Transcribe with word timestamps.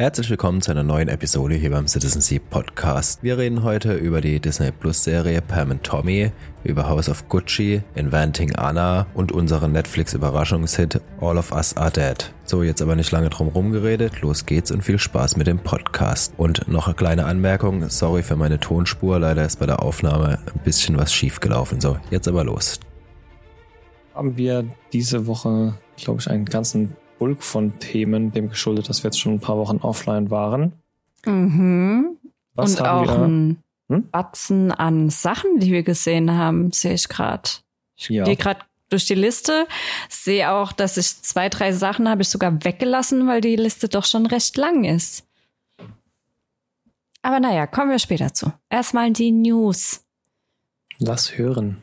Herzlich 0.00 0.30
willkommen 0.30 0.62
zu 0.62 0.70
einer 0.70 0.82
neuen 0.82 1.08
Episode 1.08 1.56
hier 1.56 1.72
beim 1.72 1.86
Citizen 1.86 2.22
Sea 2.22 2.40
Podcast. 2.48 3.22
Wir 3.22 3.36
reden 3.36 3.62
heute 3.62 3.92
über 3.92 4.22
die 4.22 4.40
Disney 4.40 4.72
Plus 4.72 5.04
Serie 5.04 5.42
Pam 5.42 5.72
and 5.72 5.84
Tommy, 5.84 6.32
über 6.64 6.88
House 6.88 7.10
of 7.10 7.28
Gucci, 7.28 7.82
Inventing 7.96 8.56
Anna 8.56 9.06
und 9.12 9.30
unseren 9.30 9.72
Netflix 9.72 10.14
Überraschungshit 10.14 11.02
All 11.20 11.36
of 11.36 11.52
Us 11.52 11.76
Are 11.76 11.90
Dead. 11.90 12.32
So, 12.46 12.62
jetzt 12.62 12.80
aber 12.80 12.96
nicht 12.96 13.12
lange 13.12 13.28
drum 13.28 13.48
rumgeredet, 13.48 14.22
los 14.22 14.46
geht's 14.46 14.70
und 14.70 14.80
viel 14.80 14.98
Spaß 14.98 15.36
mit 15.36 15.46
dem 15.46 15.58
Podcast. 15.58 16.32
Und 16.38 16.66
noch 16.66 16.86
eine 16.86 16.94
kleine 16.94 17.26
Anmerkung, 17.26 17.86
sorry 17.90 18.22
für 18.22 18.36
meine 18.36 18.58
Tonspur, 18.58 19.18
leider 19.18 19.44
ist 19.44 19.58
bei 19.58 19.66
der 19.66 19.82
Aufnahme 19.82 20.38
ein 20.38 20.60
bisschen 20.64 20.96
was 20.96 21.12
schief 21.12 21.40
gelaufen. 21.40 21.78
So, 21.78 21.98
jetzt 22.10 22.26
aber 22.26 22.44
los. 22.44 22.80
Haben 24.14 24.38
wir 24.38 24.64
diese 24.94 25.26
Woche, 25.26 25.74
glaube 25.98 26.22
ich, 26.22 26.30
einen 26.30 26.46
ganzen 26.46 26.96
Bulk 27.20 27.44
von 27.44 27.78
Themen, 27.78 28.32
dem 28.32 28.48
geschuldet, 28.50 28.88
dass 28.88 29.04
wir 29.04 29.08
jetzt 29.10 29.20
schon 29.20 29.34
ein 29.34 29.40
paar 29.40 29.56
Wochen 29.58 29.76
offline 29.76 30.30
waren. 30.30 30.72
Mhm. 31.24 32.16
Was 32.54 32.72
Und 32.72 32.80
haben 32.80 33.08
auch 33.08 33.16
wir? 33.18 33.24
ein 33.26 33.62
Hm? 33.88 34.08
Batzen 34.10 34.72
an 34.72 35.10
Sachen, 35.10 35.58
die 35.60 35.70
wir 35.72 35.82
gesehen 35.82 36.32
haben, 36.32 36.72
sehe 36.72 36.94
ich 36.94 37.08
gerade. 37.08 37.48
Ich 37.96 38.08
Ja. 38.08 38.24
gehe 38.24 38.36
gerade 38.36 38.60
durch 38.88 39.06
die 39.06 39.14
Liste, 39.14 39.66
sehe 40.08 40.50
auch, 40.50 40.72
dass 40.72 40.96
ich 40.96 41.22
zwei, 41.22 41.48
drei 41.48 41.72
Sachen 41.72 42.08
habe 42.08 42.22
ich 42.22 42.28
sogar 42.28 42.64
weggelassen, 42.64 43.26
weil 43.28 43.40
die 43.40 43.56
Liste 43.56 43.88
doch 43.88 44.04
schon 44.04 44.26
recht 44.26 44.56
lang 44.56 44.84
ist. 44.84 45.24
Aber 47.22 47.38
naja, 47.40 47.66
kommen 47.66 47.90
wir 47.90 47.98
später 47.98 48.32
zu. 48.32 48.52
Erstmal 48.70 49.12
die 49.12 49.30
News. 49.32 50.02
Lass 50.98 51.36
hören. 51.36 51.82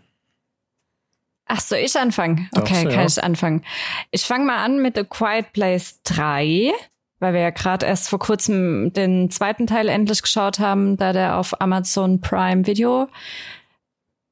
Ach, 1.48 1.60
soll 1.60 1.80
ich 1.80 1.98
anfangen? 1.98 2.50
Okay, 2.56 2.84
du, 2.84 2.90
kann 2.90 3.00
ja. 3.00 3.06
ich 3.06 3.24
anfangen. 3.24 3.64
Ich 4.12 4.24
fange 4.24 4.46
mal 4.46 4.64
an 4.64 4.82
mit 4.82 4.96
The 4.98 5.04
Quiet 5.04 5.54
Place 5.54 6.02
3, 6.04 6.74
weil 7.20 7.34
wir 7.34 7.42
ja 7.42 7.50
gerade 7.52 7.86
erst 7.86 8.10
vor 8.10 8.20
kurzem 8.20 8.92
den 8.94 9.32
zweiten 9.32 9.66
Teil 9.68 9.90
endlich 9.90 10.22
geschaut 10.22 10.60
haben, 10.60 10.98
da 10.98 11.14
der 11.14 11.38
auf 11.38 11.60
Amazon 11.62 12.22
Prime 12.22 12.68
Video 12.68 13.08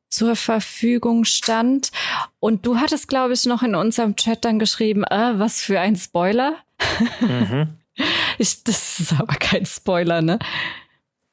zur 0.09 0.35
Verfügung 0.35 1.25
stand. 1.25 1.91
Und 2.39 2.65
du 2.65 2.77
hattest, 2.79 3.07
glaube 3.07 3.33
ich, 3.33 3.45
noch 3.45 3.63
in 3.63 3.75
unserem 3.75 4.15
Chat 4.15 4.45
dann 4.45 4.59
geschrieben, 4.59 5.03
äh, 5.03 5.33
was 5.37 5.61
für 5.61 5.79
ein 5.79 5.95
Spoiler. 5.95 6.55
Mhm. 7.19 7.77
Ich, 8.37 8.61
das 8.65 8.99
ist 8.99 9.13
aber 9.13 9.35
kein 9.35 9.65
Spoiler, 9.65 10.21
ne? 10.21 10.37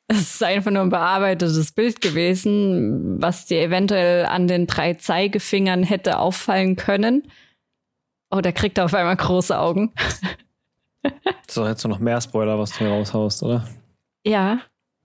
Es 0.08 0.34
ist 0.34 0.42
einfach 0.42 0.70
nur 0.70 0.82
ein 0.82 0.90
bearbeitetes 0.90 1.72
Bild 1.72 2.00
gewesen, 2.00 3.20
was 3.22 3.46
dir 3.46 3.62
eventuell 3.62 4.26
an 4.26 4.46
den 4.46 4.66
drei 4.66 4.94
Zeigefingern 4.94 5.82
hätte 5.82 6.18
auffallen 6.18 6.76
können. 6.76 7.30
Oh, 8.30 8.40
der 8.40 8.52
kriegt 8.52 8.78
auf 8.80 8.94
einmal 8.94 9.16
große 9.16 9.58
Augen. 9.58 9.92
So, 11.50 11.66
jetzt 11.66 11.84
noch 11.84 11.98
mehr 11.98 12.20
Spoiler, 12.20 12.58
was 12.58 12.70
du 12.70 12.78
hier 12.78 12.88
raushaust, 12.90 13.42
oder? 13.42 13.68
Ja. 14.24 14.60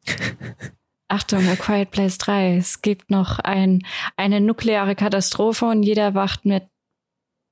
Achtung, 1.09 1.47
A 1.49 1.55
Quiet 1.55 1.91
Place 1.91 2.17
3. 2.17 2.57
Es 2.57 2.81
gibt 2.81 3.09
noch 3.09 3.39
ein, 3.39 3.85
eine 4.15 4.39
nukleare 4.39 4.95
Katastrophe 4.95 5.65
und 5.65 5.83
jeder 5.83 6.13
wacht 6.13 6.45
mit 6.45 6.63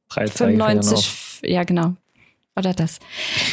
Drei 0.09 0.27
Zeigefingern 0.27 0.79
auf. 0.79 0.85
95. 0.85 1.41
Ja, 1.49 1.63
genau. 1.63 1.95
Oder 2.57 2.73
das. 2.73 2.99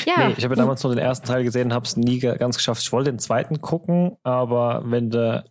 Ja. 0.06 0.28
Nee, 0.28 0.34
ich 0.38 0.44
habe 0.44 0.54
damals 0.54 0.82
nur 0.84 0.94
den 0.94 1.04
ersten 1.04 1.26
Teil 1.26 1.42
gesehen 1.44 1.68
und 1.68 1.74
habe 1.74 1.84
es 1.86 1.96
nie 1.96 2.18
ganz 2.20 2.56
geschafft. 2.56 2.82
Ich 2.82 2.92
wollte 2.92 3.10
den 3.10 3.18
zweiten 3.18 3.60
gucken, 3.60 4.16
aber 4.22 4.82
wenn 4.86 5.10
du, 5.10 5.44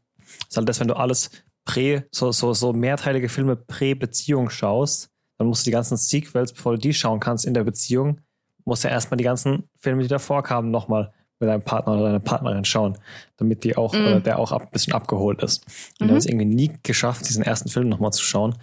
ist 0.49 0.55
halt 0.57 0.69
das, 0.69 0.79
wenn 0.79 0.87
du 0.87 0.95
alles 0.95 1.29
prä, 1.65 2.03
so, 2.11 2.31
so, 2.31 2.53
so 2.53 2.71
mehrteilige 2.73 3.29
Filme 3.29 3.55
prä-Beziehung 3.55 4.49
schaust, 4.49 5.09
dann 5.37 5.47
musst 5.47 5.65
du 5.65 5.69
die 5.69 5.71
ganzen 5.73 5.97
Sequels, 5.97 6.53
bevor 6.53 6.73
du 6.73 6.79
die 6.79 6.93
schauen 6.93 7.19
kannst 7.19 7.45
in 7.45 7.53
der 7.53 7.63
Beziehung, 7.63 8.21
musst 8.63 8.83
du 8.83 8.87
erstmal 8.87 9.17
die 9.17 9.23
ganzen 9.23 9.67
Filme, 9.79 10.01
die 10.03 10.07
davor 10.07 10.43
kamen, 10.43 10.71
nochmal 10.71 11.11
mit 11.39 11.49
deinem 11.49 11.63
Partner 11.63 11.93
oder 11.93 12.03
deiner 12.03 12.19
Partnerin 12.19 12.63
schauen, 12.63 12.97
damit 13.37 13.63
die 13.63 13.75
auch, 13.75 13.93
Mhm. 13.93 14.05
oder 14.05 14.19
der 14.21 14.37
auch 14.39 14.51
ab, 14.51 14.61
ein 14.61 14.69
bisschen 14.71 14.93
abgeholt 14.93 15.41
ist. 15.41 15.65
Und 15.99 16.01
Mhm. 16.01 16.05
ich 16.05 16.09
habe 16.09 16.17
es 16.19 16.25
irgendwie 16.27 16.45
nie 16.45 16.71
geschafft, 16.83 17.27
diesen 17.27 17.43
ersten 17.43 17.67
Film 17.69 17.89
nochmal 17.89 18.13
zu 18.13 18.23
schauen. 18.23 18.55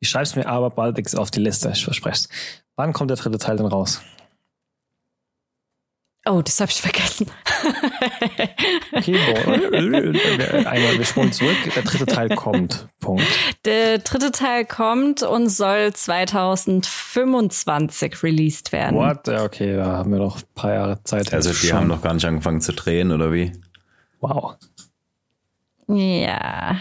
Ich 0.00 0.08
schreibe 0.08 0.24
es 0.24 0.34
mir 0.34 0.46
aber 0.46 0.70
bald 0.70 1.16
auf 1.16 1.30
die 1.30 1.40
Liste, 1.40 1.70
ich 1.74 1.84
verspreche 1.84 2.14
es. 2.14 2.28
Wann 2.76 2.92
kommt 2.92 3.10
der 3.10 3.18
dritte 3.18 3.38
Teil 3.38 3.56
denn 3.56 3.66
raus? 3.66 4.00
Oh, 6.26 6.42
das 6.42 6.60
habe 6.60 6.70
ich 6.70 6.80
vergessen. 6.80 7.26
Okay, 8.92 9.12
boah. 9.12 9.54
Einmal, 10.66 10.98
wir 10.98 11.04
spulen 11.04 11.32
zurück. 11.32 11.56
Der 11.74 11.82
dritte 11.82 12.06
Teil 12.06 12.28
kommt. 12.30 12.88
Punkt. 13.00 13.24
Der 13.64 13.98
dritte 13.98 14.30
Teil 14.32 14.64
kommt 14.64 15.22
und 15.22 15.48
soll 15.48 15.92
2025 15.92 18.22
released 18.22 18.72
werden. 18.72 18.96
What? 18.96 19.26
Ja, 19.28 19.44
okay, 19.44 19.76
da 19.76 19.98
haben 19.98 20.10
wir 20.12 20.18
noch 20.18 20.38
ein 20.38 20.44
paar 20.54 20.74
Jahre 20.74 21.04
Zeit. 21.04 21.32
Also 21.32 21.52
die 21.52 21.72
haben 21.72 21.86
noch 21.86 22.02
gar 22.02 22.14
nicht 22.14 22.26
angefangen 22.26 22.60
zu 22.60 22.72
drehen, 22.72 23.12
oder 23.12 23.32
wie? 23.32 23.52
Wow. 24.20 24.56
Ja. 25.96 26.76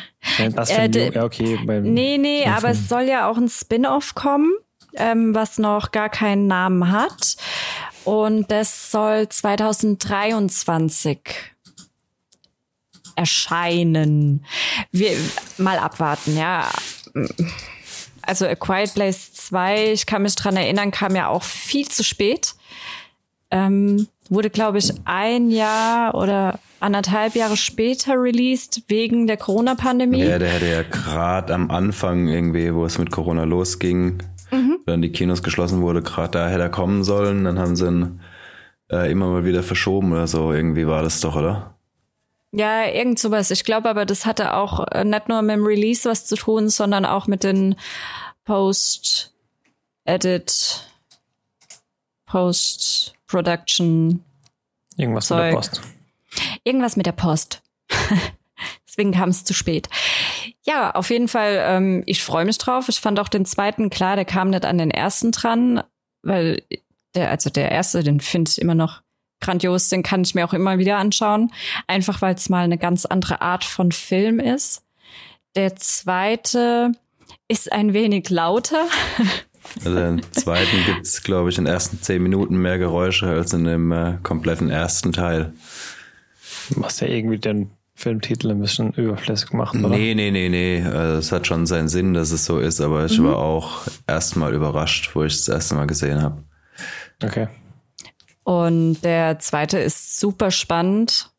Das 0.53 0.69
Äh, 0.69 0.75
finde 0.83 0.89
de- 0.99 1.09
ich, 1.09 1.15
ja, 1.15 1.23
okay. 1.23 1.59
Beim, 1.65 1.93
Nee, 1.93 2.17
nee, 2.17 2.45
aber 2.45 2.69
Film. 2.69 2.71
es 2.73 2.87
soll 2.89 3.03
ja 3.03 3.29
auch 3.29 3.37
ein 3.37 3.49
Spin-off 3.49 4.15
kommen, 4.15 4.51
ähm, 4.95 5.33
was 5.35 5.57
noch 5.57 5.91
gar 5.91 6.09
keinen 6.09 6.47
Namen 6.47 6.91
hat. 6.91 7.35
Und 8.05 8.49
das 8.51 8.91
soll 8.91 9.27
2023 9.29 11.19
erscheinen. 13.15 14.45
Wir 14.91 15.17
mal 15.57 15.77
abwarten, 15.79 16.37
ja. 16.37 16.69
Also 18.21 18.45
A 18.47 18.55
Quiet 18.55 18.93
Place 18.93 19.33
2, 19.33 19.91
ich 19.91 20.05
kann 20.05 20.21
mich 20.21 20.35
dran 20.35 20.55
erinnern, 20.55 20.91
kam 20.91 21.15
ja 21.15 21.27
auch 21.27 21.43
viel 21.43 21.87
zu 21.89 22.03
spät. 22.03 22.53
Ähm, 23.51 24.07
wurde, 24.29 24.49
glaube 24.49 24.77
ich, 24.77 24.93
ein 25.05 25.49
Jahr 25.49 26.15
oder 26.15 26.59
anderthalb 26.79 27.35
Jahre 27.35 27.57
später 27.57 28.13
released 28.13 28.83
wegen 28.87 29.27
der 29.27 29.37
Corona-Pandemie. 29.37 30.23
Ja, 30.23 30.39
der 30.39 30.49
hätte 30.49 30.67
ja 30.67 30.83
gerade 30.83 31.53
am 31.53 31.69
Anfang 31.71 32.27
irgendwie, 32.27 32.73
wo 32.73 32.85
es 32.85 32.97
mit 32.97 33.11
Corona 33.11 33.43
losging, 33.43 34.19
dann 34.85 35.01
die 35.01 35.11
Kinos 35.11 35.43
geschlossen 35.43 35.81
wurde, 35.81 36.01
gerade 36.01 36.31
da 36.31 36.49
hätte 36.49 36.63
er 36.63 36.69
kommen 36.69 37.03
sollen. 37.03 37.43
Dann 37.43 37.59
haben 37.59 37.75
sie 37.75 37.85
ihn 37.87 38.21
äh, 38.91 39.11
immer 39.11 39.27
mal 39.27 39.45
wieder 39.45 39.61
verschoben 39.63 40.11
oder 40.11 40.27
so. 40.27 40.51
Irgendwie 40.51 40.87
war 40.87 41.03
das 41.03 41.21
doch, 41.21 41.35
oder? 41.35 41.75
Ja, 42.51 42.85
irgend 42.85 43.19
sowas. 43.19 43.51
Ich 43.51 43.63
glaube 43.63 43.87
aber, 43.89 44.05
das 44.05 44.25
hatte 44.25 44.55
auch 44.55 44.87
äh, 44.87 45.03
nicht 45.03 45.29
nur 45.29 45.43
mit 45.43 45.55
dem 45.55 45.65
Release 45.65 46.09
was 46.09 46.25
zu 46.25 46.35
tun, 46.35 46.69
sondern 46.69 47.05
auch 47.05 47.27
mit 47.27 47.43
den 47.43 47.75
Post-Edit, 48.45 49.29
Post-Production, 53.29 54.23
Irgendwas 54.97 55.29
mit 55.29 55.39
der 55.39 55.51
Zeug. 55.51 55.55
Post. 55.55 55.81
irgendwas 56.63 56.95
mit 56.97 57.05
der 57.05 57.11
Post. 57.13 57.61
Deswegen 58.87 59.11
kam 59.13 59.29
es 59.29 59.45
zu 59.45 59.53
spät. 59.53 59.87
Ja, 60.65 60.91
auf 60.91 61.09
jeden 61.09 61.27
Fall, 61.27 61.63
ähm, 61.63 62.03
ich 62.05 62.23
freue 62.23 62.45
mich 62.45 62.57
drauf. 62.57 62.89
Ich 62.89 62.99
fand 62.99 63.19
auch 63.19 63.29
den 63.29 63.45
zweiten, 63.45 63.89
klar, 63.89 64.15
der 64.15 64.25
kam 64.25 64.49
nicht 64.49 64.65
an 64.65 64.77
den 64.77 64.91
ersten 64.91 65.31
dran, 65.31 65.83
weil 66.21 66.63
der, 67.15 67.29
also 67.29 67.49
der 67.49 67.71
erste, 67.71 68.03
den 68.03 68.19
finde 68.19 68.51
ich 68.51 68.59
immer 68.59 68.75
noch 68.75 69.01
grandios, 69.39 69.87
den 69.87 70.03
kann 70.03 70.21
ich 70.21 70.35
mir 70.35 70.45
auch 70.45 70.53
immer 70.53 70.77
wieder 70.79 70.97
anschauen. 70.97 71.51
Einfach 71.87 72.21
weil 72.21 72.35
es 72.35 72.49
mal 72.49 72.63
eine 72.63 72.77
ganz 72.77 73.05
andere 73.05 73.41
Art 73.41 73.63
von 73.63 73.91
Film 73.91 74.39
ist. 74.39 74.83
Der 75.55 75.75
zweite 75.77 76.91
ist 77.47 77.71
ein 77.71 77.93
wenig 77.93 78.29
lauter. 78.29 78.85
Also 79.85 79.99
im 79.99 80.31
zweiten 80.31 80.85
gibt's, 80.85 81.23
glaube 81.23 81.49
ich, 81.49 81.57
in 81.57 81.65
den 81.65 81.73
ersten 81.73 82.01
zehn 82.01 82.21
Minuten 82.21 82.57
mehr 82.61 82.77
Geräusche 82.77 83.27
als 83.27 83.53
in 83.53 83.63
dem 83.63 83.91
äh, 83.91 84.17
kompletten 84.23 84.69
ersten 84.69 85.11
Teil. 85.11 85.53
Was 86.75 86.99
ja 86.99 87.07
irgendwie 87.07 87.37
den 87.37 87.71
Filmtitel 87.95 88.51
ein 88.51 88.61
bisschen 88.61 88.93
überflüssig 88.93 89.51
macht, 89.51 89.75
oder? 89.75 89.89
Nee, 89.89 90.15
nee, 90.15 90.31
nee, 90.31 90.49
nee. 90.49 90.81
Also 90.83 91.17
es 91.17 91.31
hat 91.31 91.47
schon 91.47 91.65
seinen 91.65 91.89
Sinn, 91.89 92.13
dass 92.13 92.31
es 92.31 92.45
so 92.45 92.59
ist, 92.59 92.79
aber 92.79 93.05
ich 93.05 93.21
war 93.21 93.37
auch 93.37 93.87
erstmal 94.07 94.53
überrascht, 94.53 95.11
wo 95.13 95.23
ich 95.23 95.33
es 95.33 95.45
das 95.45 95.55
erste 95.55 95.75
Mal 95.75 95.87
gesehen 95.87 96.21
habe. 96.21 96.43
Okay. 97.21 97.47
Und 98.43 99.01
der 99.01 99.39
zweite 99.39 99.79
ist 99.79 100.19
super 100.19 100.49
spannend. 100.49 101.29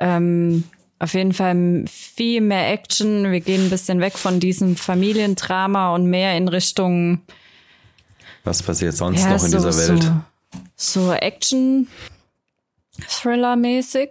Ähm, 0.00 0.64
auf 0.98 1.14
jeden 1.14 1.32
Fall 1.32 1.84
viel 1.88 2.40
mehr 2.40 2.72
Action. 2.72 3.30
Wir 3.30 3.38
gehen 3.40 3.66
ein 3.66 3.70
bisschen 3.70 4.00
weg 4.00 4.18
von 4.18 4.40
diesem 4.40 4.74
Familiendrama 4.76 5.94
und 5.94 6.06
mehr 6.06 6.36
in 6.36 6.48
Richtung 6.48 7.20
Was 8.44 8.62
passiert 8.62 8.96
sonst 8.96 9.22
ja, 9.22 9.30
noch 9.30 9.44
in 9.44 9.50
so, 9.50 9.58
dieser 9.58 9.76
Welt? 9.76 10.10
So, 10.76 11.00
so 11.00 11.12
Action-Thriller-mäßig. 11.12 14.10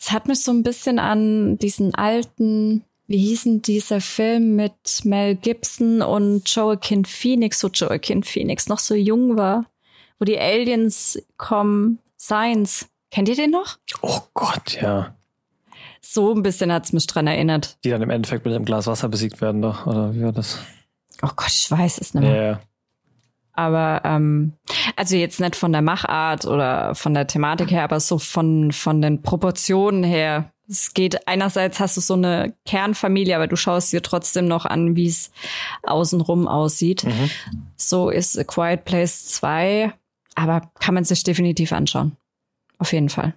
Es 0.00 0.12
hat 0.12 0.28
mich 0.28 0.42
so 0.42 0.50
ein 0.50 0.62
bisschen 0.62 0.98
an 0.98 1.58
diesen 1.58 1.94
alten, 1.94 2.84
wie 3.06 3.18
hießen 3.18 3.60
dieser 3.60 4.00
Film 4.00 4.56
mit 4.56 5.04
Mel 5.04 5.34
Gibson 5.34 6.00
und 6.00 6.48
Joaquin 6.48 7.04
Phoenix, 7.04 7.60
so 7.60 7.68
Joaquin 7.68 8.22
Phoenix 8.22 8.68
noch 8.68 8.78
so 8.78 8.94
jung 8.94 9.36
war, 9.36 9.66
wo 10.18 10.24
die 10.24 10.38
Aliens 10.38 11.18
kommen. 11.36 11.98
Science. 12.18 12.86
Kennt 13.10 13.28
ihr 13.28 13.36
den 13.36 13.50
noch? 13.50 13.78
Oh 14.02 14.20
Gott, 14.34 14.78
ja. 14.80 15.14
So 16.00 16.34
ein 16.34 16.42
bisschen 16.42 16.72
hat's 16.72 16.92
mich 16.92 17.06
dran 17.06 17.26
erinnert. 17.26 17.78
Die 17.84 17.90
dann 17.90 18.02
im 18.02 18.10
Endeffekt 18.10 18.44
mit 18.44 18.54
einem 18.54 18.64
Glas 18.64 18.86
Wasser 18.86 19.08
besiegt 19.08 19.40
werden, 19.40 19.62
doch. 19.62 19.86
Oder 19.86 20.14
wie 20.14 20.22
war 20.22 20.32
das? 20.32 20.58
Oh 21.22 21.30
Gott, 21.36 21.48
ich 21.50 21.70
weiß 21.70 21.98
es 22.00 22.14
nicht 22.14 22.24
Ja, 22.24 22.30
mehr. 22.30 22.42
ja. 22.44 22.60
Aber 23.52 24.02
ähm, 24.04 24.52
also 24.94 25.16
jetzt 25.16 25.40
nicht 25.40 25.56
von 25.56 25.72
der 25.72 25.82
Machart 25.82 26.44
oder 26.46 26.94
von 26.94 27.12
der 27.12 27.26
Thematik 27.26 27.72
her, 27.72 27.82
aber 27.82 27.98
so 27.98 28.18
von 28.18 28.70
von 28.70 29.02
den 29.02 29.22
Proportionen 29.22 30.04
her. 30.04 30.52
Es 30.68 30.94
geht 30.94 31.26
einerseits 31.26 31.80
hast 31.80 31.96
du 31.96 32.00
so 32.00 32.14
eine 32.14 32.54
Kernfamilie, 32.66 33.34
aber 33.34 33.48
du 33.48 33.56
schaust 33.56 33.92
dir 33.92 34.02
trotzdem 34.02 34.46
noch 34.46 34.64
an, 34.64 34.94
wie 34.94 35.08
es 35.08 35.32
außenrum 35.82 36.46
aussieht. 36.46 37.02
Mhm. 37.04 37.30
So 37.76 38.10
ist 38.10 38.38
A 38.38 38.44
Quiet 38.44 38.84
Place 38.84 39.26
2, 39.26 39.92
aber 40.36 40.70
kann 40.78 40.94
man 40.94 41.04
sich 41.04 41.24
definitiv 41.24 41.72
anschauen. 41.72 42.16
Auf 42.78 42.92
jeden 42.92 43.08
Fall. 43.08 43.34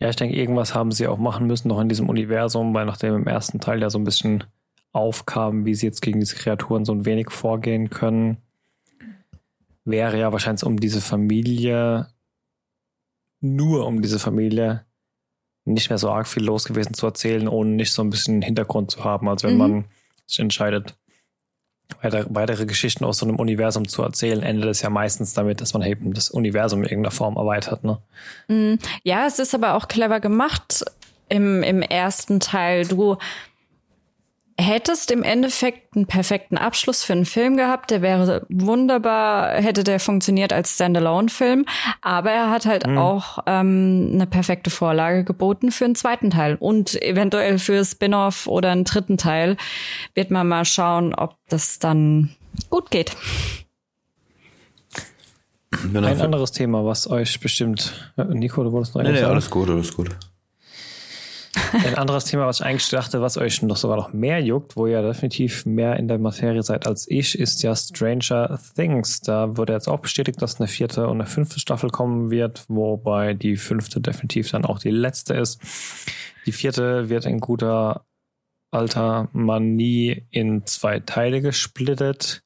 Ja, 0.00 0.08
ich 0.08 0.16
denke, 0.16 0.36
irgendwas 0.36 0.74
haben 0.74 0.92
sie 0.92 1.08
auch 1.08 1.18
machen 1.18 1.46
müssen 1.46 1.68
noch 1.68 1.80
in 1.80 1.88
diesem 1.88 2.08
Universum, 2.08 2.72
weil 2.74 2.86
nachdem 2.86 3.14
im 3.14 3.26
ersten 3.26 3.60
Teil 3.60 3.80
ja 3.80 3.90
so 3.90 3.98
ein 3.98 4.04
bisschen 4.04 4.44
aufkam, 4.92 5.64
wie 5.64 5.74
sie 5.74 5.86
jetzt 5.86 6.02
gegen 6.02 6.20
diese 6.20 6.36
Kreaturen 6.36 6.84
so 6.84 6.92
ein 6.92 7.04
wenig 7.04 7.30
vorgehen 7.30 7.90
können, 7.90 8.38
wäre 9.84 10.18
ja 10.18 10.32
wahrscheinlich 10.32 10.64
um 10.64 10.78
diese 10.78 11.00
Familie, 11.00 12.06
nur 13.40 13.86
um 13.86 14.02
diese 14.02 14.18
Familie, 14.18 14.84
nicht 15.64 15.90
mehr 15.90 15.98
so 15.98 16.10
arg 16.10 16.26
viel 16.26 16.44
los 16.44 16.64
gewesen 16.64 16.94
zu 16.94 17.06
erzählen, 17.06 17.48
ohne 17.48 17.70
nicht 17.70 17.92
so 17.92 18.02
ein 18.02 18.10
bisschen 18.10 18.40
Hintergrund 18.42 18.90
zu 18.90 19.04
haben, 19.04 19.28
als 19.28 19.42
wenn 19.42 19.52
mhm. 19.52 19.58
man 19.58 19.84
sich 20.26 20.38
entscheidet, 20.38 20.96
weiter, 22.02 22.26
weitere 22.28 22.66
Geschichten 22.66 23.04
aus 23.04 23.18
so 23.18 23.26
einem 23.26 23.36
Universum 23.36 23.88
zu 23.88 24.02
erzählen, 24.02 24.42
endet 24.42 24.66
es 24.66 24.82
ja 24.82 24.90
meistens 24.90 25.34
damit, 25.34 25.60
dass 25.60 25.74
man 25.74 25.82
eben 25.82 26.12
das 26.12 26.30
Universum 26.30 26.80
in 26.80 26.88
irgendeiner 26.88 27.10
Form 27.10 27.36
erweitert. 27.36 27.84
Ne? 27.84 27.98
Mhm. 28.48 28.78
Ja, 29.02 29.26
es 29.26 29.38
ist 29.38 29.54
aber 29.54 29.74
auch 29.74 29.88
clever 29.88 30.20
gemacht 30.20 30.84
im, 31.28 31.62
im 31.62 31.82
ersten 31.82 32.40
Teil. 32.40 32.86
Du 32.86 33.16
hättest 34.60 35.12
im 35.12 35.22
Endeffekt 35.22 35.94
einen 35.96 36.06
perfekten 36.06 36.58
Abschluss 36.58 37.04
für 37.04 37.12
einen 37.12 37.24
Film 37.24 37.56
gehabt, 37.56 37.90
der 37.90 38.02
wäre 38.02 38.44
wunderbar, 38.48 39.52
hätte 39.54 39.84
der 39.84 40.00
funktioniert 40.00 40.52
als 40.52 40.74
Standalone-Film, 40.74 41.64
aber 42.02 42.32
er 42.32 42.50
hat 42.50 42.66
halt 42.66 42.86
mhm. 42.86 42.98
auch 42.98 43.38
ähm, 43.46 44.10
eine 44.12 44.26
perfekte 44.26 44.70
Vorlage 44.70 45.22
geboten 45.22 45.70
für 45.70 45.84
einen 45.84 45.94
zweiten 45.94 46.30
Teil 46.30 46.56
und 46.58 47.00
eventuell 47.00 47.58
für 47.58 47.84
Spin-off 47.84 48.48
oder 48.48 48.72
einen 48.72 48.84
dritten 48.84 49.16
Teil. 49.16 49.56
Wird 50.14 50.32
man 50.32 50.48
mal 50.48 50.64
schauen, 50.64 51.14
ob 51.14 51.36
das 51.48 51.78
dann 51.78 52.30
gut 52.68 52.90
geht. 52.90 53.16
Ein 55.70 56.04
anderes 56.04 56.50
Thema, 56.50 56.84
was 56.84 57.08
euch 57.08 57.38
bestimmt, 57.40 58.12
Nico, 58.16 58.64
du 58.64 58.72
wolltest 58.72 58.94
noch 58.96 59.02
nee, 59.02 59.12
nee, 59.12 59.22
alles 59.22 59.50
gut, 59.50 59.68
alles 59.70 59.94
gut. 59.94 60.08
Ein 61.72 61.94
anderes 61.96 62.24
Thema, 62.24 62.46
was 62.46 62.60
ich 62.60 62.66
eigentlich 62.66 62.88
dachte, 62.88 63.20
was 63.20 63.36
euch 63.38 63.62
noch 63.62 63.76
sogar 63.76 63.96
noch 63.96 64.12
mehr 64.12 64.40
juckt, 64.40 64.76
wo 64.76 64.86
ihr 64.86 65.02
definitiv 65.02 65.66
mehr 65.66 65.96
in 65.96 66.08
der 66.08 66.18
Materie 66.18 66.62
seid 66.62 66.86
als 66.86 67.08
ich, 67.08 67.38
ist 67.38 67.62
ja 67.62 67.74
Stranger 67.74 68.58
Things. 68.74 69.20
Da 69.20 69.56
wurde 69.56 69.72
jetzt 69.72 69.88
auch 69.88 70.00
bestätigt, 70.00 70.40
dass 70.42 70.60
eine 70.60 70.68
vierte 70.68 71.06
und 71.06 71.20
eine 71.20 71.26
fünfte 71.26 71.60
Staffel 71.60 71.90
kommen 71.90 72.30
wird, 72.30 72.64
wobei 72.68 73.34
die 73.34 73.56
fünfte 73.56 74.00
definitiv 74.00 74.50
dann 74.50 74.64
auch 74.64 74.78
die 74.78 74.90
letzte 74.90 75.34
ist. 75.34 75.60
Die 76.46 76.52
vierte 76.52 77.08
wird 77.08 77.26
in 77.26 77.40
guter 77.40 78.04
alter 78.70 79.28
Manie 79.32 80.26
in 80.30 80.66
zwei 80.66 81.00
Teile 81.00 81.40
gesplittet, 81.40 82.42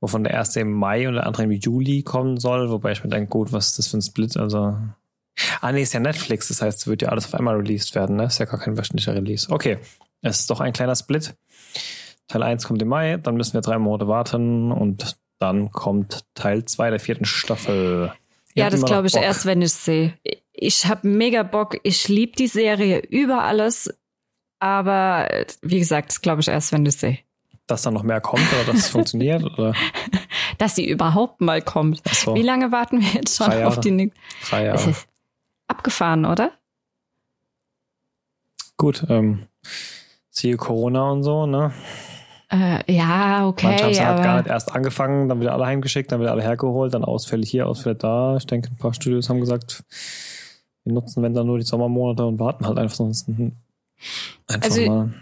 wovon 0.00 0.24
der 0.24 0.32
erste 0.32 0.60
im 0.60 0.72
Mai 0.72 1.08
und 1.08 1.14
der 1.14 1.26
andere 1.26 1.44
im 1.44 1.52
Juli 1.52 2.02
kommen 2.02 2.38
soll, 2.38 2.70
wobei 2.70 2.92
ich 2.92 3.04
mir 3.04 3.10
denke, 3.10 3.28
gut, 3.28 3.52
was 3.52 3.68
ist 3.68 3.78
das 3.78 3.88
für 3.88 3.98
ein 3.98 4.02
Split? 4.02 4.36
Also 4.36 4.76
Ah, 5.60 5.72
nee, 5.72 5.82
ist 5.82 5.94
ja 5.94 6.00
Netflix, 6.00 6.48
das 6.48 6.62
heißt, 6.62 6.80
es 6.80 6.86
wird 6.86 7.02
ja 7.02 7.08
alles 7.08 7.26
auf 7.26 7.34
einmal 7.34 7.56
released 7.56 7.94
werden, 7.94 8.16
ne? 8.16 8.24
Ist 8.24 8.38
ja 8.38 8.44
gar 8.44 8.60
kein 8.60 8.76
wöchentlicher 8.76 9.14
Release. 9.14 9.50
Okay, 9.50 9.78
es 10.20 10.40
ist 10.40 10.50
doch 10.50 10.60
ein 10.60 10.72
kleiner 10.72 10.94
Split. 10.94 11.34
Teil 12.28 12.42
1 12.42 12.66
kommt 12.66 12.80
im 12.82 12.88
Mai, 12.88 13.16
dann 13.16 13.36
müssen 13.36 13.54
wir 13.54 13.60
drei 13.60 13.78
Monate 13.78 14.08
warten 14.08 14.72
und 14.72 15.16
dann 15.38 15.70
kommt 15.70 16.24
Teil 16.34 16.64
2 16.64 16.90
der 16.90 17.00
vierten 17.00 17.24
Staffel. 17.24 18.12
Ihr 18.54 18.64
ja, 18.64 18.70
das 18.70 18.84
glaube 18.84 19.06
ich 19.06 19.14
Bock. 19.14 19.22
erst, 19.22 19.46
wenn 19.46 19.62
ich 19.62 19.72
sehe. 19.72 20.14
Ich 20.52 20.86
habe 20.86 21.08
mega 21.08 21.42
Bock, 21.42 21.78
ich 21.82 22.08
liebe 22.08 22.32
die 22.36 22.46
Serie 22.46 22.98
über 22.98 23.42
alles, 23.42 23.92
aber 24.60 25.28
wie 25.62 25.78
gesagt, 25.78 26.10
das 26.10 26.20
glaube 26.20 26.42
ich 26.42 26.48
erst, 26.48 26.72
wenn 26.72 26.86
ich 26.86 26.96
sehe. 26.96 27.18
Dass 27.66 27.82
da 27.82 27.90
noch 27.90 28.02
mehr 28.02 28.20
kommt 28.20 28.46
oder 28.52 28.72
dass 28.72 28.82
es 28.84 28.88
funktioniert? 28.90 29.42
Oder? 29.44 29.74
Dass 30.58 30.76
sie 30.76 30.86
überhaupt 30.86 31.40
mal 31.40 31.62
kommt. 31.62 32.02
So. 32.12 32.34
Wie 32.34 32.42
lange 32.42 32.70
warten 32.70 33.00
wir 33.00 33.08
jetzt 33.08 33.36
schon 33.36 33.50
auf 33.64 33.80
die 33.80 34.12
Drei 34.48 34.66
Jahre 34.66 34.94
abgefahren, 35.72 36.24
oder? 36.24 36.52
Gut, 38.76 39.04
ähm, 39.08 39.46
siehe 40.30 40.56
Corona 40.56 41.10
und 41.10 41.22
so, 41.22 41.46
ne? 41.46 41.72
Äh, 42.50 42.92
ja, 42.92 43.46
okay. 43.46 43.66
Manche 43.66 43.84
haben 43.84 43.90
es 43.92 44.00
halt 44.00 44.22
gar 44.22 44.36
nicht 44.38 44.48
erst 44.48 44.72
angefangen, 44.74 45.28
dann 45.28 45.40
wieder 45.40 45.54
alle 45.54 45.66
heimgeschickt, 45.66 46.12
dann 46.12 46.20
wieder 46.20 46.32
alle 46.32 46.42
hergeholt, 46.42 46.92
dann 46.92 47.04
Ausfälle 47.04 47.44
hier, 47.44 47.66
Ausfälle 47.66 47.96
da. 47.96 48.36
Ich 48.36 48.46
denke, 48.46 48.70
ein 48.70 48.76
paar 48.76 48.92
Studios 48.92 49.30
haben 49.30 49.40
gesagt, 49.40 49.84
wir 50.84 50.92
nutzen, 50.92 51.22
wenn 51.22 51.32
dann 51.32 51.46
nur 51.46 51.58
die 51.58 51.64
Sommermonate 51.64 52.26
und 52.26 52.38
warten 52.38 52.66
halt 52.66 52.78
einfach 52.78 52.96
sonst 52.96 53.28
einfach 53.28 53.50
also, 54.62 54.86
mal. 54.86 55.14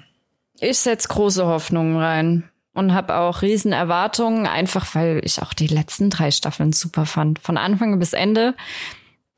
Ich 0.58 0.78
setze 0.78 1.08
große 1.08 1.46
Hoffnungen 1.46 1.96
rein 1.96 2.50
und 2.72 2.94
habe 2.94 3.16
auch 3.16 3.42
riesen 3.42 3.72
Erwartungen, 3.72 4.46
einfach 4.46 4.94
weil 4.94 5.20
ich 5.24 5.40
auch 5.42 5.54
die 5.54 5.66
letzten 5.66 6.10
drei 6.10 6.30
Staffeln 6.30 6.72
super 6.72 7.06
fand. 7.06 7.38
Von 7.38 7.56
Anfang 7.56 7.98
bis 7.98 8.12
Ende. 8.12 8.54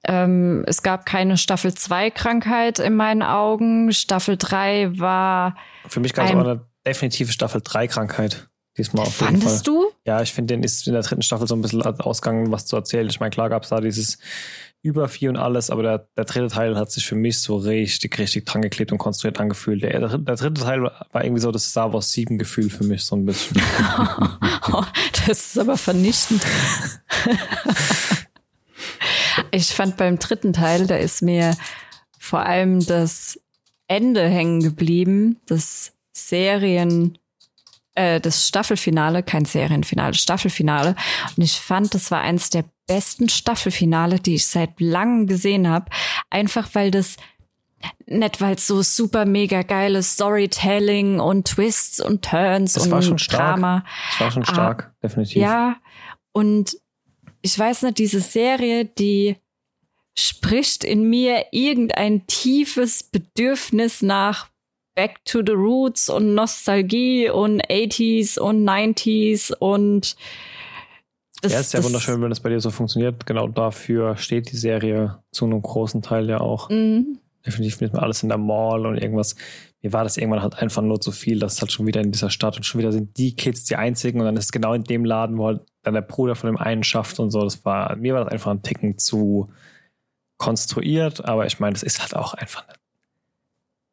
Ähm, 0.05 0.65
es 0.67 0.83
gab 0.83 1.07
keine 1.07 1.37
Staffel 1.37 1.75
2 1.75 2.11
Krankheit 2.11 2.79
in 2.79 2.95
meinen 2.95 3.23
Augen. 3.23 3.93
Staffel 3.93 4.37
3 4.37 4.99
war. 4.99 5.57
Für 5.89 6.01
mich 6.01 6.13
gab 6.13 6.27
es 6.27 6.35
auch 6.35 6.41
eine 6.41 6.67
definitive 6.87 7.33
Staffel 7.33 7.61
3 7.63 7.87
Krankheit. 7.87 8.49
Diesmal 8.79 9.07
auf 9.07 9.21
jeden 9.21 9.41
Fandest 9.41 9.67
Fall. 9.67 9.75
du? 9.75 9.91
Ja, 10.07 10.23
ich 10.23 10.33
finde, 10.33 10.55
den 10.55 10.63
ist 10.63 10.87
in 10.87 10.95
der 10.95 11.03
dritten 11.03 11.23
Staffel 11.23 11.47
so 11.47 11.55
ein 11.55 11.61
bisschen 11.61 11.83
ausgegangen, 11.83 12.51
was 12.51 12.65
zu 12.67 12.77
erzählen. 12.77 13.07
Ich 13.09 13.21
meine, 13.21 13.31
klar 13.31 13.51
gab 13.51 13.65
es 13.65 13.69
da 13.69 13.81
dieses 13.81 14.19
Übervieh 14.81 15.29
und 15.29 15.37
alles, 15.37 15.71
aber 15.71 15.83
der, 15.83 16.09
der 16.17 16.25
dritte 16.25 16.49
Teil 16.49 16.77
hat 16.77 16.91
sich 16.91 17.07
für 17.07 17.15
mich 17.15 17.41
so 17.41 17.57
richtig, 17.57 18.19
richtig 18.19 18.47
dran 18.47 18.63
geklebt 18.63 18.91
und 18.91 18.99
konstruiert 18.99 19.39
angefühlt. 19.39 19.83
Der, 19.83 20.01
der, 20.01 20.19
der 20.19 20.37
dritte 20.37 20.63
Teil 20.63 20.83
war 20.83 21.23
irgendwie 21.23 21.43
so 21.43 21.53
das 21.53 21.71
Star 21.71 21.93
Wars 21.93 22.11
7 22.13 22.39
Gefühl 22.39 22.71
für 22.71 22.85
mich, 22.85 23.05
so 23.05 23.15
ein 23.15 23.27
bisschen. 23.27 23.61
oh, 24.73 24.85
das 25.27 25.47
ist 25.47 25.59
aber 25.59 25.77
vernichtend. 25.77 26.43
Ich 29.51 29.69
fand 29.69 29.97
beim 29.97 30.19
dritten 30.19 30.53
Teil, 30.53 30.87
da 30.87 30.97
ist 30.97 31.23
mir 31.23 31.57
vor 32.19 32.41
allem 32.41 32.85
das 32.85 33.41
Ende 33.89 34.29
hängen 34.29 34.63
geblieben, 34.63 35.41
das 35.47 35.93
Serien, 36.13 37.19
äh, 37.95 38.21
das 38.21 38.47
Staffelfinale, 38.49 39.23
kein 39.23 39.45
Serienfinale, 39.45 40.15
Staffelfinale. 40.15 40.95
Und 41.37 41.43
ich 41.43 41.61
fand, 41.61 41.95
das 41.95 42.11
war 42.11 42.21
eins 42.21 42.51
der 42.51 42.65
besten 42.87 43.29
Staffelfinale, 43.29 44.19
die 44.21 44.37
ich 44.37 44.47
seit 44.47 44.81
langem 44.81 45.27
gesehen 45.27 45.69
habe. 45.69 45.91
Einfach 46.31 46.69
weil 46.75 46.91
das 46.91 47.17
nicht 48.07 48.41
weil 48.41 48.55
es 48.55 48.67
so 48.67 48.83
super 48.83 49.25
mega 49.25 49.63
geiles 49.63 50.15
Storytelling 50.15 51.21
und 51.21 51.49
Twists 51.49 52.01
und 52.01 52.25
Turns 52.25 52.75
das 52.75 52.85
und 52.85 52.93
war 52.93 53.03
schon 53.03 53.17
Drama. 53.17 53.85
Das 54.11 54.21
war 54.21 54.31
schon 54.31 54.45
stark, 54.45 54.91
ah, 54.93 54.97
definitiv. 55.03 55.37
Ja, 55.37 55.77
und 56.33 56.77
ich 57.43 57.59
weiß 57.59 57.83
nicht, 57.83 57.99
diese 57.99 58.21
Serie, 58.21 58.85
die 58.85 59.37
spricht 60.17 60.85
in 60.85 61.09
mir 61.09 61.47
irgendein 61.53 62.27
tiefes 62.27 63.03
Bedürfnis 63.03 64.03
nach 64.03 64.49
Back 64.95 65.25
to 65.25 65.41
the 65.45 65.53
Roots 65.53 66.11
und 66.11 66.35
Nostalgie 66.35 67.31
und 67.31 67.63
80s 67.63 68.39
und 68.39 68.69
90s 68.69 69.55
und 69.55 70.17
das, 71.41 71.53
ja, 71.53 71.61
ist 71.61 71.75
ja 71.75 71.83
wunderschön, 71.83 72.23
wenn 72.23 72.31
das 72.31 72.39
bei 72.39 72.51
dir 72.51 72.61
so 72.61 72.71
funktioniert. 72.71 73.27
Genau 73.27 73.49
dafür 73.49 74.17
steht 74.17 74.53
die 74.53 74.57
Serie 74.57 75.19
zu 75.33 75.45
einem 75.45 75.61
großen 75.61 76.01
Teil 76.01 76.29
ja 76.29 76.41
auch. 76.41 76.71
Mhm. 76.71 77.19
Definitiv 77.45 77.81
mit 77.81 77.95
alles 77.97 78.23
in 78.23 78.29
der 78.29 78.39
Mall 78.39 78.87
und 78.87 78.97
irgendwas. 78.97 79.35
Mir 79.83 79.93
war 79.93 80.05
das 80.05 80.17
irgendwann 80.17 80.43
halt 80.43 80.59
einfach 80.59 80.83
nur 80.83 81.01
zu 81.01 81.11
viel. 81.11 81.41
Das 81.41 81.55
ist 81.55 81.61
halt 81.61 81.73
schon 81.73 81.87
wieder 81.87 82.01
in 82.01 82.13
dieser 82.13 82.31
Stadt 82.31 82.57
und 82.57 82.65
schon 82.65 82.79
wieder 82.79 82.93
sind 82.93 83.17
die 83.19 83.35
Kids 83.35 83.65
die 83.65 83.77
einzigen 83.77 84.21
und 84.21 84.27
dann 84.27 84.37
ist 84.37 84.45
es 84.47 84.53
genau 84.53 84.75
in 84.75 84.85
dem 84.85 85.05
Laden, 85.05 85.39
wo 85.39 85.47
halt 85.47 85.61
dann 85.83 85.95
der 85.95 86.03
Bruder 86.03 86.37
von 86.37 86.49
dem 86.49 86.57
einen 86.57 86.85
schafft 86.85 87.19
und 87.19 87.31
so. 87.31 87.43
Das 87.43 87.65
war, 87.65 87.97
mir 87.97 88.15
war 88.15 88.25
das 88.25 88.33
einfach 88.33 88.53
ein 88.53 88.63
Ticken 88.63 88.99
zu 88.99 89.51
konstruiert, 90.39 91.25
aber 91.25 91.47
ich 91.47 91.59
meine, 91.59 91.73
das 91.73 91.83
ist 91.83 92.01
halt 92.01 92.15
auch 92.15 92.35
einfach 92.35 92.65
eine 92.69 92.77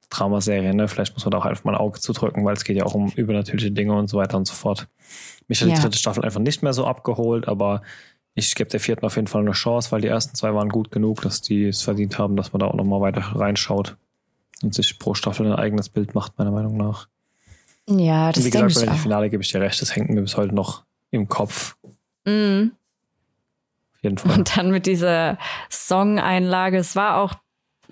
Dramaserie, 0.09 0.75
ne? 0.75 0.87
Vielleicht 0.87 1.13
muss 1.13 1.25
man 1.25 1.31
da 1.31 1.39
auch 1.39 1.45
einfach 1.45 1.63
mal 1.63 1.73
ein 1.73 1.79
Auge 1.79 1.99
zudrücken, 1.99 2.45
weil 2.45 2.53
es 2.53 2.63
geht 2.63 2.77
ja 2.77 2.85
auch 2.85 2.93
um 2.93 3.11
übernatürliche 3.11 3.71
Dinge 3.71 3.93
und 3.93 4.09
so 4.09 4.17
weiter 4.17 4.37
und 4.37 4.45
so 4.45 4.53
fort. 4.53 4.87
Mich 5.47 5.61
hat 5.61 5.69
ja. 5.69 5.75
die 5.75 5.81
dritte 5.81 5.97
Staffel 5.97 6.23
einfach 6.23 6.39
nicht 6.39 6.61
mehr 6.61 6.73
so 6.73 6.85
abgeholt, 6.85 7.47
aber 7.47 7.81
ich 8.35 8.53
gebe 8.53 8.69
der 8.69 8.79
vierten 8.79 9.05
auf 9.05 9.15
jeden 9.15 9.27
Fall 9.27 9.41
eine 9.41 9.51
Chance, 9.51 9.91
weil 9.91 10.01
die 10.01 10.07
ersten 10.07 10.35
zwei 10.35 10.53
waren 10.53 10.69
gut 10.69 10.91
genug, 10.91 11.21
dass 11.21 11.41
die 11.41 11.65
es 11.65 11.81
verdient 11.81 12.19
haben, 12.19 12.35
dass 12.35 12.53
man 12.53 12.59
da 12.59 12.67
auch 12.67 12.75
nochmal 12.75 13.01
weiter 13.01 13.21
reinschaut 13.21 13.97
und 14.63 14.73
sich 14.73 14.99
pro 14.99 15.13
Staffel 15.13 15.45
ein 15.45 15.53
eigenes 15.53 15.89
Bild 15.89 16.15
macht, 16.15 16.37
meiner 16.37 16.51
Meinung 16.51 16.77
nach. 16.77 17.07
Ja, 17.87 18.31
das 18.31 18.37
und 18.37 18.45
wie 18.45 18.49
gesagt, 18.51 18.75
bei 18.75 18.93
dem 18.93 18.97
Finale 18.97 19.29
gebe 19.29 19.41
ich 19.41 19.51
dir 19.51 19.61
recht, 19.61 19.81
das 19.81 19.95
hängt 19.95 20.09
mir 20.09 20.21
bis 20.21 20.37
heute 20.37 20.53
noch 20.53 20.83
im 21.11 21.27
Kopf. 21.27 21.75
Mhm. 22.25 22.73
Auf 23.95 24.03
jeden 24.03 24.17
Fall. 24.17 24.37
Und 24.37 24.57
dann 24.57 24.71
mit 24.71 24.85
dieser 24.85 25.37
Song-Einlage, 25.69 26.77
es 26.77 26.95
war 26.95 27.17
auch 27.17 27.33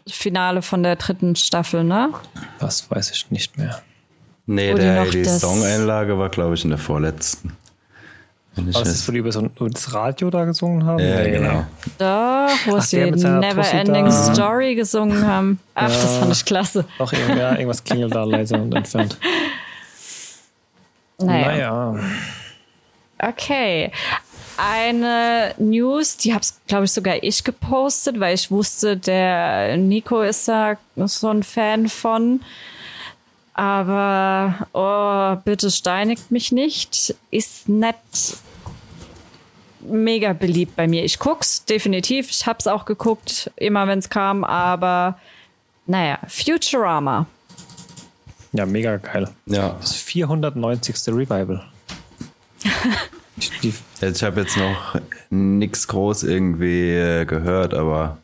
Finale 0.07 0.61
von 0.61 0.83
der 0.83 0.95
dritten 0.95 1.35
Staffel, 1.35 1.83
ne? 1.83 2.13
Das 2.59 2.89
weiß 2.89 3.11
ich 3.11 3.31
nicht 3.31 3.57
mehr. 3.57 3.81
Nee, 4.45 4.73
der, 4.73 5.05
die, 5.05 5.23
die 5.23 5.25
Song-Einlage 5.25 6.17
war, 6.17 6.29
glaube 6.29 6.53
ich, 6.53 6.63
in 6.63 6.69
der 6.69 6.79
vorletzten. 6.79 7.57
Ich 8.57 8.65
das 8.65 8.75
weiß. 8.75 8.83
das, 8.93 9.07
wo 9.07 9.11
die 9.11 9.17
über 9.19 9.31
so 9.31 9.39
ein 9.39 9.51
über 9.55 9.69
das 9.69 9.93
Radio 9.93 10.29
da 10.29 10.45
gesungen 10.45 10.85
haben? 10.85 10.99
Ja, 10.99 11.19
Nee. 11.21 11.31
genau. 11.31 11.65
Da, 11.97 12.47
wo 12.65 12.77
Ach, 12.77 12.81
sie 12.81 12.99
Never 13.11 13.71
Ending. 13.73 14.11
Story 14.11 14.75
gesungen 14.75 15.25
haben. 15.27 15.59
Ach, 15.75 15.87
das 15.87 16.03
Ja. 16.03 16.19
fand 16.19 16.33
ich 16.33 16.45
klasse. 16.45 16.85
Doch, 16.97 17.13
ja, 17.13 17.51
irgendwas 17.51 17.83
klingelt 17.83 18.13
da 18.15 18.23
leise 18.23 18.55
und 18.55 18.73
entfernt. 18.73 19.17
Naja. 21.19 21.47
Naja. 21.47 21.95
Okay. 23.19 23.91
Eine 24.57 25.53
News, 25.57 26.17
die 26.17 26.33
hab's, 26.33 26.59
glaube 26.67 26.85
ich, 26.85 26.91
sogar 26.91 27.21
ich 27.23 27.43
gepostet, 27.43 28.19
weil 28.19 28.35
ich 28.35 28.49
wusste, 28.51 28.97
der 28.97 29.77
Nico 29.77 30.21
ist 30.21 30.47
da 30.47 30.77
so 30.95 31.29
ein 31.29 31.43
Fan 31.43 31.89
von. 31.89 32.41
Aber, 33.53 34.67
oh, 34.73 35.41
bitte 35.43 35.71
steinigt 35.71 36.29
mich 36.31 36.51
nicht. 36.51 37.15
Ist 37.31 37.67
nicht 37.69 37.95
mega 39.81 40.33
beliebt 40.33 40.75
bei 40.75 40.87
mir. 40.87 41.03
Ich 41.03 41.19
guck's 41.19 41.65
definitiv. 41.65 42.29
Ich 42.29 42.45
hab's 42.45 42.67
auch 42.67 42.85
geguckt, 42.85 43.51
immer 43.55 43.87
wenn's 43.87 44.09
kam, 44.09 44.43
aber 44.43 45.17
naja, 45.85 46.19
Futurama. 46.27 47.25
Ja, 48.53 48.65
mega 48.65 48.97
geil. 48.97 49.29
Ja, 49.45 49.75
Das 49.79 49.93
490. 49.93 50.95
Revival. 51.07 51.63
Ich 53.39 54.23
habe 54.23 54.41
jetzt 54.41 54.57
noch 54.57 54.99
nichts 55.29 55.87
groß 55.87 56.23
irgendwie 56.23 56.91
äh, 56.91 57.25
gehört, 57.25 57.75
aber 57.75 58.17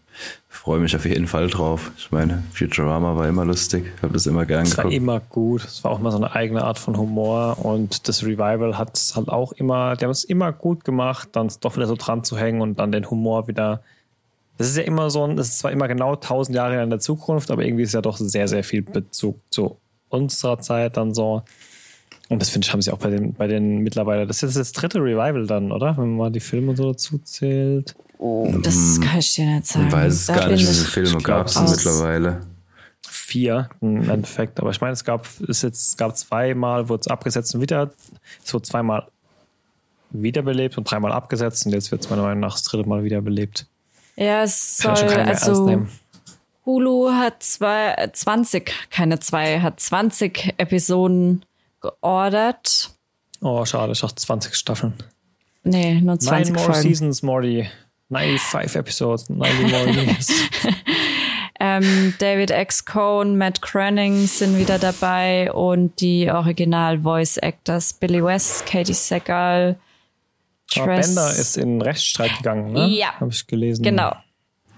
freue 0.56 0.80
mich 0.80 0.96
auf 0.96 1.06
jeden 1.06 1.28
Fall 1.28 1.48
drauf. 1.48 1.92
Ich 1.98 2.12
meine, 2.12 2.44
Futurama 2.54 3.16
war 3.16 3.28
immer 3.28 3.44
lustig, 3.44 3.92
habe 4.02 4.14
das 4.14 4.28
immer 4.28 4.46
gern 4.46 4.66
das 4.66 4.78
war 4.78 4.84
geguckt. 4.84 4.96
immer 4.96 5.20
gut. 5.20 5.64
Es 5.64 5.84
war 5.84 5.92
auch 5.92 6.00
mal 6.00 6.12
so 6.12 6.18
eine 6.18 6.34
eigene 6.34 6.64
Art 6.64 6.78
von 6.78 6.96
Humor 6.98 7.58
und 7.66 8.08
das 8.08 8.24
Revival 8.24 8.78
hat 8.78 8.96
es 8.96 9.16
halt 9.16 9.30
auch 9.30 9.52
immer, 9.54 9.96
die 9.96 10.06
haben 10.06 10.12
es 10.12 10.24
immer 10.24 10.52
gut 10.52 10.86
gemacht, 10.86 11.30
dann 11.34 11.52
doch 11.62 11.76
wieder 11.76 11.88
so 11.88 11.96
dran 11.96 12.24
zu 12.24 12.38
hängen 12.38 12.62
und 12.62 12.80
dann 12.80 12.92
den 12.92 13.10
Humor 13.10 13.48
wieder. 13.48 13.82
Das 14.58 14.68
ist 14.68 14.78
ja 14.78 14.84
immer 14.84 15.10
so 15.10 15.24
ein, 15.24 15.38
das 15.38 15.50
ist 15.50 15.60
zwar 15.60 15.72
immer 15.72 15.88
genau 15.88 16.14
1000 16.14 16.56
Jahre 16.56 16.82
in 16.84 16.90
der 16.92 17.00
Zukunft, 17.00 17.50
aber 17.50 17.66
irgendwie 17.66 17.84
ist 17.84 17.94
ja 17.94 18.02
doch 18.02 18.18
sehr, 18.18 18.48
sehr 18.48 18.64
viel 18.64 18.84
Bezug 18.84 19.40
zu 19.50 19.78
unserer 20.10 20.60
Zeit 20.60 20.98
dann 20.98 21.14
so. 21.14 21.42
Und 22.30 22.42
das 22.42 22.50
finde 22.50 22.66
ich, 22.66 22.74
haben 22.74 22.82
sie 22.82 22.92
auch 22.92 23.00
bei 23.00 23.10
den, 23.10 23.34
bei 23.34 23.48
den 23.48 23.80
mittlerweile, 23.80 24.28
das 24.28 24.38
ist 24.38 24.56
jetzt 24.56 24.58
das 24.58 24.72
dritte 24.72 25.00
Revival 25.00 25.48
dann, 25.48 25.72
oder? 25.72 25.98
Wenn 25.98 26.10
man 26.10 26.18
mal 26.18 26.32
die 26.32 26.40
Filme 26.40 26.76
so 26.76 26.92
dazu 26.92 27.18
zählt. 27.18 27.96
Oh, 28.26 28.50
das 28.62 29.02
kann 29.02 29.20
ich 29.20 29.36
dir 29.36 29.46
nicht 29.48 29.68
sagen. 29.68 29.88
Ich 29.88 29.92
weiß 29.94 30.14
es 30.14 30.26
Da 30.28 30.36
gar 30.36 30.46
bin 30.46 30.54
nicht, 30.56 30.66
wie 30.66 30.72
ich- 30.72 30.78
viele 30.88 31.08
Filme 31.08 31.22
gab 31.24 31.48
es 31.48 31.54
glaub, 31.56 31.66
aus- 31.66 31.76
mittlerweile. 31.76 32.42
vier 33.06 33.70
im 33.82 34.10
Endeffekt. 34.10 34.60
Aber 34.62 34.70
ich 34.70 34.80
meine, 34.80 34.94
es 34.94 35.04
gab, 35.04 35.28
es 35.48 35.62
jetzt, 35.62 35.98
gab 35.98 36.16
zweimal, 36.18 36.88
wurde 36.88 37.02
es 37.02 37.08
abgesetzt 37.08 37.54
und 37.54 37.60
wieder, 37.62 37.92
es 38.44 38.54
wurde 38.54 38.64
zweimal 38.64 39.08
wiederbelebt 40.12 40.78
und 40.78 40.90
dreimal 40.90 41.12
abgesetzt 41.12 41.66
und 41.66 41.74
jetzt 41.74 41.92
wird 41.92 42.02
es 42.04 42.10
meiner 42.10 42.22
Meinung 42.22 42.40
nach 42.40 42.54
das 42.54 42.64
dritte 42.64 42.88
Mal 42.88 43.04
wiederbelebt. 43.04 43.68
Ja, 44.16 44.44
es 44.44 44.80
Kann 44.82 44.96
soll, 44.96 44.98
schon 45.06 45.08
keiner 45.10 45.24
mehr 45.26 45.34
ernst 45.34 45.50
also 45.50 45.66
nehmen. 45.66 45.90
Hulu 46.66 47.12
hat 47.12 47.44
zwei, 47.44 47.94
äh, 47.98 48.12
20, 48.12 48.72
keine 48.90 49.20
zwei, 49.20 49.60
hat 49.60 49.80
20 49.82 50.54
Episoden 50.58 51.44
geordert. 51.82 52.92
Oh, 53.42 53.66
schade, 53.66 53.92
ich 53.92 54.00
dachte 54.00 54.16
20 54.16 54.56
Staffeln. 54.56 54.94
Nee, 55.64 55.96
nur 55.96 56.16
Nine 56.16 56.20
20 56.20 56.54
more 56.56 56.66
Folgen. 56.68 56.82
seasons, 56.82 57.22
Morty. 57.24 57.70
95 58.14 58.76
episodes, 58.76 59.30
90 59.30 59.64
more 59.72 59.90
years. 59.92 60.30
Ähm, 61.60 62.14
David 62.20 62.52
X. 62.52 62.84
Cohn, 62.86 63.38
Matt 63.38 63.62
Groening 63.62 64.26
sind 64.28 64.58
wieder 64.58 64.80
dabei 64.80 65.52
und 65.52 66.00
die 66.02 66.30
Original-Voice-Actors 66.30 67.94
Billy 67.94 68.24
West, 68.24 68.66
Katie 68.66 68.94
Segal, 68.94 69.78
Tress- 70.70 71.16
Bender 71.16 71.30
ist 71.30 71.58
in 71.58 71.82
Rechtsstreit 71.82 72.36
gegangen, 72.38 72.74
ne? 72.74 72.88
Ja. 72.88 73.14
Habe 73.20 73.32
ich 73.32 73.46
gelesen. 73.48 73.84
Genau. 73.84 74.14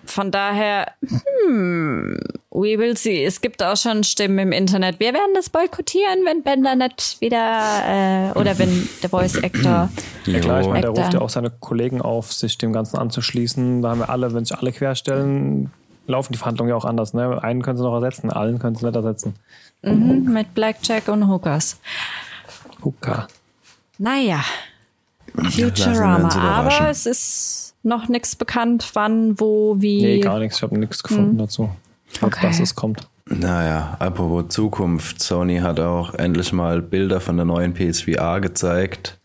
Von 0.05 0.31
daher, 0.31 0.91
hm, 1.01 2.19
we 2.51 2.77
will 2.77 2.95
see. 2.95 3.25
Es 3.25 3.41
gibt 3.41 3.61
auch 3.63 3.75
schon 3.75 4.03
Stimmen 4.03 4.39
im 4.39 4.51
Internet. 4.51 4.99
Wir 4.99 5.13
werden 5.13 5.33
das 5.33 5.49
boykottieren, 5.49 6.25
wenn 6.25 6.43
Bender 6.43 6.75
nicht 6.75 7.19
wieder, 7.21 8.31
äh, 8.33 8.39
oder 8.39 8.57
wenn 8.59 8.87
der 9.01 9.09
Voice 9.09 9.37
Actor. 9.43 9.89
Ja 10.25 10.39
klar, 10.39 10.61
ich 10.61 10.67
meine, 10.67 10.81
der 10.81 10.89
Actor. 10.91 11.03
ruft 11.03 11.13
ja 11.13 11.21
auch 11.21 11.29
seine 11.29 11.49
Kollegen 11.49 12.01
auf, 12.01 12.31
sich 12.31 12.57
dem 12.57 12.73
Ganzen 12.73 12.97
anzuschließen. 12.97 13.81
Da 13.81 13.89
haben 13.89 13.99
wir 13.99 14.09
alle, 14.09 14.33
wenn 14.33 14.45
sich 14.45 14.57
alle 14.57 14.71
querstellen, 14.71 15.71
laufen 16.07 16.33
die 16.33 16.39
Verhandlungen 16.39 16.69
ja 16.69 16.75
auch 16.75 16.85
anders. 16.85 17.13
Ne? 17.13 17.41
Einen 17.43 17.61
können 17.61 17.77
sie 17.77 17.83
noch 17.83 17.93
ersetzen, 17.93 18.31
allen 18.31 18.59
können 18.59 18.75
sie 18.75 18.85
nicht 18.85 18.95
ersetzen. 18.95 19.35
Mhm, 19.81 20.31
mit 20.31 20.53
Blackjack 20.53 21.07
und 21.07 21.27
Hookers. 21.27 21.79
Huka. 22.83 23.27
Naja, 23.97 24.43
Futurama. 25.43 26.29
Aber 26.35 26.89
es 26.89 27.05
ist 27.05 27.75
noch 27.83 28.07
nichts 28.07 28.35
bekannt, 28.35 28.89
wann, 28.93 29.39
wo, 29.39 29.75
wie. 29.79 30.01
Nee, 30.01 30.19
gar 30.19 30.39
nichts. 30.39 30.57
Ich 30.57 30.63
habe 30.63 30.77
nichts 30.79 31.03
gefunden 31.03 31.37
dazu. 31.37 31.69
Ich 32.11 32.21
hoffe, 32.21 32.35
Okay. 32.37 32.47
dass 32.47 32.59
es 32.59 32.75
kommt. 32.75 33.07
Naja, 33.27 33.95
apropos 33.99 34.45
Zukunft. 34.49 35.21
Sony 35.21 35.57
hat 35.59 35.79
auch 35.79 36.13
endlich 36.13 36.53
mal 36.53 36.81
Bilder 36.81 37.19
von 37.19 37.37
der 37.37 37.45
neuen 37.45 37.73
PSVR 37.73 38.39
gezeigt. 38.39 39.17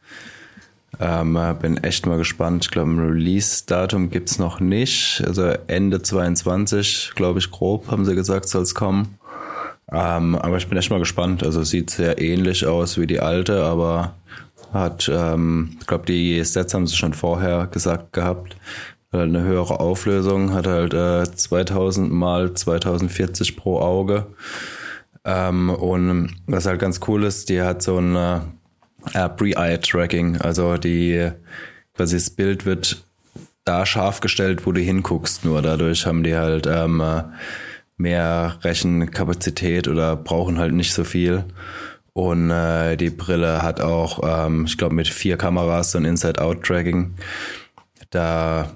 Ähm, 0.98 1.36
äh, 1.36 1.54
bin 1.54 1.76
echt 1.82 2.06
mal 2.06 2.18
gespannt. 2.18 2.64
Ich 2.64 2.70
glaube, 2.70 2.90
ein 2.90 2.98
Release-Datum 2.98 4.10
gibt's 4.10 4.38
noch 4.38 4.60
nicht. 4.60 5.22
Also 5.26 5.52
Ende 5.66 6.02
22, 6.02 7.12
glaube 7.14 7.38
ich, 7.38 7.50
grob, 7.50 7.90
haben 7.90 8.04
sie 8.04 8.14
gesagt, 8.14 8.48
soll's 8.48 8.74
kommen. 8.74 9.18
Ähm, 9.92 10.34
aber 10.36 10.56
ich 10.56 10.66
bin 10.68 10.76
echt 10.78 10.90
mal 10.90 10.98
gespannt. 10.98 11.42
Also 11.42 11.62
sieht 11.62 11.90
sehr 11.90 12.20
ähnlich 12.20 12.66
aus 12.66 12.98
wie 12.98 13.06
die 13.06 13.20
alte, 13.20 13.64
aber 13.64 14.14
hat, 14.72 15.10
ähm, 15.12 15.76
ich 15.80 15.86
glaube, 15.86 16.06
die 16.06 16.42
Sets 16.44 16.74
haben 16.74 16.86
sie 16.86 16.96
schon 16.96 17.14
vorher 17.14 17.66
gesagt 17.66 18.12
gehabt. 18.12 18.56
Hat 19.12 19.20
eine 19.20 19.42
höhere 19.42 19.80
Auflösung, 19.80 20.52
hat 20.52 20.66
halt 20.66 20.94
äh, 20.94 21.24
2000 21.24 22.12
mal 22.12 22.54
2040 22.54 23.56
pro 23.56 23.80
Auge. 23.80 24.26
Ähm, 25.24 25.70
und 25.70 26.30
was 26.46 26.66
halt 26.66 26.80
ganz 26.80 27.00
cool 27.08 27.24
ist, 27.24 27.48
die 27.48 27.60
hat 27.60 27.82
so 27.82 27.98
ein 27.98 28.16
äh, 28.16 29.28
Pre-Eye-Tracking. 29.28 30.38
Also 30.40 30.76
die 30.76 31.30
quasi 31.94 32.16
das 32.16 32.30
Bild 32.30 32.66
wird 32.66 33.02
da 33.64 33.84
scharf 33.84 34.20
gestellt, 34.20 34.66
wo 34.66 34.72
du 34.72 34.80
hinguckst. 34.80 35.44
Nur 35.44 35.62
dadurch 35.62 36.06
haben 36.06 36.22
die 36.22 36.36
halt 36.36 36.66
ähm, 36.66 37.00
äh, 37.00 37.24
mehr 37.96 38.58
Rechenkapazität 38.62 39.88
oder 39.88 40.16
brauchen 40.16 40.58
halt 40.58 40.72
nicht 40.72 40.94
so 40.94 41.04
viel. 41.04 41.44
Und 42.12 42.50
äh, 42.50 42.96
die 42.96 43.10
Brille 43.10 43.62
hat 43.62 43.80
auch, 43.80 44.20
ähm, 44.22 44.64
ich 44.66 44.76
glaube, 44.76 44.94
mit 44.94 45.08
vier 45.08 45.36
Kameras 45.36 45.92
so 45.92 45.98
ein 45.98 46.04
Inside-Out-Tracking. 46.04 47.14
Da 48.10 48.70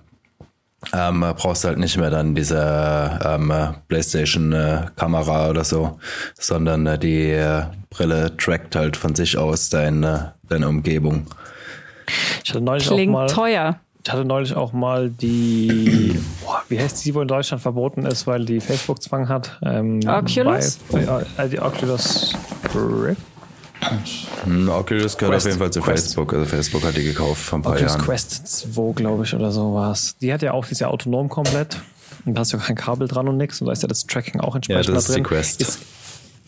ähm, 0.93 1.25
brauchst 1.37 1.65
du 1.65 1.69
halt 1.69 1.79
nicht 1.79 1.97
mehr 1.97 2.11
dann 2.11 2.35
diese 2.35 3.19
ähm, 3.25 3.53
PlayStation-Kamera 3.89 5.51
oder 5.51 5.65
so, 5.65 5.99
sondern 6.39 6.87
äh, 6.87 6.99
die 6.99 7.31
äh, 7.31 7.65
Brille 7.91 8.37
trackt 8.37 8.77
halt 8.77 8.97
von 8.97 9.15
sich 9.15 9.37
aus 9.37 9.71
deine, 9.71 10.35
deine 10.49 10.69
Umgebung. 10.69 11.27
Ich 12.45 12.51
hatte 12.51 12.61
neulich 12.61 12.89
auch 12.89 12.95
Klingt 12.95 13.13
mal, 13.13 13.27
teuer. 13.27 13.81
Ich 14.05 14.13
hatte 14.13 14.25
neulich 14.25 14.55
auch 14.55 14.73
mal 14.73 15.09
die, 15.11 16.21
boah, 16.45 16.63
wie 16.69 16.79
heißt 16.79 17.05
die, 17.05 17.15
wo 17.15 17.23
in 17.23 17.29
Deutschland 17.29 17.63
verboten 17.63 18.05
ist, 18.05 18.27
weil 18.27 18.45
die 18.45 18.61
Facebook-Zwang 18.61 19.29
hat? 19.29 19.59
Ähm, 19.63 20.01
Oculus? 20.07 20.79
Bei, 20.91 21.25
äh, 21.39 21.49
die 21.49 21.59
Oculus 21.61 22.35
Rift? 22.75 23.21
Hm, 24.45 24.69
Oculus 24.69 25.17
gehört 25.17 25.35
Quest. 25.35 25.47
auf 25.47 25.51
jeden 25.51 25.59
Fall 25.59 25.71
zu 25.71 25.81
Quest. 25.81 26.05
Facebook. 26.07 26.33
Also 26.35 26.47
Facebook 26.47 26.85
hat 26.85 26.97
die 26.97 27.05
gekauft 27.05 27.43
vor 27.43 27.59
ein 27.59 27.63
paar 27.63 27.73
Oculus 27.73 27.93
Jahren. 27.93 28.05
Quest 28.05 28.47
2, 28.75 28.93
glaube 28.95 29.25
ich, 29.25 29.35
oder 29.35 29.51
so 29.51 29.75
war 29.75 29.93
es. 29.93 30.17
Die 30.19 30.33
hat 30.33 30.43
ja 30.43 30.53
auch, 30.53 30.67
die 30.67 30.73
ist 30.73 30.81
ja 30.81 30.89
autonom 30.89 31.29
komplett. 31.29 31.81
Und 32.25 32.35
da 32.35 32.41
hast 32.41 32.53
du 32.53 32.59
kein 32.59 32.77
Kabel 32.77 33.09
dran 33.09 33.29
und 33.29 33.37
nichts. 33.37 33.61
Und 33.61 33.67
da 33.67 33.73
ist 33.73 33.83
ja 33.83 33.89
das 33.89 34.07
Tracking 34.07 34.41
auch 34.41 34.55
entsprechend 34.55 34.87
Ja, 34.87 34.95
das 34.95 35.05
da 35.07 35.09
ist 35.13 35.17
die 35.17 35.23
drin. 35.23 35.25
Quest. 35.25 35.61
Ist, 35.61 35.79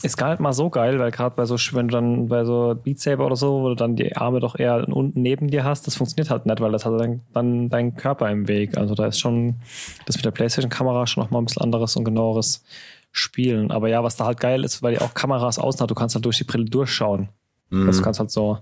ist 0.02 0.16
gar 0.16 0.30
nicht 0.30 0.40
mal 0.40 0.52
so 0.52 0.68
geil, 0.68 0.98
weil 0.98 1.10
gerade 1.10 1.34
bei 1.34 1.44
so, 1.46 1.56
wenn 1.72 1.88
du 1.88 1.92
dann 1.92 2.28
bei 2.28 2.44
so 2.44 2.74
Beat 2.82 3.00
Saber 3.00 3.26
oder 3.26 3.36
so, 3.36 3.62
wo 3.62 3.68
du 3.70 3.74
dann 3.74 3.96
die 3.96 4.16
Arme 4.16 4.40
doch 4.40 4.58
eher 4.58 4.86
unten 4.88 5.22
neben 5.22 5.48
dir 5.48 5.64
hast, 5.64 5.86
das 5.86 5.96
funktioniert 5.96 6.30
halt 6.30 6.46
nicht, 6.46 6.60
weil 6.60 6.72
das 6.72 6.84
hat 6.84 7.00
dann, 7.00 7.22
dann 7.32 7.68
dein 7.70 7.96
Körper 7.96 8.30
im 8.30 8.46
Weg. 8.48 8.76
Also 8.76 8.94
da 8.94 9.06
ist 9.06 9.18
schon 9.18 9.56
das 10.04 10.16
mit 10.16 10.24
der 10.24 10.32
Playstation-Kamera 10.32 11.06
schon 11.06 11.22
noch 11.22 11.30
mal 11.30 11.38
ein 11.38 11.46
bisschen 11.46 11.62
anderes 11.62 11.96
und 11.96 12.04
genaueres 12.04 12.62
Spielen. 13.10 13.70
Aber 13.70 13.88
ja, 13.88 14.04
was 14.04 14.16
da 14.16 14.26
halt 14.26 14.40
geil 14.40 14.64
ist, 14.64 14.82
weil 14.82 14.94
die 14.94 15.00
auch 15.00 15.14
Kameras 15.14 15.58
außen 15.58 15.80
hat, 15.80 15.90
du 15.90 15.94
kannst 15.94 16.14
halt 16.14 16.24
durch 16.24 16.36
die 16.36 16.44
Brille 16.44 16.66
durchschauen. 16.66 17.30
Mhm. 17.70 17.86
Also 17.86 18.00
du 18.00 18.04
kannst 18.04 18.20
halt 18.20 18.30
so 18.30 18.58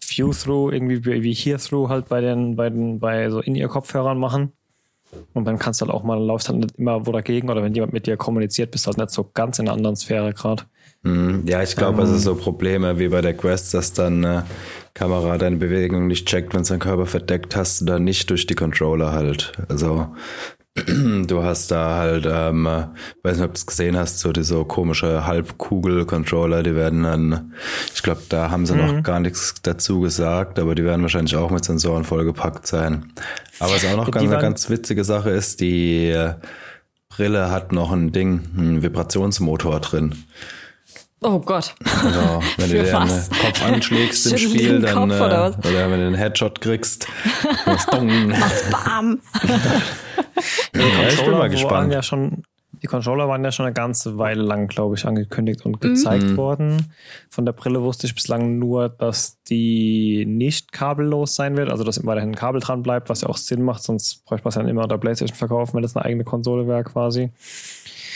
View-Through, 0.00 0.72
irgendwie 0.72 1.04
wie 1.04 1.22
wie 1.22 1.34
Hear-Through 1.34 1.88
halt 1.88 2.08
bei 2.08 2.20
den, 2.20 2.56
bei 2.56 2.70
den, 2.70 2.98
bei 2.98 3.30
so 3.30 3.40
In-Ear-Kopfhörern 3.40 4.18
machen. 4.18 4.52
Und 5.34 5.44
dann 5.46 5.58
kannst 5.58 5.80
du 5.80 5.86
halt 5.86 5.94
auch 5.94 6.02
mal, 6.02 6.18
laufst 6.18 6.48
halt 6.48 6.58
nicht 6.58 6.78
immer 6.78 7.06
wo 7.06 7.12
dagegen 7.12 7.48
oder 7.48 7.62
wenn 7.62 7.74
jemand 7.74 7.92
mit 7.92 8.06
dir 8.06 8.16
kommuniziert, 8.16 8.70
bist 8.70 8.86
du 8.86 8.88
halt 8.88 8.98
nicht 8.98 9.10
so 9.10 9.28
ganz 9.34 9.58
in 9.58 9.66
einer 9.66 9.76
anderen 9.76 9.96
Sphäre 9.96 10.32
gerade. 10.34 10.64
Hm, 11.04 11.44
Ja, 11.46 11.62
ich 11.62 11.76
glaube, 11.76 11.94
Ähm. 11.94 12.00
also 12.00 12.18
so 12.18 12.34
Probleme 12.34 12.98
wie 12.98 13.08
bei 13.08 13.20
der 13.20 13.34
Quest, 13.34 13.72
dass 13.72 13.92
dann 13.92 14.24
äh, 14.24 14.42
Kamera 14.94 15.38
deine 15.38 15.56
Bewegung 15.56 16.08
nicht 16.08 16.26
checkt, 16.26 16.54
wenn 16.54 16.62
es 16.62 16.68
dein 16.68 16.80
Körper 16.80 17.06
verdeckt, 17.06 17.54
hast 17.56 17.80
du 17.80 17.84
dann 17.86 18.04
nicht 18.04 18.28
durch 18.30 18.46
die 18.46 18.54
Controller 18.54 19.12
halt. 19.12 19.52
Also 19.68 20.08
du 21.26 21.42
hast 21.42 21.70
da 21.70 21.96
halt, 21.96 22.26
ähm, 22.30 22.64
weiß 23.22 23.36
nicht, 23.36 23.44
ob 23.44 23.54
du 23.54 23.58
es 23.58 23.66
gesehen 23.66 23.96
hast, 23.96 24.20
so 24.20 24.32
diese 24.32 24.64
komische 24.64 25.26
Halbkugel-Controller, 25.26 26.62
die 26.62 26.74
werden 26.74 27.02
dann, 27.02 27.52
ich 27.94 28.02
glaube, 28.02 28.22
da 28.28 28.50
haben 28.50 28.66
sie 28.66 28.74
mhm. 28.74 28.86
noch 28.86 29.02
gar 29.02 29.20
nichts 29.20 29.54
dazu 29.62 30.00
gesagt, 30.00 30.58
aber 30.58 30.74
die 30.74 30.84
werden 30.84 31.02
wahrscheinlich 31.02 31.36
auch 31.36 31.50
mit 31.50 31.64
Sensoren 31.64 32.04
vollgepackt 32.04 32.66
sein. 32.66 33.12
Aber 33.58 33.72
was 33.72 33.84
auch 33.84 33.96
noch 33.96 34.10
ganz, 34.10 34.30
eine 34.30 34.40
ganz 34.40 34.70
witzige 34.70 35.04
Sache 35.04 35.30
ist, 35.30 35.60
die 35.60 36.14
Brille 37.08 37.50
hat 37.50 37.72
noch 37.72 37.90
ein 37.92 38.12
Ding, 38.12 38.42
einen 38.56 38.82
Vibrationsmotor 38.82 39.80
drin. 39.80 40.14
Oh 41.20 41.40
Gott. 41.40 41.74
Also, 41.84 42.40
wenn 42.58 42.70
du 42.70 42.76
dir 42.76 42.84
den 42.84 42.92
Kopf 42.92 43.64
anschlägst 43.64 44.26
im 44.30 44.38
Spiel, 44.38 44.80
dann, 44.80 44.94
Kopf, 44.94 45.20
oder, 45.20 45.46
äh, 45.48 45.68
oder, 45.68 45.90
wenn 45.90 46.00
du 46.00 46.06
einen 46.06 46.14
Headshot 46.14 46.60
kriegst, 46.60 47.08
macht's 47.66 47.86
bam. 47.86 49.20
ja, 50.74 51.08
ich 51.08 51.22
bin 51.22 51.32
mal 51.32 51.50
gespannt. 51.50 51.92
Ja 51.92 52.02
schon, 52.02 52.44
die 52.82 52.86
Controller 52.86 53.26
waren 53.28 53.42
ja 53.42 53.50
schon 53.50 53.66
eine 53.66 53.72
ganze 53.72 54.16
Weile 54.18 54.42
lang, 54.42 54.68
glaube 54.68 54.94
ich, 54.94 55.06
angekündigt 55.06 55.66
und 55.66 55.80
gezeigt 55.80 56.24
mhm. 56.24 56.36
worden. 56.36 56.92
Von 57.30 57.44
der 57.44 57.52
Brille 57.52 57.82
wusste 57.82 58.06
ich 58.06 58.14
bislang 58.14 58.60
nur, 58.60 58.88
dass 58.88 59.42
die 59.42 60.24
nicht 60.24 60.70
kabellos 60.70 61.34
sein 61.34 61.56
wird, 61.56 61.68
also 61.70 61.82
dass 61.82 62.04
weiterhin 62.06 62.30
ein 62.30 62.36
Kabel 62.36 62.60
dran 62.60 62.84
bleibt, 62.84 63.08
was 63.08 63.22
ja 63.22 63.28
auch 63.28 63.38
Sinn 63.38 63.62
macht, 63.62 63.82
sonst 63.82 64.24
bräuchte 64.24 64.44
man 64.44 64.50
es 64.50 64.54
ja 64.54 64.62
immer 64.62 64.84
unter 64.84 64.98
PlayStation 64.98 65.36
verkaufen, 65.36 65.74
wenn 65.74 65.82
das 65.82 65.96
eine 65.96 66.04
eigene 66.04 66.22
Konsole 66.22 66.68
wäre 66.68 66.84
quasi. 66.84 67.30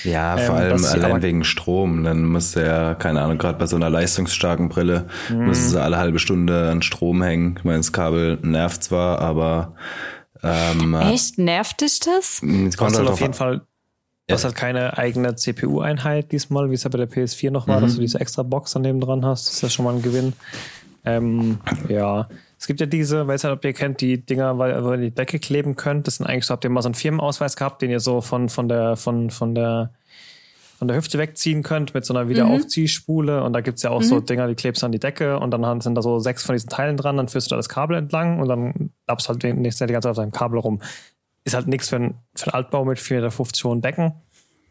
Ja, 0.05 0.37
vor 0.37 0.57
ähm, 0.57 0.63
allem 0.63 0.85
allein 0.85 1.23
wegen 1.23 1.45
Strom. 1.45 2.05
Dann 2.05 2.25
muss 2.25 2.55
ja, 2.55 2.95
keine 2.95 3.23
Ahnung, 3.23 3.39
gerade 3.39 3.59
bei 3.59 3.67
so 3.67 3.77
einer 3.77 3.91
leistungsstarken 3.91 4.69
Brille, 4.69 5.07
mhm. 5.29 5.47
muss 5.47 5.59
es 5.59 5.75
alle 5.75 5.99
halbe 5.99 6.19
Stunde 6.19 6.71
an 6.71 6.83
Strom 6.83 7.23
hängen. 7.23 7.57
Ich 7.59 7.65
meine, 7.65 7.79
das 7.79 7.93
Kabel 7.93 8.39
nervt 8.43 8.85
zwar, 8.85 9.21
aber 9.21 9.75
ähm, 10.43 10.95
Echt? 10.95 11.39
Nervt 11.39 11.81
dich 11.81 12.01
das? 12.01 12.43
Es 12.43 12.77
kommt 12.77 12.97
halt 12.97 13.09
auf 13.09 13.21
jeden 13.21 13.35
Fall 13.35 13.63
Du 14.29 14.35
hast 14.35 14.45
halt 14.45 14.55
keine 14.55 14.97
eigene 14.97 15.35
CPU-Einheit 15.35 16.31
diesmal, 16.33 16.71
wie 16.71 16.75
es 16.75 16.85
ja 16.85 16.91
bei 16.91 16.99
der 16.99 17.11
PS4 17.11 17.51
noch 17.51 17.67
war, 17.67 17.79
mhm. 17.79 17.85
dass 17.85 17.95
du 17.97 18.01
diese 18.01 18.21
extra 18.21 18.43
Box 18.43 18.73
daneben 18.73 19.01
dran 19.01 19.27
hast. 19.27 19.49
Das 19.49 19.55
ist 19.57 19.63
ja 19.63 19.69
schon 19.69 19.85
mal 19.85 19.95
ein 19.95 20.03
Gewinn. 20.03 20.33
Ähm, 21.05 21.59
ja, 21.89 22.29
es 22.63 22.69
gibt 22.69 22.79
ja 22.79 22.87
diese, 22.87 23.27
weiß 23.27 23.43
nicht, 23.43 23.53
ob 23.53 23.65
ihr 23.65 23.73
kennt, 23.73 24.01
die 24.01 24.25
Dinger, 24.25 24.57
weil 24.57 24.71
ihr 24.71 24.97
die 24.97 25.11
Decke 25.11 25.41
kleben 25.41 25.75
könnt. 25.75 26.07
Das 26.07 26.19
sind 26.19 26.27
eigentlich 26.27 26.47
so, 26.47 26.53
habt 26.53 26.63
ihr 26.63 26.71
mal 26.71 26.81
so 26.81 26.87
einen 26.87 26.95
Firmenausweis 26.95 27.57
gehabt, 27.57 27.83
den 27.83 27.91
ihr 27.91 27.99
so 27.99 28.21
von, 28.21 28.49
von 28.49 28.69
der, 28.69 28.95
von, 28.95 29.31
von 29.31 29.57
der, 29.57 29.91
von 30.79 30.87
der 30.87 30.97
Hüfte 30.97 31.19
wegziehen 31.19 31.65
könnt 31.65 31.93
mit 31.93 32.05
so 32.05 32.15
einer 32.15 32.29
Wiederaufziehspule. 32.29 33.41
Mhm. 33.41 33.47
Und 33.47 33.53
da 33.55 33.63
gibt's 33.63 33.83
ja 33.83 33.91
auch 33.91 33.99
mhm. 34.03 34.05
so 34.05 34.21
Dinger, 34.21 34.47
die 34.47 34.55
klebst 34.55 34.81
du 34.81 34.87
an 34.87 34.93
die 34.93 35.01
Decke 35.01 35.41
und 35.41 35.51
dann 35.51 35.81
sind 35.81 35.97
da 35.97 36.03
so 36.03 36.21
sechs 36.21 36.45
von 36.45 36.55
diesen 36.55 36.69
Teilen 36.69 36.97
dran, 36.97 37.17
dann 37.17 37.27
führst 37.27 37.51
du 37.51 37.55
da 37.55 37.57
das 37.57 37.69
Kabel 37.69 37.97
entlang 37.97 38.39
und 38.39 38.47
dann 38.47 38.91
klappst 39.09 39.29
halt 39.29 39.43
die 39.43 39.53
ganze 39.55 39.79
Zeit 39.79 40.07
auf 40.07 40.17
deinem 40.17 40.31
Kabel 40.31 40.61
rum. 40.61 40.81
Ist 41.43 41.57
halt 41.57 41.67
nichts 41.67 41.89
für, 41.89 41.97
ein, 41.97 42.15
für 42.37 42.47
einen 42.47 42.55
Altbau 42.55 42.85
mit 42.85 43.01
450 43.01 43.65
hohen 43.65 43.81
Decken. 43.81 44.13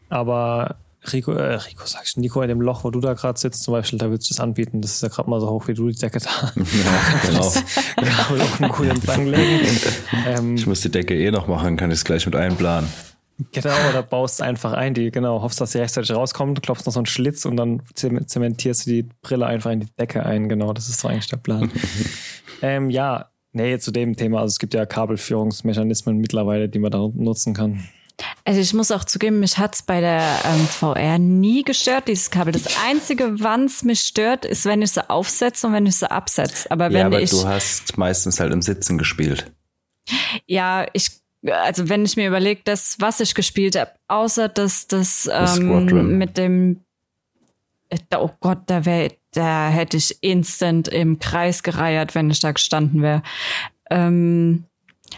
Aber 0.08 0.76
Rico, 1.10 1.32
äh, 1.32 1.54
Rico 1.54 1.84
sag 1.84 2.04
ich, 2.04 2.16
Nico, 2.16 2.42
in 2.42 2.48
dem 2.48 2.60
Loch, 2.60 2.84
wo 2.84 2.90
du 2.90 3.00
da 3.00 3.14
gerade 3.14 3.38
sitzt, 3.38 3.64
zum 3.64 3.72
Beispiel, 3.72 3.98
da 3.98 4.08
würdest 4.08 4.30
du 4.30 4.34
das 4.34 4.40
anbieten. 4.40 4.80
Das 4.80 4.92
ist 4.92 5.02
ja 5.02 5.08
gerade 5.08 5.28
mal 5.28 5.40
so 5.40 5.48
hoch 5.48 5.66
wie 5.66 5.74
du 5.74 5.88
die 5.88 5.98
Decke 5.98 6.20
da. 6.20 6.30
Ja, 6.56 7.26
genau. 7.26 7.52
genau, 7.96 8.44
auch 8.44 8.60
einen 8.60 8.70
coolen 8.70 8.90
entlang 8.92 9.26
legen. 9.26 9.66
Ähm, 10.26 10.54
ich 10.54 10.66
muss 10.66 10.80
die 10.80 10.90
Decke 10.90 11.14
eh 11.14 11.30
noch 11.30 11.48
machen, 11.48 11.76
kann 11.76 11.90
ich 11.90 11.98
es 11.98 12.04
gleich 12.04 12.24
mit 12.24 12.36
einplanen. 12.36 12.88
Genau, 13.50 13.74
oder 13.90 14.02
baust 14.02 14.40
einfach 14.42 14.72
ein, 14.72 14.94
die, 14.94 15.10
genau, 15.10 15.42
hoffst, 15.42 15.60
dass 15.60 15.72
sie 15.72 15.78
rechtzeitig 15.78 16.12
rauskommt, 16.12 16.62
klopfst 16.62 16.86
noch 16.86 16.92
so 16.92 17.00
einen 17.00 17.06
Schlitz 17.06 17.44
und 17.44 17.56
dann 17.56 17.82
zementierst 17.94 18.86
du 18.86 18.90
die 18.90 19.08
Brille 19.22 19.46
einfach 19.46 19.70
in 19.72 19.80
die 19.80 19.88
Decke 19.98 20.24
ein. 20.24 20.48
Genau, 20.48 20.72
das 20.72 20.88
ist 20.88 21.00
so 21.00 21.08
eigentlich 21.08 21.28
der 21.28 21.38
Plan. 21.38 21.72
ähm, 22.62 22.90
ja, 22.90 23.30
nee, 23.52 23.78
zu 23.78 23.90
dem 23.90 24.16
Thema, 24.16 24.40
also 24.40 24.52
es 24.52 24.58
gibt 24.58 24.74
ja 24.74 24.86
Kabelführungsmechanismen 24.86 26.18
mittlerweile, 26.18 26.68
die 26.68 26.78
man 26.78 26.92
da 26.92 26.98
nutzen 27.12 27.54
kann. 27.54 27.88
Also 28.44 28.60
ich 28.60 28.74
muss 28.74 28.90
auch 28.90 29.04
zugeben, 29.04 29.40
mich 29.40 29.58
hat's 29.58 29.82
bei 29.82 30.00
der 30.00 30.38
ähm, 30.44 30.66
VR 30.66 31.18
nie 31.18 31.62
gestört, 31.62 32.08
dieses 32.08 32.30
Kabel. 32.30 32.52
Das 32.52 32.78
Einzige, 32.84 33.40
wann's 33.40 33.82
mich 33.82 34.00
stört, 34.00 34.44
ist, 34.44 34.64
wenn 34.64 34.82
ich 34.82 34.92
sie 34.92 35.08
aufsetze 35.08 35.66
und 35.66 35.72
wenn 35.72 35.86
ich 35.86 35.96
sie 35.96 36.10
absetze. 36.10 36.70
Aber 36.70 36.86
wenn 36.86 36.98
ja, 36.98 37.06
aber 37.06 37.20
ich, 37.20 37.30
du 37.30 37.46
hast 37.46 37.96
meistens 37.98 38.40
halt 38.40 38.52
im 38.52 38.62
Sitzen 38.62 38.98
gespielt. 38.98 39.52
Ja, 40.46 40.86
ich, 40.92 41.10
also 41.46 41.88
wenn 41.88 42.04
ich 42.04 42.16
mir 42.16 42.28
überlege, 42.28 42.62
das, 42.64 42.96
was 43.00 43.20
ich 43.20 43.34
gespielt 43.34 43.76
habe, 43.76 43.92
außer 44.08 44.48
dass 44.48 44.86
das, 44.88 45.28
ähm, 45.32 46.18
mit 46.18 46.36
dem, 46.36 46.84
äh, 47.88 47.98
oh 48.16 48.30
Gott, 48.40 48.62
da 48.66 48.84
wäre, 48.84 49.12
da 49.32 49.68
hätte 49.68 49.96
ich 49.96 50.22
instant 50.22 50.88
im 50.88 51.18
Kreis 51.18 51.62
gereiert, 51.62 52.14
wenn 52.14 52.30
ich 52.30 52.40
da 52.40 52.52
gestanden 52.52 53.02
wäre. 53.02 53.22
Ähm, 53.90 54.64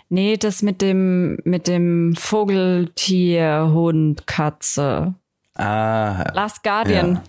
Nee, 0.08 0.36
das 0.36 0.62
mit 0.62 0.82
dem, 0.82 1.38
mit 1.44 1.68
dem 1.68 2.14
Vogeltier, 2.16 3.70
Hund, 3.72 4.26
Katze. 4.26 5.14
Ah. 5.54 6.32
Last 6.34 6.62
Guardian. 6.62 7.14
Ja. 7.14 7.22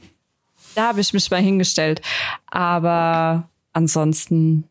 Da 0.75 0.87
habe 0.89 1.01
ich 1.01 1.13
mich 1.13 1.29
mal 1.31 1.41
hingestellt. 1.41 2.01
Aber 2.47 3.47
ansonsten, 3.73 4.65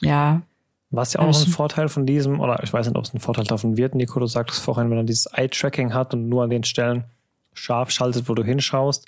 ja. 0.00 0.42
Was 0.90 1.12
ja 1.12 1.20
auch 1.20 1.26
noch 1.26 1.46
ein 1.46 1.52
Vorteil 1.52 1.88
von 1.88 2.04
diesem, 2.04 2.40
oder 2.40 2.62
ich 2.64 2.72
weiß 2.72 2.86
nicht, 2.86 2.96
ob 2.96 3.04
es 3.04 3.14
ein 3.14 3.20
Vorteil 3.20 3.44
davon 3.44 3.76
wird, 3.76 3.94
Nico, 3.94 4.18
du 4.18 4.26
sagtest 4.26 4.60
vorhin, 4.60 4.90
wenn 4.90 4.98
er 4.98 5.04
dieses 5.04 5.26
Eye-Tracking 5.26 5.94
hat 5.94 6.14
und 6.14 6.28
nur 6.28 6.42
an 6.42 6.50
den 6.50 6.64
Stellen 6.64 7.04
scharf 7.52 7.90
schaltet, 7.90 8.28
wo 8.28 8.34
du 8.34 8.42
hinschaust, 8.42 9.06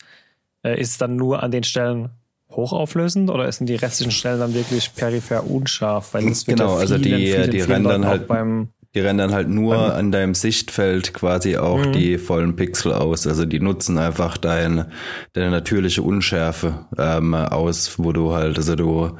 äh, 0.62 0.80
ist 0.80 0.90
es 0.90 0.98
dann 0.98 1.16
nur 1.16 1.42
an 1.42 1.50
den 1.50 1.64
Stellen 1.64 2.10
hochauflösend 2.54 3.30
oder 3.30 3.50
sind 3.50 3.68
die 3.68 3.76
restlichen 3.76 4.12
Stellen 4.12 4.40
dann 4.40 4.54
wirklich 4.54 4.94
peripher 4.94 5.48
unscharf? 5.48 6.14
Weil 6.14 6.28
das 6.28 6.44
genau, 6.44 6.74
ja 6.74 6.80
also 6.80 6.98
die, 6.98 7.50
die 7.50 7.60
rendern 7.60 8.06
halt 8.06 8.26
beim 8.26 8.68
die 8.94 9.00
rendern 9.00 9.32
halt 9.32 9.48
nur 9.48 9.94
an 9.94 10.12
deinem 10.12 10.34
Sichtfeld 10.34 11.14
quasi 11.14 11.56
auch 11.56 11.86
mhm. 11.86 11.92
die 11.92 12.18
vollen 12.18 12.56
Pixel 12.56 12.92
aus. 12.92 13.26
Also 13.26 13.46
die 13.46 13.60
nutzen 13.60 13.96
einfach 13.96 14.36
dein, 14.36 14.86
deine 15.32 15.50
natürliche 15.50 16.02
Unschärfe 16.02 16.86
ähm, 16.98 17.34
aus, 17.34 17.98
wo 17.98 18.12
du 18.12 18.34
halt, 18.34 18.58
also 18.58 18.76
du 18.76 19.16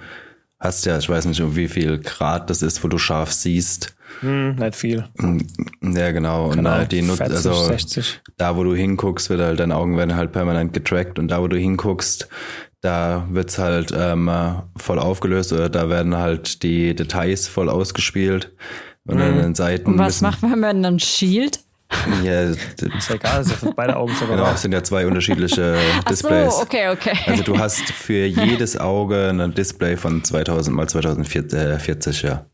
hast 0.61 0.85
ja, 0.85 0.99
ich 0.99 1.09
weiß 1.09 1.25
nicht, 1.25 1.41
um 1.41 1.57
wie 1.57 1.69
viel 1.69 1.99
Grad 1.99 2.51
das 2.51 2.61
ist, 2.61 2.85
wo 2.85 2.89
du 2.89 2.99
scharf 2.99 3.33
siehst. 3.33 3.97
Hm, 4.21 4.57
nicht 4.57 4.77
viel. 4.77 5.09
Ja, 5.83 6.13
genau. 6.13 6.51
Und 6.51 6.57
genau, 6.57 6.85
die 6.85 7.01
nutzt, 7.01 7.23
also 7.23 7.55
60. 7.55 8.21
da, 8.37 8.57
wo 8.57 8.63
du 8.63 8.75
hinguckst, 8.75 9.31
wird 9.31 9.41
halt 9.41 9.59
deine 9.59 9.75
Augen 9.75 9.97
werden 9.97 10.17
halt 10.17 10.33
permanent 10.33 10.75
getrackt 10.75 11.19
und 11.19 11.29
da, 11.29 11.41
wo 11.41 11.49
du 11.49 11.57
hinguckst, 11.57 12.29
da 12.83 13.27
wird's 13.31 13.59
halt 13.59 13.95
ähm, 13.97 14.31
voll 14.77 14.99
aufgelöst 14.99 15.53
oder 15.53 15.71
da 15.71 15.89
werden 15.89 16.17
halt 16.17 16.63
die 16.63 16.95
Details 16.95 17.49
voll 17.49 17.71
ausgespielt. 17.71 18.53
Und 19.05 19.17
mhm. 19.17 19.23
an 19.23 19.37
den 19.39 19.55
Seiten. 19.55 19.93
Und 19.93 19.99
was 19.99 20.21
macht 20.21 20.43
man, 20.43 20.63
wenn 20.63 20.81
man 20.81 20.99
Shield? 21.01 21.61
Ja, 22.23 22.43
ist 22.45 22.59
ja 22.81 23.15
egal, 23.17 23.43
ist 23.43 23.63
ja 23.63 23.71
beide 23.77 23.97
Augen 23.97 24.15
sogar. 24.15 24.37
Genau, 24.37 24.51
es 24.51 24.63
sind 24.63 24.73
ja 24.73 24.83
zwei 24.83 25.07
unterschiedliche 25.07 25.77
Displays. 26.09 26.57
So, 26.57 26.63
okay, 26.63 26.89
okay. 26.89 27.17
Also 27.27 27.43
du 27.43 27.59
hast 27.59 27.83
für 27.91 28.25
jedes 28.27 28.79
Auge 28.79 29.29
ein 29.29 29.53
Display 29.53 29.99
von 29.99 30.25
2000 30.25 30.75
mal 30.75 30.89
2040, 30.89 32.23
ja. 32.23 32.47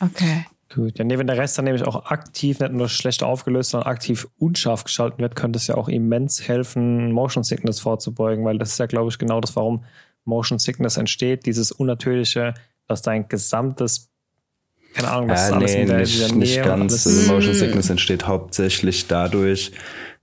Okay. 0.00 0.46
Gut, 0.74 0.98
ja, 0.98 1.04
nee, 1.04 1.18
wenn 1.18 1.28
der 1.28 1.38
Rest 1.38 1.56
dann 1.56 1.66
nämlich 1.66 1.84
auch 1.84 2.06
aktiv, 2.06 2.58
nicht 2.58 2.72
nur 2.72 2.88
schlecht 2.88 3.22
aufgelöst, 3.22 3.70
sondern 3.70 3.88
aktiv 3.88 4.26
unscharf 4.38 4.82
geschalten 4.82 5.20
wird, 5.20 5.36
könnte 5.36 5.56
es 5.56 5.68
ja 5.68 5.76
auch 5.76 5.88
immens 5.88 6.48
helfen, 6.48 7.12
Motion 7.12 7.44
Sickness 7.44 7.78
vorzubeugen, 7.78 8.44
weil 8.44 8.58
das 8.58 8.70
ist 8.70 8.78
ja, 8.78 8.86
glaube 8.86 9.08
ich, 9.10 9.18
genau 9.18 9.40
das, 9.40 9.54
warum 9.54 9.84
Motion 10.24 10.58
Sickness 10.58 10.96
entsteht, 10.96 11.46
dieses 11.46 11.70
Unnatürliche, 11.70 12.54
dass 12.88 13.02
dein 13.02 13.28
gesamtes 13.28 14.10
keine 14.94 15.10
Ahnung, 15.10 15.28
was 15.28 15.52
alles 15.52 15.74
nee, 15.74 15.82
in 15.82 15.88
der, 15.88 15.98
nicht, 15.98 16.34
nicht 16.36 16.62
ganz. 16.62 17.06
Also 17.06 17.32
Motion 17.32 17.54
Sickness 17.54 17.90
entsteht 17.90 18.26
hauptsächlich 18.26 19.08
dadurch, 19.08 19.72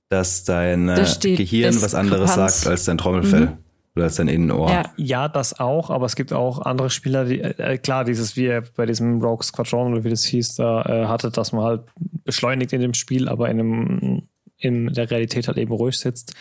dass 0.09 0.43
dein 0.43 0.89
äh, 0.89 1.05
Gehirn 1.21 1.81
was 1.81 1.95
anderes 1.95 2.35
sagt 2.35 2.67
als 2.67 2.85
dein 2.85 2.97
Trommelfell. 2.97 3.47
Mhm. 3.47 3.57
Oder 3.95 4.05
ist 4.05 4.19
dein 4.19 4.29
Innenohr? 4.29 4.71
Ja. 4.71 4.83
ja, 4.95 5.27
das 5.27 5.59
auch, 5.59 5.89
aber 5.89 6.05
es 6.05 6.15
gibt 6.15 6.31
auch 6.31 6.59
andere 6.59 6.89
Spieler, 6.89 7.25
die, 7.25 7.41
äh, 7.41 7.77
klar, 7.77 8.05
dieses, 8.05 8.37
wie 8.37 8.45
er 8.45 8.61
bei 8.61 8.85
diesem 8.85 9.21
Rogue 9.21 9.43
Squadron 9.43 9.93
oder 9.93 10.03
wie 10.05 10.09
das 10.09 10.23
hieß, 10.23 10.55
da 10.55 10.83
äh, 10.83 11.05
hatte, 11.07 11.29
dass 11.29 11.51
man 11.51 11.63
halt 11.63 11.81
beschleunigt 12.23 12.71
in 12.71 12.81
dem 12.81 12.93
Spiel, 12.93 13.27
aber 13.27 13.49
in, 13.49 13.57
dem, 13.57 14.27
in 14.57 14.93
der 14.93 15.11
Realität 15.11 15.47
halt 15.47 15.57
eben 15.57 15.73
ruhig 15.73 15.99
sitzt. 15.99 16.33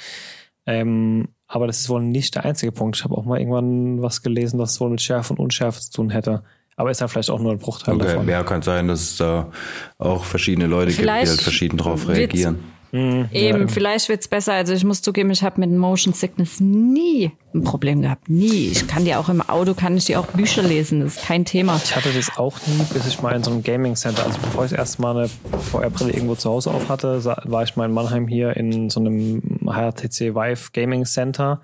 Ähm, 0.66 1.28
aber 1.48 1.66
das 1.66 1.80
ist 1.80 1.88
wohl 1.88 2.02
nicht 2.02 2.36
der 2.36 2.44
einzige 2.44 2.70
Punkt. 2.70 2.96
Ich 2.96 3.04
habe 3.04 3.16
auch 3.16 3.24
mal 3.24 3.40
irgendwann 3.40 4.00
was 4.00 4.22
gelesen, 4.22 4.58
das 4.58 4.80
wohl 4.80 4.90
mit 4.90 5.02
Schärfe 5.02 5.32
und 5.32 5.40
Unschärfe 5.40 5.80
zu 5.80 5.90
tun 5.90 6.10
hätte. 6.10 6.44
Aber 6.76 6.90
ist 6.90 7.00
ja 7.00 7.08
vielleicht 7.08 7.30
auch 7.30 7.40
nur 7.40 7.52
ein 7.52 7.58
Bruchteil 7.58 7.96
okay, 7.96 8.04
davon. 8.06 8.28
Ja, 8.28 8.44
kann 8.44 8.62
sein, 8.62 8.86
dass 8.86 9.00
es 9.00 9.16
da 9.16 9.50
auch 9.98 10.24
verschiedene 10.24 10.66
Leute 10.66 10.92
vielleicht 10.92 11.22
gibt, 11.22 11.26
die 11.26 11.30
halt 11.30 11.42
verschieden 11.42 11.76
drauf 11.78 12.08
reagieren. 12.08 12.60
Mhm, 12.92 13.28
Eben, 13.32 13.60
ja. 13.62 13.68
vielleicht 13.68 14.08
wird's 14.08 14.26
besser. 14.26 14.54
Also 14.54 14.72
ich 14.72 14.84
muss 14.84 15.00
zugeben, 15.02 15.30
ich 15.30 15.42
habe 15.42 15.60
mit 15.60 15.70
Motion 15.70 16.12
Sickness 16.12 16.60
nie 16.60 17.30
ein 17.54 17.62
Problem 17.62 18.02
gehabt. 18.02 18.28
Nie. 18.28 18.68
Ich 18.68 18.86
kann 18.86 19.04
dir 19.04 19.20
auch 19.20 19.28
im 19.28 19.42
Auto, 19.42 19.74
kann 19.74 19.96
ich 19.96 20.06
dir 20.06 20.20
auch 20.20 20.26
Bücher 20.26 20.62
lesen. 20.62 21.00
Das 21.00 21.16
ist 21.16 21.24
kein 21.24 21.44
Thema. 21.44 21.80
Ich 21.82 21.94
hatte 21.94 22.12
das 22.12 22.36
auch 22.36 22.56
nie, 22.66 22.84
bis 22.92 23.06
ich 23.06 23.22
mal 23.22 23.34
in 23.34 23.42
so 23.42 23.50
einem 23.50 23.62
Gaming 23.62 23.96
Center, 23.96 24.24
also 24.24 24.38
bevor 24.40 24.64
ich 24.64 24.72
erst 24.72 24.98
mal 24.98 25.16
eine 25.16 25.28
VR-Brille 25.28 26.12
irgendwo 26.12 26.34
zu 26.34 26.50
Hause 26.50 26.70
auf 26.70 26.88
hatte, 26.88 27.24
war 27.24 27.62
ich 27.62 27.76
mal 27.76 27.86
in 27.86 27.92
Mannheim 27.92 28.26
hier 28.28 28.56
in 28.56 28.90
so 28.90 29.00
einem 29.00 29.40
HTC 29.64 30.34
Vive 30.34 30.70
Gaming 30.72 31.04
Center. 31.04 31.60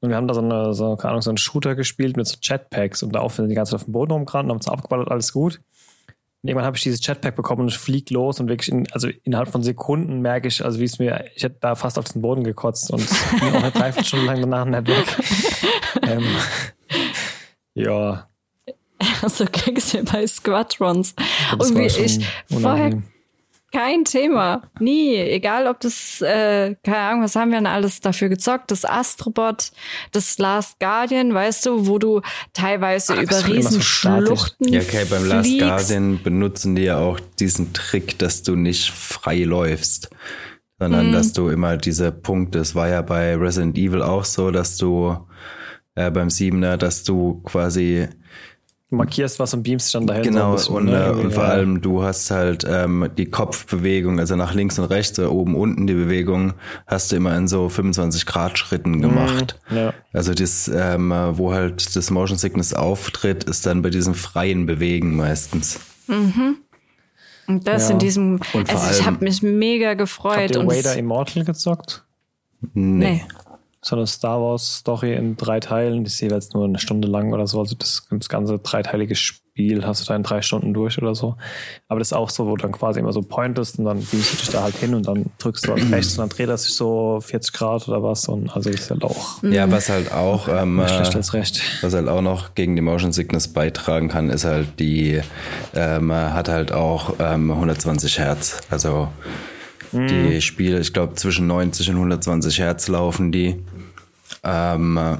Und 0.00 0.10
wir 0.10 0.16
haben 0.16 0.28
da 0.28 0.34
so 0.34 0.40
eine, 0.40 0.74
so, 0.74 0.94
keine 0.96 1.10
Ahnung, 1.10 1.22
so 1.22 1.30
einen 1.30 1.38
Shooter 1.38 1.74
gespielt 1.74 2.16
mit 2.16 2.26
so 2.26 2.36
Jetpacks 2.40 3.02
und 3.02 3.14
da 3.14 3.20
auch 3.20 3.32
die 3.32 3.54
ganze 3.54 3.72
Zeit 3.72 3.80
auf 3.80 3.84
dem 3.84 3.92
Boden 3.92 4.12
rumgerannt, 4.12 4.48
haben 4.48 4.56
uns 4.56 4.68
abgeballert, 4.68 5.10
alles 5.10 5.32
gut. 5.32 5.60
Und 6.42 6.48
irgendwann 6.48 6.66
habe 6.66 6.76
ich 6.76 6.84
dieses 6.84 7.04
Jetpack 7.04 7.34
bekommen 7.34 7.62
und 7.62 7.68
ich 7.68 7.78
flieg 7.78 8.10
los 8.10 8.38
und 8.38 8.48
wirklich, 8.48 8.70
in, 8.70 8.90
also 8.92 9.08
innerhalb 9.24 9.48
von 9.48 9.62
Sekunden 9.64 10.20
merke 10.20 10.46
ich, 10.46 10.64
also 10.64 10.78
wie 10.78 10.84
es 10.84 10.98
mir, 11.00 11.24
ich 11.34 11.42
hätte 11.42 11.58
da 11.60 11.74
fast 11.74 11.98
auf 11.98 12.04
den 12.04 12.22
Boden 12.22 12.44
gekotzt 12.44 12.92
und 12.92 13.04
bin 13.40 13.54
auch 13.54 13.62
eine 13.62 13.72
Dreiviertelstunde 13.72 14.26
lang 14.26 14.40
danach 14.40 14.64
nicht 14.64 14.86
weg. 14.88 16.02
ähm, 16.02 16.26
ja. 17.74 18.28
Also 19.22 19.46
kriegst 19.50 19.94
du 19.94 20.04
bei 20.04 20.26
Squadrons. 20.26 21.14
Und 21.58 21.76
wie 21.76 21.86
ich 21.86 22.24
vorher 22.48 22.86
unangenehm. 22.86 23.17
Kein 23.72 24.04
Thema. 24.04 24.62
Nie. 24.80 25.16
Egal 25.16 25.66
ob 25.66 25.80
das, 25.80 26.20
äh, 26.20 26.74
keine 26.82 26.98
Ahnung, 26.98 27.22
was 27.22 27.36
haben 27.36 27.50
wir 27.50 27.58
denn 27.58 27.66
alles 27.66 28.00
dafür 28.00 28.28
gezockt? 28.28 28.70
Das 28.70 28.84
Astrobot, 28.84 29.72
das 30.12 30.38
Last 30.38 30.80
Guardian, 30.80 31.34
weißt 31.34 31.66
du, 31.66 31.86
wo 31.86 31.98
du 31.98 32.22
teilweise 32.52 33.14
Ach, 33.14 33.22
über 33.22 33.38
immer 33.38 33.46
so. 33.46 33.52
Riesenschluchten 33.52 34.72
Ja, 34.72 34.80
okay, 34.80 35.04
beim 35.08 35.26
Last 35.26 35.48
fliegst. 35.48 35.66
Guardian 35.66 36.22
benutzen 36.22 36.76
die 36.76 36.82
ja 36.82 36.98
auch 36.98 37.20
diesen 37.38 37.72
Trick, 37.72 38.18
dass 38.18 38.42
du 38.42 38.56
nicht 38.56 38.90
frei 38.90 39.44
läufst, 39.44 40.10
sondern 40.78 41.12
dass 41.12 41.32
du 41.32 41.48
immer 41.48 41.76
diese 41.76 42.12
Punkte, 42.12 42.60
es 42.60 42.74
war 42.74 42.88
ja 42.88 43.02
bei 43.02 43.34
Resident 43.34 43.76
Evil 43.76 44.02
auch 44.02 44.24
so, 44.24 44.50
dass 44.50 44.76
du 44.76 45.16
äh, 45.96 46.10
beim 46.10 46.30
Siebener, 46.30 46.76
dass 46.76 47.02
du 47.02 47.42
quasi 47.42 48.08
markierst 48.90 49.38
was 49.38 49.52
und 49.52 49.62
beamst 49.64 49.94
dann 49.94 50.06
dahin. 50.06 50.22
Genau, 50.22 50.56
so 50.56 50.72
und, 50.76 50.86
ne? 50.86 51.06
äh, 51.06 51.10
und 51.10 51.32
vor 51.34 51.44
allem 51.44 51.82
du 51.82 52.02
hast 52.02 52.30
halt 52.30 52.64
ähm, 52.66 53.08
die 53.18 53.26
Kopfbewegung, 53.26 54.18
also 54.18 54.34
nach 54.34 54.54
links 54.54 54.78
und 54.78 54.86
rechts 54.86 55.18
oder 55.18 55.30
oben 55.30 55.54
unten 55.54 55.86
die 55.86 55.92
Bewegung, 55.94 56.54
hast 56.86 57.12
du 57.12 57.16
immer 57.16 57.36
in 57.36 57.48
so 57.48 57.68
25 57.68 58.24
Grad 58.24 58.58
Schritten 58.58 59.02
gemacht. 59.02 59.60
Ja. 59.70 59.92
Also 60.14 60.32
das, 60.32 60.70
ähm, 60.74 61.12
wo 61.32 61.52
halt 61.52 61.94
das 61.96 62.10
Motion 62.10 62.38
Sickness 62.38 62.72
auftritt, 62.72 63.44
ist 63.44 63.66
dann 63.66 63.82
bei 63.82 63.90
diesem 63.90 64.14
freien 64.14 64.64
Bewegen 64.64 65.16
meistens. 65.16 65.80
Und 67.46 67.66
das 67.66 67.88
Ja. 67.88 67.92
in 67.94 67.98
diesem, 67.98 68.32
Und 68.54 68.70
vor 68.70 68.80
also 68.80 68.98
ich 69.00 69.04
habe 69.06 69.22
mich 69.24 69.42
mega 69.42 69.90
Habt 69.90 69.98
gefreut. 69.98 70.50
ihr 70.52 70.60
und 70.60 70.66
Vader 70.68 70.90
es- 70.92 70.96
Immortal 70.96 71.44
gezockt? 71.44 72.04
nee. 72.74 73.22
So 73.80 73.94
eine 73.94 74.06
Star 74.06 74.40
Wars 74.40 74.78
Story 74.78 75.14
in 75.14 75.36
drei 75.36 75.60
Teilen, 75.60 76.02
die 76.04 76.08
ist 76.08 76.20
jeweils 76.20 76.52
nur 76.52 76.64
eine 76.64 76.78
Stunde 76.80 77.06
lang 77.06 77.32
oder 77.32 77.46
so. 77.46 77.60
Also 77.60 77.76
das, 77.76 78.06
das 78.10 78.28
ganze 78.28 78.58
dreiteilige 78.58 79.14
Spiel 79.14 79.86
hast 79.86 80.02
du 80.02 80.06
da 80.06 80.16
in 80.16 80.24
drei 80.24 80.42
Stunden 80.42 80.74
durch 80.74 81.00
oder 81.00 81.14
so. 81.14 81.36
Aber 81.86 82.00
das 82.00 82.08
ist 82.08 82.12
auch 82.12 82.28
so, 82.30 82.46
wo 82.46 82.56
du 82.56 82.62
dann 82.62 82.72
quasi 82.72 82.98
immer 82.98 83.12
so 83.12 83.22
pointest 83.22 83.78
und 83.78 83.84
dann 83.84 83.98
beamst 84.04 84.32
du 84.32 84.36
dich 84.36 84.50
da 84.50 84.62
halt 84.64 84.74
hin 84.76 84.94
und 84.94 85.06
dann 85.06 85.26
drückst 85.38 85.66
du 85.66 85.72
halt 85.74 85.82
rechts 85.92 86.12
und 86.12 86.18
dann 86.18 86.28
dreht 86.28 86.48
er 86.48 86.58
sich 86.58 86.74
so 86.74 87.20
40 87.20 87.52
Grad 87.52 87.86
oder 87.88 88.02
was. 88.02 88.26
Und 88.28 88.54
also 88.54 88.68
das 88.68 88.80
ist 88.80 88.90
halt 88.90 89.04
auch 89.04 89.42
Ja, 89.44 89.70
was 89.70 89.88
halt 89.88 90.12
auch, 90.12 90.48
ähm, 90.48 90.80
äh, 90.80 90.82
als 90.82 91.32
recht. 91.32 91.62
was 91.80 91.94
halt 91.94 92.08
auch 92.08 92.22
noch 92.22 92.54
gegen 92.56 92.74
die 92.74 92.82
Motion 92.82 93.12
Sickness 93.12 93.46
beitragen 93.48 94.08
kann, 94.08 94.30
ist 94.30 94.44
halt 94.44 94.80
die, 94.80 95.20
ähm, 95.74 96.12
hat 96.12 96.48
halt 96.48 96.72
auch 96.72 97.14
ähm, 97.20 97.50
120 97.52 98.18
Hertz. 98.18 98.60
Also 98.70 99.08
die 99.92 100.40
Spiele, 100.40 100.80
ich 100.80 100.92
glaube 100.92 101.14
zwischen 101.14 101.46
90 101.46 101.90
und 101.90 101.96
120 101.96 102.58
Hertz 102.58 102.88
laufen 102.88 103.32
die. 103.32 103.62
Ähm, 104.44 105.18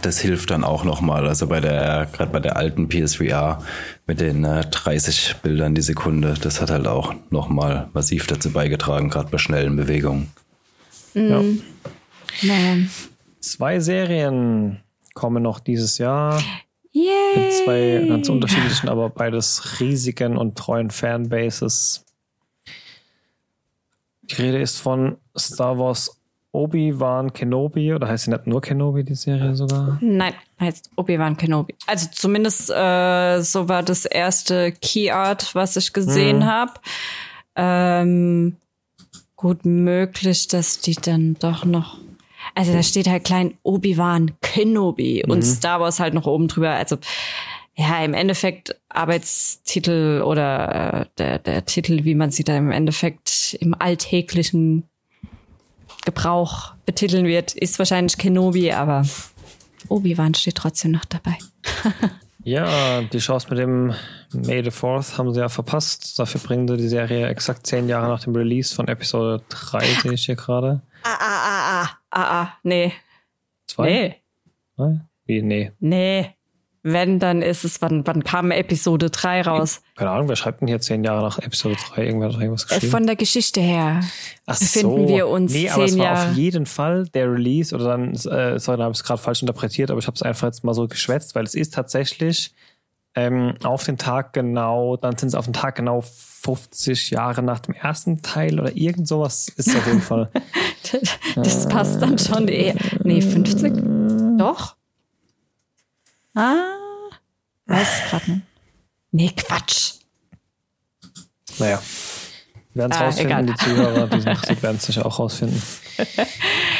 das 0.00 0.18
hilft 0.18 0.50
dann 0.50 0.64
auch 0.64 0.84
nochmal. 0.84 1.26
Also 1.26 1.46
bei 1.46 1.60
der, 1.60 2.08
gerade 2.12 2.32
bei 2.32 2.40
der 2.40 2.56
alten 2.56 2.88
PSVR 2.88 3.62
mit 4.06 4.20
den 4.20 4.44
äh, 4.44 4.64
30 4.64 5.36
Bildern 5.42 5.74
die 5.74 5.82
Sekunde, 5.82 6.34
das 6.40 6.60
hat 6.60 6.70
halt 6.70 6.86
auch 6.86 7.14
nochmal 7.30 7.88
massiv 7.92 8.26
dazu 8.26 8.50
beigetragen, 8.50 9.10
gerade 9.10 9.30
bei 9.30 9.38
schnellen 9.38 9.76
Bewegungen. 9.76 10.28
Ja. 11.12 11.42
Naja. 12.42 12.76
Zwei 13.40 13.78
Serien 13.78 14.80
kommen 15.14 15.42
noch 15.42 15.60
dieses 15.60 15.98
Jahr. 15.98 16.42
Yay. 16.92 17.04
Mit 17.36 17.52
zwei 17.52 18.06
ganz 18.08 18.28
unterschiedlichen, 18.28 18.88
aber 18.88 19.10
beides 19.10 19.80
riesigen 19.80 20.36
und 20.36 20.56
treuen 20.56 20.90
Fanbases. 20.90 22.03
Die 24.30 24.34
Rede 24.42 24.58
ist 24.60 24.78
von 24.80 25.16
Star 25.38 25.78
Wars 25.78 26.20
Obi-Wan 26.52 27.32
Kenobi, 27.32 27.92
oder 27.94 28.06
heißt 28.08 28.24
sie 28.24 28.30
nicht 28.30 28.46
nur 28.46 28.60
Kenobi, 28.60 29.02
die 29.04 29.14
Serie 29.16 29.54
sogar? 29.56 29.98
Nein, 30.00 30.34
heißt 30.60 30.90
Obi-Wan 30.96 31.36
Kenobi. 31.36 31.74
Also 31.86 32.06
zumindest 32.12 32.70
äh, 32.70 33.40
so 33.40 33.68
war 33.68 33.82
das 33.82 34.04
erste 34.04 34.70
Key 34.72 35.10
Art, 35.10 35.54
was 35.54 35.76
ich 35.76 35.92
gesehen 35.92 36.38
Mhm. 36.38 36.44
habe. 36.46 36.72
Ähm, 37.56 38.56
gut 39.36 39.64
möglich, 39.64 40.48
dass 40.48 40.78
die 40.80 40.94
dann 40.94 41.34
doch 41.40 41.64
noch. 41.64 41.98
Also 42.54 42.72
da 42.72 42.82
steht 42.84 43.08
halt 43.08 43.24
klein 43.24 43.54
Obi-Wan 43.64 44.32
Kenobi 44.40 45.24
und 45.26 45.42
Star 45.42 45.80
Wars 45.80 45.98
halt 45.98 46.14
noch 46.14 46.26
oben 46.26 46.46
drüber. 46.46 46.70
Also 46.70 46.98
ja, 47.76 48.04
im 48.04 48.14
Endeffekt 48.14 48.76
Arbeitstitel 48.88 50.22
oder 50.22 51.02
äh, 51.02 51.06
der, 51.18 51.38
der 51.38 51.64
Titel, 51.64 52.04
wie 52.04 52.14
man 52.14 52.30
sie 52.30 52.44
da 52.44 52.56
im 52.56 52.70
Endeffekt 52.70 53.56
im 53.60 53.74
alltäglichen 53.78 54.88
Gebrauch 56.04 56.74
betiteln 56.86 57.26
wird, 57.26 57.54
ist 57.54 57.78
wahrscheinlich 57.78 58.18
Kenobi, 58.18 58.72
aber 58.72 59.04
Obi-Wan 59.88 60.34
steht 60.34 60.56
trotzdem 60.56 60.92
noch 60.92 61.04
dabei. 61.04 61.36
Ja, 62.46 63.00
die 63.00 63.18
Chance 63.20 63.48
mit 63.48 63.58
dem 63.58 63.94
May 64.34 64.62
the 64.62 64.70
4th 64.70 65.16
haben 65.16 65.32
sie 65.32 65.40
ja 65.40 65.48
verpasst. 65.48 66.18
Dafür 66.18 66.42
bringen 66.42 66.68
sie 66.68 66.76
die 66.76 66.88
Serie 66.88 67.26
exakt 67.26 67.66
zehn 67.66 67.88
Jahre 67.88 68.08
nach 68.08 68.22
dem 68.22 68.36
Release 68.36 68.74
von 68.74 68.86
Episode 68.86 69.42
3, 69.48 69.80
sehe 70.02 70.12
ich 70.12 70.26
hier 70.26 70.36
gerade. 70.36 70.82
Ah, 71.04 71.16
ah, 71.18 71.38
ah, 71.46 71.82
ah, 71.82 71.98
ah, 72.10 72.42
ah, 72.42 72.52
nee. 72.62 72.92
Zwei? 73.66 74.20
Nee? 74.76 75.00
Wie, 75.24 75.40
nee. 75.40 75.72
nee. 75.80 76.34
Wenn, 76.86 77.18
dann 77.18 77.40
ist 77.40 77.64
es, 77.64 77.80
wann, 77.80 78.06
wann 78.06 78.22
kam 78.24 78.50
Episode 78.50 79.08
3 79.08 79.40
raus? 79.42 79.80
Keine 79.96 80.10
Ahnung, 80.10 80.28
wer 80.28 80.36
schreibt 80.36 80.60
denn 80.60 80.68
hier 80.68 80.80
zehn 80.82 81.02
Jahre 81.02 81.22
nach 81.22 81.38
Episode 81.38 81.76
3? 81.94 82.04
Irgendwer 82.04 82.28
hat 82.30 82.38
irgendwas 82.38 82.64
Äh, 82.64 82.74
geschrieben. 82.74 82.90
Von 82.90 83.06
der 83.06 83.16
Geschichte 83.16 83.60
her. 83.62 84.00
Ach 84.44 84.58
befinden 84.58 85.08
wir 85.08 85.28
uns 85.28 85.52
nee, 85.54 85.70
aber 85.70 85.84
es 85.84 85.92
zehn 85.92 86.00
war 86.00 86.06
Jahre- 86.06 86.30
auf 86.30 86.36
jeden 86.36 86.66
Fall 86.66 87.06
der 87.14 87.32
Release 87.32 87.74
oder 87.74 87.84
dann, 87.86 88.12
äh, 88.12 88.58
sorry, 88.60 88.76
dann 88.76 88.82
habe 88.82 88.92
ich 88.92 88.98
es 88.98 89.04
gerade 89.04 89.20
falsch 89.22 89.40
interpretiert, 89.40 89.90
aber 89.90 89.98
ich 89.98 90.06
habe 90.06 90.14
es 90.14 90.20
einfach 90.22 90.46
jetzt 90.46 90.62
mal 90.62 90.74
so 90.74 90.86
geschwätzt, 90.86 91.34
weil 91.34 91.44
es 91.44 91.54
ist 91.54 91.72
tatsächlich 91.72 92.52
ähm, 93.14 93.54
auf 93.64 93.84
den 93.84 93.96
Tag 93.96 94.34
genau, 94.34 94.96
dann 94.98 95.16
sind 95.16 95.28
es 95.28 95.34
auf 95.36 95.46
den 95.46 95.54
Tag 95.54 95.76
genau 95.76 96.02
50 96.02 97.10
Jahre 97.12 97.42
nach 97.42 97.60
dem 97.60 97.72
ersten 97.74 98.20
Teil 98.20 98.60
oder 98.60 98.76
irgend 98.76 99.08
sowas 99.08 99.48
ist 99.56 99.74
auf 99.74 99.86
jeden 99.86 100.02
Fall. 100.02 100.28
Das 101.36 101.66
passt 101.66 102.02
dann 102.02 102.18
schon 102.18 102.46
eher. 102.48 102.74
Nee, 103.04 103.22
50? 103.22 103.72
Doch? 104.38 104.76
Ah, 106.34 106.73
weiß 107.66 107.88
es 108.04 108.10
gerade 108.10 108.30
nicht. 108.30 108.42
Nee, 109.12 109.30
Quatsch. 109.36 109.92
Naja. 111.58 111.80
Wir 112.72 112.80
werden 112.80 112.92
es 112.92 112.98
Ah, 112.98 113.04
rausfinden, 113.04 113.30
egal. 113.30 113.46
die 113.46 113.54
Zuhörer, 113.54 114.06
die 114.08 114.16
Musik 114.28 114.62
werden 114.62 114.76
es 114.78 114.82
sicher 114.86 115.06
auch 115.06 115.18
rausfinden. 115.20 115.62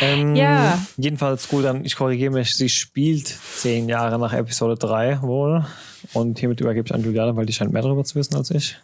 ähm, 0.01 0.35
Ja. 0.35 0.85
Jedenfalls 0.97 1.49
gut, 1.49 1.65
dann 1.65 1.85
ich 1.85 1.95
korrigiere 1.95 2.33
mich, 2.33 2.57
sie 2.57 2.69
spielt 2.69 3.29
zehn 3.29 3.89
Jahre 3.89 4.19
nach 4.19 4.33
Episode 4.33 4.75
3 4.75 5.23
wohl. 5.23 5.65
Und 6.13 6.39
hiermit 6.41 6.61
übergebe 6.61 6.87
ich 6.87 6.95
an 6.95 7.03
Juliane, 7.05 7.37
weil 7.37 7.47
die 7.47 7.53
scheint 7.53 7.73
mehr 7.73 7.83
darüber 7.83 8.03
zu 8.05 8.17
wissen 8.17 8.35
als 8.35 8.51
ich. 8.51 8.77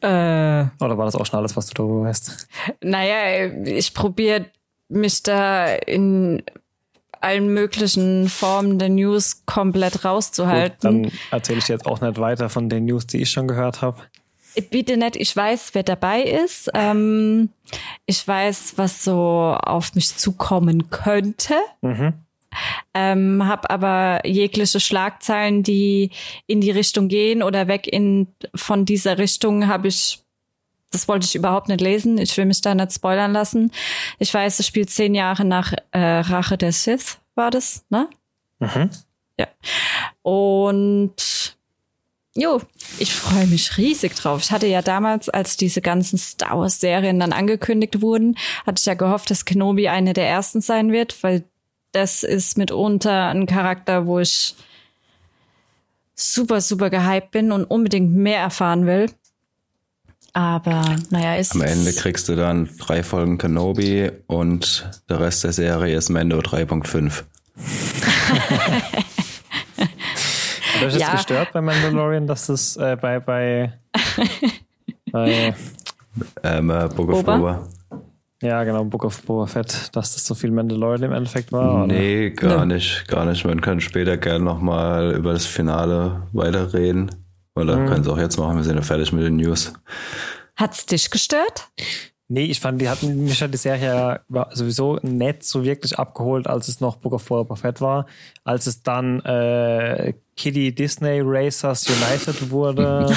Äh, 0.00 0.06
Oder 0.80 0.96
war 0.98 1.04
das 1.04 1.14
auch 1.16 1.26
schon 1.26 1.38
alles, 1.40 1.56
was 1.56 1.66
du 1.66 1.74
darüber 1.74 2.02
weißt? 2.04 2.46
naja, 2.82 3.46
ich 3.64 3.92
probiere 3.92 4.46
mich 4.88 5.22
da 5.24 5.66
in 5.74 6.42
allen 7.22 7.52
möglichen 7.52 8.28
Formen 8.28 8.78
der 8.78 8.88
News 8.88 9.42
komplett 9.46 9.94
Gut, 9.94 10.04
rauszuhalten. 10.04 11.02
dann 11.04 11.12
erzähle 11.30 11.58
ich 11.58 11.64
dir 11.66 11.74
jetzt 11.74 11.86
auch 11.86 12.00
nicht 12.00 12.18
weiter 12.18 12.48
von 12.48 12.68
den 12.68 12.84
News, 12.86 13.06
die 13.06 13.18
ich 13.22 13.30
schon 13.30 13.48
gehört 13.48 13.82
habe. 13.82 14.00
Bitte 14.70 14.96
nicht, 14.98 15.16
ich 15.16 15.34
weiß, 15.34 15.70
wer 15.72 15.82
dabei 15.82 16.22
ist. 16.22 16.70
Ähm, 16.74 17.48
ich 18.04 18.26
weiß, 18.26 18.74
was 18.76 19.02
so 19.02 19.56
auf 19.58 19.94
mich 19.94 20.14
zukommen 20.16 20.90
könnte. 20.90 21.54
Mhm. 21.80 22.12
Ähm, 22.92 23.46
habe 23.46 23.70
aber 23.70 24.26
jegliche 24.26 24.78
Schlagzeilen, 24.78 25.62
die 25.62 26.10
in 26.46 26.60
die 26.60 26.70
Richtung 26.70 27.08
gehen 27.08 27.42
oder 27.42 27.66
weg 27.66 27.86
in 27.86 28.26
von 28.54 28.84
dieser 28.84 29.16
Richtung, 29.18 29.68
habe 29.68 29.88
ich. 29.88 30.18
Das 30.92 31.08
wollte 31.08 31.26
ich 31.26 31.34
überhaupt 31.34 31.68
nicht 31.68 31.80
lesen. 31.80 32.18
Ich 32.18 32.36
will 32.36 32.44
mich 32.44 32.60
da 32.60 32.74
nicht 32.74 32.92
spoilern 32.92 33.32
lassen. 33.32 33.72
Ich 34.18 34.32
weiß, 34.32 34.60
es 34.60 34.66
spielt 34.66 34.90
zehn 34.90 35.14
Jahre 35.14 35.44
nach 35.44 35.72
äh, 35.90 35.98
Rache 35.98 36.56
der 36.56 36.72
Sith, 36.72 37.18
war 37.34 37.50
das, 37.50 37.84
ne? 37.88 38.08
Mhm. 38.60 38.90
Ja. 39.38 39.48
Und 40.22 41.56
jo, 42.34 42.60
ich 42.98 43.12
freue 43.12 43.46
mich 43.46 43.76
riesig 43.76 44.14
drauf. 44.14 44.42
Ich 44.42 44.52
hatte 44.52 44.66
ja 44.66 44.82
damals, 44.82 45.28
als 45.28 45.56
diese 45.56 45.80
ganzen 45.80 46.18
Star 46.18 46.58
Wars 46.58 46.80
Serien 46.80 47.18
dann 47.18 47.32
angekündigt 47.32 48.00
wurden, 48.00 48.36
hatte 48.66 48.80
ich 48.80 48.86
ja 48.86 48.94
gehofft, 48.94 49.30
dass 49.30 49.44
Kenobi 49.44 49.88
eine 49.88 50.12
der 50.12 50.28
ersten 50.28 50.60
sein 50.60 50.92
wird, 50.92 51.22
weil 51.22 51.44
das 51.92 52.22
ist 52.22 52.56
mitunter 52.56 53.28
ein 53.28 53.46
Charakter, 53.46 54.06
wo 54.06 54.18
ich 54.18 54.54
super, 56.14 56.60
super 56.60 56.90
gehypt 56.90 57.30
bin 57.30 57.52
und 57.52 57.64
unbedingt 57.64 58.12
mehr 58.12 58.40
erfahren 58.40 58.86
will. 58.86 59.10
Aber 60.34 60.96
naja, 61.10 61.34
ist 61.36 61.54
Am 61.54 61.60
Ende 61.62 61.92
kriegst 61.92 62.28
du 62.28 62.36
dann 62.36 62.68
drei 62.78 63.02
Folgen 63.02 63.36
Kenobi 63.38 64.10
und 64.28 64.88
der 65.10 65.20
Rest 65.20 65.44
der 65.44 65.52
Serie 65.52 65.96
ist 65.96 66.08
Mendo 66.08 66.38
3.5. 66.38 67.24
Hat 69.76 70.82
euch 70.82 70.92
das 70.94 71.00
Ja. 71.02 71.12
gestört 71.12 71.52
bei 71.52 71.60
Mandalorian, 71.60 72.26
dass 72.26 72.46
das 72.46 72.76
äh, 72.76 72.96
bei, 73.00 73.20
bei, 73.20 73.72
bei 75.12 75.54
Ähm, 76.42 76.70
äh, 76.70 76.88
Book 76.88 77.10
of 77.10 77.24
Boba? 77.24 77.36
Boba. 77.36 77.68
ja 78.42 78.64
genau, 78.64 78.84
Book 78.84 79.04
of 79.04 79.22
Boba 79.22 79.46
Fett, 79.46 79.90
dass 79.94 80.14
das 80.14 80.26
so 80.26 80.34
viel 80.34 80.50
Mandalorian 80.50 81.02
im 81.04 81.12
Endeffekt 81.12 81.52
war? 81.52 81.84
oder? 81.84 81.86
Nee, 81.92 82.30
gar 82.30 82.64
Nee. 82.66 82.74
nicht, 82.74 83.06
gar 83.08 83.24
nicht. 83.26 83.44
Man 83.44 83.60
kann 83.60 83.80
später 83.80 84.16
gerne 84.16 84.44
nochmal 84.44 85.14
über 85.14 85.32
das 85.34 85.46
Finale 85.46 86.22
weiterreden. 86.32 87.10
Oder 87.54 87.76
Mhm. 87.76 87.86
können 87.86 88.00
es 88.02 88.08
auch 88.08 88.18
jetzt 88.18 88.38
machen, 88.38 88.56
wir 88.56 88.64
sind 88.64 88.76
ja 88.76 88.82
fertig 88.82 89.12
mit 89.12 89.24
den 89.24 89.36
News. 89.36 89.72
Hat's 90.56 90.86
dich 90.86 91.10
gestört? 91.10 91.68
Nee, 92.28 92.44
ich 92.44 92.60
fand, 92.60 92.80
die 92.80 92.88
hatten 92.88 93.24
mich 93.24 93.42
hat 93.42 93.52
die 93.52 93.58
Serie 93.58 94.20
ja 94.32 94.48
sowieso 94.52 94.98
nicht 95.02 95.44
so 95.44 95.64
wirklich 95.64 95.98
abgeholt, 95.98 96.46
als 96.46 96.68
es 96.68 96.80
noch 96.80 96.96
Book 96.96 97.12
of 97.12 97.24
Boba 97.26 97.56
Fett 97.56 97.82
war. 97.82 98.06
Als 98.42 98.66
es 98.66 98.82
dann 98.82 99.20
äh, 99.20 100.14
Kiddie 100.36 100.74
Disney 100.74 101.20
Racers 101.22 101.86
United 101.88 102.50
wurde. 102.50 103.14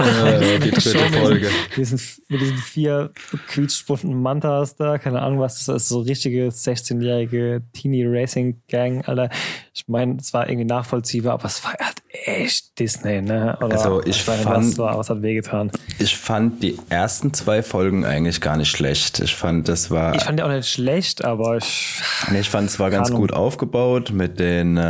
Äh, 0.00 0.58
die 0.58 0.70
dritte 0.70 0.80
schon 0.80 1.10
mit 1.10 1.14
Folge. 1.20 1.48
Diesen, 1.76 2.00
mit 2.28 2.40
diesen 2.40 2.56
vier 2.58 3.10
quietschbunten 3.48 4.20
Mantas 4.20 4.76
da, 4.76 4.98
keine 4.98 5.20
Ahnung 5.22 5.40
was 5.40 5.64
das 5.64 5.82
ist, 5.82 5.88
so 5.88 6.00
richtige 6.00 6.48
16-jährige 6.48 7.62
Teenie 7.72 8.04
Racing 8.06 8.62
Gang, 8.68 9.06
Alter. 9.08 9.30
Ich 9.72 9.86
meine, 9.88 10.16
es 10.20 10.32
war 10.32 10.48
irgendwie 10.48 10.66
nachvollziehbar, 10.66 11.34
aber 11.34 11.46
es 11.46 11.62
war 11.64 11.72
halt 11.78 11.96
echt 12.24 12.78
Disney, 12.78 13.22
ne? 13.22 13.56
Oder 13.62 13.72
Also 13.72 14.02
ich 14.04 14.22
fand- 14.22 14.44
was 14.44 14.78
war, 14.78 14.98
was 14.98 15.10
hat 15.10 15.22
wehgetan. 15.22 15.70
Ich 15.98 16.16
fand 16.16 16.62
die 16.62 16.76
ersten 16.88 17.32
zwei 17.32 17.62
Folgen 17.62 18.04
eigentlich 18.04 18.40
gar 18.40 18.56
nicht 18.56 18.70
schlecht. 18.70 19.20
Ich 19.20 19.34
fand, 19.34 19.68
das 19.68 19.90
war. 19.90 20.14
Ich 20.14 20.24
fand 20.24 20.38
die 20.38 20.42
auch 20.42 20.48
nicht 20.50 20.68
schlecht, 20.68 21.24
aber 21.24 21.56
ich, 21.58 22.00
Nee, 22.30 22.40
ich 22.40 22.50
fand 22.50 22.68
es 22.68 22.78
war 22.78 22.90
ganz 22.90 23.08
Ahnung. 23.08 23.22
gut 23.22 23.32
aufgebaut 23.32 24.10
mit 24.12 24.38
den, 24.40 24.76
äh, 24.76 24.80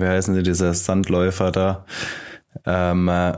wie 0.00 0.04
heißen 0.22 0.34
die, 0.34 0.42
dieser 0.42 0.72
Sandläufer 0.74 1.50
da. 1.50 1.84
Ähm, 2.64 3.08
äh, 3.08 3.32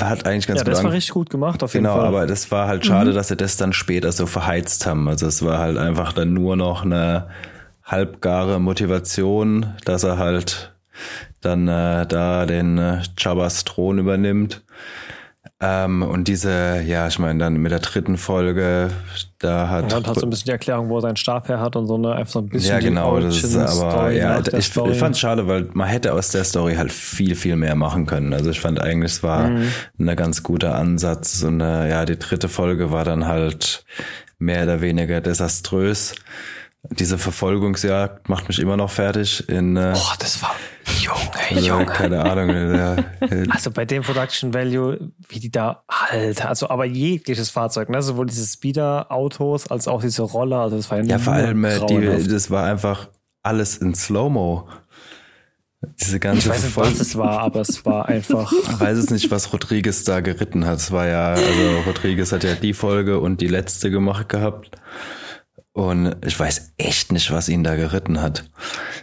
hat 0.00 0.26
eigentlich 0.26 0.46
ganz 0.46 0.60
ja, 0.60 0.64
gut 0.64 0.72
das 0.72 0.84
war 0.84 0.92
richtig 0.92 1.12
gut 1.12 1.28
gemacht, 1.30 1.62
auf 1.62 1.74
jeden 1.74 1.84
Genau, 1.84 1.96
Fall. 1.96 2.06
aber 2.06 2.26
das 2.26 2.50
war 2.50 2.68
halt 2.68 2.86
schade, 2.86 3.12
dass 3.12 3.28
sie 3.28 3.36
das 3.36 3.56
dann 3.56 3.72
später 3.72 4.12
so 4.12 4.26
verheizt 4.26 4.86
haben. 4.86 5.08
Also 5.08 5.26
es 5.26 5.44
war 5.44 5.58
halt 5.58 5.76
einfach 5.76 6.12
dann 6.12 6.32
nur 6.32 6.56
noch 6.56 6.84
eine 6.84 7.28
halbgare 7.84 8.60
Motivation, 8.60 9.74
dass 9.84 10.04
er 10.04 10.18
halt 10.18 10.72
dann 11.40 11.66
äh, 11.66 12.06
da 12.06 12.46
den 12.46 12.78
äh, 12.78 13.02
Jabbas 13.18 13.64
Thron 13.64 13.98
übernimmt. 13.98 14.62
Ähm, 15.64 16.02
und 16.02 16.26
diese, 16.26 16.82
ja, 16.84 17.06
ich 17.06 17.20
meine, 17.20 17.38
dann 17.38 17.54
mit 17.54 17.70
der 17.70 17.78
dritten 17.78 18.16
Folge, 18.16 18.90
da 19.38 19.68
hat 19.68 19.92
dann 19.92 20.04
hat 20.04 20.18
so 20.18 20.26
ein 20.26 20.30
bisschen 20.30 20.46
die 20.46 20.50
Erklärung, 20.50 20.88
wo 20.88 20.98
er 20.98 21.02
seinen 21.02 21.16
Stab 21.16 21.48
her 21.48 21.60
hat 21.60 21.76
und 21.76 21.86
so, 21.86 21.96
ne? 21.98 22.12
Einfach 22.16 22.32
so 22.32 22.38
ein 22.40 22.46
bisschen. 22.46 22.72
ja, 22.72 22.80
genau, 22.80 23.20
das 23.20 23.44
ist 23.44 23.54
aber, 23.56 23.94
Origin-Story 24.02 24.18
ja, 24.18 24.40
ich, 24.58 24.66
Story. 24.66 24.90
ich 24.92 24.98
fand 24.98 25.14
es 25.14 25.20
schade, 25.20 25.46
weil 25.46 25.68
man 25.72 25.86
hätte 25.86 26.14
aus 26.14 26.30
der 26.30 26.42
Story 26.42 26.74
halt 26.74 26.90
viel, 26.90 27.36
viel 27.36 27.54
mehr 27.54 27.76
machen 27.76 28.06
können. 28.06 28.34
Also 28.34 28.50
ich 28.50 28.60
fand 28.60 28.80
eigentlich, 28.80 29.12
es 29.12 29.22
war 29.22 29.48
Mhm. 29.50 29.68
ein 30.00 30.16
ganz 30.16 30.42
guter 30.42 30.74
Ansatz 30.74 31.42
und 31.44 31.60
äh, 31.60 31.88
ja, 31.88 32.04
die 32.06 32.18
dritte 32.18 32.48
Folge 32.48 32.90
war 32.90 33.04
dann 33.04 33.28
halt 33.28 33.84
mehr 34.40 34.64
oder 34.64 34.80
weniger 34.80 35.20
desaströs. 35.20 36.16
Diese 36.90 37.16
Verfolgungsjagd 37.16 38.28
macht 38.28 38.48
mich 38.48 38.58
immer 38.58 38.76
noch 38.76 38.90
fertig 38.90 39.48
in, 39.48 39.76
äh, 39.76 39.92
Boah, 39.94 40.14
das 40.18 40.42
war. 40.42 40.54
Junge, 41.00 41.18
also, 41.50 41.68
Junge. 41.68 41.86
keine 41.86 42.24
Ahnung, 42.24 42.48
der, 42.48 43.04
Also 43.50 43.70
bei 43.70 43.84
dem 43.84 44.02
Production 44.02 44.52
Value, 44.52 45.12
wie 45.28 45.38
die 45.38 45.50
da, 45.50 45.84
Alter, 45.86 46.48
also 46.48 46.68
aber 46.70 46.84
jegliches 46.84 47.50
Fahrzeug, 47.50 47.88
ne? 47.88 48.02
Sowohl 48.02 48.26
diese 48.26 48.44
Speeder-Autos 48.44 49.68
als 49.68 49.86
auch 49.86 50.02
diese 50.02 50.22
Roller, 50.22 50.58
also 50.58 50.76
das 50.76 50.90
war 50.90 50.98
ja, 50.98 51.04
ja, 51.04 51.18
vor 51.18 51.34
allem, 51.34 51.64
äh, 51.64 51.78
die, 51.86 52.26
das 52.28 52.50
war 52.50 52.64
einfach 52.64 53.08
alles 53.44 53.76
in 53.76 53.94
Slow-Mo. 53.94 54.68
Diese 56.00 56.16
Ich 56.16 56.20
ganze 56.20 56.48
weiß 56.48 56.64
nicht, 56.64 56.76
was 56.76 57.00
es 57.00 57.16
war, 57.16 57.40
aber 57.40 57.60
es 57.60 57.84
war 57.84 58.06
einfach. 58.08 58.52
Ich 58.52 58.80
weiß 58.80 58.98
es 58.98 59.10
nicht, 59.10 59.30
was 59.30 59.52
Rodriguez 59.52 60.02
da 60.04 60.20
geritten 60.20 60.66
hat. 60.66 60.78
Es 60.78 60.90
war 60.90 61.06
ja, 61.06 61.30
also 61.30 61.80
Rodriguez 61.86 62.32
hat 62.32 62.44
ja 62.44 62.54
die 62.54 62.74
Folge 62.74 63.20
und 63.20 63.40
die 63.40 63.48
letzte 63.48 63.90
gemacht 63.90 64.28
gehabt. 64.28 64.70
Und 65.74 66.16
ich 66.26 66.38
weiß 66.38 66.74
echt 66.76 67.12
nicht, 67.12 67.30
was 67.32 67.48
ihn 67.48 67.64
da 67.64 67.76
geritten 67.76 68.20
hat. 68.20 68.44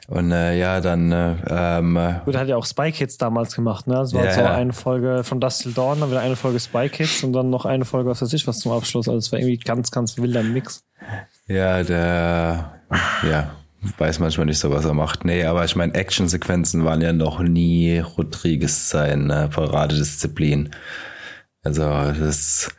Und 0.08 0.32
äh, 0.32 0.56
ja, 0.60 0.82
dann 0.82 1.12
äh, 1.12 1.36
ähm, 1.50 2.00
Gut, 2.26 2.36
hat 2.36 2.48
ja 2.48 2.58
auch 2.58 2.66
Spy 2.66 2.92
Kids 2.92 3.18
damals 3.18 3.56
gemacht, 3.56 3.88
ne? 3.88 4.02
Es 4.02 4.14
war 4.14 4.24
Ja, 4.26 4.34
so 4.34 4.42
ja. 4.42 4.54
eine 4.54 4.74
Folge 4.74 5.24
von 5.24 5.40
Dust 5.40 5.64
Till 5.64 5.74
Dawn, 5.74 6.00
dann 6.00 6.12
wieder 6.12 6.20
eine 6.22 6.36
Folge 6.36 6.60
Spy 6.60 6.90
Kids 6.90 7.24
und 7.24 7.34
dann 7.34 7.50
noch 7.50 7.66
eine 7.66 7.86
Folge, 7.86 8.10
was 8.12 8.22
weiß 8.22 8.34
ich, 8.34 8.46
was 8.46 8.60
zum 8.60 8.72
Abschluss. 8.72 9.08
Also 9.08 9.18
es 9.18 9.32
war 9.32 9.40
irgendwie 9.40 9.58
ganz, 9.58 9.90
ganz 9.90 10.18
wilder 10.18 10.44
Mix. 10.44 10.84
ja, 11.48 11.82
der 11.82 12.82
ja, 13.28 13.50
weiß 13.98 14.20
manchmal 14.20 14.46
nicht 14.46 14.60
so, 14.60 14.70
was 14.70 14.86
er 14.86 14.94
macht. 14.94 15.26
Nee, 15.26 15.46
aber 15.46 15.66
ich 15.66 15.76
meine, 15.76 15.96
Actionsequenzen 15.96 16.86
waren 16.86 17.02
ja 17.02 17.14
noch 17.14 17.40
nie 17.40 17.98
Rodriguez 18.00 18.90
sein 18.92 19.32
äh, 19.32 19.48
Paradedisziplin. 19.48 20.70
Also 21.64 21.82
das 21.84 22.70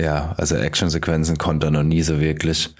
ja, 0.00 0.34
also 0.36 0.56
Actionsequenzen 0.56 1.38
konnte 1.38 1.68
er 1.68 1.70
noch 1.70 1.82
nie 1.82 2.02
so 2.02 2.20
wirklich. 2.20 2.74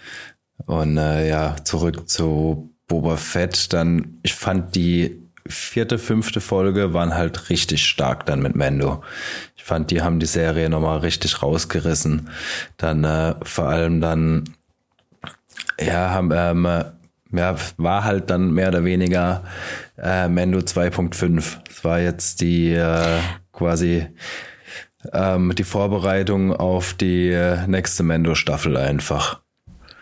Und 0.67 0.99
äh, 0.99 1.29
ja, 1.29 1.57
zurück 1.65 2.09
zu 2.09 2.71
Boba 2.87 3.17
Fett, 3.17 3.73
dann, 3.73 4.19
ich 4.23 4.35
fand 4.35 4.75
die 4.75 5.21
vierte, 5.47 5.99
fünfte 5.99 6.41
Folge 6.41 6.95
waren 6.95 7.15
halt 7.15 7.51
richtig 7.51 7.85
stark 7.85 8.27
dann 8.27 8.43
mit 8.43 8.57
Mando. 8.57 9.03
Ich 9.57 9.65
fand, 9.65 9.91
die 9.91 10.03
haben 10.03 10.21
die 10.21 10.27
Serie 10.27 10.69
nochmal 10.69 10.99
richtig 10.99 11.43
rausgerissen. 11.43 12.29
Dann 12.77 13.05
äh, 13.05 13.35
vor 13.43 13.69
allem 13.69 14.01
dann, 14.01 14.45
ja, 15.81 16.11
haben, 16.11 16.31
ähm, 16.35 16.65
äh, 16.67 16.85
ja, 17.33 17.57
war 17.77 18.05
halt 18.05 18.31
dann 18.31 18.53
mehr 18.53 18.69
oder 18.69 18.85
weniger 18.85 19.45
äh, 19.97 20.29
Mando 20.29 20.59
2.5. 20.59 21.59
Das 21.67 21.85
war 21.85 22.01
jetzt 22.01 22.41
die 22.41 22.73
äh, 22.73 23.21
quasi 23.53 24.09
ähm, 25.13 25.55
die 25.55 25.65
Vorbereitung 25.65 26.55
auf 26.55 26.95
die 26.95 27.29
äh, 27.29 27.67
nächste 27.67 28.03
Mendo-Staffel 28.03 28.77
einfach. 28.77 29.41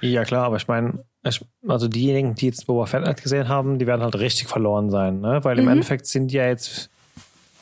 Ja, 0.01 0.25
klar, 0.25 0.45
aber 0.45 0.57
ich 0.57 0.69
meine, 0.69 1.05
ich, 1.25 1.45
also 1.67 1.89
diejenigen, 1.89 2.35
die 2.35 2.47
jetzt 2.47 2.67
Boba 2.67 2.87
Fett 2.87 3.05
nicht 3.05 3.23
gesehen 3.23 3.49
haben, 3.49 3.79
die 3.79 3.87
werden 3.87 4.03
halt 4.03 4.17
richtig 4.19 4.49
verloren 4.49 4.91
sein, 4.91 5.21
ne? 5.21 5.41
Weil 5.43 5.59
im 5.59 5.69
Endeffekt 5.69 6.07
sind 6.07 6.29
die 6.29 6.37
ja 6.37 6.47
jetzt, 6.47 6.91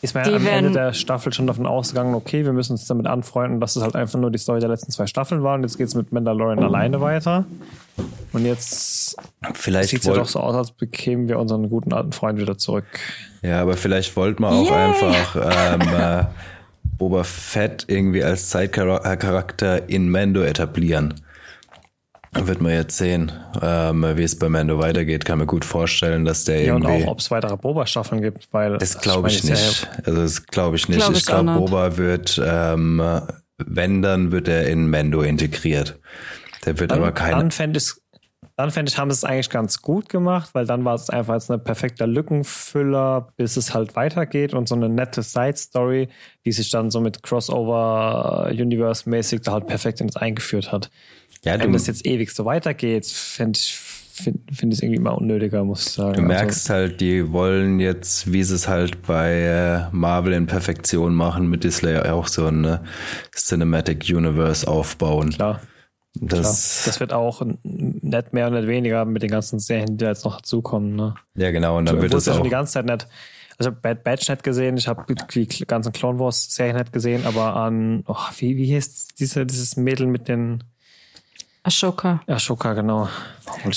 ist 0.03 0.15
man 0.15 0.29
ja 0.29 0.37
am 0.37 0.47
Ende 0.47 0.71
der 0.73 0.93
Staffel 0.93 1.33
schon 1.33 1.47
davon 1.47 1.67
ausgegangen, 1.67 2.15
okay, 2.15 2.45
wir 2.45 2.53
müssen 2.53 2.73
uns 2.73 2.87
damit 2.87 3.07
anfreunden, 3.07 3.61
dass 3.61 3.77
es 3.77 3.83
halt 3.83 3.97
einfach 3.97 4.19
nur 4.19 4.31
die 4.31 4.39
Story 4.39 4.61
der 4.61 4.69
letzten 4.69 4.93
zwei 4.93 5.07
Staffeln 5.07 5.43
war 5.43 5.55
und 5.55 5.63
jetzt 5.63 5.79
geht's 5.79 5.95
mit 5.95 6.13
Mandalorian 6.13 6.63
alleine 6.63 7.01
weiter. 7.01 7.47
Und 8.33 8.45
jetzt 8.45 9.17
Vielleicht 9.55 9.89
sieht's 9.89 10.05
ja 10.05 10.13
doch 10.13 10.29
so 10.29 10.41
aus, 10.41 10.55
als 10.55 10.73
bekämen 10.73 11.29
wir 11.29 11.39
unseren 11.39 11.71
guten 11.71 11.95
alten 11.95 12.13
Freund 12.13 12.39
wieder 12.39 12.59
zurück. 12.59 12.85
Ja, 13.41 13.63
aber 13.63 13.79
vielleicht 13.79 14.15
wollten 14.17 14.43
wir 14.43 14.51
auch 14.51 14.69
Yay. 14.69 14.75
einfach 14.75 15.37
ähm, 15.37 15.81
äh, 15.81 16.25
Boba 16.99 17.25
Fett 17.25 17.85
irgendwie 17.89 18.23
als 18.25 18.49
Zeitcharakter 18.51 19.89
in 19.89 20.09
Mando 20.11 20.43
etablieren. 20.43 21.15
Wird 22.33 22.61
man 22.61 22.73
jetzt 22.73 22.99
sehen, 22.99 23.33
ähm, 23.63 24.05
wie 24.17 24.23
es 24.23 24.39
bei 24.39 24.51
Mando 24.51 24.79
weitergeht. 24.79 25.25
Kann 25.25 25.39
mir 25.39 25.47
gut 25.47 25.65
vorstellen, 25.65 26.27
dass 26.27 26.45
der 26.45 26.63
Ja, 26.65 26.75
und 26.75 26.83
irgendwie. 26.85 27.05
auch, 27.05 27.13
ob 27.13 27.21
es 27.21 27.31
weitere 27.31 27.57
Boba-Staffeln 27.57 28.21
gibt, 28.21 28.49
weil 28.53 28.77
Das 28.77 28.99
glaube 29.01 29.29
ich 29.29 29.43
ja- 29.43 29.51
nicht. 29.55 29.89
Also 30.05 30.21
das 30.21 30.45
glaube 30.47 30.77
ich 30.77 30.87
nicht. 30.89 30.99
Glaub 31.01 31.13
ich 31.13 31.19
ich 31.21 31.27
glaube, 31.27 31.45
nicht. 31.51 31.59
Boba 31.59 31.97
wird, 31.97 32.41
ähm, 32.45 33.03
wenn, 33.59 34.03
dann 34.03 34.33
wird 34.33 34.49
er 34.49 34.67
in 34.69 34.87
Mendo 34.89 35.23
integriert. 35.23 35.99
Der 36.67 36.79
wird 36.79 36.91
Dann, 36.91 36.99
aber 36.99 37.13
keine. 37.13 37.37
dann 37.39 37.51
fände 37.53 37.79
ich, 37.79 37.93
dann 38.57 38.71
fände 38.71 38.91
ich, 38.91 38.97
haben 38.97 39.11
sie 39.11 39.17
es 39.17 39.25
eigentlich 39.25 39.51
ganz 39.51 39.83
gut 39.83 40.09
gemacht, 40.09 40.49
weil 40.55 40.65
dann 40.65 40.87
war 40.87 40.95
es 40.95 41.11
einfach 41.11 41.35
jetzt 41.35 41.51
ein 41.51 41.63
perfekter 41.63 42.07
Lückenfüller, 42.07 43.29
bis 43.37 43.59
es 43.59 43.75
halt 43.75 43.97
weitergeht 43.97 44.55
und 44.55 44.67
so 44.67 44.75
eine 44.75 44.89
nette 44.89 45.23
Side-Story, 45.23 46.09
die 46.47 46.53
sich 46.53 46.71
dann 46.71 46.91
so 46.91 47.03
mit 47.03 47.23
Crossover-Universe-mäßig 47.23 49.43
da 49.43 49.53
halt 49.53 49.67
perfekt 49.67 50.01
ins 50.01 50.17
eingeführt 50.17 50.73
hat. 50.73 50.91
ja, 51.45 51.59
du, 51.59 51.65
Wenn 51.65 51.75
das 51.75 51.87
jetzt 51.87 52.07
ewig 52.07 52.31
so 52.31 52.47
weitergeht, 52.47 53.05
fände 53.05 53.59
ich, 53.59 53.77
finde 53.77 54.41
find 54.51 54.73
ich 54.73 54.83
irgendwie 54.83 55.01
immer 55.01 55.19
unnötiger, 55.19 55.63
muss 55.63 55.89
ich 55.89 55.93
sagen. 55.93 56.15
du 56.15 56.23
merkst 56.23 56.71
halt, 56.71 57.03
die 57.03 57.31
wollen 57.33 57.79
jetzt, 57.79 58.33
wie 58.33 58.43
sie 58.43 58.55
es 58.55 58.69
halt 58.69 59.03
bei 59.03 59.35
äh, 59.35 59.95
Marvel 59.95 60.33
in 60.33 60.47
Perfektion 60.47 61.15
machen, 61.15 61.51
mit 61.51 61.63
Disney 61.63 61.99
auch 61.99 62.27
so 62.27 62.47
ein 62.47 62.65
äh, 62.65 62.79
Cinematic 63.35 64.07
Universe 64.09 64.67
aufbauen. 64.67 65.27
Also, 65.27 65.37
klar. 65.37 65.61
Das. 66.21 66.83
Das 66.85 67.01
wird 67.01 67.13
auch 67.13 67.43
n- 67.43 67.59
nicht 67.63 68.33
mehr 68.33 68.47
und 68.49 68.55
nicht 68.55 68.67
weniger 68.69 69.05
mit 69.05 69.23
den 69.23 69.31
ganzen 69.31 69.59
Serien, 69.59 69.97
die 69.97 70.05
da 70.05 70.09
jetzt 70.09 70.25
noch 70.25 70.37
dazukommen. 70.39 70.97
Ne? 70.97 71.15
ja, 71.35 71.51
genau. 71.51 71.79
Und 71.79 71.87
dann 71.89 72.01
wird 72.01 72.15
es 72.15 72.27
ja 72.27 72.33
auch. 72.33 72.37
schon 72.37 72.45
die 72.45 72.51
ganze 72.51 72.73
Zeit 72.75 72.87
nicht. 72.87 73.07
Also 73.59 73.71
ich 73.71 73.75
habe 73.77 73.81
Bad 73.81 74.05
Batch 74.05 74.29
nicht 74.29 74.43
gesehen, 74.43 74.77
ich 74.77 74.87
habe 74.87 75.05
die 75.35 75.47
ganzen 75.67 75.93
Clone 75.93 76.19
Wars 76.19 76.47
Serien 76.55 76.77
nicht 76.77 76.93
gesehen, 76.93 77.25
aber 77.27 77.57
an, 77.57 78.05
oh, 78.07 78.15
wie, 78.37 78.57
wie 78.57 78.67
hieß 78.67 79.09
diese, 79.19 79.47
dieses 79.47 79.77
Mädel 79.77 80.07
mit 80.07 80.29
den 80.29 80.63
Ashoka. 81.63 82.21
Ashoka, 82.27 82.75
genau. 82.75 83.09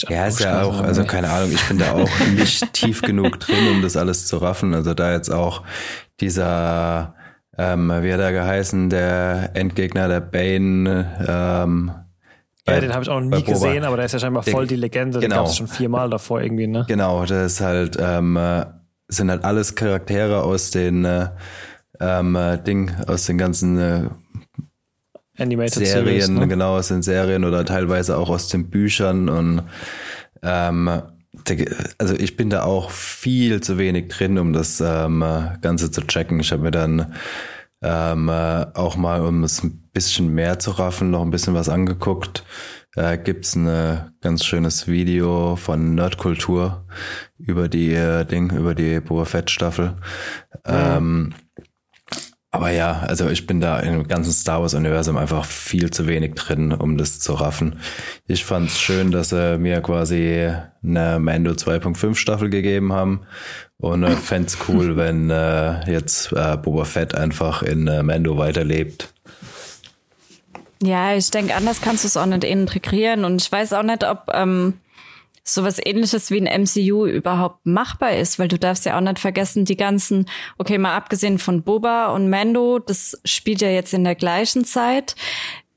Ja, 0.09 0.27
ist 0.27 0.41
ja 0.41 0.61
auch, 0.63 0.81
also 0.81 1.03
keine 1.05 1.29
Ahnung, 1.29 1.51
ich 1.53 1.63
bin 1.67 1.77
da 1.79 1.93
auch 1.93 2.09
nicht 2.35 2.73
tief 2.73 3.01
genug 3.01 3.39
drin, 3.39 3.69
um 3.71 3.81
das 3.81 3.95
alles 3.97 4.27
zu 4.27 4.37
raffen. 4.37 4.73
Also 4.73 4.93
da 4.93 5.11
jetzt 5.13 5.29
auch 5.29 5.63
dieser, 6.19 7.15
ähm, 7.57 7.87
wie 8.01 8.13
hat 8.13 8.19
er 8.19 8.31
geheißen, 8.33 8.89
der 8.89 9.51
Endgegner 9.55 10.07
der 10.07 10.19
Bane, 10.19 11.25
ähm, 11.27 11.91
Ja, 12.73 12.81
den 12.81 12.93
habe 12.93 13.03
ich 13.03 13.09
auch 13.09 13.21
bei 13.21 13.37
nie 13.37 13.43
gesehen, 13.43 13.83
aber 13.83 13.97
der 13.97 14.05
ist 14.05 14.13
ja 14.13 14.19
scheinbar 14.19 14.43
voll 14.43 14.67
die 14.67 14.75
Legende. 14.75 15.19
Den 15.19 15.29
genau. 15.29 15.43
gab 15.43 15.47
es 15.47 15.57
schon 15.57 15.67
viermal 15.67 16.09
davor 16.09 16.41
irgendwie, 16.41 16.67
ne? 16.67 16.85
Genau, 16.87 17.25
das 17.25 17.53
ist 17.53 17.61
halt, 17.61 17.97
ähm, 17.99 18.37
äh, 18.37 18.65
sind 19.07 19.29
halt 19.29 19.43
alles 19.43 19.75
Charaktere 19.75 20.43
aus 20.43 20.71
den 20.71 21.05
äh, 21.05 21.29
ähm, 21.99 22.35
äh, 22.35 22.57
Ding, 22.57 22.91
aus 23.07 23.25
den 23.25 23.37
ganzen 23.37 23.77
äh, 23.79 24.09
Animated 25.37 25.85
Serien, 25.85 26.05
Series, 26.05 26.29
ne? 26.29 26.47
genau, 26.47 26.77
aus 26.77 26.89
den 26.89 27.01
Serien 27.01 27.45
oder 27.45 27.65
teilweise 27.65 28.17
auch 28.17 28.29
aus 28.29 28.49
den 28.49 28.69
Büchern 28.69 29.29
und 29.29 29.63
ähm, 30.43 31.01
also 31.97 32.15
ich 32.15 32.35
bin 32.35 32.49
da 32.49 32.63
auch 32.63 32.91
viel 32.91 33.61
zu 33.61 33.77
wenig 33.77 34.09
drin, 34.09 34.37
um 34.37 34.53
das 34.53 34.81
ähm, 34.81 35.23
Ganze 35.61 35.89
zu 35.89 36.01
checken. 36.01 36.39
Ich 36.39 36.51
habe 36.51 36.63
mir 36.63 36.71
dann 36.71 37.13
ähm, 37.81 38.29
äh, 38.29 38.65
auch 38.73 38.97
mal, 38.97 39.21
um 39.25 39.43
es 39.43 39.63
ein 39.63 39.89
bisschen 39.91 40.33
mehr 40.33 40.59
zu 40.59 40.71
raffen, 40.71 41.11
noch 41.11 41.21
ein 41.21 41.31
bisschen 41.31 41.53
was 41.53 41.69
angeguckt. 41.69 42.43
Äh, 42.95 43.17
gibt's 43.17 43.55
ein 43.55 43.67
äh, 43.67 43.97
ganz 44.21 44.43
schönes 44.43 44.87
Video 44.87 45.55
von 45.55 45.95
Nerdkultur 45.95 46.85
über 47.37 47.69
die 47.69 47.93
äh, 47.93 48.25
Ding, 48.25 48.51
über 48.51 48.75
die 48.75 48.99
Boba 48.99 49.25
Fett 49.25 49.51
Staffel. 49.51 49.95
Ähm, 50.65 51.33
aber 52.51 52.71
ja, 52.71 53.01
also 53.07 53.29
ich 53.29 53.45
bin 53.45 53.61
da 53.61 53.79
im 53.79 54.07
ganzen 54.07 54.31
Star 54.31 54.61
Wars 54.61 54.73
Universum 54.73 55.17
einfach 55.17 55.45
viel 55.45 55.91
zu 55.91 56.07
wenig 56.07 56.33
drin, 56.33 56.71
um 56.71 56.97
das 56.97 57.19
zu 57.19 57.33
raffen. 57.33 57.79
Ich 58.27 58.43
fand's 58.43 58.79
schön, 58.79 59.11
dass 59.11 59.29
sie 59.29 59.57
mir 59.59 59.81
quasi 59.81 60.51
eine 60.83 61.19
Mando 61.19 61.51
2.5 61.51 62.15
Staffel 62.15 62.49
gegeben 62.49 62.91
haben 62.91 63.21
und 63.77 64.03
äh, 64.03 64.15
fänd's 64.15 64.57
cool, 64.67 64.95
wenn 64.97 65.29
äh, 65.29 65.91
jetzt 65.91 66.31
äh, 66.33 66.57
Boba 66.57 66.85
Fett 66.85 67.13
einfach 67.13 67.61
in 67.61 67.87
äh, 67.87 68.01
Mando 68.01 68.37
weiterlebt. 68.37 69.13
Ja, 70.81 71.13
ich 71.13 71.29
denke, 71.29 71.55
anders 71.55 71.81
kannst 71.81 72.03
du 72.03 72.07
es 72.07 72.17
auch 72.17 72.25
nicht 72.25 72.43
integrieren. 72.45 73.25
Und 73.25 73.41
ich 73.41 73.51
weiß 73.51 73.73
auch 73.73 73.83
nicht, 73.83 74.03
ob 74.05 74.31
ähm, 74.33 74.75
sowas 75.53 75.79
ähnliches 75.83 76.31
wie 76.31 76.41
ein 76.41 76.61
MCU 76.63 77.05
überhaupt 77.05 77.65
machbar 77.65 78.15
ist, 78.15 78.39
weil 78.39 78.47
du 78.47 78.57
darfst 78.57 78.85
ja 78.85 78.97
auch 78.97 79.01
nicht 79.01 79.19
vergessen, 79.19 79.65
die 79.65 79.77
ganzen, 79.77 80.25
okay, 80.57 80.77
mal 80.77 80.95
abgesehen 80.95 81.39
von 81.39 81.63
Boba 81.63 82.13
und 82.13 82.29
Mando, 82.29 82.79
das 82.79 83.19
spielt 83.25 83.61
ja 83.61 83.69
jetzt 83.69 83.93
in 83.93 84.03
der 84.03 84.15
gleichen 84.15 84.65
Zeit. 84.65 85.15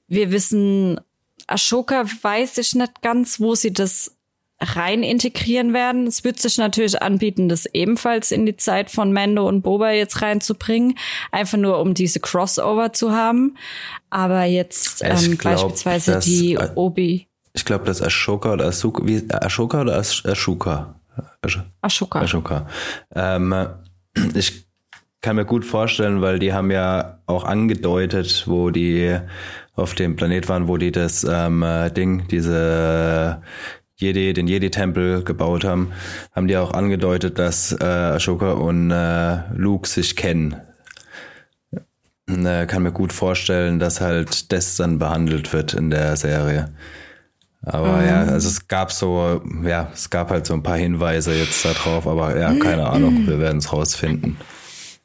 Wir 0.09 0.31
wissen, 0.31 1.01
Ashoka 1.47 2.05
weiß 2.23 2.59
ich 2.59 2.75
nicht 2.75 3.03
ganz, 3.03 3.41
wo 3.41 3.55
sie 3.55 3.73
das 3.73 4.17
rein 4.63 5.03
integrieren 5.03 5.73
werden. 5.73 6.07
Es 6.07 6.25
wird 6.25 6.39
sich 6.39 6.59
natürlich 6.59 7.01
anbieten, 7.03 7.49
das 7.49 7.67
ebenfalls 7.67 8.31
in 8.31 8.47
die 8.47 8.57
Zeit 8.57 8.91
von 8.91 9.13
Mando 9.13 9.47
und 9.49 9.63
Boba 9.63 9.91
jetzt 9.91 10.23
reinzubringen, 10.23 10.97
einfach 11.31 11.59
nur 11.59 11.81
um 11.81 11.95
diese 11.95 12.21
Crossover 12.21 12.93
zu 12.93 13.13
haben. 13.13 13.57
Aber 14.11 14.45
jetzt 14.45 15.03
ähm, 15.03 15.37
glaub, 15.39 15.55
beispielsweise 15.55 16.21
die 16.21 16.55
äh, 16.55 16.71
Obi 16.75 17.27
Ich 17.55 17.65
glaube, 17.65 17.85
das 17.85 18.03
Ashoka 18.03 18.53
oder 18.53 18.67
Asuka, 18.67 19.03
wie, 19.07 19.23
Ashoka 19.31 19.83
oder 19.83 19.99
Ash- 19.99 20.25
Ashoka? 20.25 20.95
Ash- 21.43 21.63
Ashoka. 21.83 22.21
Ashoka. 22.21 22.67
Ähm, 23.15 23.55
ich 24.35 24.67
kann 25.21 25.37
mir 25.37 25.45
gut 25.45 25.65
vorstellen, 25.65 26.21
weil 26.23 26.39
die 26.39 26.53
haben 26.53 26.71
ja 26.71 27.19
auch 27.27 27.45
angedeutet, 27.45 28.45
wo 28.47 28.71
die 28.71 29.19
auf 29.75 29.95
dem 29.95 30.17
Planet 30.17 30.49
waren, 30.49 30.69
wo 30.69 30.77
die 30.77 30.93
das 30.93 31.25
ähm, 31.25 31.63
äh, 31.63 31.91
Ding, 31.91 32.27
diese 32.29 33.43
Jedi, 33.97 34.33
den 34.33 34.49
Jedi-Tempel 34.49 35.23
gebaut 35.23 35.65
haben, 35.65 35.93
haben 36.35 36.49
die 36.49 36.57
auch 36.57 36.73
angedeutet, 36.73 37.39
dass 37.39 37.73
äh, 37.81 37.85
Ashoka 37.85 38.53
und 38.53 38.91
äh, 38.91 39.53
Luke 39.55 39.87
sich 39.89 40.17
kennen. 40.17 40.57
Äh, 42.29 42.67
kann 42.67 42.83
mir 42.83 42.93
gut 42.93 43.13
vorstellen, 43.13 43.79
dass 43.79 44.01
halt 44.01 44.53
das 44.53 44.77
dann 44.77 44.99
behandelt 44.99 45.53
wird 45.53 45.75
in 45.75 45.91
der 45.91 46.17
Serie. 46.17 46.71
Aber 47.65 48.05
ja, 48.05 48.23
also 48.23 48.49
es 48.49 48.67
gab 48.67 48.91
so, 48.91 49.41
ja, 49.65 49.89
es 49.93 50.11
gab 50.11 50.31
halt 50.31 50.47
so 50.47 50.55
ein 50.55 50.63
paar 50.63 50.77
Hinweise 50.77 51.33
jetzt 51.35 51.65
da 51.65 51.73
drauf, 51.73 52.07
aber 52.09 52.37
ja, 52.39 52.55
keine 52.55 52.89
Ahnung, 52.89 53.27
wir 53.27 53.39
werden 53.39 53.59
es 53.59 53.73
rausfinden. 53.73 54.37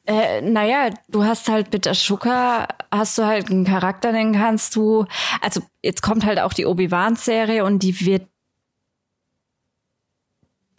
Äh, 0.08 0.42
naja, 0.42 0.90
du 1.10 1.24
hast 1.24 1.50
halt 1.50 1.72
mit 1.72 1.86
Ashoka, 1.86 2.68
hast 2.92 3.18
du 3.18 3.26
halt 3.26 3.52
einen 3.52 3.66
Charakter, 3.66 4.12
den 4.12 4.34
kannst 4.34 4.76
du, 4.76 5.06
also 5.42 5.62
jetzt 5.84 6.02
kommt 6.02 6.26
halt 6.26 6.40
auch 6.40 6.54
die 6.54 6.66
Obi-Wan-Serie 6.66 7.64
und 7.64 7.84
die 7.84 8.00
wird 8.06 8.26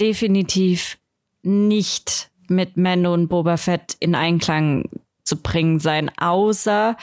definitiv 0.01 0.99
nicht 1.43 2.31
mit 2.49 2.77
Mando 2.77 3.13
und 3.13 3.29
Boba 3.29 3.57
Fett 3.57 3.97
in 4.01 4.15
Einklang 4.15 4.89
zu 5.25 5.37
bringen 5.37 5.79
sein, 5.79 6.11
außer 6.17 6.97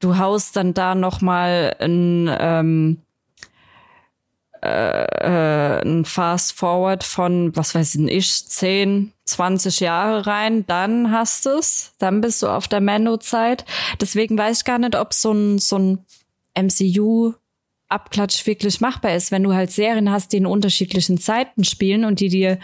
du 0.00 0.16
haust 0.18 0.56
dann 0.56 0.72
da 0.72 0.94
noch 0.94 1.20
mal 1.20 1.76
ein, 1.78 2.34
ähm, 2.40 3.02
äh, 4.62 5.80
ein 5.82 6.04
Fast 6.04 6.52
Forward 6.52 7.04
von, 7.04 7.54
was 7.56 7.74
weiß 7.74 7.96
ich, 7.96 8.46
10, 8.46 9.12
20 9.24 9.80
Jahre 9.80 10.26
rein, 10.26 10.64
dann 10.66 11.10
hast 11.10 11.46
du 11.46 11.50
es, 11.50 11.92
dann 11.98 12.20
bist 12.20 12.42
du 12.42 12.48
auf 12.48 12.68
der 12.68 12.80
Mando-Zeit. 12.80 13.64
Deswegen 14.00 14.38
weiß 14.38 14.58
ich 14.58 14.64
gar 14.64 14.78
nicht, 14.78 14.96
ob 14.96 15.12
so 15.14 15.32
ein, 15.32 15.58
so 15.58 15.78
ein 15.78 16.04
MCU 16.56 17.34
Abklatsch 17.88 18.46
wirklich 18.46 18.80
machbar 18.80 19.14
ist, 19.14 19.30
wenn 19.30 19.44
du 19.44 19.54
halt 19.54 19.70
Serien 19.70 20.10
hast, 20.10 20.32
die 20.32 20.38
in 20.38 20.46
unterschiedlichen 20.46 21.18
Zeiten 21.18 21.62
spielen 21.62 22.04
und 22.04 22.18
die 22.18 22.28
dir 22.28 22.58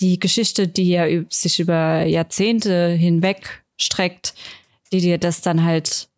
die 0.00 0.18
Geschichte, 0.18 0.66
die 0.66 0.90
ja 0.90 1.06
sich 1.28 1.60
über 1.60 2.04
Jahrzehnte 2.04 2.88
hinweg 2.88 3.64
streckt, 3.80 4.34
die 4.92 5.00
dir 5.00 5.18
das 5.18 5.40
dann 5.40 5.64
halt 5.64 6.08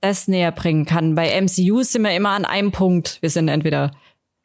das 0.00 0.28
näher 0.28 0.52
bringen 0.52 0.84
kann. 0.84 1.14
Bei 1.14 1.40
MCU 1.40 1.82
sind 1.82 2.02
wir 2.02 2.14
immer 2.14 2.30
an 2.30 2.44
einem 2.44 2.70
Punkt. 2.70 3.18
Wir 3.20 3.30
sind 3.30 3.48
entweder 3.48 3.92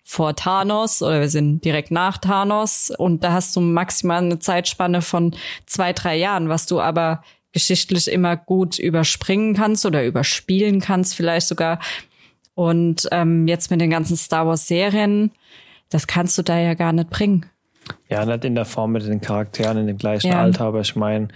vor 0.03 0.35
Thanos 0.35 1.01
oder 1.01 1.21
wir 1.21 1.29
sind 1.29 1.63
direkt 1.63 1.91
nach 1.91 2.17
Thanos 2.17 2.91
und 2.95 3.23
da 3.23 3.31
hast 3.33 3.55
du 3.55 3.61
maximal 3.61 4.17
eine 4.21 4.39
Zeitspanne 4.39 5.01
von 5.01 5.35
zwei, 5.65 5.93
drei 5.93 6.17
Jahren, 6.17 6.49
was 6.49 6.65
du 6.65 6.81
aber 6.81 7.23
geschichtlich 7.53 8.11
immer 8.11 8.35
gut 8.35 8.79
überspringen 8.79 9.53
kannst 9.53 9.85
oder 9.85 10.03
überspielen 10.05 10.81
kannst 10.81 11.15
vielleicht 11.15 11.47
sogar. 11.47 11.79
Und 12.55 13.07
ähm, 13.11 13.47
jetzt 13.47 13.71
mit 13.71 13.79
den 13.79 13.89
ganzen 13.89 14.17
Star 14.17 14.45
Wars 14.45 14.67
Serien, 14.67 15.31
das 15.89 16.07
kannst 16.07 16.37
du 16.37 16.41
da 16.41 16.59
ja 16.59 16.73
gar 16.73 16.91
nicht 16.91 17.09
bringen. 17.09 17.45
Ja, 18.09 18.25
nicht 18.25 18.45
in 18.45 18.55
der 18.55 18.65
Form 18.65 18.91
mit 18.93 19.05
den 19.05 19.21
Charakteren 19.21 19.77
in 19.77 19.87
dem 19.87 19.97
gleichen 19.97 20.31
Ja. 20.31 20.41
Alter, 20.41 20.65
aber 20.65 20.81
ich 20.81 20.95
meine, 20.95 21.29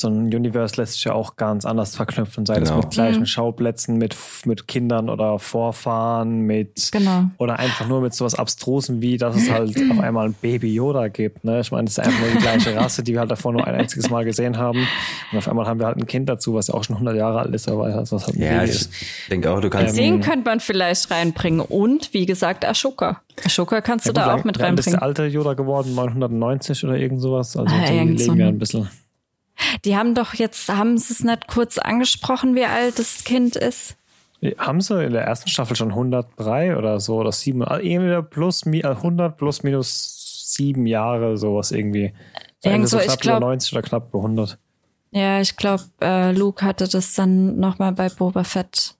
so 0.00 0.06
ein 0.08 0.26
Universe 0.32 0.76
lässt 0.80 0.92
sich 0.94 1.04
ja 1.04 1.12
auch 1.12 1.34
ganz 1.36 1.64
anders 1.64 1.96
verknüpfen, 1.96 2.46
sei 2.46 2.54
es 2.58 2.68
Genau. 2.68 2.82
mit 2.82 2.90
gleichen 2.90 3.26
Schauplätzen, 3.26 3.96
mit, 3.96 4.14
mit 4.44 4.68
Kindern 4.68 5.08
oder 5.10 5.38
Vorfahren, 5.38 6.40
mit 6.42 6.90
Genau. 6.92 7.24
oder 7.38 7.58
einfach 7.58 7.88
nur 7.88 8.00
mit 8.00 8.14
sowas 8.14 8.34
Abstrusen 8.36 9.00
wie, 9.02 9.16
dass 9.16 9.34
es 9.36 9.50
halt 9.50 9.76
auf 9.90 9.98
einmal 9.98 10.26
ein 10.28 10.34
Baby 10.34 10.72
Yoda 10.72 11.08
gibt. 11.08 11.42
Ne? 11.44 11.60
Ich 11.60 11.72
meine, 11.72 11.86
das 11.86 11.98
ist 11.98 11.98
einfach 12.04 12.20
nur 12.20 12.30
die 12.30 12.38
gleiche 12.38 12.76
Rasse, 12.76 13.02
die 13.02 13.12
wir 13.12 13.20
halt 13.20 13.30
davor 13.32 13.52
nur 13.52 13.66
ein 13.66 13.74
einziges 13.74 14.08
Mal 14.08 14.24
gesehen 14.24 14.56
haben. 14.56 14.86
Und 15.32 15.38
auf 15.38 15.48
einmal 15.48 15.66
haben 15.66 15.80
wir 15.80 15.86
halt 15.86 15.96
ein 15.96 16.06
Kind 16.06 16.28
dazu, 16.28 16.54
was 16.54 16.68
ja 16.68 16.74
auch 16.74 16.84
schon 16.84 16.94
100 16.96 17.16
Jahre 17.16 17.40
alt 17.40 17.54
ist, 17.54 17.68
aber 17.68 17.92
was 17.92 18.12
halt 18.12 18.36
ein 18.36 18.40
Ja, 18.42 18.58
Baby 18.58 18.64
ich 18.66 18.70
ist. 18.70 18.92
denke 19.30 19.50
auch, 19.50 19.60
du 19.60 19.68
kannst. 19.68 19.98
Den 19.98 20.20
könnte 20.20 20.48
man 20.48 20.60
vielleicht 20.60 21.10
reinbringen. 21.10 21.60
Und 21.60 22.14
wie 22.14 22.24
gesagt, 22.24 22.64
Ashoka. 22.64 23.20
Ashoka 23.44 23.80
kannst 23.80 24.06
du 24.06 24.10
Ja, 24.10 24.12
da 24.14 24.30
gut, 24.32 24.40
auch 24.40 24.44
mit 24.44 24.60
alt 24.60 24.78
ist 24.78 24.86
der 24.86 24.94
reinbringen. 24.94 25.02
alte 25.02 25.26
Yoda 25.26 25.54
geworden? 25.54 25.94
990 25.94 26.84
oder 26.84 26.96
irgend 26.96 27.20
sowas? 27.20 27.56
Also 27.56 27.74
Ah, 27.74 27.84
die 27.90 28.12
legen 28.12 28.36
ja 28.36 28.46
ein 28.48 28.58
bisschen. 28.58 28.88
Die 29.84 29.96
haben 29.96 30.14
doch 30.14 30.34
jetzt, 30.34 30.68
haben 30.68 30.98
sie 30.98 31.12
es 31.14 31.24
nicht 31.24 31.48
kurz 31.48 31.78
angesprochen, 31.78 32.54
wie 32.54 32.64
alt 32.64 32.98
das 32.98 33.24
Kind 33.24 33.56
ist? 33.56 33.96
Haben 34.58 34.80
sie 34.80 35.04
in 35.04 35.12
der 35.12 35.22
ersten 35.24 35.48
Staffel 35.48 35.74
schon 35.76 35.90
103 35.90 36.76
oder 36.76 37.00
so 37.00 37.16
oder 37.16 37.32
sieben, 37.32 37.64
also 37.64 37.82
irgendwie 37.84 38.22
plus 38.30 38.64
mi- 38.66 38.82
äh, 38.84 38.94
100 38.94 39.36
plus 39.36 39.62
minus 39.64 40.52
sieben 40.54 40.86
Jahre, 40.86 41.36
sowas 41.36 41.72
irgendwie. 41.72 42.12
So 42.60 42.70
Irgend 42.70 42.74
Ende 42.76 42.88
so 42.88 42.96
so, 42.98 43.00
ich 43.02 43.06
knapp 43.08 43.20
glaub- 43.20 43.36
über 43.38 43.46
90 43.46 43.72
oder 43.72 43.82
knapp 43.82 44.08
über 44.10 44.18
100. 44.22 44.58
Ja, 45.10 45.40
ich 45.40 45.56
glaube, 45.56 45.84
äh, 46.02 46.32
Luke 46.32 46.64
hatte 46.64 46.86
das 46.86 47.14
dann 47.14 47.58
nochmal 47.58 47.92
bei 47.92 48.08
Boba 48.10 48.44
Fett 48.44 48.94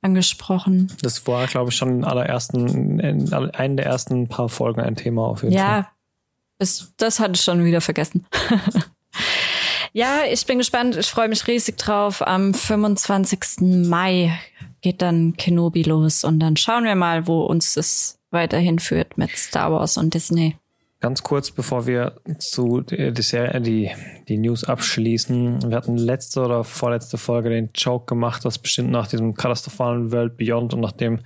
angesprochen. 0.00 0.92
Das 1.02 1.26
war, 1.26 1.46
glaube 1.46 1.70
ich, 1.70 1.76
schon 1.76 1.90
in 1.98 2.04
allerersten, 2.04 3.00
in 3.00 3.32
einen 3.32 3.76
der 3.76 3.86
ersten 3.86 4.28
paar 4.28 4.48
Folgen 4.48 4.80
ein 4.80 4.96
Thema 4.96 5.26
auf 5.26 5.42
jeden 5.42 5.56
Fall. 5.56 5.64
Ja, 5.64 5.88
das, 6.58 6.92
das 6.96 7.20
hatte 7.20 7.32
ich 7.34 7.40
schon 7.42 7.64
wieder 7.64 7.80
vergessen. 7.80 8.26
ja, 9.94 10.22
ich 10.28 10.44
bin 10.44 10.58
gespannt. 10.58 10.96
Ich 10.96 11.06
freue 11.06 11.28
mich 11.28 11.46
riesig 11.46 11.78
drauf. 11.78 12.20
Am 12.26 12.52
25. 12.52 13.60
Mai 13.86 14.36
geht 14.80 15.00
dann 15.00 15.36
Kenobi 15.36 15.84
los 15.84 16.24
und 16.24 16.40
dann 16.40 16.56
schauen 16.56 16.84
wir 16.84 16.96
mal, 16.96 17.28
wo 17.28 17.44
uns 17.44 17.74
das 17.74 18.18
weiterhin 18.30 18.80
führt 18.80 19.16
mit 19.16 19.30
Star 19.30 19.72
Wars 19.72 19.96
und 19.96 20.12
Disney. 20.12 20.56
Ganz 21.00 21.22
kurz, 21.22 21.52
bevor 21.52 21.86
wir 21.86 22.16
zu 22.38 22.80
die, 22.80 23.12
die, 23.12 23.22
Serie, 23.22 23.60
die, 23.60 23.90
die 24.26 24.36
News 24.36 24.64
abschließen. 24.64 25.70
Wir 25.70 25.76
hatten 25.76 25.96
letzte 25.96 26.40
oder 26.40 26.64
vorletzte 26.64 27.16
Folge 27.16 27.50
den 27.50 27.70
Joke 27.74 28.06
gemacht, 28.06 28.44
dass 28.44 28.58
bestimmt 28.58 28.90
nach 28.90 29.06
diesem 29.06 29.34
katastrophalen 29.34 30.10
World 30.10 30.36
Beyond 30.36 30.74
und 30.74 30.80
nachdem 30.80 31.20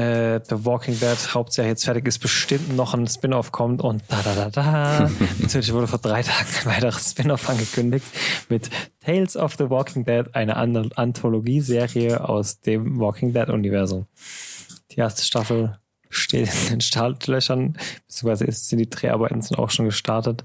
äh, 0.00 0.40
The 0.48 0.64
Walking 0.64 0.98
Dead 0.98 1.34
Hauptserie 1.34 1.68
jetzt 1.68 1.84
fertig 1.84 2.06
ist, 2.06 2.18
bestimmt 2.18 2.74
noch 2.74 2.94
ein 2.94 3.06
Spin-off 3.06 3.52
kommt 3.52 3.82
und 3.82 4.02
da 4.08 4.20
da 4.22 4.34
da 4.34 4.50
da. 4.50 5.10
Natürlich 5.38 5.72
wurde 5.72 5.86
vor 5.86 5.98
drei 5.98 6.22
Tagen 6.22 6.48
ein 6.62 6.66
weiteres 6.66 7.10
Spin-off 7.10 7.48
angekündigt 7.48 8.06
mit 8.48 8.70
Tales 9.04 9.36
of 9.36 9.56
the 9.56 9.68
Walking 9.68 10.04
Dead, 10.04 10.34
eine 10.34 10.56
An 10.56 10.90
Anthologieserie 10.92 12.26
aus 12.26 12.60
dem 12.60 12.98
Walking 12.98 13.32
Dead 13.32 13.48
Universum. 13.48 14.06
Die 14.90 14.98
erste 14.98 15.22
Staffel 15.22 15.78
steht 16.08 16.48
in 16.64 16.70
den 16.70 16.80
Startlöchern, 16.80 17.76
beziehungsweise 18.06 18.44
ist, 18.44 18.68
sind 18.68 18.78
die 18.78 18.90
Dreharbeiten 18.90 19.42
sind 19.42 19.58
auch 19.58 19.70
schon 19.70 19.86
gestartet. 19.86 20.44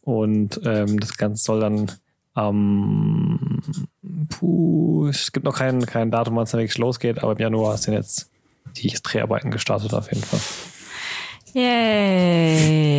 Und 0.00 0.60
ähm, 0.64 0.98
das 0.98 1.16
Ganze 1.16 1.44
soll 1.44 1.60
dann 1.60 1.90
am 2.34 3.62
ähm, 4.02 4.26
puh, 4.28 5.06
es 5.06 5.30
gibt 5.32 5.44
noch 5.44 5.56
kein, 5.56 5.86
kein 5.86 6.10
Datum, 6.10 6.36
wann 6.36 6.44
es 6.44 6.52
wirklich 6.52 6.78
losgeht, 6.78 7.22
aber 7.22 7.32
im 7.32 7.38
Januar 7.38 7.76
sind 7.78 7.94
jetzt 7.94 8.30
die 8.76 8.92
Dreharbeiten 9.02 9.50
gestartet 9.50 9.94
auf 9.94 10.10
jeden 10.12 10.24
Fall. 10.24 10.40
Yay. 11.54 12.90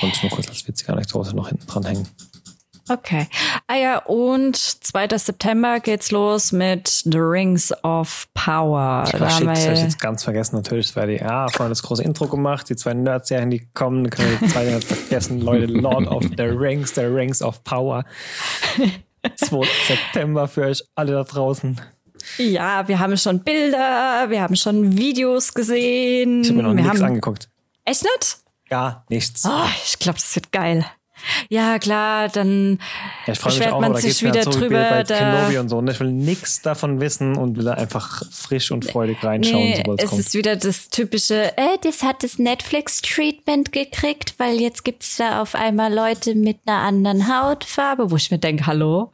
Und 0.00 0.22
nur 0.22 0.30
kurz 0.30 0.48
als 0.48 0.66
witzige 0.68 0.92
Anekdote 0.92 1.34
noch 1.34 1.48
hinten 1.48 1.66
dran 1.66 1.84
hängen. 1.84 2.08
Okay. 2.88 3.28
Ah 3.68 3.76
ja, 3.76 3.98
und 3.98 4.56
2. 4.56 5.16
September 5.16 5.80
geht's 5.80 6.10
los 6.10 6.52
mit 6.52 6.88
The 7.04 7.18
Rings 7.18 7.72
of 7.84 8.26
Power. 8.34 9.04
Da 9.10 9.30
shit, 9.30 9.46
das 9.46 9.64
habe 9.64 9.74
ich 9.74 9.82
jetzt 9.82 10.00
ganz 10.00 10.24
vergessen. 10.24 10.56
Natürlich, 10.56 10.94
war 10.96 11.06
die, 11.06 11.16
ja, 11.16 11.48
vorhin 11.48 11.70
das 11.70 11.82
große 11.82 12.02
Intro 12.02 12.26
gemacht. 12.26 12.68
Die 12.68 12.76
zwei 12.76 12.94
Nerds-Serien, 12.94 13.50
die 13.50 13.66
kommen, 13.72 14.10
können 14.10 14.30
wir 14.30 14.38
die 14.38 14.48
zwei 14.52 14.64
Dinge 14.64 14.80
vergessen. 14.80 15.40
Leute, 15.40 15.66
Lord 15.66 16.08
of 16.08 16.24
the 16.36 16.42
Rings, 16.44 16.94
The 16.94 17.02
Rings 17.02 17.40
of 17.40 17.62
Power. 17.64 18.04
2. 19.36 19.64
September 19.86 20.48
für 20.48 20.62
euch 20.62 20.82
alle 20.96 21.12
da 21.12 21.22
draußen. 21.22 21.80
Ja, 22.38 22.86
wir 22.88 22.98
haben 22.98 23.16
schon 23.16 23.40
Bilder, 23.44 24.26
wir 24.28 24.40
haben 24.42 24.56
schon 24.56 24.96
Videos 24.96 25.54
gesehen. 25.54 26.42
Ich 26.42 26.48
habe 26.48 26.56
mir 26.58 26.62
noch 26.62 26.70
wir 26.76 26.82
nichts 26.82 26.98
haben, 27.00 27.06
angeguckt. 27.06 27.48
Echt 27.84 28.02
nicht? 28.02 28.38
Gar 28.68 29.04
nichts. 29.08 29.44
Oh, 29.46 29.68
ich 29.84 29.98
glaube, 29.98 30.18
das 30.18 30.34
wird 30.34 30.50
geil. 30.52 30.84
Ja, 31.48 31.78
klar, 31.78 32.28
dann 32.28 32.80
Ja, 33.26 33.34
beschwert 33.34 33.72
auch, 33.74 33.80
man 33.80 33.94
sich 33.94 34.22
mir 34.22 34.30
wieder 34.30 34.44
halt 34.44 34.52
so 34.52 34.58
drüber. 34.58 34.88
bei 34.90 35.02
da, 35.04 35.18
Kenobi 35.18 35.58
und 35.58 35.68
so. 35.68 35.78
Und 35.78 35.88
ich 35.88 36.00
will 36.00 36.10
nichts 36.10 36.62
davon 36.62 37.00
wissen 37.00 37.36
und 37.36 37.56
will 37.56 37.64
da 37.66 37.74
einfach 37.74 38.24
frisch 38.32 38.72
und 38.72 38.84
freudig 38.84 39.22
reinschauen, 39.22 39.62
nee, 39.62 39.76
sobald 39.76 40.00
es 40.00 40.04
es 40.06 40.10
kommt. 40.10 40.20
ist 40.20 40.34
wieder 40.34 40.56
das 40.56 40.88
typische, 40.88 41.56
äh, 41.56 41.78
das 41.82 42.02
hat 42.02 42.24
das 42.24 42.40
Netflix-Treatment 42.40 43.70
gekriegt, 43.72 44.34
weil 44.38 44.60
jetzt 44.60 44.84
gibt's 44.84 45.16
da 45.16 45.40
auf 45.42 45.54
einmal 45.54 45.92
Leute 45.94 46.34
mit 46.34 46.58
einer 46.66 46.78
anderen 46.80 47.28
Hautfarbe, 47.28 48.10
wo 48.10 48.16
ich 48.16 48.30
mir 48.32 48.38
denke, 48.38 48.66
hallo, 48.66 49.12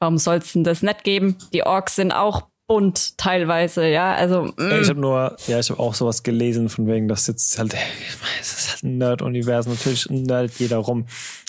warum 0.00 0.18
soll's 0.18 0.52
denn 0.52 0.64
das 0.64 0.82
nicht 0.82 1.04
geben? 1.04 1.36
Die 1.52 1.62
Orks 1.64 1.96
sind 1.96 2.12
auch 2.12 2.42
bunt 2.68 3.16
teilweise, 3.16 3.86
ja, 3.86 4.12
also 4.14 4.52
mm. 4.56 4.80
Ich 4.82 4.88
habe 4.88 5.00
nur, 5.00 5.36
ja, 5.46 5.60
ich 5.60 5.70
habe 5.70 5.78
auch 5.80 5.94
sowas 5.94 6.24
gelesen, 6.24 6.68
von 6.68 6.88
wegen, 6.88 7.06
dass 7.06 7.28
jetzt 7.28 7.56
halt, 7.58 7.74
es 8.40 8.52
ist 8.58 8.70
halt 8.72 8.82
ein 8.82 8.98
Nerd-Universum, 8.98 9.74
natürlich 9.74 10.10
nerd 10.10 10.50
jeder 10.58 10.78
rum. 10.78 11.06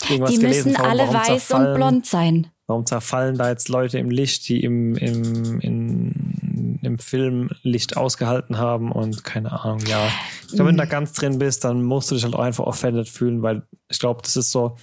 Irgendwas 0.08 0.30
die 0.30 0.38
gelesen, 0.38 0.68
müssen 0.72 0.78
warum- 0.78 0.90
alle 0.90 1.02
warum 1.08 1.14
weiß 1.14 1.28
und 1.30 1.38
zerfallen- 1.38 1.74
blond 1.74 2.06
sein. 2.06 2.46
Warum 2.68 2.84
zerfallen 2.86 3.38
da 3.38 3.48
jetzt 3.48 3.68
Leute 3.70 3.98
im 3.98 4.10
Licht, 4.10 4.46
die 4.48 4.62
im, 4.62 4.94
im, 4.96 5.58
in, 5.60 6.78
im 6.82 6.98
Film 6.98 7.48
Licht 7.62 7.96
ausgehalten 7.96 8.58
haben 8.58 8.92
und 8.92 9.24
keine 9.24 9.64
Ahnung, 9.64 9.80
ja. 9.86 10.06
Ich 10.42 10.48
glaube, 10.54 10.68
wenn 10.68 10.76
du 10.76 10.82
da 10.82 10.88
ganz 10.88 11.14
drin 11.14 11.38
bist, 11.38 11.64
dann 11.64 11.82
musst 11.82 12.10
du 12.10 12.14
dich 12.14 12.24
halt 12.24 12.34
auch 12.34 12.40
einfach 12.40 12.64
offended 12.66 13.08
fühlen, 13.08 13.42
weil 13.42 13.62
ich 13.88 13.98
glaube, 13.98 14.20
das 14.22 14.36
ist 14.36 14.50
so, 14.50 14.76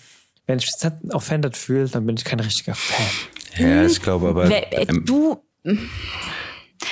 wenn 0.47 0.57
ich 0.57 0.66
mich 0.66 0.84
nicht 0.84 1.13
offended 1.13 1.55
fühle, 1.55 1.88
dann 1.88 2.05
bin 2.07 2.18
ich 2.18 2.26
kein 2.26 2.39
richtiger 2.39 2.74
Fan. 2.76 3.05
Ja, 3.58 3.86
ich 3.86 4.01
glaube 4.01 4.30
aber. 4.30 4.49
Äh, 4.49 4.86
ähm, 4.88 5.03
du, 5.06 5.38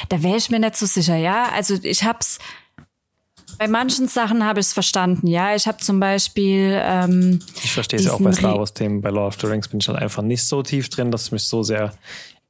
da 0.09 0.23
wäre 0.23 0.37
ich 0.37 0.49
mir 0.49 0.59
nicht 0.59 0.75
so 0.75 0.85
sicher, 0.85 1.15
ja. 1.15 1.49
Also 1.53 1.75
ich 1.81 2.03
hab's, 2.03 2.39
bei 3.57 3.67
manchen 3.67 4.07
Sachen 4.07 4.43
habe 4.43 4.59
ich 4.59 4.67
es 4.67 4.73
verstanden, 4.73 5.27
ja. 5.27 5.55
Ich 5.55 5.67
habe 5.67 5.77
zum 5.77 5.99
Beispiel, 5.99 6.79
ähm, 6.81 7.39
Ich 7.63 7.71
verstehe 7.71 7.99
es 7.99 8.05
ja 8.05 8.13
auch 8.13 8.21
bei 8.21 8.31
Star 8.31 8.57
Wars-Themen. 8.57 9.01
Bei 9.01 9.09
Lord 9.09 9.35
of 9.35 9.41
the 9.41 9.47
Rings 9.47 9.67
bin 9.67 9.79
ich 9.79 9.87
halt 9.87 9.99
einfach 9.99 10.23
nicht 10.23 10.43
so 10.43 10.63
tief 10.63 10.89
drin, 10.89 11.11
dass 11.11 11.23
es 11.23 11.31
mich 11.31 11.43
so 11.43 11.63
sehr 11.63 11.93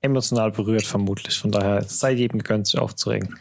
emotional 0.04 0.52
berührt, 0.52 0.84
vermutlich. 0.84 1.40
Von 1.40 1.52
daher 1.52 1.84
sei 1.84 2.12
jedem 2.12 2.40
gegönnt, 2.40 2.68
sich 2.68 2.80
aufzuregen. 2.80 3.40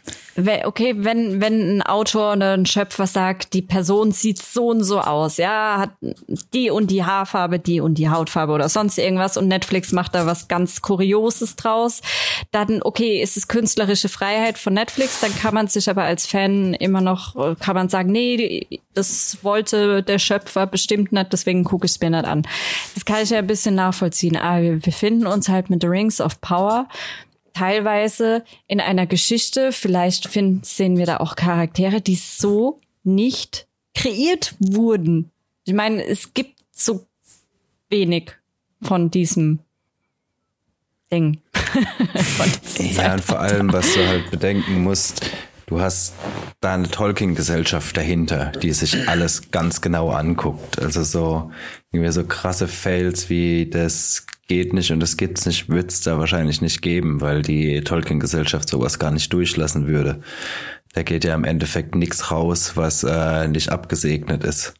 okay, 0.63 0.95
wenn, 0.97 1.41
wenn 1.41 1.77
ein 1.77 1.81
Autor 1.81 2.33
oder 2.33 2.53
ein 2.53 2.65
Schöpfer 2.65 3.05
sagt, 3.05 3.53
die 3.53 3.61
Person 3.61 4.13
sieht 4.13 4.41
so 4.41 4.69
und 4.69 4.83
so 4.83 5.01
aus, 5.01 5.37
ja, 5.37 5.77
hat 5.77 5.91
die 6.53 6.69
und 6.69 6.89
die 6.89 7.03
Haarfarbe, 7.03 7.59
die 7.59 7.81
und 7.81 7.95
die 7.95 8.09
Hautfarbe 8.09 8.53
oder 8.53 8.69
sonst 8.69 8.97
irgendwas 8.97 9.35
und 9.35 9.49
Netflix 9.49 9.91
macht 9.91 10.15
da 10.15 10.25
was 10.25 10.47
ganz 10.47 10.81
Kurioses 10.81 11.57
draus, 11.57 12.01
dann, 12.51 12.81
okay, 12.81 13.21
ist 13.21 13.35
es 13.35 13.49
künstlerische 13.49 14.07
Freiheit 14.07 14.57
von 14.57 14.73
Netflix, 14.73 15.19
dann 15.19 15.35
kann 15.35 15.53
man 15.53 15.67
sich 15.67 15.89
aber 15.89 16.03
als 16.03 16.25
Fan 16.27 16.73
immer 16.75 17.01
noch, 17.01 17.57
kann 17.59 17.75
man 17.75 17.89
sagen, 17.89 18.11
nee, 18.11 18.79
das 18.93 19.39
wollte 19.41 20.01
der 20.01 20.19
Schöpfer 20.19 20.65
bestimmt 20.65 21.11
nicht, 21.11 21.33
deswegen 21.33 21.65
gucke 21.65 21.85
ich 21.85 21.91
es 21.91 21.99
mir 21.99 22.09
nicht 22.09 22.25
an. 22.25 22.43
Das 22.95 23.03
kann 23.03 23.21
ich 23.21 23.31
ja 23.31 23.39
ein 23.39 23.47
bisschen 23.47 23.75
nachvollziehen, 23.75 24.37
aber 24.37 24.61
wir 24.61 24.79
befinden 24.79 25.27
uns 25.27 25.49
halt 25.49 25.69
mit 25.69 25.81
The 25.81 25.87
Rings 25.87 26.21
of 26.21 26.39
Power 26.39 26.52
teilweise 27.53 28.43
in 28.67 28.79
einer 28.79 29.05
Geschichte, 29.05 29.71
vielleicht 29.71 30.27
finden, 30.27 30.63
sehen 30.63 30.97
wir 30.97 31.05
da 31.05 31.17
auch 31.17 31.35
Charaktere, 31.35 32.01
die 32.01 32.15
so 32.15 32.79
nicht 33.03 33.67
kreiert 33.93 34.55
wurden. 34.59 35.31
Ich 35.65 35.73
meine, 35.73 36.03
es 36.03 36.33
gibt 36.33 36.59
so 36.71 37.05
wenig 37.89 38.31
von 38.81 39.11
diesem 39.11 39.59
Ding. 41.11 41.41
Von 41.53 42.51
Ja, 42.95 43.13
und 43.13 43.23
vor 43.23 43.39
allem, 43.39 43.71
was 43.71 43.93
du 43.93 44.05
halt 44.05 44.31
bedenken 44.31 44.81
musst, 44.83 45.29
du 45.67 45.79
hast 45.79 46.13
da 46.59 46.73
eine 46.73 46.89
Tolkien-Gesellschaft 46.89 47.95
dahinter, 47.95 48.51
die 48.61 48.71
sich 48.73 49.07
alles 49.07 49.51
ganz 49.51 49.81
genau 49.81 50.09
anguckt. 50.09 50.81
Also 50.81 51.03
so, 51.03 51.51
irgendwie 51.91 52.11
so 52.11 52.25
krasse 52.25 52.67
Fails 52.67 53.29
wie 53.29 53.69
das 53.69 54.25
geht 54.53 54.73
nicht 54.73 54.91
und 54.91 54.99
das 54.99 55.17
gibt's 55.17 55.45
nicht, 55.47 55.67
wird's 55.69 56.01
da 56.01 56.19
wahrscheinlich 56.19 56.61
nicht 56.61 56.81
geben, 56.81 57.21
weil 57.21 57.41
die 57.41 57.81
Tolkien-Gesellschaft 57.81 58.69
sowas 58.69 58.99
gar 58.99 59.09
nicht 59.11 59.33
durchlassen 59.33 59.87
würde. 59.87 60.21
Da 60.93 61.01
geht 61.01 61.23
ja 61.23 61.33
im 61.33 61.43
Endeffekt 61.43 61.95
nichts 61.95 62.29
raus, 62.29 62.73
was 62.75 63.03
äh, 63.03 63.47
nicht 63.47 63.69
abgesegnet 63.71 64.43
ist. 64.43 64.75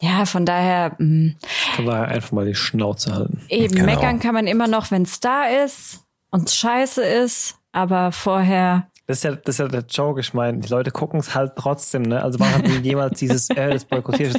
Ja, 0.00 0.24
von 0.26 0.44
daher, 0.46 0.96
mh, 0.98 1.34
Von 1.76 1.86
daher 1.86 2.08
einfach 2.08 2.32
mal 2.32 2.46
die 2.46 2.54
Schnauze 2.54 3.14
halten. 3.14 3.40
eben 3.48 3.74
Genau. 3.74 3.86
meckern 3.86 4.18
kann 4.18 4.34
man 4.34 4.46
immer 4.48 4.66
noch, 4.66 4.90
wenn 4.90 5.02
es 5.02 5.20
da 5.20 5.44
ist 5.64 6.00
und 6.30 6.50
scheiße 6.50 7.02
ist, 7.04 7.56
aber 7.72 8.10
vorher 8.10 8.88
Das 9.06 9.18
ist 9.18 9.24
ja, 9.24 9.36
das 9.36 9.54
ist 9.54 9.58
ja 9.58 9.68
der 9.68 9.84
Joke. 9.88 10.20
Ich 10.20 10.34
meine, 10.34 10.58
die 10.58 10.68
Leute 10.68 10.90
gucken 10.90 11.20
es 11.20 11.34
halt 11.34 11.52
trotzdem, 11.56 12.02
ne? 12.02 12.22
Also 12.22 12.40
warum 12.40 12.54
hat 12.54 12.66
denn 12.66 12.84
jemals 12.84 13.18
dieses, 13.20 13.48
äh, 13.56 13.70
das 13.70 13.84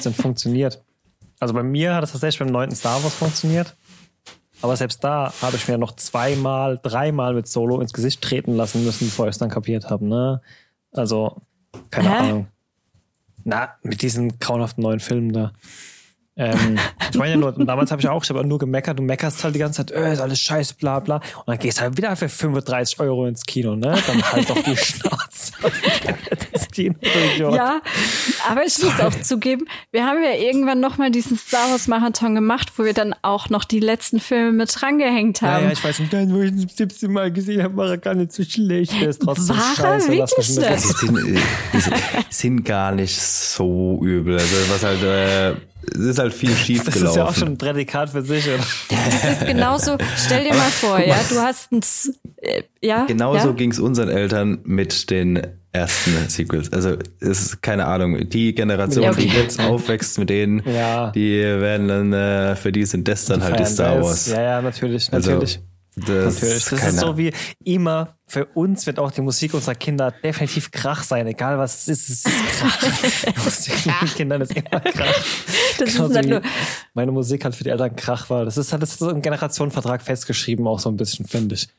denn 0.03 0.13
funktioniert? 0.13 0.83
Also 1.39 1.53
bei 1.53 1.63
mir 1.63 1.95
hat 1.95 2.03
es 2.03 2.11
tatsächlich 2.11 2.39
beim 2.39 2.51
neunten 2.51 2.75
Star 2.75 3.03
Wars 3.03 3.13
funktioniert. 3.13 3.75
Aber 4.61 4.75
selbst 4.75 5.03
da 5.03 5.33
habe 5.41 5.55
ich 5.55 5.67
mir 5.67 5.77
noch 5.77 5.95
zweimal, 5.95 6.79
dreimal 6.83 7.33
mit 7.33 7.47
Solo 7.47 7.79
ins 7.79 7.93
Gesicht 7.93 8.21
treten 8.21 8.55
lassen 8.55 8.83
müssen, 8.83 9.07
bevor 9.07 9.27
ich 9.27 9.31
es 9.31 9.37
dann 9.37 9.49
kapiert 9.49 9.89
habe, 9.89 10.05
ne? 10.05 10.41
Also, 10.91 11.41
keine 11.91 12.09
Hä? 12.09 12.15
Ahnung. 12.15 12.47
Na, 13.45 13.75
mit 13.83 14.01
diesen 14.01 14.37
grauenhaften 14.39 14.83
neuen 14.83 14.99
Filmen 14.99 15.31
da. 15.31 15.53
Ähm, 16.35 16.77
ich 17.11 17.17
meine 17.17 17.31
ja 17.31 17.37
nur, 17.37 17.51
damals 17.65 17.91
habe 17.91 18.01
ich 18.01 18.07
auch, 18.07 18.23
ich 18.23 18.29
habe 18.29 18.45
nur 18.45 18.59
gemeckert, 18.59 18.99
du 18.99 19.03
meckerst 19.03 19.43
halt 19.43 19.55
die 19.55 19.59
ganze 19.59 19.85
Zeit, 19.85 19.91
äh, 19.91 20.13
ist 20.13 20.19
alles 20.19 20.39
scheiße, 20.39 20.75
bla 20.75 20.99
bla. 20.99 21.17
Und 21.17 21.47
dann 21.47 21.57
gehst 21.57 21.77
du 21.77 21.83
halt 21.83 21.97
wieder 21.97 22.15
für 22.15 22.29
35 22.29 22.99
Euro 22.99 23.27
ins 23.27 23.45
Kino, 23.45 23.75
ne? 23.75 23.97
Dann 24.07 24.21
halt 24.31 24.49
doch 24.49 24.61
die 24.63 24.75
Schnauze. 24.77 25.53
Das 26.87 27.33
Idiot. 27.35 27.53
Ja, 27.55 27.81
aber 28.49 28.65
ich 28.65 28.77
muss 28.81 28.99
auch 28.99 29.13
zugeben, 29.21 29.65
wir 29.91 30.05
haben 30.05 30.23
ja 30.23 30.31
irgendwann 30.33 30.79
noch 30.79 30.97
mal 30.97 31.11
diesen 31.11 31.37
Star 31.37 31.69
Wars 31.71 31.87
Marathon 31.87 32.35
gemacht, 32.35 32.71
wo 32.77 32.83
wir 32.85 32.93
dann 32.93 33.13
auch 33.21 33.49
noch 33.49 33.63
die 33.65 33.79
letzten 33.79 34.19
Filme 34.19 34.51
mit 34.51 34.73
drangehängt 34.79 35.41
Ja, 35.41 35.47
haben. 35.53 35.65
ja, 35.65 35.71
ich 35.71 35.83
weiß 35.83 35.99
nicht, 35.99 36.11
wo 36.13 36.41
ich 36.41 36.51
ihn 36.51 36.67
17 36.67 37.11
Mal 37.11 37.31
gesehen 37.31 37.61
habe, 37.63 37.75
war 37.77 37.89
er 37.89 37.97
gar 37.97 38.15
nicht 38.15 38.31
so 38.31 38.43
schlecht. 38.43 38.93
Der 39.01 39.09
ist 39.09 39.21
trotzdem 39.21 39.57
War 39.57 39.69
er 39.71 39.75
scheiße. 39.75 40.11
Wirklich 40.11 40.49
nicht? 40.49 40.69
Die 41.73 41.79
sind, 41.79 41.93
die 42.29 42.33
sind- 42.33 42.65
gar 42.65 42.91
nicht 42.93 43.19
so 43.19 43.99
übel. 44.03 44.33
Also 44.35 44.55
was 44.69 44.83
halt, 44.83 45.03
äh, 45.03 45.51
es 45.91 45.99
ist 46.05 46.19
halt 46.19 46.33
viel 46.33 46.53
schief 46.55 46.83
Das 46.83 46.93
gelaufen. 46.93 47.09
ist 47.09 47.15
ja 47.15 47.25
auch 47.25 47.33
schon 47.35 47.47
ein 47.49 47.57
Prädikat 47.57 48.09
für 48.11 48.21
sich, 48.21 48.47
oder? 48.47 48.57
Das 48.89 49.31
ist 49.31 49.45
genauso, 49.47 49.97
stell 50.17 50.43
dir 50.43 50.53
mal 50.53 50.69
vor, 50.69 50.99
ja, 50.99 51.15
du 51.29 51.39
hast 51.39 51.71
ein, 51.71 51.81
äh, 52.41 52.63
ja, 52.81 53.05
Genauso 53.05 53.47
ja? 53.49 53.53
ging's 53.53 53.79
unseren 53.79 54.09
Eltern 54.09 54.59
mit 54.65 55.09
den 55.09 55.41
ersten 55.71 56.29
Sequels. 56.29 56.71
Also 56.73 56.97
es 57.19 57.41
ist 57.41 57.61
keine 57.61 57.85
Ahnung, 57.85 58.29
die 58.29 58.53
Generation, 58.55 59.03
Ja, 59.03 59.11
okay. 59.11 59.27
die 59.27 59.37
jetzt 59.37 59.59
aufwächst 59.59 60.17
mit 60.17 60.29
denen, 60.29 60.61
Ja. 60.65 61.11
die 61.11 61.41
werden 61.41 61.87
dann, 61.87 62.13
äh, 62.13 62.55
für 62.55 62.71
die 62.71 62.85
sind 62.85 63.07
das 63.07 63.25
dann 63.25 63.43
halt 63.43 63.59
die 63.59 63.65
Star 63.65 63.93
Fanbase. 63.93 64.07
Wars. 64.09 64.27
Ja, 64.31 64.41
ja, 64.41 64.61
natürlich, 64.61 65.11
also, 65.13 65.31
natürlich. 65.31 65.59
Das, 65.95 66.35
Natürlich. 66.41 66.65
Das 66.69 66.71
ist 66.93 66.99
so 66.99 67.17
wie 67.17 67.33
immer, 67.65 68.15
für 68.29 68.45
uns 68.45 68.85
wird 68.85 68.99
auch 68.99 69.11
die 69.11 69.21
Musik 69.21 69.55
unserer 69.55 69.73
Kinder 69.73 70.11
definitiv 70.11 70.69
Krach 70.69 71.01
sein, 71.01 71.25
egal 71.25 71.57
was 71.57 71.87
es 71.87 72.07
ist, 72.07 72.09
es 72.09 72.25
ist 72.25 72.59
Krach. 72.59 72.77
Die 73.33 73.39
Musik 73.43 73.73
von 73.73 73.93
den 74.01 74.15
Kindern 74.15 74.41
ist 74.41 74.51
immer 74.55 74.79
Krach. 74.79 75.25
Das 75.79 75.95
ist 75.95 75.99
wie 75.99 76.27
nur- 76.27 76.41
meine 76.93 77.11
Musik 77.11 77.43
halt 77.43 77.55
für 77.55 77.63
die 77.63 77.71
Eltern 77.71 77.95
Krach 77.95 78.29
war. 78.29 78.45
Das 78.45 78.57
ist 78.57 78.71
halt 78.71 78.83
das 78.83 78.91
ist 78.91 78.99
so 78.99 79.09
im 79.09 79.21
Generationenvertrag 79.23 80.03
festgeschrieben, 80.03 80.67
auch 80.67 80.79
so 80.79 80.89
ein 80.89 80.97
bisschen, 80.97 81.25
finde 81.25 81.55
ich. 81.55 81.69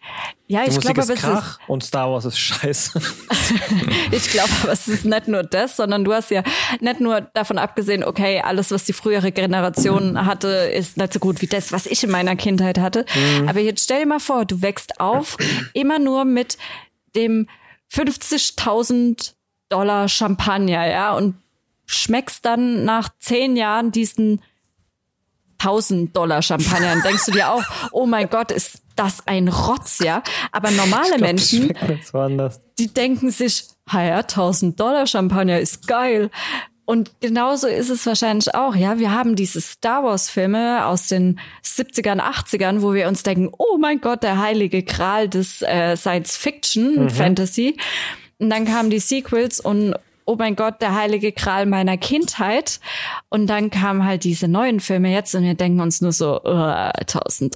Ja, 0.49 0.65
ich 0.67 0.81
glaube, 0.81 1.03
aber 1.03 1.13
es 1.13 1.21
ist, 1.21 1.21
Krach 1.21 1.61
und 1.69 1.85
Star 1.85 2.11
Wars 2.11 2.25
ist 2.25 2.39
scheiße. 2.39 3.01
ich 4.11 4.31
glaube, 4.31 4.51
aber 4.65 4.73
es 4.73 4.89
ist 4.89 5.05
nicht 5.05 5.29
nur 5.29 5.45
das, 5.45 5.77
sondern 5.77 6.03
du 6.05 6.13
hast 6.13 6.33
ja 6.33 6.43
nicht 6.81 7.01
nur 7.01 7.21
davon 7.21 7.59
abgesehen, 7.59 8.03
okay, 8.03 8.43
alles, 8.45 8.73
was 8.73 8.83
die 8.83 8.93
frühere 8.93 9.31
Generation 9.31 10.27
hatte, 10.27 10.49
ist 10.49 10.97
nicht 10.97 11.13
so 11.13 11.21
gut 11.21 11.41
wie 11.43 11.47
das, 11.47 11.71
was 11.71 11.87
ich 11.87 12.03
in 12.03 12.11
meiner 12.11 12.35
Kindheit 12.35 12.81
hatte. 12.81 13.05
Aber 13.47 13.61
jetzt 13.61 13.85
stell 13.85 14.01
dir 14.01 14.07
mal 14.09 14.19
vor, 14.19 14.45
du 14.45 14.61
wächst 14.61 14.99
auf 14.99 15.37
immer 15.75 16.01
nur 16.01 16.25
mit 16.25 16.40
dem 17.15 17.49
50.000 17.93 19.35
Dollar 19.69 20.09
Champagner, 20.09 20.87
ja, 20.87 21.15
und 21.15 21.37
schmeckst 21.87 22.45
dann 22.45 22.85
nach 22.85 23.09
zehn 23.19 23.57
Jahren 23.57 23.91
diesen 23.91 24.41
1000 25.59 26.17
Dollar 26.17 26.43
Champagner 26.43 26.93
und 26.93 27.05
denkst 27.05 27.27
du 27.27 27.33
dir 27.33 27.51
auch, 27.51 27.63
oh 27.93 28.07
mein 28.07 28.29
Gott, 28.31 28.51
ist 28.51 28.83
das 28.97 29.27
ein 29.27 29.49
Rotz, 29.49 29.99
ja? 29.99 30.23
Aber 30.53 30.71
normale 30.71 31.17
glaub, 31.17 31.21
Menschen, 31.21 31.73
die 32.79 32.89
denken 32.89 33.31
sich, 33.31 33.67
ja, 33.93 34.19
1000 34.19 34.79
Dollar 34.79 35.07
Champagner 35.07 35.61
ist 35.61 35.87
geil. 35.87 36.31
Und 36.91 37.13
genauso 37.21 37.69
ist 37.69 37.89
es 37.89 38.05
wahrscheinlich 38.05 38.53
auch, 38.57 38.75
ja. 38.75 38.99
Wir 38.99 39.13
haben 39.13 39.37
diese 39.37 39.61
Star 39.61 40.03
Wars 40.03 40.29
Filme 40.29 40.85
aus 40.87 41.07
den 41.07 41.39
70ern, 41.65 42.19
80ern, 42.19 42.83
wo 42.83 42.95
wir 42.95 43.07
uns 43.07 43.23
denken, 43.23 43.49
oh 43.59 43.79
mein 43.79 44.01
Gott, 44.01 44.25
der 44.25 44.39
heilige 44.39 44.83
Gral 44.83 45.29
des 45.29 45.63
äh, 45.63 45.97
Science 45.97 46.37
Fiction 46.37 47.09
Fantasy. 47.09 47.77
Und 48.39 48.51
dann 48.51 48.65
kamen 48.65 48.91
die 48.91 48.99
Sequels 48.99 49.61
und 49.61 49.95
oh 50.25 50.35
mein 50.37 50.57
Gott, 50.57 50.83
der 50.83 50.97
heilige 50.97 51.31
Gral 51.31 51.65
meiner 51.65 51.97
Kindheit. 51.97 52.81
Und 53.29 53.47
dann 53.47 53.71
kamen 53.71 54.05
halt 54.05 54.25
diese 54.25 54.49
neuen 54.49 54.81
Filme 54.81 55.13
jetzt 55.13 55.33
und 55.37 55.45
wir 55.45 55.55
denken 55.55 55.79
uns 55.79 56.01
nur 56.01 56.11
so, 56.11 56.41
uh, 56.43 56.91
1000 56.99 57.55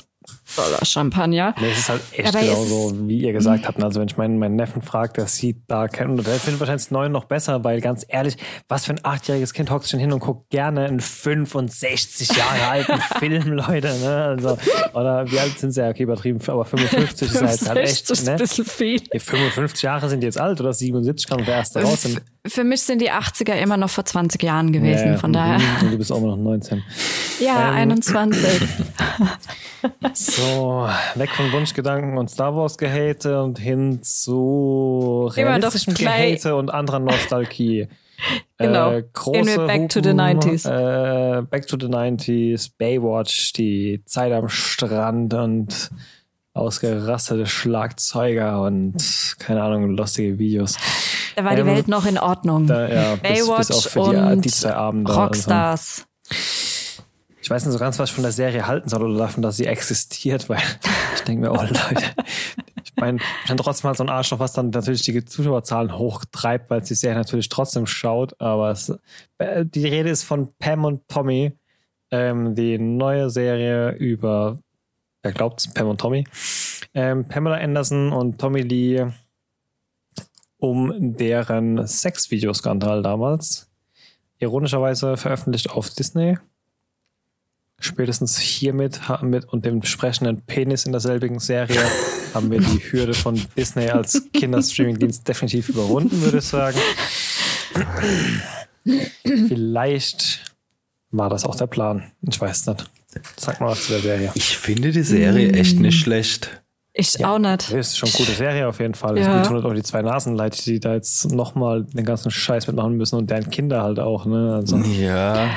Dollar 0.56 0.84
Champagner. 0.84 1.54
Nee, 1.60 1.70
es 1.72 1.78
ist 1.80 1.88
halt 1.88 2.00
echt 2.12 2.28
Aber 2.28 2.40
es 2.40 2.48
genauso, 2.48 3.08
wie 3.08 3.18
ihr 3.18 3.32
gesagt 3.32 3.66
habt. 3.66 3.82
Also 3.82 4.00
wenn 4.00 4.08
ich 4.08 4.16
meinen, 4.16 4.38
meinen 4.38 4.56
Neffen 4.56 4.82
frage, 4.82 5.12
der 5.14 5.26
sieht 5.26 5.58
da 5.68 5.88
kennen 5.88 6.18
und 6.18 6.26
der 6.26 6.34
findet 6.34 6.60
wahrscheinlich 6.60 6.84
das 6.84 6.90
Neue 6.90 7.08
noch 7.10 7.24
besser, 7.24 7.64
weil 7.64 7.80
ganz 7.80 8.04
ehrlich, 8.08 8.36
was 8.68 8.86
für 8.86 8.92
ein 8.92 9.00
achtjähriges 9.02 9.52
Kind 9.52 9.70
hockt 9.70 9.88
schon 9.88 10.00
hin 10.00 10.12
und 10.12 10.20
guckt 10.20 10.50
gerne 10.50 10.86
einen 10.86 11.00
65 11.00 12.36
Jahre 12.36 12.66
alten 12.70 13.00
Film, 13.18 13.52
Leute. 13.52 13.92
Ne? 13.98 14.24
Also, 14.24 14.58
oder 14.94 15.30
wie 15.30 15.38
alt 15.38 15.58
sind 15.58 15.72
sie? 15.72 15.80
Ja, 15.80 15.88
okay, 15.90 16.04
übertrieben, 16.04 16.40
aber 16.46 16.64
55 16.64 17.28
ist 17.28 17.34
halt, 17.40 17.48
halt 17.48 17.60
60 17.60 17.80
echt. 17.82 18.10
ist 18.10 18.28
ein 18.28 18.34
Ne? 18.34 18.38
bisschen 18.40 18.64
viel. 18.64 19.00
Die 19.00 19.18
55 19.20 19.82
Jahre 19.82 20.08
sind 20.08 20.22
jetzt 20.24 20.38
alt 20.40 20.60
oder 20.60 20.72
77 20.72 21.26
kann 21.28 21.44
der 21.44 21.54
erste 21.56 21.82
raus. 21.82 22.06
Für 22.46 22.62
mich 22.64 22.82
sind 22.82 23.00
die 23.00 23.10
80er 23.10 23.54
immer 23.54 23.76
noch 23.78 23.88
vor 23.88 24.04
20 24.04 24.42
Jahren 24.42 24.70
gewesen, 24.72 25.12
Ja, 25.12 25.16
von 25.18 25.32
daher. 25.32 25.58
und 25.80 25.92
Du 25.92 25.98
bist 25.98 26.12
auch 26.12 26.18
immer 26.18 26.28
noch 26.28 26.36
19. 26.36 26.82
Ja, 27.40 27.70
Ähm, 27.70 27.90
21. 27.90 28.38
So, 30.14 30.42
weg 31.14 31.30
von 31.30 31.52
Wunschgedanken 31.52 32.18
und 32.18 32.30
Star 32.30 32.54
Wars 32.56 32.78
Gehate 32.78 33.42
und 33.42 33.58
hin 33.58 34.02
zu 34.02 35.30
realistischem 35.34 35.94
Gehate 35.94 36.56
und 36.56 36.72
anderer 36.72 37.00
Nostalgie. 37.00 37.88
Genau. 38.56 38.92
Äh, 38.92 39.04
große 39.12 39.44
wir 39.44 39.66
back 39.66 39.88
to 39.88 40.00
the 40.00 40.10
Hupen, 40.10 40.40
90s. 40.40 40.68
Äh, 40.68 41.42
back 41.42 41.66
to 41.66 41.76
the 41.78 41.88
90s, 41.88 42.70
Baywatch, 42.78 43.52
die 43.52 44.02
Zeit 44.06 44.32
am 44.32 44.48
Strand 44.48 45.34
und 45.34 45.90
ausgerastete 46.54 47.46
Schlagzeuger 47.46 48.62
und 48.62 48.94
keine 49.40 49.62
Ahnung, 49.62 49.90
lustige 49.90 50.38
Videos. 50.38 50.76
Da 51.34 51.44
war 51.44 51.56
die 51.56 51.62
Ähm, 51.62 51.66
Welt 51.66 51.88
noch 51.88 52.06
in 52.06 52.16
Ordnung. 52.16 52.68
Da, 52.68 52.88
ja, 52.88 53.16
bis, 53.16 53.22
Baywatch 53.22 53.68
bis 53.68 53.70
auf 53.72 53.92
für 53.92 54.10
die, 54.10 54.16
und 54.16 54.44
die 54.44 54.50
zwei 54.50 54.74
Abende. 54.74 55.12
Rockstars. 55.12 56.06
Ich 57.44 57.50
weiß 57.50 57.66
nicht 57.66 57.74
so 57.74 57.78
ganz, 57.78 57.98
was 57.98 58.08
ich 58.08 58.14
von 58.14 58.22
der 58.22 58.32
Serie 58.32 58.66
halten 58.66 58.88
soll 58.88 59.02
oder 59.02 59.18
davon, 59.18 59.42
dass 59.42 59.58
sie 59.58 59.66
existiert, 59.66 60.48
weil 60.48 60.62
ich 61.14 61.24
denke 61.24 61.42
mir, 61.42 61.52
oh 61.52 61.56
Leute, 61.60 62.02
ich 62.82 62.96
meine, 62.96 63.18
ich 63.18 63.48
bin 63.48 63.58
trotzdem 63.58 63.88
halt 63.88 63.98
so 63.98 64.04
ein 64.04 64.08
Arschloch, 64.08 64.38
was 64.38 64.54
dann 64.54 64.70
natürlich 64.70 65.02
die 65.02 65.22
Zuschauerzahlen 65.26 65.98
hochtreibt, 65.98 66.70
weil 66.70 66.80
die 66.80 66.94
Serie 66.94 67.18
natürlich 67.18 67.50
trotzdem 67.50 67.86
schaut, 67.86 68.40
aber 68.40 68.70
es, 68.70 68.90
äh, 69.36 69.66
die 69.66 69.86
Rede 69.86 70.08
ist 70.08 70.22
von 70.22 70.54
Pam 70.58 70.86
und 70.86 71.06
Tommy, 71.06 71.52
ähm, 72.10 72.54
die 72.54 72.78
neue 72.78 73.28
Serie 73.28 73.90
über, 73.90 74.60
wer 75.22 75.32
glaubt 75.32 75.68
Pam 75.74 75.88
und 75.88 76.00
Tommy, 76.00 76.26
ähm, 76.94 77.28
Pamela 77.28 77.56
Anderson 77.56 78.10
und 78.10 78.40
Tommy 78.40 78.62
Lee 78.62 79.06
um 80.56 80.94
deren 81.18 81.86
Sexvideoskandal 81.86 83.02
damals, 83.02 83.70
ironischerweise 84.38 85.18
veröffentlicht 85.18 85.68
auf 85.68 85.90
Disney 85.90 86.38
spätestens 87.84 88.38
hiermit 88.38 89.00
mit 89.22 89.44
und 89.44 89.64
dem 89.64 89.76
entsprechenden 89.76 90.42
Penis 90.42 90.84
in 90.84 90.92
derselbigen 90.92 91.38
Serie 91.38 91.80
haben 92.32 92.50
wir 92.50 92.60
die 92.60 92.80
Hürde 92.90 93.14
von 93.14 93.40
Disney 93.56 93.88
als 93.88 94.22
Kinderstreamingdienst 94.32 95.26
definitiv 95.28 95.68
überwunden, 95.68 96.20
würde 96.22 96.38
ich 96.38 96.44
sagen. 96.44 96.78
Vielleicht 99.48 100.54
war 101.10 101.30
das 101.30 101.44
auch 101.44 101.54
der 101.54 101.66
Plan. 101.66 102.10
Ich 102.22 102.40
weiß 102.40 102.66
nicht. 102.66 102.90
Sag 103.36 103.60
mal 103.60 103.68
was 103.68 103.84
zu 103.84 103.92
der 103.92 104.00
Serie. 104.00 104.32
Ich 104.34 104.56
finde 104.58 104.90
die 104.90 105.02
Serie 105.02 105.52
echt 105.52 105.78
nicht 105.78 106.00
schlecht. 106.00 106.62
Ich 106.92 107.24
auch 107.24 107.38
nicht. 107.38 107.70
Ist 107.72 107.98
schon 107.98 108.08
eine 108.08 108.18
gute 108.18 108.32
Serie 108.32 108.68
auf 108.68 108.78
jeden 108.80 108.94
Fall. 108.94 109.18
Ja. 109.18 109.40
Es 109.42 109.48
tun 109.48 109.56
halt 109.56 109.66
auch 109.66 109.74
die 109.74 109.82
zwei 109.82 110.02
Nasenleute, 110.02 110.62
die 110.62 110.78
da 110.80 110.94
jetzt 110.94 111.30
nochmal 111.32 111.84
den 111.84 112.04
ganzen 112.04 112.30
Scheiß 112.30 112.66
mitmachen 112.68 112.96
müssen 112.96 113.16
und 113.16 113.30
deren 113.30 113.50
Kinder 113.50 113.82
halt 113.82 113.98
auch. 113.98 114.26
Ne? 114.26 114.54
Also, 114.54 114.76
Ja. 114.78 115.48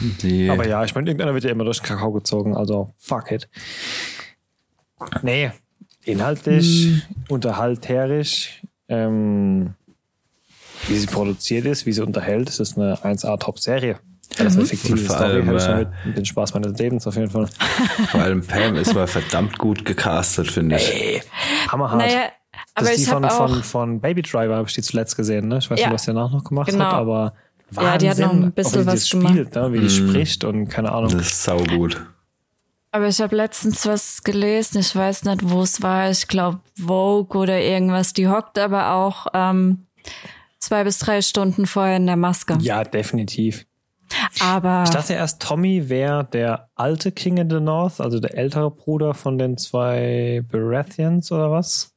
Die, 0.00 0.48
Aber 0.50 0.66
ja, 0.66 0.82
ich 0.84 0.94
meine, 0.94 1.08
irgendeiner 1.10 1.34
wird 1.34 1.44
ja 1.44 1.50
immer 1.50 1.64
durch 1.64 1.78
den 1.80 1.86
Kakao 1.86 2.12
gezogen, 2.12 2.56
also 2.56 2.92
fuck 2.98 3.30
it. 3.32 3.48
Nee, 5.22 5.50
inhaltlich, 6.04 7.02
unterhalterisch, 7.28 8.62
ähm, 8.88 9.74
wie 10.88 10.96
sie 10.96 11.06
produziert 11.06 11.66
ist, 11.66 11.86
wie 11.86 11.92
sie 11.92 12.02
unterhält, 12.02 12.48
es 12.48 12.60
ist 12.60 12.78
eine 12.78 12.96
1A-Top-Serie. 12.96 13.98
Weil 14.36 14.44
das 14.46 14.56
eine 14.56 14.64
fiktive 14.64 14.96
vor 14.96 15.16
Story 15.16 15.30
allem, 15.32 15.56
ich 15.56 15.62
äh, 15.64 15.66
damit 15.66 15.88
den 16.16 16.24
Spaß 16.24 16.54
meines 16.54 16.78
Lebens 16.78 17.06
auf 17.06 17.16
jeden 17.16 17.30
Fall. 17.30 17.48
vor 18.10 18.20
allem 18.20 18.46
Pam 18.46 18.76
ist 18.76 18.94
mal 18.94 19.06
verdammt 19.08 19.58
gut 19.58 19.84
gecastet, 19.84 20.50
finde 20.50 20.76
ich. 20.76 21.22
Hammerhart. 21.68 21.98
Naja, 21.98 22.28
das 22.52 22.62
aber 22.74 22.90
ist 22.90 22.98
die 22.98 23.02
ich 23.02 23.08
von, 23.08 23.24
habe 23.24 23.34
auch. 23.34 23.48
von, 23.48 23.62
von 23.64 24.00
Baby 24.00 24.22
Driver, 24.22 24.56
habe 24.56 24.68
ich 24.68 24.74
die 24.74 24.82
zuletzt 24.82 25.16
gesehen, 25.16 25.48
ne? 25.48 25.58
Ich 25.58 25.68
weiß 25.68 25.80
Ja. 25.80 25.86
nicht, 25.86 25.94
was 25.94 26.04
der 26.04 26.14
danach 26.14 26.30
noch 26.32 26.44
gemacht 26.44 26.68
Genau. 26.70 26.84
hat, 26.84 26.92
aber 26.94 27.34
Ja, 27.76 27.98
die 27.98 28.10
hat 28.10 28.18
noch 28.18 28.30
ein 28.30 28.36
Wahnsinn, 28.36 28.52
bisschen 28.52 28.86
was 28.86 29.10
gemacht. 29.10 29.32
spielt, 29.32 29.54
ne? 29.54 29.72
wie 29.72 29.80
die 29.80 29.90
spricht 29.90 30.44
und 30.44 30.68
keine 30.68 30.92
Ahnung. 30.92 31.10
Das 31.10 31.22
ist 31.22 31.42
saugut. 31.42 32.00
Aber 32.92 33.06
ich 33.06 33.20
habe 33.20 33.36
letztens 33.36 33.86
was 33.86 34.22
gelesen, 34.24 34.80
ich 34.80 34.94
weiß 34.96 35.24
nicht, 35.24 35.48
wo 35.48 35.62
es 35.62 35.80
war, 35.80 36.10
ich 36.10 36.26
glaube 36.26 36.60
Vogue 36.76 37.40
oder 37.40 37.60
irgendwas. 37.60 38.12
Die 38.12 38.28
hockt 38.28 38.58
aber 38.58 38.92
auch 38.94 39.28
ähm, 39.32 39.86
zwei 40.58 40.82
bis 40.82 40.98
drei 40.98 41.22
Stunden 41.22 41.66
vorher 41.66 41.96
in 41.96 42.06
der 42.06 42.16
Maske. 42.16 42.58
Ja, 42.60 42.82
definitiv. 42.82 43.64
Aber 44.40 44.82
Ich 44.84 44.90
dachte 44.90 45.12
erst, 45.12 45.40
Tommy 45.40 45.88
wäre 45.88 46.24
der 46.24 46.68
alte 46.74 47.12
King 47.12 47.36
in 47.36 47.48
the 47.48 47.60
North, 47.60 48.00
also 48.00 48.18
der 48.18 48.36
ältere 48.36 48.70
Bruder 48.72 49.14
von 49.14 49.38
den 49.38 49.56
zwei 49.56 50.42
Baratheons 50.50 51.30
oder 51.30 51.52
was? 51.52 51.92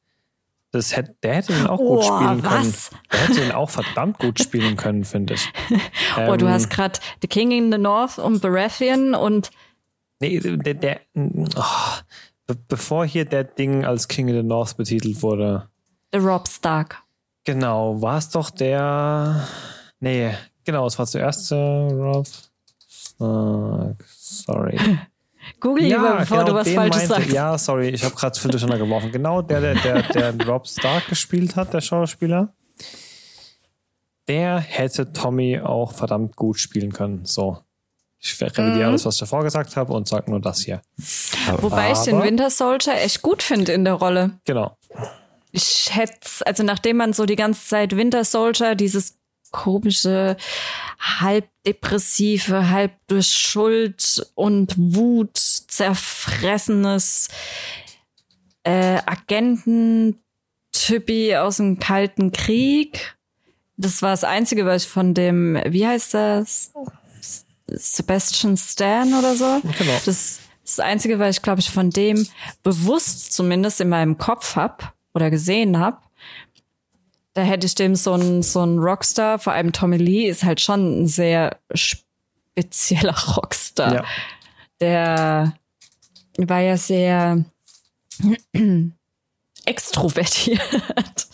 Das 0.74 0.96
hätte, 0.96 1.14
der 1.22 1.34
hätte 1.36 1.52
ihn 1.52 1.66
auch 1.68 1.78
gut 1.78 2.00
Oh, 2.00 2.02
spielen 2.02 2.42
können. 2.42 2.66
was? 2.66 2.90
Der 3.12 3.20
hätte 3.28 3.44
ihn 3.44 3.52
auch 3.52 3.70
verdammt 3.70 4.18
gut 4.18 4.40
spielen 4.40 4.76
können, 4.76 5.04
finde 5.04 5.34
ich. 5.34 5.52
oh, 6.28 6.34
du 6.36 6.46
Ähm, 6.46 6.50
hast 6.52 6.68
gerade 6.68 6.98
The 7.22 7.28
King 7.28 7.52
in 7.52 7.70
the 7.70 7.78
North 7.78 8.18
und 8.18 8.42
Baratheon 8.42 9.14
und 9.14 9.50
Nee, 10.20 10.40
der, 10.40 10.74
der 10.74 11.00
oh, 11.14 11.62
be 12.48 12.56
bevor 12.68 13.06
hier 13.06 13.24
der 13.24 13.44
Ding 13.44 13.84
als 13.84 14.08
King 14.08 14.26
in 14.28 14.34
the 14.34 14.42
North 14.42 14.76
betitelt 14.76 15.22
wurde, 15.22 15.68
The 16.12 16.18
Rob 16.18 16.48
Stark. 16.48 17.00
genau, 17.44 18.00
war 18.02 18.18
es 18.18 18.30
doch 18.30 18.50
der. 18.50 19.46
Nee, 20.00 20.34
genau, 20.64 20.86
es 20.86 20.98
war 20.98 21.06
zuerst 21.06 21.52
äh, 21.52 21.54
Rob 21.54 22.26
Stark. 22.88 24.04
Sorry. 24.08 24.78
Google 25.64 25.84
lieber, 25.84 26.16
bevor 26.18 26.44
du 26.44 26.52
was 26.54 26.68
Falsches 26.70 27.08
meinte- 27.08 27.14
sagst. 27.22 27.32
Ja, 27.32 27.56
sorry, 27.58 27.88
ich 27.88 28.04
habe 28.04 28.14
gerade 28.14 28.38
durcheinander 28.48 28.78
geworfen. 28.84 29.10
Genau, 29.10 29.40
der, 29.42 29.60
der, 29.60 29.74
der, 29.74 30.32
der 30.32 30.46
Rob 30.46 30.68
Stark 30.68 31.08
gespielt 31.08 31.56
hat, 31.56 31.72
der 31.72 31.80
Schauspieler, 31.80 32.52
der 34.28 34.58
hätte 34.58 35.12
Tommy 35.12 35.60
auch 35.60 35.92
verdammt 35.92 36.36
gut 36.36 36.58
spielen 36.58 36.92
können. 36.92 37.24
So. 37.24 37.58
Ich 38.18 38.40
revidiere 38.40 38.74
Mhm. 38.76 38.82
alles, 38.84 39.04
was 39.04 39.14
ich 39.16 39.20
davor 39.20 39.42
gesagt 39.42 39.76
habe 39.76 39.92
und 39.92 40.08
sage 40.08 40.30
nur 40.30 40.40
das 40.40 40.60
hier. 40.60 40.80
Wobei 41.58 41.92
ich 41.92 41.98
den 41.98 42.16
aber- 42.16 42.24
Winter 42.24 42.50
Soldier 42.50 42.94
echt 43.02 43.20
gut 43.22 43.42
finde 43.42 43.72
in 43.72 43.84
der 43.84 43.94
Rolle. 43.94 44.38
Genau. 44.44 44.76
Ich 45.52 45.90
hätte, 45.94 46.18
also 46.46 46.62
nachdem 46.62 46.96
man 46.96 47.12
so 47.12 47.26
die 47.26 47.36
ganze 47.36 47.66
Zeit 47.68 47.96
Winter 47.96 48.24
Soldier, 48.24 48.74
dieses 48.74 49.16
komische, 49.54 50.36
halb 50.98 51.48
depressive, 51.64 52.68
halb 52.70 52.92
durch 53.06 53.28
Schuld 53.28 54.26
und 54.34 54.74
Wut 54.76 55.38
zerfressenes 55.38 57.28
äh, 58.64 58.98
Agententypi 59.06 61.36
aus 61.36 61.58
dem 61.58 61.78
Kalten 61.78 62.32
Krieg. 62.32 63.16
Das 63.76 64.02
war 64.02 64.10
das 64.10 64.24
Einzige, 64.24 64.66
was 64.66 64.82
ich 64.84 64.88
von 64.88 65.14
dem, 65.14 65.60
wie 65.66 65.86
heißt 65.86 66.14
das? 66.14 66.72
Sebastian 67.66 68.56
Stan 68.56 69.14
oder 69.14 69.36
so? 69.36 69.60
Genau. 69.62 69.92
Das 70.04 70.08
ist 70.08 70.40
das 70.64 70.80
Einzige, 70.80 71.18
was 71.18 71.36
ich, 71.36 71.42
glaube 71.42 71.60
ich, 71.60 71.70
von 71.70 71.90
dem 71.90 72.26
bewusst 72.62 73.32
zumindest 73.32 73.80
in 73.80 73.88
meinem 73.88 74.18
Kopf 74.18 74.56
hab 74.56 74.94
oder 75.14 75.30
gesehen 75.30 75.78
hab. 75.78 76.10
Da 77.34 77.42
hätte 77.42 77.66
ich 77.66 77.74
dem 77.74 77.96
so 77.96 78.14
ein, 78.14 78.42
so 78.42 78.64
ein 78.64 78.78
Rockstar, 78.78 79.38
vor 79.38 79.52
allem 79.52 79.72
Tommy 79.72 79.96
Lee 79.96 80.28
ist 80.28 80.44
halt 80.44 80.60
schon 80.60 81.02
ein 81.02 81.06
sehr 81.08 81.58
spezieller 81.74 83.16
Rockstar. 83.36 83.94
Ja. 83.94 84.04
Der 84.80 85.54
war 86.36 86.60
ja 86.60 86.76
sehr 86.76 87.44
extrovertiert. 89.64 91.28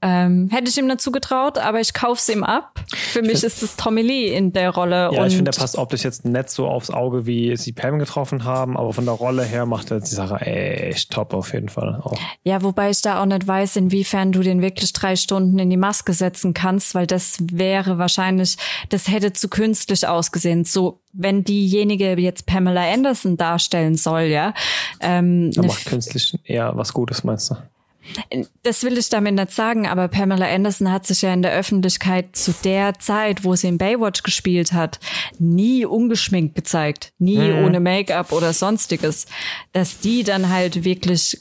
Ähm, 0.00 0.48
hätte 0.52 0.68
ich 0.68 0.78
ihm 0.78 0.86
nicht 0.86 1.00
zugetraut, 1.00 1.58
aber 1.58 1.80
ich 1.80 1.92
kauf's 1.92 2.28
ihm 2.28 2.44
ab. 2.44 2.80
Für 2.94 3.20
mich 3.22 3.42
ist 3.42 3.62
es 3.62 3.74
Tommy 3.74 4.02
Lee 4.02 4.32
in 4.32 4.52
der 4.52 4.70
Rolle. 4.70 5.10
Ja, 5.12 5.26
ich 5.26 5.34
finde, 5.34 5.50
der 5.50 5.58
passt 5.58 5.76
optisch 5.76 6.04
jetzt 6.04 6.24
nicht 6.24 6.50
so 6.50 6.68
aufs 6.68 6.90
Auge, 6.90 7.26
wie 7.26 7.56
sie 7.56 7.72
Pam 7.72 7.98
getroffen 7.98 8.44
haben, 8.44 8.76
aber 8.76 8.92
von 8.92 9.04
der 9.04 9.14
Rolle 9.14 9.42
her 9.42 9.66
macht 9.66 9.90
er 9.90 9.98
die 9.98 10.06
Sache 10.06 10.40
echt 10.40 11.10
top 11.10 11.34
auf 11.34 11.52
jeden 11.52 11.68
Fall. 11.68 12.00
Auch. 12.02 12.16
Ja, 12.44 12.62
wobei 12.62 12.90
ich 12.90 13.02
da 13.02 13.20
auch 13.20 13.26
nicht 13.26 13.46
weiß, 13.46 13.74
inwiefern 13.76 14.30
du 14.30 14.40
den 14.40 14.62
wirklich 14.62 14.92
drei 14.92 15.16
Stunden 15.16 15.58
in 15.58 15.68
die 15.68 15.76
Maske 15.76 16.12
setzen 16.12 16.54
kannst, 16.54 16.94
weil 16.94 17.08
das 17.08 17.38
wäre 17.50 17.98
wahrscheinlich, 17.98 18.56
das 18.90 19.08
hätte 19.08 19.32
zu 19.32 19.48
künstlich 19.48 20.06
ausgesehen. 20.06 20.64
So, 20.64 21.00
wenn 21.12 21.42
diejenige 21.42 22.12
jetzt 22.14 22.46
Pamela 22.46 22.82
Anderson 22.92 23.36
darstellen 23.36 23.96
soll, 23.96 24.22
ja. 24.22 24.54
Ähm, 25.00 25.50
Da 25.52 25.62
eine 25.62 25.68
macht 25.68 25.86
künstlich 25.86 26.38
eher 26.44 26.72
was 26.76 26.92
Gutes, 26.92 27.24
meinst 27.24 27.50
du? 27.50 27.56
Das 28.62 28.82
will 28.82 28.96
ich 28.98 29.08
damit 29.08 29.34
nicht 29.34 29.52
sagen, 29.52 29.86
aber 29.86 30.08
Pamela 30.08 30.46
Anderson 30.46 30.90
hat 30.90 31.06
sich 31.06 31.22
ja 31.22 31.32
in 31.32 31.42
der 31.42 31.52
Öffentlichkeit 31.52 32.34
zu 32.36 32.52
der 32.64 32.98
Zeit, 32.98 33.44
wo 33.44 33.54
sie 33.54 33.68
in 33.68 33.78
Baywatch 33.78 34.22
gespielt 34.22 34.72
hat, 34.72 34.98
nie 35.38 35.84
ungeschminkt 35.84 36.54
gezeigt. 36.54 37.12
Nie 37.18 37.38
Mhm. 37.38 37.64
ohne 37.64 37.80
Make-up 37.80 38.32
oder 38.32 38.52
sonstiges. 38.52 39.26
Dass 39.72 40.00
die 40.00 40.22
dann 40.24 40.48
halt 40.48 40.84
wirklich 40.84 41.38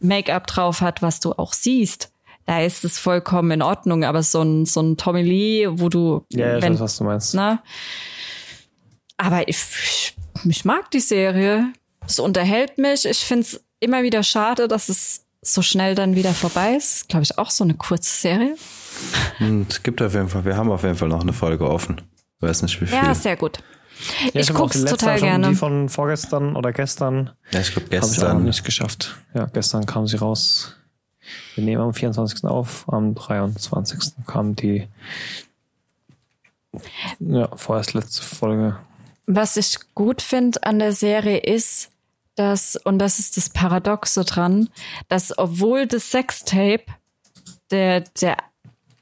Make-up 0.00 0.46
drauf 0.46 0.80
hat, 0.82 1.02
was 1.02 1.20
du 1.20 1.32
auch 1.32 1.52
siehst. 1.52 2.12
Da 2.44 2.60
ist 2.62 2.84
es 2.84 2.98
vollkommen 2.98 3.50
in 3.50 3.62
Ordnung, 3.62 4.04
aber 4.04 4.22
so 4.22 4.40
ein, 4.42 4.66
so 4.66 4.80
ein 4.80 4.96
Tommy 4.96 5.22
Lee, 5.22 5.66
wo 5.68 5.88
du, 5.88 6.24
Ja, 6.32 6.56
ich 6.58 6.62
wenn, 6.62 6.74
weiß, 6.74 6.80
was 6.80 6.98
du 6.98 7.04
meinst. 7.04 7.34
ne? 7.34 7.60
Aber 9.16 9.48
ich, 9.48 9.56
ich, 9.56 10.14
ich 10.44 10.64
mag 10.64 10.90
die 10.92 11.00
Serie. 11.00 11.72
Es 12.06 12.18
unterhält 12.20 12.78
mich. 12.78 13.04
Ich 13.04 13.18
finde 13.18 13.42
es 13.42 13.64
immer 13.80 14.02
wieder 14.04 14.22
schade, 14.22 14.68
dass 14.68 14.88
es 14.88 15.25
so 15.46 15.62
schnell 15.62 15.94
dann 15.94 16.14
wieder 16.14 16.32
vorbei 16.34 16.74
ist. 16.76 17.08
Glaube 17.08 17.24
ich 17.24 17.38
auch 17.38 17.50
so 17.50 17.64
eine 17.64 17.74
kurze 17.74 18.12
Serie. 18.20 18.56
Und 19.40 19.70
es 19.70 19.82
gibt 19.82 20.00
auf 20.02 20.14
jeden 20.14 20.28
Fall, 20.28 20.44
wir 20.44 20.56
haben 20.56 20.70
auf 20.70 20.82
jeden 20.82 20.96
Fall 20.96 21.08
noch 21.08 21.20
eine 21.22 21.32
Folge 21.32 21.68
offen. 21.68 22.00
Weiß 22.40 22.62
nicht 22.62 22.80
wie 22.80 22.86
viel. 22.86 22.96
Ja, 22.96 23.14
sehr 23.14 23.36
gut. 23.36 23.58
Ja, 24.34 24.40
ich 24.42 24.52
guck's 24.52 24.76
letzte 24.76 24.98
total 24.98 25.18
schon, 25.18 25.28
gerne. 25.28 25.48
Die 25.48 25.54
von 25.54 25.88
vorgestern 25.88 26.54
oder 26.56 26.72
gestern 26.72 27.30
Ja, 27.50 27.60
ich 27.60 27.72
glaube 27.72 27.86
habe 27.86 27.94
ich 27.96 28.02
auch 28.02 28.04
noch 28.04 28.12
gestern. 28.12 28.44
nicht 28.44 28.64
geschafft. 28.64 29.16
Ja, 29.34 29.46
gestern 29.46 29.86
kam 29.86 30.06
sie 30.06 30.16
raus. 30.16 30.76
Wir 31.54 31.64
nehmen 31.64 31.82
am 31.82 31.94
24. 31.94 32.44
auf, 32.44 32.84
am 32.88 33.14
23. 33.14 33.98
kam 34.26 34.54
die 34.54 34.86
ja, 37.20 37.48
vorerst 37.56 37.94
letzte 37.94 38.22
Folge. 38.22 38.76
Was 39.26 39.56
ich 39.56 39.78
gut 39.94 40.22
finde 40.22 40.62
an 40.62 40.78
der 40.78 40.92
Serie 40.92 41.38
ist, 41.38 41.90
dass, 42.36 42.76
und 42.76 42.98
das 42.98 43.18
ist 43.18 43.36
das 43.36 43.50
Paradoxe 43.50 44.24
dran, 44.24 44.68
dass 45.08 45.36
obwohl 45.36 45.86
das 45.86 46.10
Sextape 46.10 46.84
der, 47.70 48.02
der 48.20 48.36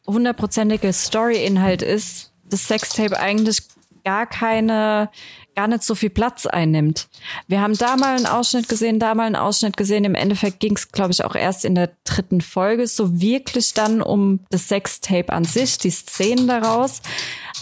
hundertprozentige 0.07 0.93
Story-Inhalt 0.93 1.83
ist, 1.83 2.33
das 2.49 2.67
Sextape 2.69 3.19
eigentlich 3.19 3.63
gar 4.05 4.27
keine, 4.27 5.11
gar 5.57 5.67
nicht 5.67 5.83
so 5.83 5.95
viel 5.95 6.11
Platz 6.11 6.47
einnimmt. 6.47 7.09
Wir 7.49 7.61
haben 7.61 7.77
da 7.77 7.97
mal 7.97 8.17
einen 8.17 8.27
Ausschnitt 8.27 8.69
gesehen, 8.69 8.99
da 8.99 9.15
mal 9.15 9.27
einen 9.27 9.37
Ausschnitt 9.37 9.77
gesehen. 9.77 10.05
Im 10.05 10.15
Endeffekt 10.15 10.61
ging 10.61 10.77
es, 10.77 10.93
glaube 10.93 11.13
ich, 11.13 11.25
auch 11.25 11.35
erst 11.35 11.65
in 11.65 11.75
der 11.75 11.91
dritten 12.05 12.41
Folge 12.41 12.87
so 12.87 13.19
wirklich 13.21 13.73
dann 13.73 14.03
um 14.03 14.41
das 14.51 14.69
Sextape 14.69 15.33
an 15.33 15.45
sich, 15.45 15.79
die 15.79 15.91
Szenen 15.91 16.47
daraus. 16.47 17.01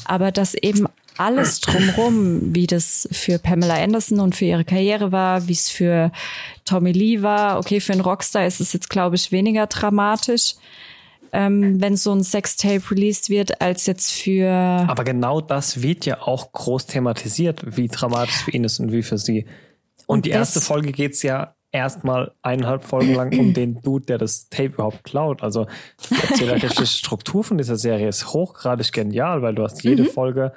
Aber 0.05 0.33
dass 0.33 0.55
eben 0.55 0.89
alles 1.19 1.61
drumrum, 1.61 2.55
wie 2.55 2.67
das 2.67 3.09
für 3.13 3.39
Pamela 3.39 3.75
Anderson 3.75 4.21
und 4.21 4.35
für 4.35 4.45
ihre 4.45 4.65
Karriere 4.65 5.13
war, 5.13 5.49
wie 5.49 5.53
es 5.53 5.69
für 5.69 6.11
Tommy 6.65 6.93
Lee 6.93 7.23
war. 7.23 7.59
Okay, 7.59 7.81
für 7.81 7.93
einen 7.93 8.01
Rockstar 8.01 8.47
ist 8.47 8.61
es 8.61 8.73
jetzt, 8.73 8.91
glaube 8.91 9.17
ich, 9.17 9.33
weniger 9.33 9.67
dramatisch, 9.67 10.55
ähm, 11.33 11.81
wenn 11.81 11.97
so 11.97 12.13
ein 12.15 12.23
Sextape 12.23 12.83
released 12.91 13.31
wird, 13.31 13.61
als 13.61 13.87
jetzt 13.87 14.13
für 14.13 14.51
Aber 14.51 15.05
genau 15.05 15.41
das 15.41 15.83
wird 15.83 16.07
ja 16.07 16.23
auch 16.23 16.53
groß 16.53 16.87
thematisiert, 16.87 17.77
wie 17.77 17.89
dramatisch 17.89 18.45
für 18.45 18.51
ihn 18.51 18.65
ist 18.65 18.81
und 18.81 18.93
wie 18.93 19.03
für 19.03 19.19
sie. 19.19 19.47
Und, 20.07 20.17
Und 20.19 20.27
die 20.27 20.31
erste 20.31 20.61
Folge 20.61 20.93
geht's 20.93 21.23
ja 21.23 21.55
erstmal 21.73 22.33
eineinhalb 22.43 22.85
Folgen 22.85 23.15
lang 23.15 23.39
um 23.39 23.55
den 23.55 23.81
Dude, 23.81 24.05
der 24.05 24.19
das 24.19 24.49
Tape 24.51 24.75
überhaupt 24.75 25.05
klaut. 25.05 25.43
Also 25.43 25.67
die 26.39 26.87
Struktur 26.87 27.43
von 27.43 27.57
dieser 27.57 27.77
Serie 27.77 28.09
ist 28.09 28.33
hochgradig 28.33 28.93
genial, 28.93 29.41
weil 29.41 29.55
du 29.55 29.63
hast 29.63 29.83
jede 29.83 30.05
Folge 30.05 30.53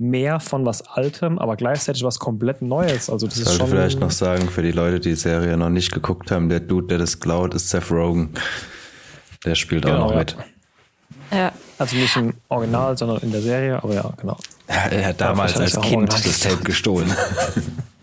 mehr 0.00 0.40
von 0.40 0.64
was 0.64 0.80
Altem, 0.82 1.38
aber 1.38 1.56
gleichzeitig 1.56 2.02
was 2.02 2.18
komplett 2.18 2.62
Neues. 2.62 3.10
Also 3.10 3.26
das 3.26 3.36
ist 3.36 3.44
Sollte 3.44 3.60
schon 3.60 3.68
vielleicht 3.68 4.00
noch 4.00 4.10
sagen, 4.10 4.48
für 4.48 4.62
die 4.62 4.72
Leute, 4.72 4.98
die 4.98 5.10
die 5.10 5.14
Serie 5.14 5.56
noch 5.58 5.68
nicht 5.68 5.92
geguckt 5.92 6.30
haben, 6.30 6.48
der 6.48 6.60
Dude, 6.60 6.86
der 6.88 6.98
das 6.98 7.20
klaut, 7.20 7.52
ist 7.52 7.68
Seth 7.68 7.90
Rogen. 7.90 8.30
Der 9.44 9.54
spielt 9.54 9.84
Genau, 9.84 9.96
auch 9.96 10.00
noch 10.06 10.12
ja. 10.12 10.18
mit. 10.18 10.36
ja, 11.32 11.52
also 11.78 11.96
nicht 11.96 12.16
im 12.16 12.32
Original, 12.48 12.96
sondern 12.96 13.18
in 13.18 13.30
der 13.30 13.42
Serie. 13.42 13.82
Aber 13.82 13.94
ja, 13.94 14.10
genau. 14.16 14.38
Er 14.70 15.08
hat 15.08 15.20
damals 15.20 15.56
als 15.56 15.80
Kind 15.80 16.12
das 16.12 16.38
Tape 16.38 16.62
gestohlen. 16.62 17.12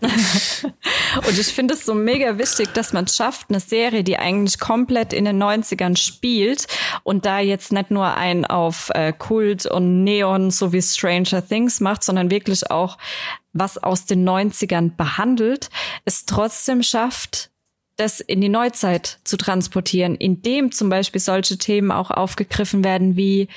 Und 0.00 1.38
ich 1.38 1.46
finde 1.46 1.72
es 1.74 1.86
so 1.86 1.94
mega 1.94 2.36
wichtig, 2.36 2.74
dass 2.74 2.92
man 2.92 3.06
es 3.06 3.16
schafft, 3.16 3.46
eine 3.48 3.58
Serie, 3.58 4.04
die 4.04 4.18
eigentlich 4.18 4.60
komplett 4.60 5.14
in 5.14 5.24
den 5.24 5.42
90ern 5.42 5.96
spielt 5.96 6.66
und 7.02 7.24
da 7.24 7.40
jetzt 7.40 7.72
nicht 7.72 7.90
nur 7.90 8.14
ein 8.14 8.44
auf 8.44 8.90
äh, 8.94 9.14
Kult 9.14 9.64
und 9.64 10.04
Neon 10.04 10.50
so 10.50 10.72
wie 10.72 10.82
Stranger 10.82 11.46
Things 11.46 11.80
macht, 11.80 12.04
sondern 12.04 12.30
wirklich 12.30 12.70
auch 12.70 12.98
was 13.54 13.78
aus 13.78 14.04
den 14.04 14.28
90ern 14.28 14.94
behandelt, 14.94 15.70
es 16.04 16.26
trotzdem 16.26 16.82
schafft, 16.82 17.50
das 17.96 18.20
in 18.20 18.42
die 18.42 18.50
Neuzeit 18.50 19.18
zu 19.24 19.38
transportieren, 19.38 20.14
indem 20.14 20.70
zum 20.70 20.90
Beispiel 20.90 21.20
solche 21.20 21.56
Themen 21.56 21.90
auch 21.90 22.10
aufgegriffen 22.10 22.84
werden 22.84 23.16
wie, 23.16 23.48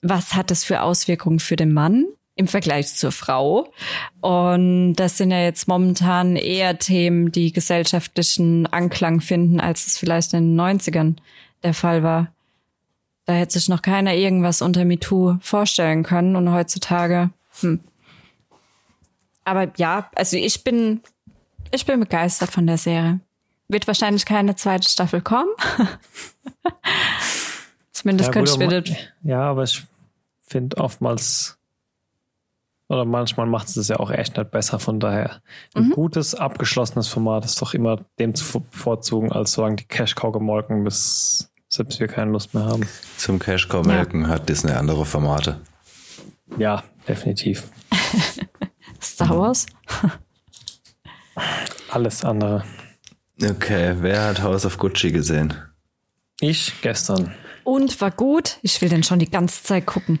was 0.00 0.34
hat 0.34 0.50
das 0.52 0.62
für 0.64 0.82
Auswirkungen 0.82 1.40
für 1.40 1.56
den 1.56 1.72
Mann 1.72 2.06
im 2.36 2.48
Vergleich 2.48 2.88
zur 2.94 3.12
Frau? 3.12 3.72
Und 4.20 4.94
das 4.94 5.18
sind 5.18 5.30
ja 5.30 5.40
jetzt 5.40 5.68
momentan 5.68 6.36
eher 6.36 6.78
Themen, 6.78 7.32
die 7.32 7.52
gesellschaftlichen 7.52 8.66
Anklang 8.66 9.20
finden, 9.20 9.60
als 9.60 9.86
es 9.86 9.98
vielleicht 9.98 10.32
in 10.34 10.56
den 10.56 10.60
90ern 10.60 11.16
der 11.62 11.74
Fall 11.74 12.02
war. 12.02 12.32
Da 13.26 13.32
hätte 13.32 13.58
sich 13.58 13.68
noch 13.68 13.82
keiner 13.82 14.14
irgendwas 14.14 14.60
unter 14.60 14.84
MeToo 14.84 15.38
vorstellen 15.40 16.02
können 16.02 16.36
und 16.36 16.52
heutzutage, 16.52 17.30
hm. 17.60 17.80
Aber 19.44 19.70
ja, 19.76 20.10
also 20.14 20.36
ich 20.36 20.64
bin, 20.64 21.02
ich 21.70 21.84
bin 21.86 22.00
begeistert 22.00 22.50
von 22.50 22.66
der 22.66 22.78
Serie. 22.78 23.20
Wird 23.68 23.86
wahrscheinlich 23.86 24.24
keine 24.24 24.56
zweite 24.56 24.88
Staffel 24.88 25.20
kommen. 25.20 25.50
Zumindest 27.92 28.28
Ja, 28.28 28.32
könnte 28.32 28.52
gut, 28.52 28.62
ich 28.62 28.68
mir 28.68 28.80
das 28.80 28.96
ja, 29.22 29.42
aber 29.42 29.62
ich 29.64 29.84
finde 30.42 30.78
oftmals 30.78 31.53
oder 32.88 33.04
manchmal 33.04 33.46
macht 33.46 33.68
es 33.68 33.76
es 33.76 33.88
ja 33.88 33.98
auch 33.98 34.10
echt 34.10 34.36
nicht 34.36 34.50
besser. 34.50 34.78
Von 34.78 35.00
daher 35.00 35.40
ein 35.74 35.90
gutes, 35.90 36.34
abgeschlossenes 36.34 37.08
Format 37.08 37.44
ist 37.44 37.60
doch 37.60 37.74
immer 37.74 38.00
dem 38.18 38.34
zu 38.34 38.60
bevorzugen, 38.60 39.32
als 39.32 39.52
solange 39.52 39.76
die 39.76 39.86
Cash-Cow 39.86 40.32
gemolken, 40.32 40.84
bis 40.84 41.50
selbst 41.68 41.98
wir 41.98 42.08
keine 42.08 42.30
Lust 42.30 42.54
mehr 42.54 42.64
haben. 42.64 42.86
Zum 43.16 43.38
Cash 43.38 43.68
Cow 43.68 43.84
melken 43.84 44.28
hat 44.28 44.48
Disney 44.48 44.72
andere 44.72 45.04
Formate. 45.04 45.60
Ja, 46.58 46.84
definitiv. 47.08 47.68
Star 49.02 49.38
Wars. 49.38 49.66
Alles 51.90 52.24
andere. 52.24 52.64
Okay, 53.42 53.96
wer 54.00 54.26
hat 54.26 54.42
House 54.42 54.64
of 54.64 54.78
Gucci 54.78 55.10
gesehen? 55.10 55.54
Ich 56.40 56.80
gestern. 56.82 57.34
Und 57.64 58.00
war 58.00 58.10
gut. 58.10 58.58
Ich 58.62 58.80
will 58.80 58.88
den 58.88 59.02
schon 59.02 59.18
die 59.18 59.30
ganze 59.30 59.62
Zeit 59.62 59.86
gucken. 59.86 60.20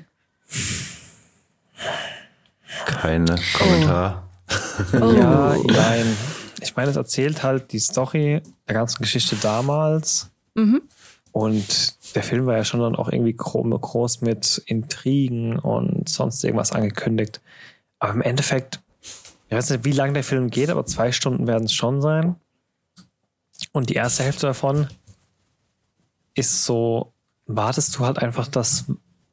Keine 2.86 3.36
Kommentar. 3.56 4.28
Ja, 4.92 5.56
nein. 5.64 6.16
Ich 6.60 6.76
meine, 6.76 6.90
es 6.90 6.96
erzählt 6.96 7.42
halt 7.42 7.72
die 7.72 7.78
Story 7.78 8.42
der 8.68 8.74
ganzen 8.74 9.02
Geschichte 9.02 9.36
damals. 9.36 10.30
Und 11.32 12.14
der 12.14 12.22
Film 12.22 12.46
war 12.46 12.56
ja 12.56 12.64
schon 12.64 12.80
dann 12.80 12.94
auch 12.96 13.10
irgendwie 13.10 13.34
gro- 13.34 13.62
groß 13.64 14.20
mit 14.20 14.62
Intrigen 14.66 15.58
und 15.58 16.08
sonst 16.08 16.44
irgendwas 16.44 16.72
angekündigt. 16.72 17.40
Aber 17.98 18.12
im 18.12 18.22
Endeffekt, 18.22 18.80
ich 19.48 19.56
weiß 19.56 19.70
nicht, 19.70 19.84
wie 19.84 19.92
lange 19.92 20.12
der 20.14 20.24
Film 20.24 20.48
geht, 20.50 20.70
aber 20.70 20.86
zwei 20.86 21.10
Stunden 21.12 21.46
werden 21.46 21.64
es 21.64 21.72
schon 21.72 22.00
sein. 22.00 22.36
Und 23.72 23.90
die 23.90 23.94
erste 23.94 24.22
Hälfte 24.22 24.46
davon 24.46 24.88
ist 26.34 26.64
so, 26.64 27.12
wartest 27.46 27.96
du 27.96 28.04
halt 28.06 28.18
einfach, 28.18 28.48
dass 28.48 28.84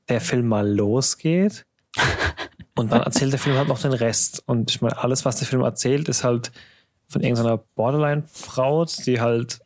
der 0.09 0.21
Film 0.21 0.47
mal 0.47 0.67
losgeht. 0.69 1.65
Und 2.81 2.91
dann 2.91 3.03
erzählt 3.03 3.31
der 3.31 3.39
Film 3.39 3.57
halt 3.57 3.67
noch 3.67 3.79
den 3.79 3.93
Rest. 3.93 4.41
Und 4.47 4.71
ich 4.71 4.81
meine, 4.81 4.97
alles, 4.97 5.23
was 5.23 5.35
der 5.35 5.47
Film 5.47 5.61
erzählt, 5.61 6.09
ist 6.09 6.23
halt 6.23 6.51
von 7.07 7.21
irgendeiner 7.21 7.57
Borderline-Frau, 7.57 8.85
die 9.05 9.21
halt 9.21 9.59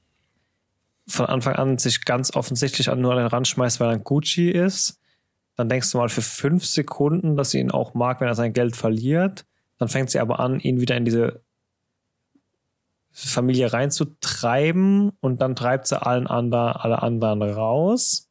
von 1.07 1.27
Anfang 1.27 1.55
an 1.55 1.77
sich 1.77 2.03
ganz 2.03 2.35
offensichtlich 2.35 2.87
nur 2.87 3.13
an 3.13 3.19
den 3.19 3.27
Rand 3.27 3.47
schmeißt, 3.47 3.79
weil 3.79 3.87
er 3.87 3.93
ein 3.93 4.03
Gucci 4.03 4.49
ist. 4.49 4.99
Dann 5.55 5.69
denkst 5.69 5.89
du 5.93 5.97
mal 5.97 6.09
für 6.09 6.21
fünf 6.21 6.65
Sekunden, 6.65 7.37
dass 7.37 7.51
sie 7.51 7.59
ihn 7.59 7.71
auch 7.71 7.93
mag, 7.93 8.19
wenn 8.19 8.27
er 8.27 8.35
sein 8.35 8.51
Geld 8.51 8.75
verliert. 8.75 9.45
Dann 9.77 9.87
fängt 9.87 10.09
sie 10.09 10.19
aber 10.19 10.41
an, 10.41 10.59
ihn 10.59 10.81
wieder 10.81 10.97
in 10.97 11.05
diese 11.05 11.39
Familie 13.13 13.71
reinzutreiben 13.71 15.13
und 15.21 15.39
dann 15.39 15.55
treibt 15.55 15.87
sie 15.87 16.01
allen 16.01 16.27
anderen, 16.27 16.73
alle 16.73 17.01
anderen 17.01 17.41
raus. 17.41 18.27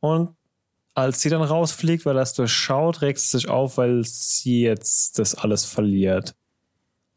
Und 0.00 0.36
als 0.94 1.22
sie 1.22 1.30
dann 1.30 1.42
rausfliegt, 1.42 2.04
weil 2.04 2.18
es 2.18 2.34
durchschaut, 2.34 3.02
regt 3.02 3.18
sie 3.18 3.38
sich 3.38 3.48
auf, 3.48 3.78
weil 3.78 4.04
sie 4.04 4.62
jetzt 4.62 5.18
das 5.18 5.34
alles 5.34 5.64
verliert. 5.64 6.34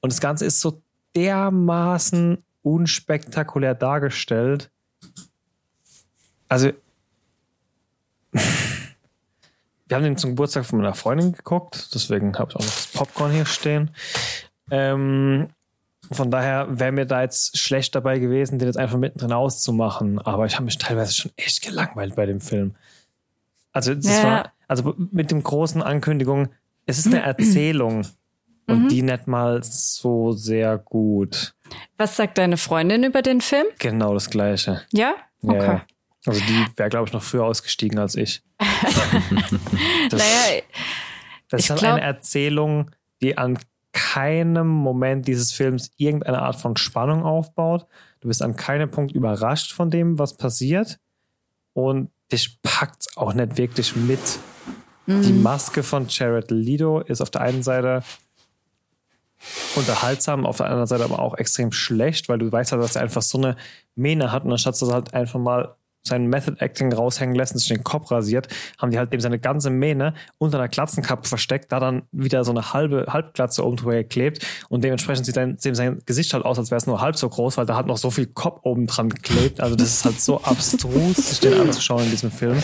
Und 0.02 0.12
das 0.12 0.22
Ganze 0.22 0.46
ist 0.46 0.62
so 0.62 0.82
dermaßen 1.16 2.44
unspektakulär 2.62 3.76
dargestellt. 3.76 4.72
Also, 6.48 6.72
wir 8.32 8.42
haben 9.92 10.04
den 10.04 10.18
zum 10.18 10.32
Geburtstag 10.32 10.66
von 10.66 10.80
meiner 10.80 10.94
Freundin 10.94 11.34
geguckt, 11.34 11.90
deswegen 11.94 12.38
habe 12.38 12.52
ich 12.52 12.56
auch 12.56 12.62
noch 12.62 12.68
das 12.68 12.88
Popcorn 12.88 13.32
hier 13.32 13.46
stehen. 13.46 13.92
Ähm, 14.72 15.50
von 16.12 16.30
daher 16.32 16.68
wäre 16.80 16.92
mir 16.92 17.06
da 17.06 17.22
jetzt 17.22 17.58
schlecht 17.58 17.96
dabei 17.96 18.20
gewesen, 18.20 18.60
den 18.60 18.68
jetzt 18.68 18.78
einfach 18.78 18.98
mittendrin 18.98 19.34
auszumachen. 19.34 20.20
Aber 20.20 20.46
ich 20.46 20.56
habe 20.56 20.66
mich 20.66 20.78
teilweise 20.78 21.14
schon 21.14 21.32
echt 21.36 21.62
gelangweilt 21.62 22.16
bei 22.16 22.26
dem 22.26 22.42
Film. 22.42 22.76
Also, 23.76 23.94
das 23.94 24.06
Ja. 24.18 24.24
war, 24.24 24.52
also 24.68 24.96
mit 25.12 25.32
dem 25.32 25.44
großen 25.44 25.82
Ankündigung, 25.84 26.50
es 26.86 26.98
ist 27.00 27.08
eine 27.08 27.22
Erzählung 27.22 28.08
und 28.68 28.84
Mhm. 28.84 28.88
die 28.90 29.02
nicht 29.02 29.28
mal 29.28 29.62
so 29.64 30.32
sehr 30.32 30.78
gut. 30.78 31.54
Was 31.98 32.16
sagt 32.16 32.38
deine 32.38 32.58
Freundin 32.58 33.04
über 33.04 33.22
den 33.22 33.42
Film? 33.42 33.66
Genau 33.80 34.14
das 34.14 34.30
Gleiche. 34.30 34.82
Ja? 34.92 35.14
Okay. 35.44 35.58
ja. 35.66 35.86
Also 36.26 36.40
die 36.42 36.66
wäre, 36.78 36.90
glaube 36.90 37.08
ich, 37.08 37.14
noch 37.14 37.22
früher 37.22 37.44
ausgestiegen 37.46 38.00
als 38.00 38.16
ich. 38.16 38.42
das, 40.10 40.20
Naja, 40.22 40.62
das 41.50 41.62
ist 41.62 41.70
halt 41.70 41.80
glaub- 41.80 41.92
eine 41.94 42.02
Erzählung, 42.02 42.92
die 43.22 43.38
an 43.38 43.58
keinem 43.92 44.68
Moment 44.68 45.28
dieses 45.28 45.52
Films 45.54 45.92
irgendeine 45.98 46.42
Art 46.42 46.56
von 46.56 46.76
Spannung 46.78 47.24
aufbaut. 47.24 47.86
Du 48.22 48.28
bist 48.28 48.42
an 48.42 48.56
keinem 48.56 48.90
Punkt 48.90 49.12
überrascht 49.14 49.72
von 49.72 49.90
dem, 49.90 50.18
was 50.20 50.36
passiert. 50.38 50.98
Und 51.74 52.10
dich 52.32 52.62
packt 52.62 53.08
auch 53.16 53.34
nicht 53.34 53.58
wirklich 53.58 53.96
mit. 53.96 54.40
Die 55.08 55.34
Maske 55.34 55.84
von 55.84 56.08
Jared 56.08 56.50
Leto 56.50 57.00
ist 57.00 57.22
auf 57.22 57.30
der 57.30 57.42
einen 57.42 57.62
Seite 57.62 58.04
unterhaltsam, 59.76 60.46
auf 60.46 60.58
der 60.58 60.66
anderen 60.66 60.88
Seite 60.88 61.04
aber 61.04 61.20
auch 61.20 61.36
extrem 61.36 61.72
schlecht, 61.72 62.28
weil 62.28 62.40
du 62.40 62.52
weißt 62.52 62.72
halt, 62.72 62.82
dass 62.82 62.96
er 62.96 63.04
einfach 63.04 63.22
so 63.22 63.38
eine 63.38 63.56
Mähne 63.96 64.32
hat 64.32 64.46
und 64.46 64.52
anstatt 64.52 64.74
dass 64.74 64.90
er 64.90 64.96
halt 64.96 65.14
einfach 65.14 65.40
mal 65.40 65.75
sein 66.08 66.28
Method 66.28 66.58
Acting 66.60 66.94
raushängen 66.94 67.36
lässt 67.36 67.54
und 67.54 67.60
sich 67.60 67.68
den 67.68 67.84
Kopf 67.84 68.12
rasiert, 68.12 68.48
haben 68.80 68.92
die 68.92 68.98
halt 68.98 69.12
dem 69.12 69.20
seine 69.20 69.40
ganze 69.40 69.70
Mähne 69.70 70.14
unter 70.38 70.60
einer 70.60 70.68
Glatzenkappe 70.68 71.28
versteckt, 71.28 71.72
da 71.72 71.80
dann 71.80 72.04
wieder 72.12 72.44
so 72.44 72.52
eine 72.52 72.74
halbe 72.74 73.08
Halbglatze 73.10 73.66
oben 73.66 73.78
drüber 73.78 73.96
geklebt 73.96 74.46
und 74.70 74.84
dementsprechend 74.84 75.26
sieht 75.26 75.36
dem 75.36 75.58
sein 75.60 76.02
Gesicht 76.06 76.34
halt 76.34 76.46
aus, 76.46 76.60
als 76.60 76.72
wäre 76.72 76.78
es 76.78 76.88
nur 76.88 77.02
halb 77.02 77.16
so 77.16 77.28
groß, 77.28 77.58
weil 77.58 77.66
da 77.66 77.76
hat 77.76 77.88
noch 77.88 77.98
so 77.98 78.12
viel 78.12 78.28
Kopf 78.28 78.62
oben 78.64 78.88
dran 78.88 79.10
geklebt. 79.10 79.60
Also 79.60 79.76
das 79.76 79.90
ist 79.90 80.06
halt 80.06 80.20
so 80.20 80.42
abstrus, 80.42 81.16
sich 81.30 81.40
den 81.40 81.60
anzuschauen 81.60 82.04
in 82.04 82.12
diesem 82.12 82.32
Film. 82.32 82.62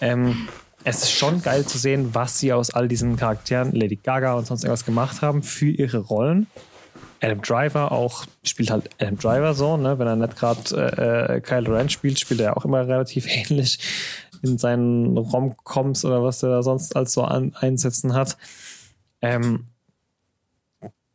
Ähm, 0.00 0.48
es 0.84 1.02
ist 1.02 1.12
schon 1.12 1.42
geil 1.42 1.66
zu 1.66 1.76
sehen, 1.76 2.14
was 2.14 2.38
sie 2.38 2.52
aus 2.52 2.70
all 2.70 2.88
diesen 2.88 3.16
Charakteren, 3.16 3.72
Lady 3.72 3.96
Gaga 3.96 4.34
und 4.34 4.46
sonst 4.46 4.64
irgendwas 4.64 4.86
gemacht 4.86 5.20
haben 5.20 5.42
für 5.42 5.68
ihre 5.68 5.98
Rollen. 5.98 6.46
Adam 7.20 7.42
Driver 7.42 7.92
auch 7.92 8.24
spielt 8.42 8.70
halt 8.70 8.90
Adam 8.98 9.18
Driver 9.18 9.54
so, 9.54 9.76
ne? 9.76 9.98
Wenn 9.98 10.06
er 10.06 10.16
nicht 10.16 10.36
gerade 10.36 11.36
äh, 11.36 11.40
Kyle 11.40 11.68
Ren 11.68 11.88
spielt, 11.88 12.18
spielt 12.18 12.40
er 12.40 12.56
auch 12.56 12.64
immer 12.64 12.86
relativ 12.86 13.26
ähnlich 13.50 13.78
in 14.42 14.58
seinen 14.58 15.18
Rom-Coms 15.18 16.04
oder 16.04 16.22
was 16.22 16.42
er 16.42 16.50
da 16.50 16.62
sonst 16.62 16.96
als 16.96 17.12
so 17.12 17.22
an, 17.22 17.52
einsetzen 17.60 18.14
hat. 18.14 18.38
Ähm, 19.20 19.66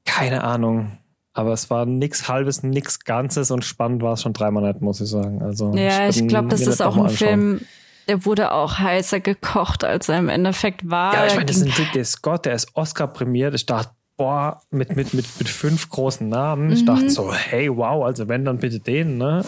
keine 0.06 0.44
Ahnung. 0.44 1.00
Aber 1.34 1.52
es 1.52 1.70
war 1.70 1.86
nix 1.86 2.30
halbes, 2.30 2.64
nix 2.64 3.00
Ganzes 3.00 3.52
und 3.52 3.66
spannend 3.66 4.02
war 4.02 4.14
es 4.14 4.22
schon 4.22 4.32
dreimal 4.32 4.64
nicht, 4.64 4.82
muss 4.82 5.02
ich 5.02 5.10
sagen. 5.10 5.42
Also 5.42 5.74
ja, 5.76 6.08
ich 6.08 6.20
würd 6.20 6.30
glaube, 6.30 6.48
das 6.48 6.62
ist 6.62 6.82
auch 6.82 6.96
ein 6.96 7.08
anschauen. 7.08 7.18
Film, 7.18 7.62
der 8.08 8.26
wurde 8.26 8.54
auch 8.54 8.78
heißer 8.78 9.20
gekocht, 9.20 9.84
als 9.84 10.08
er 10.08 10.20
im 10.20 10.30
Endeffekt 10.30 10.90
war. 10.90 11.14
Ja, 11.14 11.26
ich 11.26 11.34
meine, 11.34 11.48
das 11.48 11.58
ist 11.58 11.64
ein 11.64 11.72
Ridley 11.72 12.06
Scott, 12.06 12.46
der 12.46 12.54
ist 12.54 12.76
Oscar 12.76 13.08
prämiert. 13.08 13.54
Ich 13.54 13.66
dachte, 13.66 13.92
boah, 14.18 14.62
mit, 14.72 14.96
mit, 14.96 15.14
mit, 15.14 15.26
mit 15.38 15.50
fünf 15.50 15.90
großen 15.90 16.28
Namen. 16.30 16.72
Ich 16.72 16.82
Mhm. 16.82 16.86
dachte 16.86 17.10
so, 17.10 17.34
hey, 17.34 17.70
wow, 17.76 18.06
also 18.06 18.28
wenn, 18.28 18.46
dann 18.46 18.58
bitte 18.60 18.80
den, 18.80 19.18
ne? 19.18 19.44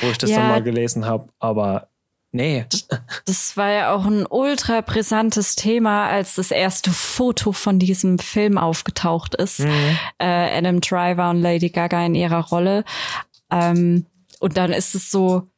Wo 0.00 0.08
ich 0.10 0.18
das 0.18 0.30
Ja. 0.30 0.36
dann 0.38 0.48
mal 0.48 0.62
gelesen 0.62 1.04
habe. 1.06 1.28
Aber 1.38 1.88
nee. 2.32 2.64
Das 3.26 3.56
war 3.56 3.70
ja 3.70 3.92
auch 3.94 4.06
ein 4.06 4.26
ultra 4.28 4.80
brisantes 4.80 5.54
Thema, 5.56 6.06
als 6.08 6.36
das 6.36 6.50
erste 6.50 6.90
Foto 6.90 7.52
von 7.52 7.78
diesem 7.78 8.18
Film 8.18 8.56
aufgetaucht 8.58 9.34
ist. 9.34 9.60
Mhm. 9.60 9.98
Äh, 10.18 10.58
Adam 10.58 10.80
Driver 10.80 11.30
und 11.30 11.40
Lady 11.42 11.68
Gaga 11.70 12.04
in 12.06 12.14
ihrer 12.14 12.46
Rolle. 12.48 12.84
Ähm, 13.50 14.06
und 14.40 14.56
dann 14.56 14.72
ist 14.72 14.94
es 14.94 15.10
so, 15.10 15.48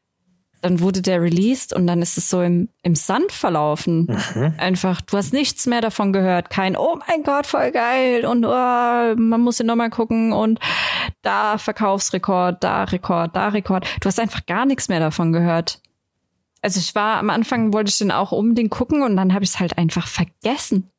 dann 0.62 0.80
wurde 0.80 1.02
der 1.02 1.22
released 1.22 1.72
und 1.72 1.86
dann 1.86 2.02
ist 2.02 2.18
es 2.18 2.28
so 2.28 2.42
im, 2.42 2.68
im 2.82 2.94
Sand 2.94 3.32
verlaufen. 3.32 4.06
Mhm. 4.34 4.54
Einfach, 4.58 5.00
du 5.00 5.16
hast 5.16 5.32
nichts 5.32 5.66
mehr 5.66 5.80
davon 5.80 6.12
gehört. 6.12 6.50
Kein, 6.50 6.76
oh 6.76 6.98
mein 7.08 7.22
Gott, 7.22 7.46
voll 7.46 7.70
geil 7.72 8.26
und 8.26 8.44
oh, 8.44 8.48
man 8.50 9.40
muss 9.40 9.60
ihn 9.60 9.66
nochmal 9.66 9.90
gucken 9.90 10.32
und 10.32 10.60
da 11.22 11.58
Verkaufsrekord, 11.58 12.62
da 12.62 12.84
Rekord, 12.84 13.34
da 13.34 13.48
Rekord. 13.48 13.86
Du 14.00 14.06
hast 14.06 14.20
einfach 14.20 14.44
gar 14.46 14.66
nichts 14.66 14.88
mehr 14.88 15.00
davon 15.00 15.32
gehört. 15.32 15.80
Also 16.62 16.78
ich 16.78 16.94
war 16.94 17.16
am 17.18 17.30
Anfang 17.30 17.72
wollte 17.72 17.88
ich 17.88 17.98
den 17.98 18.10
auch 18.10 18.32
unbedingt 18.32 18.70
gucken 18.70 19.02
und 19.02 19.16
dann 19.16 19.32
habe 19.32 19.44
ich 19.44 19.50
es 19.50 19.60
halt 19.60 19.78
einfach 19.78 20.06
vergessen. 20.06 20.90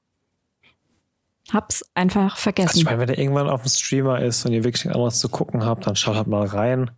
Hab's 1.54 1.84
einfach 1.94 2.22
Also 2.22 2.36
ich 2.36 2.42
vergessen. 2.42 2.84
meine, 2.86 3.00
wenn 3.00 3.08
der 3.08 3.20
irgendwann 3.20 3.50
auf 3.50 3.62
dem 3.62 3.70
Streamer 3.70 4.22
ist 4.22 4.46
und 4.46 4.54
ihr 4.54 4.64
wirklich 4.64 4.88
anderes 4.88 5.20
zu 5.20 5.30
gucken 5.30 5.66
habt, 5.66 5.86
dann 5.86 5.96
schaut 5.96 6.16
halt 6.16 6.28
mal 6.28 6.48
rein. 6.48 6.92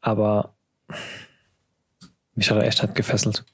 Aber 0.00 0.54
mich 2.38 2.50
hat 2.50 2.56
er 2.58 2.64
echt 2.64 2.80
halt 2.80 2.94
gefesselt. 2.94 3.44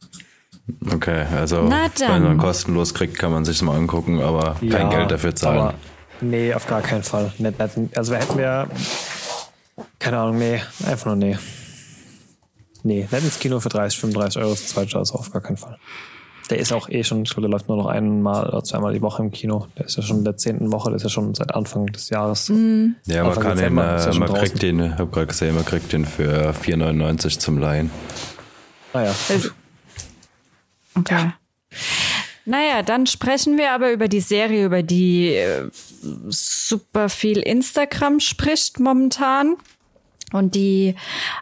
Okay, 0.92 1.24
also 1.36 1.68
wenn 1.68 2.22
man 2.22 2.38
kostenlos 2.38 2.94
kriegt, 2.94 3.18
kann 3.18 3.32
man 3.32 3.44
sich 3.44 3.60
mal 3.62 3.76
angucken, 3.76 4.20
aber 4.20 4.56
kein 4.60 4.70
Ja, 4.70 4.88
Geld 4.88 5.10
dafür 5.10 5.34
zahlen. 5.34 5.58
aber 5.60 5.74
Nee, 6.20 6.54
auf 6.54 6.66
gar 6.66 6.80
keinen 6.80 7.02
Fall. 7.02 7.32
Nicht, 7.38 7.58
nicht, 7.76 7.98
also 7.98 8.12
wir 8.12 8.18
hätten 8.20 8.38
wir, 8.38 8.68
keine 9.98 10.18
Ahnung, 10.18 10.38
nee, 10.38 10.62
einfach 10.86 11.06
nur 11.06 11.16
nee. 11.16 11.36
Nee, 12.82 13.08
nicht 13.10 13.24
ins 13.24 13.38
Kino 13.38 13.60
für 13.60 13.68
30, 13.68 13.98
35 13.98 14.42
Euro 14.42 14.54
zu 14.54 14.64
zweit, 14.66 14.94
also 14.94 15.14
auf 15.14 15.30
gar 15.32 15.42
keinen 15.42 15.56
Fall. 15.56 15.76
Der 16.50 16.58
ist 16.58 16.72
auch 16.72 16.88
eh 16.90 17.02
schon, 17.02 17.22
ich 17.22 17.30
glaube, 17.30 17.42
der 17.42 17.50
läuft 17.50 17.68
nur 17.68 17.78
noch 17.78 17.86
einmal 17.86 18.46
oder 18.48 18.62
zweimal 18.62 18.92
die 18.92 19.00
Woche 19.02 19.22
im 19.22 19.30
Kino. 19.32 19.66
Der 19.78 19.86
ist 19.86 19.96
ja 19.96 20.02
schon 20.02 20.18
in 20.18 20.24
der 20.24 20.36
zehnten 20.36 20.70
Woche, 20.72 20.90
der 20.90 20.96
ist 20.96 21.02
ja 21.02 21.08
schon 21.08 21.34
seit 21.34 21.54
Anfang 21.54 21.86
des 21.86 22.10
Jahres. 22.10 22.50
Mhm. 22.50 22.96
ja, 23.06 23.22
man 23.22 23.28
Anfang 23.30 23.42
kann 23.42 23.56
den, 23.56 23.74
Dezember 23.76 23.96
ist 23.96 24.04
ja 24.06 24.12
äh, 24.12 24.18
man 24.18 24.28
draußen. 24.28 24.44
kriegt 24.44 24.62
den, 24.62 24.80
ich 24.80 24.92
hab 24.98 25.12
gerade 25.12 25.26
gesehen, 25.26 25.54
man 25.54 25.64
kriegt 25.64 25.92
den 25.92 26.04
für 26.04 26.50
4,99 26.52 27.38
zum 27.38 27.58
Leihen. 27.58 27.90
Naja, 28.94 29.14
Also- 29.28 29.50
Okay. 30.96 31.32
Naja, 32.46 32.82
dann 32.82 33.06
sprechen 33.06 33.58
wir 33.58 33.72
aber 33.72 33.90
über 33.92 34.06
die 34.06 34.20
Serie, 34.20 34.66
über 34.66 34.82
die 34.82 35.34
äh, 35.34 35.68
super 36.28 37.08
viel 37.08 37.38
Instagram 37.38 38.20
spricht 38.20 38.78
momentan 38.78 39.56
und 40.32 40.54
die 40.54 40.94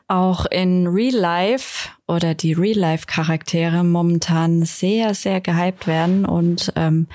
auch 0.09 0.47
in 0.47 0.87
Real 0.87 1.15
Life 1.15 1.91
oder 2.07 2.35
die 2.35 2.53
Real 2.55 2.79
Life 2.79 3.07
Charaktere 3.07 3.85
momentan 3.85 4.65
sehr, 4.65 5.13
sehr 5.15 5.41
gehypt 5.41 5.87
werden 5.87 6.25
und 6.25 6.73
ähm, 6.77 7.09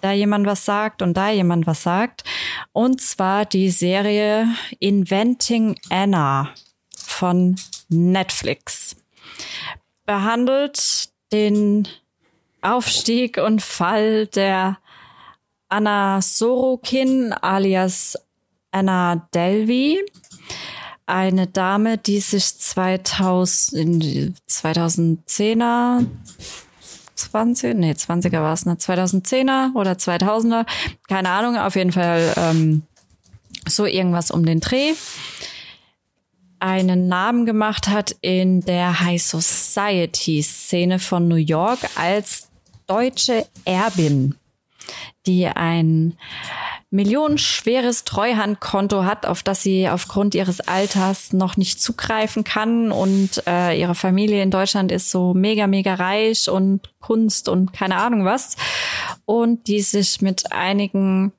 da 0.00 0.12
jemand 0.12 0.46
was 0.46 0.64
sagt 0.64 1.02
und 1.02 1.16
da 1.16 1.30
jemand 1.30 1.66
was 1.66 1.82
sagt. 1.82 2.24
Und 2.72 3.00
zwar 3.02 3.44
die 3.44 3.68
Serie 3.70 4.46
Inventing 4.78 5.78
Anna 5.90 6.54
von 6.96 7.56
Netflix 7.88 8.96
behandelt 10.06 11.08
den 11.32 11.88
Aufstieg 12.62 13.38
und 13.38 13.62
Fall 13.62 14.26
der 14.26 14.78
Anna 15.68 16.20
Sorokin 16.22 17.32
alias 17.32 18.16
Anna 18.70 19.28
Delvey. 19.34 20.04
Eine 21.06 21.46
Dame, 21.46 21.98
die 21.98 22.20
sich 22.20 22.58
2000, 22.58 23.72
in 23.78 24.00
die 24.00 24.32
2010er, 24.48 26.06
20, 27.14 27.74
nee, 27.74 27.92
20er 27.92 28.40
war 28.40 28.54
es, 28.54 28.64
ne, 28.64 28.74
2010er 28.74 29.74
oder 29.74 29.92
2000er, 29.92 30.64
keine 31.06 31.28
Ahnung, 31.28 31.58
auf 31.58 31.76
jeden 31.76 31.92
Fall 31.92 32.32
ähm, 32.36 32.84
so 33.68 33.84
irgendwas 33.84 34.30
um 34.30 34.46
den 34.46 34.60
Dreh 34.60 34.94
einen 36.60 37.08
Namen 37.08 37.46
gemacht 37.46 37.88
hat 37.88 38.16
in 38.20 38.60
der 38.62 39.00
High 39.00 39.22
Society 39.22 40.42
Szene 40.42 40.98
von 40.98 41.28
New 41.28 41.34
York 41.36 41.78
als 41.96 42.48
deutsche 42.86 43.46
Erbin, 43.64 44.34
die 45.26 45.46
ein 45.46 46.16
millionenschweres 46.94 48.04
Treuhandkonto 48.04 49.04
hat, 49.04 49.26
auf 49.26 49.42
das 49.42 49.62
sie 49.62 49.88
aufgrund 49.88 50.34
ihres 50.36 50.60
Alters 50.60 51.32
noch 51.32 51.56
nicht 51.56 51.82
zugreifen 51.82 52.44
kann. 52.44 52.92
Und 52.92 53.42
äh, 53.46 53.78
ihre 53.78 53.96
Familie 53.96 54.42
in 54.42 54.52
Deutschland 54.52 54.92
ist 54.92 55.10
so 55.10 55.34
mega, 55.34 55.66
mega 55.66 55.94
reich 55.94 56.48
und 56.48 56.82
Kunst 57.00 57.48
und 57.48 57.72
keine 57.72 57.96
Ahnung 57.96 58.24
was. 58.24 58.56
Und 59.24 59.66
die 59.66 59.80
sich 59.80 60.20
mit 60.22 60.52
einigen 60.52 61.32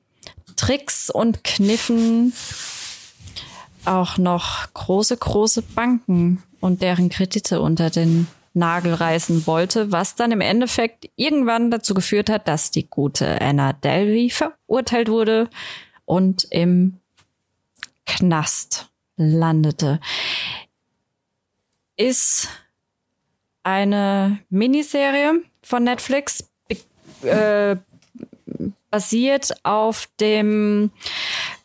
Tricks 0.56 1.08
und 1.08 1.42
Kniffen 1.42 2.34
auch 3.86 4.18
noch 4.18 4.72
große, 4.74 5.16
große 5.16 5.62
Banken 5.62 6.42
und 6.60 6.82
deren 6.82 7.08
Kredite 7.08 7.60
unter 7.60 7.90
den 7.90 8.26
Nagel 8.54 8.94
reißen 8.94 9.46
wollte, 9.46 9.92
was 9.92 10.14
dann 10.14 10.32
im 10.32 10.40
Endeffekt 10.40 11.10
irgendwann 11.16 11.70
dazu 11.70 11.94
geführt 11.94 12.30
hat, 12.30 12.48
dass 12.48 12.70
die 12.70 12.88
gute 12.88 13.40
Anna 13.40 13.72
Delvey 13.74 14.30
verurteilt 14.30 15.08
wurde 15.08 15.50
und 16.06 16.44
im 16.50 16.98
Knast 18.06 18.88
landete. 19.16 20.00
Ist 21.96 22.48
eine 23.62 24.38
Miniserie 24.48 25.42
von 25.62 25.84
Netflix, 25.84 26.48
äh, 27.22 27.76
basiert 28.90 29.52
auf 29.64 30.08
dem 30.20 30.90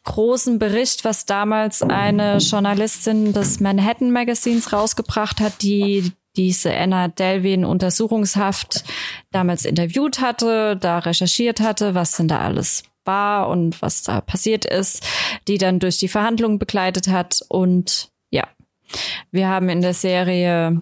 großen 0.04 0.60
Bericht, 0.60 1.06
was 1.06 1.26
damals 1.26 1.82
eine 1.82 2.38
Journalistin 2.38 3.34
des 3.34 3.60
Manhattan 3.60 4.12
Magazins 4.12 4.74
rausgebracht 4.74 5.40
hat, 5.40 5.62
die 5.62 6.12
diese 6.36 6.76
Anna 6.76 7.08
Delvey 7.08 7.54
in 7.54 7.66
Untersuchungshaft 7.66 8.84
damals 9.32 9.66
interviewt 9.66 10.22
hatte, 10.22 10.78
da 10.78 11.00
recherchiert 11.00 11.60
hatte, 11.60 11.94
was 11.94 12.16
denn 12.16 12.28
da 12.28 12.40
alles 12.40 12.84
war 13.04 13.50
und 13.50 13.82
was 13.82 14.04
da 14.04 14.22
passiert 14.22 14.66
ist, 14.66 15.04
die 15.48 15.58
dann 15.58 15.80
durch 15.80 15.98
die 15.98 16.08
Verhandlungen 16.08 16.60
begleitet 16.60 17.08
hat. 17.08 17.42
Und 17.50 18.12
ja, 18.30 18.48
wir 19.32 19.48
haben 19.48 19.70
in 19.70 19.82
der 19.82 19.94
Serie 19.94 20.82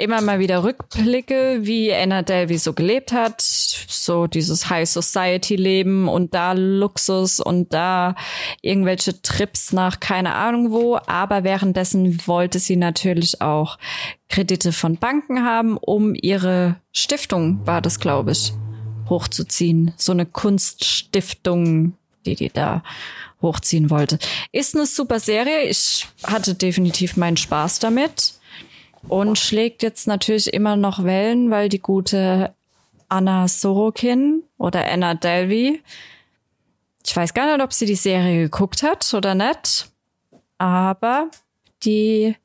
immer 0.00 0.22
mal 0.22 0.38
wieder 0.38 0.64
Rückblicke, 0.64 1.58
wie 1.60 1.92
Anna 1.92 2.22
Delvey 2.22 2.56
so 2.56 2.72
gelebt 2.72 3.12
hat, 3.12 3.42
so 3.42 4.26
dieses 4.26 4.70
High 4.70 4.88
Society 4.88 5.56
Leben 5.56 6.08
und 6.08 6.32
da 6.34 6.52
Luxus 6.52 7.38
und 7.38 7.74
da 7.74 8.14
irgendwelche 8.62 9.20
Trips 9.20 9.72
nach 9.72 10.00
keine 10.00 10.34
Ahnung 10.34 10.70
wo, 10.70 10.98
aber 11.06 11.44
währenddessen 11.44 12.26
wollte 12.26 12.58
sie 12.58 12.76
natürlich 12.76 13.42
auch 13.42 13.78
Kredite 14.28 14.72
von 14.72 14.96
Banken 14.96 15.44
haben, 15.44 15.76
um 15.76 16.14
ihre 16.14 16.76
Stiftung, 16.92 17.66
war 17.66 17.82
das 17.82 18.00
glaube 18.00 18.32
ich, 18.32 18.54
hochzuziehen, 19.08 19.92
so 19.96 20.12
eine 20.12 20.24
Kunststiftung, 20.24 21.92
die 22.24 22.36
die 22.36 22.48
da 22.48 22.82
hochziehen 23.42 23.90
wollte. 23.90 24.18
Ist 24.50 24.74
eine 24.74 24.86
super 24.86 25.20
Serie, 25.20 25.62
ich 25.64 26.06
hatte 26.22 26.54
definitiv 26.54 27.16
meinen 27.16 27.36
Spaß 27.36 27.80
damit 27.80 28.39
und 29.08 29.38
schlägt 29.38 29.82
jetzt 29.82 30.06
natürlich 30.06 30.52
immer 30.52 30.76
noch 30.76 31.04
Wellen, 31.04 31.50
weil 31.50 31.68
die 31.68 31.80
gute 31.80 32.54
Anna 33.08 33.48
Sorokin 33.48 34.42
oder 34.58 34.90
Anna 34.90 35.14
Delvey, 35.14 35.82
ich 37.04 37.16
weiß 37.16 37.34
gar 37.34 37.50
nicht, 37.52 37.64
ob 37.64 37.72
sie 37.72 37.86
die 37.86 37.94
Serie 37.94 38.42
geguckt 38.42 38.82
hat 38.82 39.12
oder 39.14 39.34
nicht, 39.34 39.90
aber 40.58 41.30
die 41.82 42.36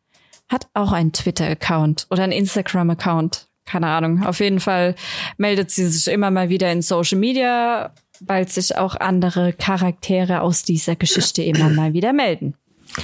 hat 0.48 0.68
auch 0.74 0.92
einen 0.92 1.12
Twitter-Account 1.12 2.08
oder 2.10 2.24
einen 2.24 2.32
Instagram-Account. 2.32 3.48
Keine 3.66 3.88
Ahnung. 3.88 4.24
Auf 4.24 4.40
jeden 4.40 4.60
Fall 4.60 4.96
meldet 5.38 5.72
sie 5.72 5.88
sich 5.88 6.12
immer 6.12 6.30
mal 6.30 6.50
wieder 6.50 6.72
in 6.72 6.84
Social 6.84 7.18
Media, 7.18 7.92
weil 8.20 8.48
sich 8.48 8.78
auch 8.78 8.96
andere 8.96 9.54
Charaktere 9.54 10.42
aus 10.42 10.64
dieser 10.64 10.96
Geschichte 10.96 11.44
immer 11.44 11.70
mal 11.70 11.94
wieder 11.94 12.14
melden. 12.14 12.56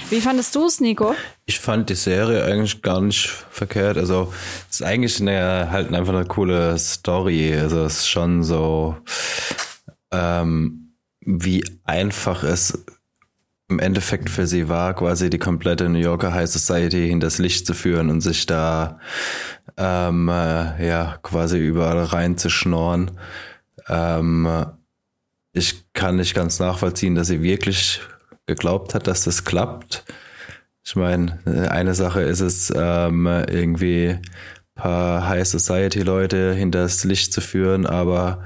Wie 0.09 0.21
fandest 0.21 0.55
du 0.55 0.65
es, 0.65 0.79
Nico? 0.79 1.15
Ich 1.45 1.59
fand 1.59 1.89
die 1.89 1.95
Serie 1.95 2.43
eigentlich 2.45 2.81
gar 2.81 3.01
nicht 3.01 3.27
verkehrt. 3.27 3.97
Also 3.97 4.33
es 4.69 4.79
ist 4.79 4.85
eigentlich 4.85 5.19
eine, 5.19 5.69
halt 5.71 5.93
einfach 5.93 6.13
eine 6.13 6.25
coole 6.25 6.77
Story. 6.77 7.53
Also 7.55 7.85
es 7.85 7.99
ist 7.99 8.07
schon 8.07 8.43
so, 8.43 8.97
ähm, 10.11 10.93
wie 11.19 11.63
einfach 11.83 12.43
es 12.43 12.85
im 13.67 13.79
Endeffekt 13.79 14.29
für 14.29 14.47
sie 14.47 14.67
war, 14.69 14.93
quasi 14.93 15.29
die 15.29 15.39
komplette 15.39 15.87
New 15.89 15.99
Yorker 15.99 16.33
High 16.33 16.49
Society 16.49 17.07
hinters 17.07 17.37
Licht 17.37 17.65
zu 17.65 17.73
führen 17.73 18.09
und 18.09 18.21
sich 18.21 18.45
da 18.45 18.99
ähm, 19.77 20.27
äh, 20.27 20.87
ja 20.87 21.17
quasi 21.23 21.57
überall 21.57 22.03
reinzuschnorren. 22.03 23.11
Ähm, 23.87 24.65
ich 25.53 25.91
kann 25.93 26.17
nicht 26.17 26.33
ganz 26.33 26.59
nachvollziehen, 26.59 27.15
dass 27.15 27.27
sie 27.27 27.41
wirklich 27.41 28.01
geglaubt 28.51 28.93
hat, 28.93 29.07
dass 29.07 29.23
das 29.23 29.45
klappt. 29.45 30.03
Ich 30.83 30.95
meine, 30.95 31.39
eine 31.71 31.93
Sache 31.93 32.21
ist 32.21 32.41
es, 32.41 32.73
ähm, 32.75 33.25
irgendwie 33.25 34.17
paar 34.75 35.27
High 35.27 35.47
Society 35.47 36.01
Leute 36.01 36.53
hinters 36.53 37.03
Licht 37.03 37.33
zu 37.33 37.41
führen, 37.41 37.85
aber 37.85 38.43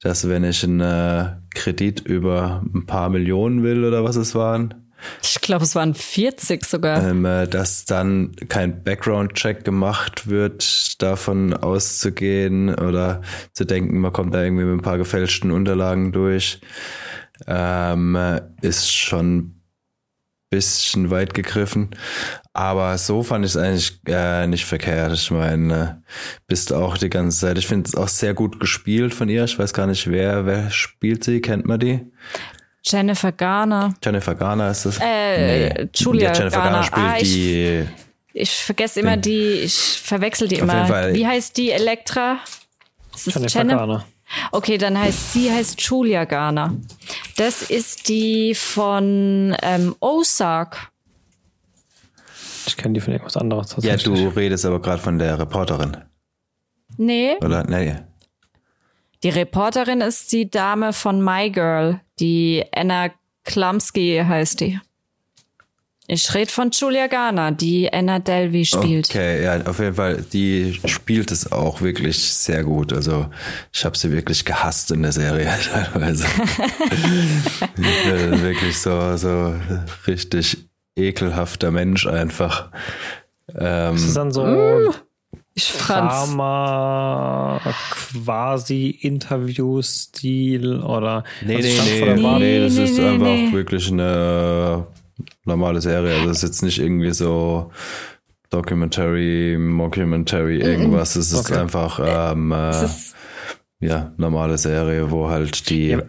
dass 0.00 0.28
wenn 0.28 0.44
ich 0.44 0.62
einen 0.62 0.80
äh, 0.80 1.30
Kredit 1.54 2.00
über 2.00 2.62
ein 2.74 2.86
paar 2.86 3.08
Millionen 3.08 3.62
will 3.62 3.84
oder 3.84 4.04
was 4.04 4.16
es 4.16 4.34
waren, 4.34 4.74
ich 5.22 5.40
glaube, 5.40 5.64
es 5.64 5.76
waren 5.76 5.94
40 5.94 6.64
sogar. 6.64 7.08
Ähm, 7.08 7.24
äh, 7.24 7.46
dass 7.46 7.84
dann 7.84 8.32
kein 8.48 8.82
Background-Check 8.82 9.64
gemacht 9.64 10.28
wird, 10.28 11.00
davon 11.00 11.54
auszugehen 11.54 12.74
oder 12.74 13.22
zu 13.52 13.64
denken, 13.64 14.00
man 14.00 14.12
kommt 14.12 14.34
da 14.34 14.42
irgendwie 14.42 14.64
mit 14.64 14.74
ein 14.80 14.82
paar 14.82 14.98
gefälschten 14.98 15.52
Unterlagen 15.52 16.10
durch 16.10 16.60
ähm, 17.46 18.40
ist 18.60 18.92
schon 18.92 19.38
ein 19.38 19.62
bisschen 20.50 21.10
weit 21.10 21.34
gegriffen. 21.34 21.90
Aber 22.52 22.98
so 22.98 23.22
fand 23.22 23.44
ich 23.44 23.52
es 23.52 23.56
eigentlich 23.56 24.00
äh, 24.06 24.46
nicht 24.46 24.64
verkehrt. 24.64 25.12
Ich 25.12 25.30
meine, 25.30 26.02
bist 26.46 26.72
auch 26.72 26.98
die 26.98 27.10
ganze 27.10 27.38
Zeit. 27.38 27.58
Ich 27.58 27.66
finde 27.66 27.88
es 27.88 27.94
auch 27.94 28.08
sehr 28.08 28.34
gut 28.34 28.58
gespielt 28.58 29.14
von 29.14 29.28
ihr. 29.28 29.44
Ich 29.44 29.58
weiß 29.58 29.72
gar 29.72 29.86
nicht, 29.86 30.10
wer, 30.10 30.46
wer 30.46 30.70
spielt 30.70 31.24
sie? 31.24 31.40
Kennt 31.40 31.66
man 31.66 31.78
die? 31.78 32.00
Jennifer 32.82 33.32
Garner. 33.32 33.94
Jennifer 34.02 34.34
Garner 34.34 34.70
ist 34.70 34.86
das? 34.86 34.98
Äh, 35.00 35.68
nee. 35.68 35.88
Julia 35.94 36.32
ja, 36.32 36.38
Jennifer 36.38 36.56
Garner, 36.56 36.70
Garner 36.70 36.84
spielt 36.84 37.06
ah, 37.06 37.16
ich, 37.20 37.32
die. 37.32 37.86
Ich 38.32 38.50
vergesse 38.56 39.00
immer 39.00 39.16
die, 39.16 39.60
ich 39.64 40.00
verwechsel 40.02 40.48
die 40.48 40.56
immer. 40.56 40.88
Wie 41.12 41.26
heißt 41.26 41.56
die 41.56 41.70
Elektra? 41.70 42.38
Jennifer 43.14 43.40
Jennifer 43.40 43.76
Garner. 43.76 44.06
Okay, 44.52 44.78
dann 44.78 44.98
heißt 44.98 45.32
sie 45.32 45.50
heißt 45.50 45.80
Julia 45.80 46.24
Garner. 46.24 46.74
Das 47.36 47.62
ist 47.62 48.08
die 48.08 48.54
von 48.54 49.56
ähm, 49.62 49.94
Ozark. 50.00 50.90
Ich 52.66 52.76
kenne 52.76 52.94
die 52.94 53.00
von 53.00 53.12
irgendwas 53.14 53.36
anderes. 53.36 53.76
Ja, 53.80 53.96
du 53.96 54.28
redest 54.28 54.66
aber 54.66 54.80
gerade 54.82 55.00
von 55.00 55.18
der 55.18 55.38
Reporterin. 55.38 55.96
Nee. 56.96 57.36
Oder 57.42 57.64
nee. 57.64 57.96
Die 59.22 59.30
Reporterin 59.30 60.00
ist 60.00 60.32
die 60.32 60.50
Dame 60.50 60.92
von 60.92 61.24
My 61.24 61.50
Girl, 61.50 62.00
die 62.20 62.64
Anna 62.72 63.10
Klumsky 63.44 64.22
heißt 64.24 64.60
die. 64.60 64.80
Ich 66.10 66.34
rede 66.34 66.50
von 66.50 66.70
Julia 66.70 67.06
Garner, 67.06 67.52
die 67.52 67.92
Anna 67.92 68.18
Delvey 68.18 68.64
spielt. 68.64 69.10
Okay, 69.10 69.44
ja, 69.44 69.60
auf 69.66 69.78
jeden 69.78 69.94
Fall, 69.94 70.24
die 70.32 70.80
spielt 70.86 71.30
es 71.30 71.52
auch 71.52 71.82
wirklich 71.82 72.32
sehr 72.32 72.64
gut. 72.64 72.94
Also 72.94 73.26
ich 73.74 73.84
habe 73.84 73.96
sie 73.96 74.10
wirklich 74.10 74.46
gehasst 74.46 74.90
in 74.90 75.02
der 75.02 75.12
Serie 75.12 75.52
teilweise. 75.70 76.24
wirklich 77.76 78.78
so, 78.78 79.18
so 79.18 79.54
richtig 80.06 80.56
ekelhafter 80.96 81.70
Mensch 81.70 82.06
einfach. 82.06 82.70
Ähm, 83.50 83.92
das 83.92 84.04
ist 84.04 84.16
dann 84.16 84.32
so 84.32 84.46
mm, 84.46 84.94
ich 85.52 85.74
Drama 85.76 87.60
quasi 87.90 88.88
Interview-Stil 88.88 90.80
oder 90.80 91.24
nee, 91.44 91.58
nee, 91.58 91.78
nee, 91.84 92.14
nee, 92.14 92.38
nee, 92.38 92.60
das 92.60 92.76
ist 92.76 92.96
nee, 92.96 93.06
einfach 93.06 93.26
nee. 93.26 93.52
wirklich 93.52 93.92
eine 93.92 94.86
normale 95.44 95.80
Serie. 95.80 96.14
Also 96.14 96.30
es 96.30 96.38
ist 96.38 96.42
jetzt 96.42 96.62
nicht 96.62 96.78
irgendwie 96.78 97.12
so 97.12 97.70
Documentary, 98.50 99.56
Mockumentary, 99.58 100.60
irgendwas. 100.60 101.16
Es 101.16 101.32
ist 101.32 101.50
okay. 101.50 101.60
einfach 101.60 102.00
ähm, 102.02 102.52
äh, 102.52 102.84
ist 102.84 103.14
ja 103.80 104.12
normale 104.16 104.58
Serie, 104.58 105.10
wo 105.10 105.28
halt 105.28 105.68
die 105.70 105.88
ja. 105.88 106.02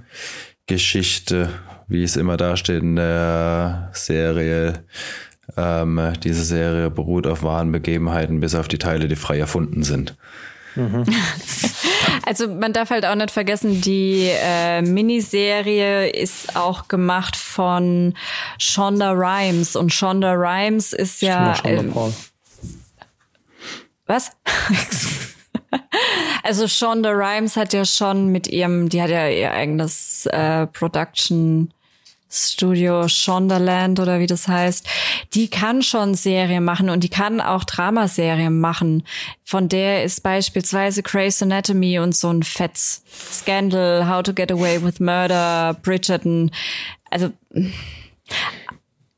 Geschichte, 0.68 1.50
wie 1.88 2.04
es 2.04 2.16
immer 2.16 2.38
da 2.38 2.56
steht 2.56 2.82
in 2.82 2.96
der 2.96 3.90
Serie, 3.94 4.86
ähm, 5.58 6.14
diese 6.24 6.44
Serie 6.44 6.90
beruht 6.90 7.28
auf 7.28 7.44
wahren 7.44 7.72
Begebenheiten, 7.72 8.40
bis 8.40 8.56
auf 8.56 8.68
die 8.68 8.78
Teile, 8.78 9.08
die 9.08 9.16
frei 9.16 9.40
erfunden 9.40 9.84
sind. 9.84 10.16
Mhm. 10.80 11.06
Also 12.26 12.48
man 12.48 12.74
darf 12.74 12.92
halt 12.92 13.06
auch 13.06 13.16
nicht 13.16 13.32
vergessen, 13.32 13.82
die 13.82 14.30
äh, 14.32 14.82
Miniserie 14.82 16.10
ist 16.10 16.56
auch 16.56 16.88
gemacht 16.88 17.36
von 17.36 18.14
Shonda 18.60 19.12
Rhimes 19.12 19.76
und 19.76 19.92
Shonda 19.92 20.34
Rhimes 20.34 20.94
ist 20.94 21.22
ja 21.22 21.56
äh, 21.64 21.84
was? 24.06 24.32
also 26.44 26.68
Shonda 26.68 27.12
Rhimes 27.12 27.56
hat 27.56 27.74
ja 27.74 27.86
schon 27.86 28.28
mit 28.28 28.48
ihrem, 28.48 28.90
die 28.90 29.02
hat 29.02 29.10
ja 29.10 29.28
ihr 29.28 29.52
eigenes 29.52 30.26
äh, 30.28 30.68
Production 30.68 31.72
Studio 32.30 33.08
Shondaland 33.08 34.00
oder 34.00 34.20
wie 34.20 34.28
das 34.28 34.48
heißt, 34.48 34.88
die 35.34 35.50
kann 35.50 35.82
schon 35.82 36.14
Serien 36.14 36.64
machen 36.64 36.90
und 36.90 37.04
die 37.04 37.10
kann 37.10 37.42
auch 37.42 37.64
Dramaserien 37.64 38.60
machen. 38.60 39.04
Von 39.44 39.68
der 39.68 40.04
ist 40.04 40.22
beispielsweise 40.22 41.02
Grey's 41.02 41.42
Anatomy 41.42 42.00
und 42.00 42.16
so 42.16 42.32
ein 42.32 42.44
Fetz 42.44 43.04
Scandal, 43.32 44.08
How 44.08 44.22
to 44.22 44.34
Get 44.34 44.52
Away 44.52 44.84
with 44.84 45.00
Murder, 45.00 45.76
Bridgerton. 45.82 46.52
Also 47.10 47.32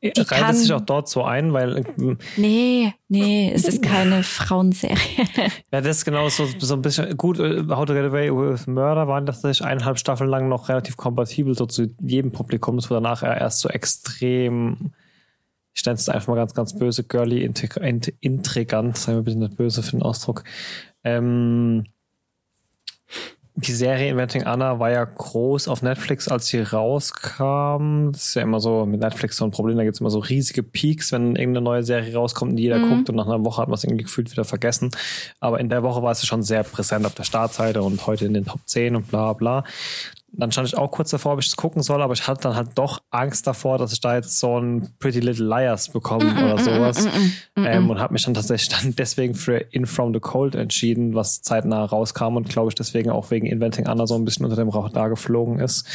die 0.02 0.20
reiht 0.20 0.28
kann- 0.28 0.50
es 0.54 0.62
sich 0.62 0.72
auch 0.72 0.80
dort 0.80 1.08
so 1.08 1.22
ein, 1.22 1.52
weil 1.52 1.84
ähm, 1.98 2.18
Nee, 2.36 2.92
nee, 3.08 3.50
es 3.54 3.66
ist 3.68 3.82
keine 3.82 4.22
Frauenserie. 4.24 4.96
ja, 5.72 5.80
das 5.80 5.98
ist 5.98 6.04
genau 6.04 6.28
so, 6.28 6.46
so 6.58 6.74
ein 6.74 6.82
bisschen 6.82 7.16
gut. 7.16 7.38
äh, 7.38 7.62
How 7.68 7.84
to 7.84 7.94
Get 7.94 8.04
Away 8.04 8.30
with 8.34 8.66
Murder 8.66 9.06
waren 9.06 9.26
tatsächlich 9.26 9.64
eineinhalb 9.64 9.98
Staffeln 9.98 10.28
lang 10.28 10.48
noch 10.48 10.68
relativ 10.68 10.96
kompatibel 10.96 11.54
so 11.54 11.66
zu 11.66 11.94
jedem 12.00 12.32
Publikum. 12.32 12.78
Es 12.78 12.90
wurde 12.90 13.00
danach 13.02 13.22
erst 13.22 13.60
so 13.60 13.68
extrem, 13.68 14.92
ich 15.72 15.84
nenne 15.86 15.94
es 15.96 16.08
einfach 16.08 16.28
mal 16.28 16.34
ganz, 16.34 16.52
ganz 16.54 16.76
böse, 16.76 17.04
girly, 17.04 17.46
integ- 17.46 17.80
int- 17.80 18.12
intrigant, 18.20 18.96
sei 18.98 19.14
mir 19.14 19.22
bitte 19.22 19.38
nicht 19.38 19.56
böse 19.56 19.82
für 19.82 19.92
den 19.92 20.02
Ausdruck. 20.02 20.42
Ähm, 21.04 21.84
die 23.54 23.72
Serie 23.72 24.10
Inventing 24.10 24.44
Anna 24.44 24.78
war 24.78 24.90
ja 24.90 25.04
groß 25.04 25.68
auf 25.68 25.82
Netflix, 25.82 26.26
als 26.26 26.46
sie 26.46 26.60
rauskam. 26.60 28.10
Das 28.12 28.28
ist 28.28 28.34
ja 28.34 28.42
immer 28.42 28.60
so 28.60 28.86
mit 28.86 29.00
Netflix 29.00 29.36
so 29.36 29.44
ein 29.44 29.50
Problem. 29.50 29.76
Da 29.76 29.84
gibt 29.84 29.94
es 29.94 30.00
immer 30.00 30.10
so 30.10 30.20
riesige 30.20 30.62
Peaks, 30.62 31.12
wenn 31.12 31.36
irgendeine 31.36 31.64
neue 31.64 31.82
Serie 31.82 32.14
rauskommt 32.14 32.52
und 32.52 32.58
jeder 32.58 32.80
guckt 32.80 33.10
und 33.10 33.16
nach 33.16 33.26
einer 33.26 33.44
Woche 33.44 33.60
hat 33.60 33.68
man 33.68 33.74
es 33.74 33.84
irgendwie 33.84 34.04
gefühlt 34.04 34.30
wieder 34.30 34.44
vergessen. 34.44 34.90
Aber 35.38 35.60
in 35.60 35.68
der 35.68 35.82
Woche 35.82 36.02
war 36.02 36.12
es 36.12 36.26
schon 36.26 36.42
sehr 36.42 36.62
präsent 36.62 37.04
auf 37.04 37.14
der 37.14 37.24
Startseite 37.24 37.82
und 37.82 38.06
heute 38.06 38.24
in 38.24 38.32
den 38.32 38.46
Top 38.46 38.60
10 38.64 38.96
und 38.96 39.08
bla 39.08 39.34
bla. 39.34 39.64
Dann 40.34 40.50
stand 40.50 40.68
ich 40.68 40.78
auch 40.78 40.90
kurz 40.90 41.10
davor, 41.10 41.34
ob 41.34 41.40
ich 41.40 41.48
es 41.48 41.56
gucken 41.56 41.82
soll, 41.82 42.00
aber 42.00 42.14
ich 42.14 42.26
hatte 42.26 42.42
dann 42.44 42.56
halt 42.56 42.70
doch 42.76 43.02
Angst 43.10 43.46
davor, 43.46 43.76
dass 43.76 43.92
ich 43.92 44.00
da 44.00 44.14
jetzt 44.14 44.38
so 44.38 44.58
ein 44.58 44.88
Pretty 44.98 45.20
Little 45.20 45.46
Liars 45.46 45.90
bekomme 45.90 46.32
oder 46.44 46.58
sowas. 46.58 47.06
Ähm, 47.54 47.90
und 47.90 48.00
habe 48.00 48.14
mich 48.14 48.24
dann 48.24 48.32
tatsächlich 48.32 48.70
dann 48.70 48.94
deswegen 48.98 49.34
für 49.34 49.58
In 49.58 49.84
From 49.84 50.14
the 50.14 50.20
Cold 50.20 50.54
entschieden, 50.54 51.14
was 51.14 51.42
zeitnah 51.42 51.84
rauskam 51.84 52.36
und 52.36 52.48
glaube 52.48 52.70
ich 52.70 52.74
deswegen 52.74 53.10
auch 53.10 53.30
wegen 53.30 53.46
Inventing 53.46 53.86
Anna 53.86 54.06
so 54.06 54.14
ein 54.14 54.24
bisschen 54.24 54.46
unter 54.46 54.56
dem 54.56 54.70
Radar 54.70 55.10
geflogen 55.10 55.58
ist. 55.58 55.86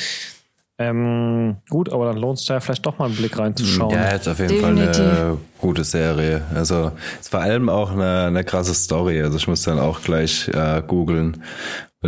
Ähm, 0.79 1.57
gut, 1.69 1.91
aber 1.91 2.05
dann 2.05 2.17
lohnt 2.17 2.37
es 2.37 2.45
da 2.45 2.59
vielleicht 2.59 2.85
doch 2.85 2.99
mal 2.99 3.05
einen 3.05 3.15
Blick 3.15 3.37
reinzuschauen. 3.37 3.95
Ja, 3.95 4.11
jetzt 4.11 4.27
auf 4.27 4.37
jeden 4.37 4.61
Fall 4.61 4.75
Definitiv. 4.75 5.01
eine 5.01 5.37
gute 5.59 5.83
Serie. 5.83 6.43
Also 6.53 6.91
es 7.15 7.21
ist 7.21 7.29
vor 7.29 7.39
allem 7.39 7.69
auch 7.69 7.91
eine, 7.91 8.25
eine 8.25 8.43
krasse 8.43 8.75
Story. 8.75 9.19
Also 9.23 9.37
ich 9.37 9.47
muss 9.47 9.63
dann 9.63 9.79
auch 9.79 10.01
gleich 10.01 10.47
äh, 10.49 10.83
googeln, 10.85 11.41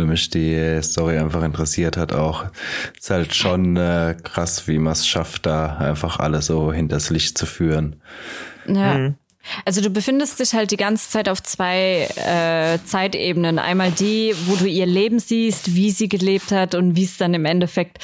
weil 0.00 0.06
mich 0.06 0.30
die 0.30 0.80
Story 0.82 1.18
einfach 1.18 1.42
interessiert 1.42 1.96
hat. 1.96 2.12
Auch 2.12 2.46
ist 2.98 3.10
halt 3.10 3.34
schon 3.34 3.76
äh, 3.76 4.16
krass, 4.22 4.66
wie 4.66 4.78
man 4.78 4.94
es 4.94 5.06
schafft, 5.06 5.46
da 5.46 5.76
einfach 5.76 6.18
alle 6.18 6.40
so 6.42 6.72
hinters 6.72 7.10
Licht 7.10 7.36
zu 7.36 7.46
führen. 7.46 8.00
Ja. 8.66 9.12
Also 9.64 9.80
du 9.80 9.90
befindest 9.90 10.38
dich 10.38 10.52
halt 10.52 10.70
die 10.70 10.76
ganze 10.76 11.08
Zeit 11.08 11.28
auf 11.28 11.42
zwei 11.42 12.08
äh, 12.16 12.78
Zeitebenen. 12.84 13.58
Einmal 13.58 13.90
die, 13.90 14.34
wo 14.46 14.56
du 14.56 14.66
ihr 14.66 14.86
Leben 14.86 15.18
siehst, 15.18 15.74
wie 15.74 15.90
sie 15.90 16.08
gelebt 16.08 16.52
hat 16.52 16.74
und 16.74 16.96
wie 16.96 17.04
es 17.04 17.16
dann 17.16 17.34
im 17.34 17.44
Endeffekt 17.44 17.98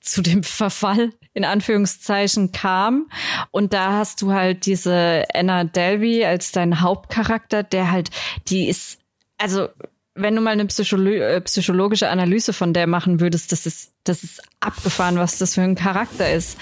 zu 0.00 0.22
dem 0.22 0.42
Verfall 0.42 1.10
in 1.34 1.44
Anführungszeichen 1.44 2.52
kam. 2.52 3.08
Und 3.50 3.72
da 3.72 3.92
hast 3.92 4.22
du 4.22 4.32
halt 4.32 4.66
diese 4.66 5.24
Anna 5.32 5.64
Delvey 5.64 6.24
als 6.24 6.52
dein 6.52 6.80
Hauptcharakter, 6.80 7.62
der 7.62 7.90
halt, 7.90 8.10
die 8.48 8.68
ist, 8.68 8.98
also 9.38 9.68
wenn 10.14 10.36
du 10.36 10.42
mal 10.42 10.50
eine 10.50 10.66
Psycholo 10.66 11.10
äh, 11.10 11.40
psychologische 11.40 12.08
Analyse 12.08 12.52
von 12.52 12.72
der 12.74 12.86
machen 12.86 13.20
würdest, 13.20 13.52
das 13.52 13.66
ist, 13.66 13.92
das 14.04 14.22
ist 14.22 14.42
abgefahren, 14.60 15.16
was 15.16 15.38
das 15.38 15.54
für 15.54 15.62
ein 15.62 15.74
Charakter 15.74 16.32
ist. 16.32 16.56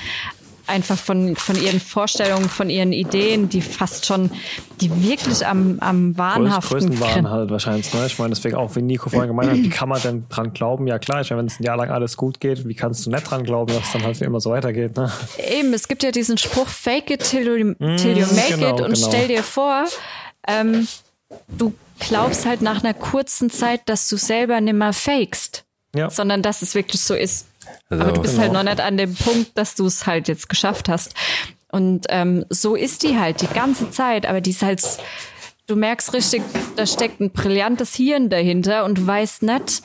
Einfach 0.67 0.97
von, 0.97 1.35
von 1.35 1.61
ihren 1.61 1.81
Vorstellungen, 1.81 2.49
von 2.49 2.71
ihren 2.71 2.93
Ideen, 2.93 3.49
die 3.49 3.61
fast 3.61 4.07
schon, 4.07 4.31
die 4.81 5.03
wirklich 5.03 5.45
am, 5.45 5.81
am 5.81 6.17
wahnhaften 6.17 6.79
Größenwahn 6.79 7.13
Gren- 7.25 7.29
halt 7.29 7.51
wahrscheinlich. 7.51 7.93
Ne? 7.93 8.07
Ich 8.07 8.21
meine, 8.21 8.35
deswegen 8.35 8.55
auch, 8.55 8.77
wie 8.77 8.83
Nico 8.83 9.11
vorhin 9.11 9.27
gemeint 9.27 9.51
hat, 9.51 9.57
wie 9.57 9.69
kann 9.69 9.89
man 9.89 10.01
denn 10.01 10.27
dran 10.29 10.53
glauben? 10.53 10.87
Ja 10.87 11.01
klar, 11.01 11.23
ich 11.23 11.31
meine, 11.31 11.41
wenn 11.41 11.47
es 11.49 11.59
ein 11.59 11.65
Jahr 11.65 11.77
lang 11.77 11.91
alles 11.91 12.17
gut 12.17 12.39
geht, 12.39 12.69
wie 12.69 12.75
kannst 12.75 13.05
du 13.05 13.11
nicht 13.11 13.29
dran 13.29 13.43
glauben, 13.43 13.75
dass 13.75 13.87
es 13.87 13.93
dann 13.93 14.05
halt 14.05 14.17
für 14.19 14.27
immer 14.27 14.39
so 14.39 14.51
weitergeht? 14.51 14.97
Ne? 14.97 15.11
Eben, 15.39 15.75
es 15.75 15.89
gibt 15.89 16.05
ja 16.05 16.13
diesen 16.13 16.39
Spruch, 16.39 16.69
fake 16.69 17.11
it 17.11 17.29
till 17.29 17.49
you, 17.49 17.75
till 17.97 18.17
you 18.17 18.27
make 18.27 18.55
genau, 18.55 18.69
it 18.77 18.81
und 18.81 18.95
genau. 18.95 19.09
stell 19.09 19.27
dir 19.27 19.43
vor, 19.43 19.87
ähm, 20.47 20.87
du 21.49 21.75
glaubst 22.01 22.45
halt 22.47 22.63
nach 22.63 22.83
einer 22.83 22.95
kurzen 22.95 23.51
Zeit, 23.51 23.83
dass 23.87 24.09
du 24.09 24.17
selber 24.17 24.61
nimmer 24.61 24.93
fakest, 24.93 25.65
Ja. 25.95 26.11
sondern 26.11 26.43
dass 26.43 26.63
es 26.63 26.75
wirklich 26.75 27.01
so 27.01 27.15
ist. 27.15 27.47
Also, 27.89 28.03
Aber 28.03 28.13
du 28.13 28.23
bist 28.23 28.35
Genau. 28.35 28.43
halt 28.45 28.53
noch 28.53 28.63
nicht 28.65 28.81
an 28.81 28.97
dem 28.97 29.15
Punkt, 29.15 29.57
dass 29.57 29.75
du 29.77 29.87
es 29.87 30.07
halt 30.07 30.27
jetzt 30.29 30.49
geschafft 30.49 30.89
hast. 30.89 31.15
Und 31.71 32.07
ähm, 32.09 32.45
so 32.51 32.75
ist 32.75 33.05
die 33.05 33.17
halt 33.19 33.43
die 33.43 33.47
ganze 33.47 33.91
Zeit, 33.91 34.27
aber 34.27 34.41
die 34.41 34.51
ist 34.51 34.63
halt, 34.63 34.83
du 35.69 35.77
merkst 35.77 36.13
richtig, 36.15 36.43
da 36.75 36.85
steckt 36.87 37.21
ein 37.21 37.31
brillantes 37.31 37.95
Hirn 37.95 38.29
dahinter 38.29 38.85
und 38.85 38.99
du 38.99 39.07
weißt 39.07 39.43
nicht, 39.45 39.83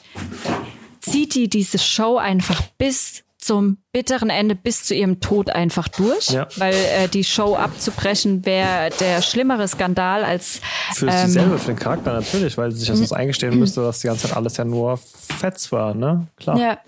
zieht 1.02 1.36
die 1.36 1.48
diese 1.48 1.78
Show 1.78 2.18
einfach 2.18 2.62
bis 2.80 3.24
zum 3.46 3.78
bitteren 3.92 4.30
Ende, 4.30 4.56
bis 4.56 4.84
zu 4.84 4.96
ihrem 4.96 5.20
Tod 5.20 5.50
einfach 5.52 5.88
durch, 5.88 6.30
Ja. 6.32 6.48
weil 6.58 6.74
äh, 6.74 7.08
die 7.08 7.24
Show 7.24 7.56
abzubrechen 7.56 8.44
wäre 8.46 8.90
der 9.00 9.22
schlimmere 9.22 9.68
Skandal 9.68 10.24
als 10.24 10.60
Für 10.94 11.08
ähm, 11.08 11.26
sich 11.26 11.34
selber, 11.34 11.58
für 11.60 11.68
den 11.74 11.80
Charakter 11.80 12.14
natürlich, 12.14 12.58
weil 12.58 12.72
sie 12.72 12.80
sich 12.80 12.90
das 12.90 13.14
eingestehen 13.14 13.58
müsste, 13.60 13.82
dass 13.82 14.00
die 14.00 14.08
ganze 14.08 14.28
Zeit 14.28 14.36
alles 14.36 14.58
ja 14.58 14.66
nur 14.66 14.98
Fetz 15.40 15.72
war, 15.72 15.94
ne? 15.94 16.28
Klar. 16.38 16.58
Ja. 16.60 16.80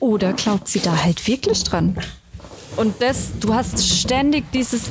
Oder 0.00 0.32
glaubt 0.32 0.66
sie 0.68 0.80
da 0.80 1.04
halt 1.04 1.26
wirklich 1.28 1.62
dran? 1.64 1.96
Und 2.76 3.00
das, 3.00 3.32
du 3.40 3.54
hast 3.54 3.84
ständig 3.86 4.50
dieses, 4.52 4.88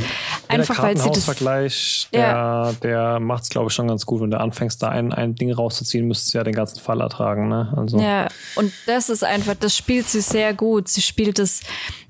einfach 0.48 0.76
der 0.76 0.84
weil 0.84 0.98
sie 0.98 1.04
das. 1.10 1.26
Kartenhausvergleich, 1.26 2.08
der, 2.14 2.20
Ja. 2.22 2.72
der 2.84 3.20
macht 3.20 3.44
es, 3.44 3.50
glaube 3.50 3.68
ich, 3.70 3.74
schon 3.74 3.88
ganz 3.88 4.06
gut. 4.06 4.22
Wenn 4.22 4.32
du 4.32 4.40
anfängst, 4.40 4.82
da 4.82 4.90
ein, 4.90 5.12
ein 5.14 5.36
Ding 5.36 5.52
rauszuziehen, 5.52 6.08
müsstest 6.08 6.34
du 6.34 6.38
ja 6.40 6.44
den 6.44 6.56
ganzen 6.56 6.80
Fall 6.80 7.02
ertragen. 7.02 7.50
Ne? 7.50 7.74
Also, 7.76 8.00
Ja, 8.00 8.28
und 8.56 8.72
das 8.86 9.10
ist 9.10 9.24
einfach, 9.24 9.56
das 9.60 9.76
spielt 9.76 10.08
sie 10.08 10.22
sehr 10.22 10.54
gut. 10.54 10.88
Sie 10.88 11.02
spielt 11.02 11.40
es 11.40 11.62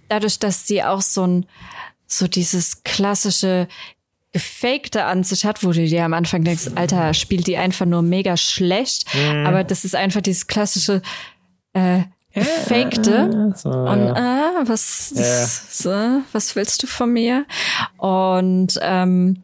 dadurch, 0.10 0.40
dass 0.40 0.68
sie 0.68 0.84
auch 0.84 1.02
so 1.02 1.26
ein, 1.26 1.46
so 2.08 2.28
dieses 2.28 2.84
klassische 2.84 3.68
Gefakte 4.32 5.06
an 5.06 5.24
sich 5.24 5.46
hat, 5.46 5.64
wo 5.64 5.72
du 5.72 5.86
dir 5.86 6.04
am 6.06 6.14
Anfang 6.14 6.44
denkst, 6.44 6.72
Alter, 6.76 7.14
spielt 7.14 7.46
die 7.48 7.58
einfach 7.58 7.86
nur 7.86 8.02
mega 8.02 8.36
schlecht. 8.36 9.06
Mhm. 9.14 9.46
Aber 9.46 9.64
das 9.64 9.86
ist 9.86 9.96
einfach 9.96 10.22
dieses 10.22 10.48
klassische 10.48 11.02
äh, 11.74 12.00
Gefakte. 12.34 13.54
so, 13.56 13.70
Und 13.70 14.06
ja. 14.08 14.14
ah, 14.16 14.64
was, 14.66 15.10
so, 15.10 16.22
was 16.32 16.56
willst 16.56 16.82
du 16.84 16.88
von 16.88 17.12
mir? 17.12 17.46
Und 17.98 18.80
ähm, 18.82 19.44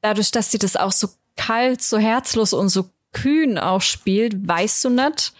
dadurch, 0.00 0.30
dass 0.30 0.50
sie 0.50 0.58
das 0.58 0.76
auch 0.76 0.92
so 0.92 1.08
kalt, 1.36 1.82
so 1.82 1.98
herzlos 1.98 2.52
und 2.52 2.68
so 2.68 2.90
kühn 3.12 3.58
auch 3.58 3.80
spielt, 3.80 4.46
weißt 4.46 4.84
du 4.84 4.90
nicht, 4.90 5.32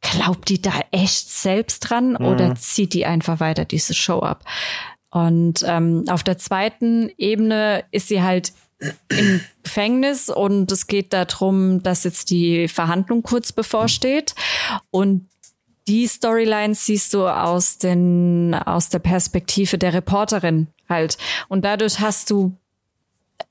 glaubt 0.00 0.48
die 0.48 0.60
da 0.60 0.72
echt 0.90 1.30
selbst 1.30 1.80
dran 1.80 2.16
oder 2.16 2.54
zieht 2.56 2.92
die 2.94 3.06
einfach 3.06 3.40
weiter 3.40 3.64
diese 3.64 3.94
Show 3.94 4.20
ab? 4.20 4.44
Und 5.10 5.64
ähm, 5.66 6.04
auf 6.08 6.22
der 6.22 6.38
zweiten 6.38 7.10
Ebene 7.16 7.84
ist 7.90 8.08
sie 8.08 8.22
halt 8.22 8.52
im 9.08 9.40
Gefängnis 9.62 10.28
und 10.28 10.70
es 10.70 10.86
geht 10.86 11.12
darum, 11.12 11.82
dass 11.82 12.04
jetzt 12.04 12.30
die 12.30 12.68
Verhandlung 12.68 13.22
kurz 13.22 13.52
bevorsteht 13.52 14.34
und 14.90 15.28
die 15.88 16.06
Storyline 16.06 16.74
siehst 16.74 17.14
du 17.14 17.26
aus 17.26 17.78
den 17.78 18.54
aus 18.54 18.90
der 18.90 18.98
Perspektive 19.00 19.78
der 19.78 19.94
Reporterin 19.94 20.68
halt 20.88 21.18
und 21.48 21.64
dadurch 21.64 22.00
hast 22.00 22.30
du 22.30 22.56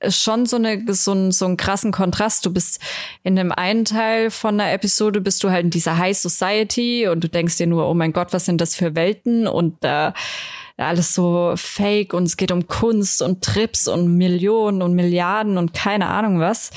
schon 0.08 0.46
so 0.46 0.56
eine 0.56 0.84
so, 0.94 1.12
einen, 1.12 1.32
so 1.32 1.44
einen 1.46 1.56
krassen 1.56 1.92
Kontrast. 1.92 2.46
Du 2.46 2.52
bist 2.52 2.80
in 3.24 3.36
dem 3.36 3.52
einen 3.52 3.84
Teil 3.84 4.30
von 4.30 4.60
einer 4.60 4.72
Episode 4.72 5.20
bist 5.20 5.42
du 5.42 5.50
halt 5.50 5.64
in 5.64 5.70
dieser 5.70 5.98
High 5.98 6.16
Society 6.16 7.08
und 7.08 7.24
du 7.24 7.28
denkst 7.28 7.56
dir 7.56 7.66
nur, 7.66 7.88
oh 7.88 7.94
mein 7.94 8.12
Gott, 8.12 8.32
was 8.32 8.44
sind 8.44 8.60
das 8.60 8.74
für 8.76 8.94
Welten 8.94 9.48
und 9.48 9.76
da 9.80 10.14
alles 10.76 11.14
so 11.14 11.54
fake 11.56 12.14
und 12.14 12.24
es 12.24 12.36
geht 12.36 12.52
um 12.52 12.68
Kunst 12.68 13.20
und 13.20 13.42
Trips 13.42 13.88
und 13.88 14.16
Millionen 14.16 14.82
und 14.82 14.94
Milliarden 14.94 15.58
und 15.58 15.74
keine 15.74 16.06
Ahnung 16.06 16.38
was. 16.38 16.70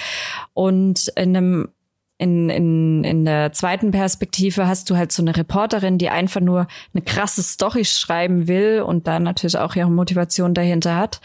Und 0.53 1.09
in 1.16 1.38
einem 1.38 1.70
in, 2.22 2.52
in, 2.52 3.04
in 3.04 3.26
der 3.26 3.52
zweiten 3.52 3.90
Perspektive 3.90 4.68
hast 4.68 4.92
du 4.92 4.96
halt 4.96 5.12
so 5.12 5.24
eine 5.24 5.36
Reporterin, 5.36 5.98
die 5.98 6.12
einfach 6.12 6.40
nur 6.40 6.68
eine 6.94 7.02
krasse 7.04 7.42
Story 7.42 7.84
schreiben 7.84 8.48
will 8.48 8.84
und 8.86 9.08
da 9.08 9.20
natürlich 9.20 9.58
auch 9.58 9.76
ihre 9.76 9.90
Motivation 9.90 10.54
dahinter 10.54 10.96
hat 10.96 11.20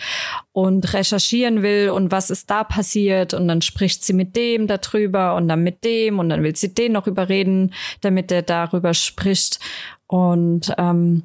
und 0.53 0.95
recherchieren 0.95 1.63
will 1.63 1.91
und 1.91 2.13
was 2.13 2.31
ist 2.31 2.51
da 2.51 2.65
passiert 2.65 3.35
und 3.35 3.47
dann 3.47 3.61
spricht 3.61 4.05
sie 4.05 4.15
mit 4.15 4.37
dem 4.37 4.67
darüber 4.67 5.35
und 5.35 5.49
dann 5.49 5.63
mit 5.63 5.85
dem 5.85 6.19
und 6.19 6.31
dann 6.31 6.43
will 6.43 6.57
sie 6.57 6.73
den 6.73 6.93
noch 6.93 7.07
überreden, 7.07 7.75
damit 8.01 8.33
er 8.33 8.41
darüber 8.41 8.95
spricht 8.95 9.61
und 10.07 10.73
ähm, 10.79 11.25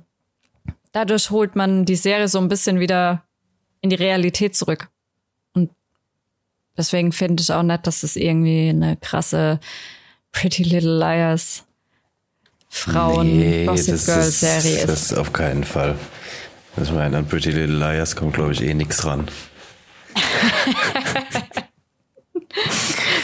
dadurch 0.92 1.30
holt 1.30 1.56
man 1.56 1.86
die 1.86 1.96
Serie 1.96 2.28
so 2.28 2.40
ein 2.40 2.50
bisschen 2.50 2.82
wieder 2.82 3.24
in 3.80 3.90
die 3.90 3.96
Realität 3.96 4.54
zurück. 4.54 4.90
Deswegen 6.78 7.12
finde 7.12 7.44
ich 7.44 7.52
auch 7.52 7.64
nicht, 7.64 7.86
dass 7.86 8.04
es 8.04 8.16
irgendwie 8.16 8.70
eine 8.70 8.98
krasse 8.98 9.60
Pretty 10.32 10.64
Little 10.64 10.98
Liars 10.98 11.66
Frauen 12.70 13.38
nee, 13.38 13.66
Gossip 13.66 13.96
das 13.96 14.06
Girl 14.06 14.20
ist, 14.20 14.40
Serie 14.40 14.78
ist. 14.78 14.88
Das 14.88 15.14
auf 15.14 15.34
keinen 15.34 15.66
Fall. 15.66 15.96
Ich 16.82 16.92
meine, 16.92 17.18
an 17.18 17.28
Pretty 17.28 17.52
Little 17.52 17.78
Liars 17.78 18.16
kommt, 18.16 18.36
glaube 18.36 18.54
ich, 18.54 18.64
eh 18.64 18.74
nichts 18.74 19.06
ran. 19.06 19.28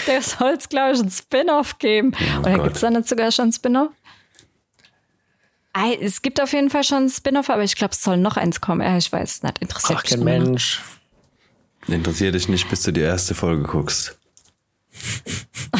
Der 0.08 0.22
soll 0.22 0.56
es, 0.58 0.68
glaube 0.70 0.93
ich, 0.93 1.00
ein 1.00 1.10
Spin-off 1.10 1.80
geben. 1.80 2.14
Oder 2.39 2.56
Gott. 2.56 2.64
gibt's 2.66 2.82
da 2.82 2.89
nicht 2.89 3.08
sogar 3.08 3.32
schon 3.32 3.50
ein 3.50 3.54
Spin-off? 3.54 3.89
Es 6.02 6.22
gibt 6.22 6.41
auf 6.41 6.54
jeden 6.54 6.70
Fall 6.70 6.84
schon 6.84 7.06
ein 7.06 7.10
Spin-off, 7.10 7.50
aber 7.50 7.64
ich 7.64 7.76
glaube, 7.76 7.93
es 7.93 8.02
soll 8.02 8.18
noch 8.18 8.36
eins 8.36 8.62
kommen. 8.62 8.82
Ja, 8.82 8.98
ich 8.98 9.12
weiß 9.12 9.36
es 9.36 9.43
nicht. 9.43 9.60
Interessiert 9.60 10.00
Ach, 10.00 10.04
mich 10.04 10.12
kein 10.12 10.20
nur 10.20 10.39
noch. 10.39 10.62
Interessiert 11.88 12.35
dich 12.35 12.49
nicht, 12.49 12.69
bis 12.69 12.83
du 12.83 12.91
die 12.91 13.01
erste 13.01 13.33
Folge 13.33 13.63
guckst. 13.63 14.17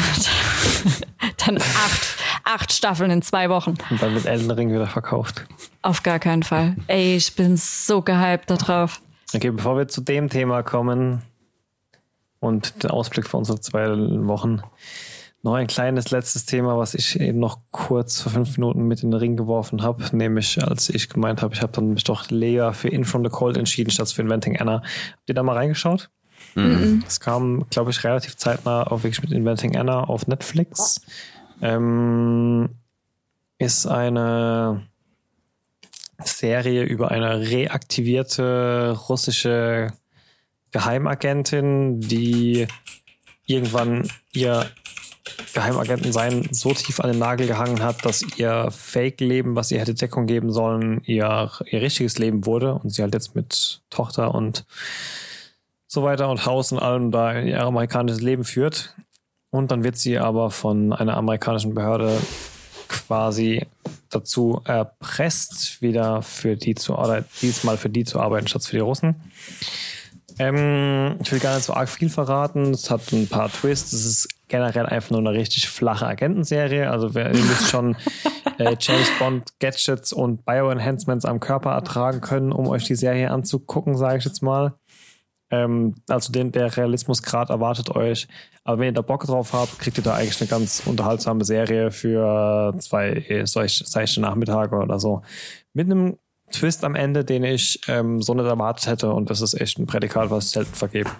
Dann 1.44 1.58
acht, 1.58 2.16
acht 2.44 2.72
Staffeln 2.72 3.10
in 3.10 3.22
zwei 3.22 3.48
Wochen. 3.50 3.74
Und 3.90 4.02
dann 4.02 4.14
wird 4.14 4.26
Elden 4.26 4.50
Ring 4.50 4.70
wieder 4.72 4.86
verkauft. 4.86 5.46
Auf 5.82 6.02
gar 6.02 6.18
keinen 6.18 6.42
Fall. 6.42 6.76
Ey, 6.86 7.16
ich 7.16 7.34
bin 7.36 7.56
so 7.56 8.02
gehypt 8.02 8.50
da 8.50 8.56
drauf. 8.56 9.00
Okay, 9.34 9.50
bevor 9.50 9.76
wir 9.76 9.88
zu 9.88 10.00
dem 10.00 10.28
Thema 10.28 10.62
kommen 10.62 11.22
und 12.40 12.82
den 12.82 12.90
Ausblick 12.90 13.26
für 13.28 13.36
unsere 13.36 13.60
zwei 13.60 13.88
Wochen, 13.88 14.62
noch 15.42 15.54
ein 15.54 15.66
kleines 15.68 16.10
letztes 16.10 16.46
Thema, 16.46 16.76
was 16.78 16.94
ich 16.94 17.18
eben 17.20 17.38
noch 17.38 17.60
kurz 17.70 18.20
vor 18.20 18.32
fünf 18.32 18.58
Minuten 18.58 18.82
mit 18.82 19.02
in 19.02 19.12
den 19.12 19.20
Ring 19.20 19.36
geworfen 19.36 19.82
habe, 19.82 20.04
nämlich 20.16 20.62
als 20.62 20.88
ich 20.88 21.08
gemeint 21.08 21.42
habe, 21.42 21.54
ich 21.54 21.62
habe 21.62 21.72
dann 21.72 21.94
mich 21.94 22.04
doch 22.04 22.28
Lea 22.30 22.70
für 22.72 22.88
In 22.88 23.04
From 23.04 23.24
the 23.24 23.30
Cold 23.30 23.56
entschieden, 23.56 23.90
statt 23.90 24.10
für 24.10 24.22
Inventing 24.22 24.58
Anna. 24.58 24.82
Habt 24.82 25.28
ihr 25.28 25.34
da 25.34 25.42
mal 25.42 25.56
reingeschaut? 25.56 26.10
Es 27.06 27.20
kam, 27.20 27.66
glaube 27.70 27.90
ich, 27.90 28.02
relativ 28.04 28.36
zeitnah 28.36 28.84
auch 28.90 29.02
wirklich 29.02 29.22
mit 29.22 29.32
Inventing 29.32 29.76
Anna 29.76 30.04
auf 30.04 30.26
Netflix. 30.26 31.00
Ähm, 31.60 32.70
ist 33.58 33.86
eine 33.86 34.86
Serie 36.24 36.82
über 36.84 37.10
eine 37.10 37.40
reaktivierte 37.40 38.98
russische 39.08 39.92
Geheimagentin, 40.72 42.00
die 42.00 42.66
irgendwann 43.46 44.08
ihr 44.32 44.66
Geheimagentensein 45.54 46.48
so 46.52 46.72
tief 46.72 47.00
an 47.00 47.10
den 47.10 47.18
Nagel 47.18 47.46
gehangen 47.46 47.82
hat, 47.82 48.04
dass 48.04 48.22
ihr 48.36 48.70
Fake-Leben, 48.70 49.56
was 49.56 49.70
ihr 49.70 49.80
hätte 49.80 49.94
Deckung 49.94 50.26
geben 50.26 50.52
sollen, 50.52 51.00
ihr, 51.04 51.50
ihr 51.66 51.80
richtiges 51.80 52.18
Leben 52.18 52.46
wurde 52.46 52.74
und 52.74 52.90
sie 52.90 53.02
halt 53.02 53.14
jetzt 53.14 53.34
mit 53.34 53.80
Tochter 53.90 54.34
und 54.34 54.64
so 55.86 56.02
weiter 56.02 56.28
und 56.28 56.44
Haus 56.46 56.72
und 56.72 56.78
allem 56.78 57.10
da 57.10 57.40
ihr 57.40 57.62
amerikanisches 57.62 58.20
Leben 58.20 58.44
führt. 58.44 58.94
Und 59.50 59.70
dann 59.70 59.82
wird 59.82 59.96
sie 59.96 60.18
aber 60.18 60.50
von 60.50 60.92
einer 60.92 61.16
amerikanischen 61.16 61.74
Behörde 61.74 62.20
quasi 62.88 63.66
dazu 64.10 64.60
erpresst, 64.64 65.80
wieder 65.80 66.22
für 66.22 66.56
die 66.56 66.74
zu 66.74 66.96
arbeiten, 66.96 67.26
diesmal 67.40 67.76
für 67.76 67.88
die 67.88 68.04
zu 68.04 68.20
arbeiten, 68.20 68.48
statt 68.48 68.64
für 68.64 68.76
die 68.76 68.82
Russen. 68.82 69.16
Ähm, 70.38 71.16
ich 71.20 71.32
will 71.32 71.40
gar 71.40 71.54
nicht 71.56 71.64
so 71.64 71.74
arg 71.74 71.88
viel 71.88 72.10
verraten. 72.10 72.72
Es 72.72 72.90
hat 72.90 73.12
ein 73.12 73.28
paar 73.28 73.50
Twists. 73.50 73.92
Es 73.92 74.06
ist 74.06 74.28
generell 74.48 74.86
einfach 74.86 75.10
nur 75.10 75.20
eine 75.20 75.32
richtig 75.32 75.68
flache 75.68 76.06
Agentenserie. 76.06 76.90
Also 76.90 77.14
wer 77.14 77.34
ihr 77.34 77.44
müsst 77.44 77.68
schon 77.68 77.96
äh, 78.58 78.76
James 78.78 79.10
Bond 79.18 79.58
Gadgets 79.60 80.12
und 80.12 80.44
Bioenhancements 80.44 81.24
am 81.24 81.40
Körper 81.40 81.72
ertragen 81.72 82.20
können, 82.20 82.52
um 82.52 82.66
euch 82.68 82.84
die 82.84 82.94
Serie 82.94 83.30
anzugucken, 83.30 83.96
sage 83.96 84.18
ich 84.18 84.24
jetzt 84.24 84.42
mal. 84.42 84.74
Ähm, 85.50 85.94
also 86.08 86.32
den, 86.32 86.52
der 86.52 86.76
Realismusgrad 86.76 87.50
erwartet 87.50 87.94
euch. 87.94 88.28
Aber 88.64 88.80
wenn 88.80 88.86
ihr 88.86 88.92
da 88.92 89.00
Bock 89.00 89.24
drauf 89.24 89.52
habt, 89.52 89.78
kriegt 89.78 89.96
ihr 89.98 90.04
da 90.04 90.14
eigentlich 90.14 90.40
eine 90.40 90.50
ganz 90.50 90.82
unterhaltsame 90.84 91.44
Serie 91.44 91.90
für 91.90 92.74
zwei 92.80 93.12
äh, 93.28 93.46
solche, 93.46 93.84
solche 93.86 94.20
Nachmittage 94.20 94.76
oder 94.76 94.98
so. 94.98 95.22
Mit 95.72 95.86
einem 95.86 96.18
Twist 96.50 96.84
am 96.84 96.94
Ende, 96.94 97.24
den 97.24 97.44
ich 97.44 97.80
ähm, 97.88 98.22
so 98.22 98.34
nicht 98.34 98.46
erwartet 98.46 98.86
hätte. 98.86 99.12
Und 99.12 99.30
das 99.30 99.40
ist 99.40 99.54
echt 99.54 99.78
ein 99.78 99.86
Prädikat, 99.86 100.30
was 100.30 100.46
ich 100.46 100.50
selten 100.50 100.74
vergebe. 100.74 101.10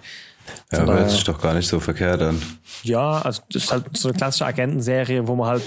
Ja, 0.71 0.79
aber 0.79 0.99
hört 0.99 1.11
sich 1.11 1.23
doch 1.23 1.41
gar 1.41 1.53
nicht 1.53 1.67
so 1.67 1.79
verkehrt 1.79 2.21
an. 2.21 2.41
Ja, 2.83 3.21
also 3.21 3.41
das 3.51 3.63
ist 3.63 3.71
halt 3.71 3.85
so 3.97 4.09
eine 4.09 4.17
klassische 4.17 4.45
Agentenserie, 4.45 5.27
wo 5.27 5.35
man 5.35 5.47
halt 5.47 5.63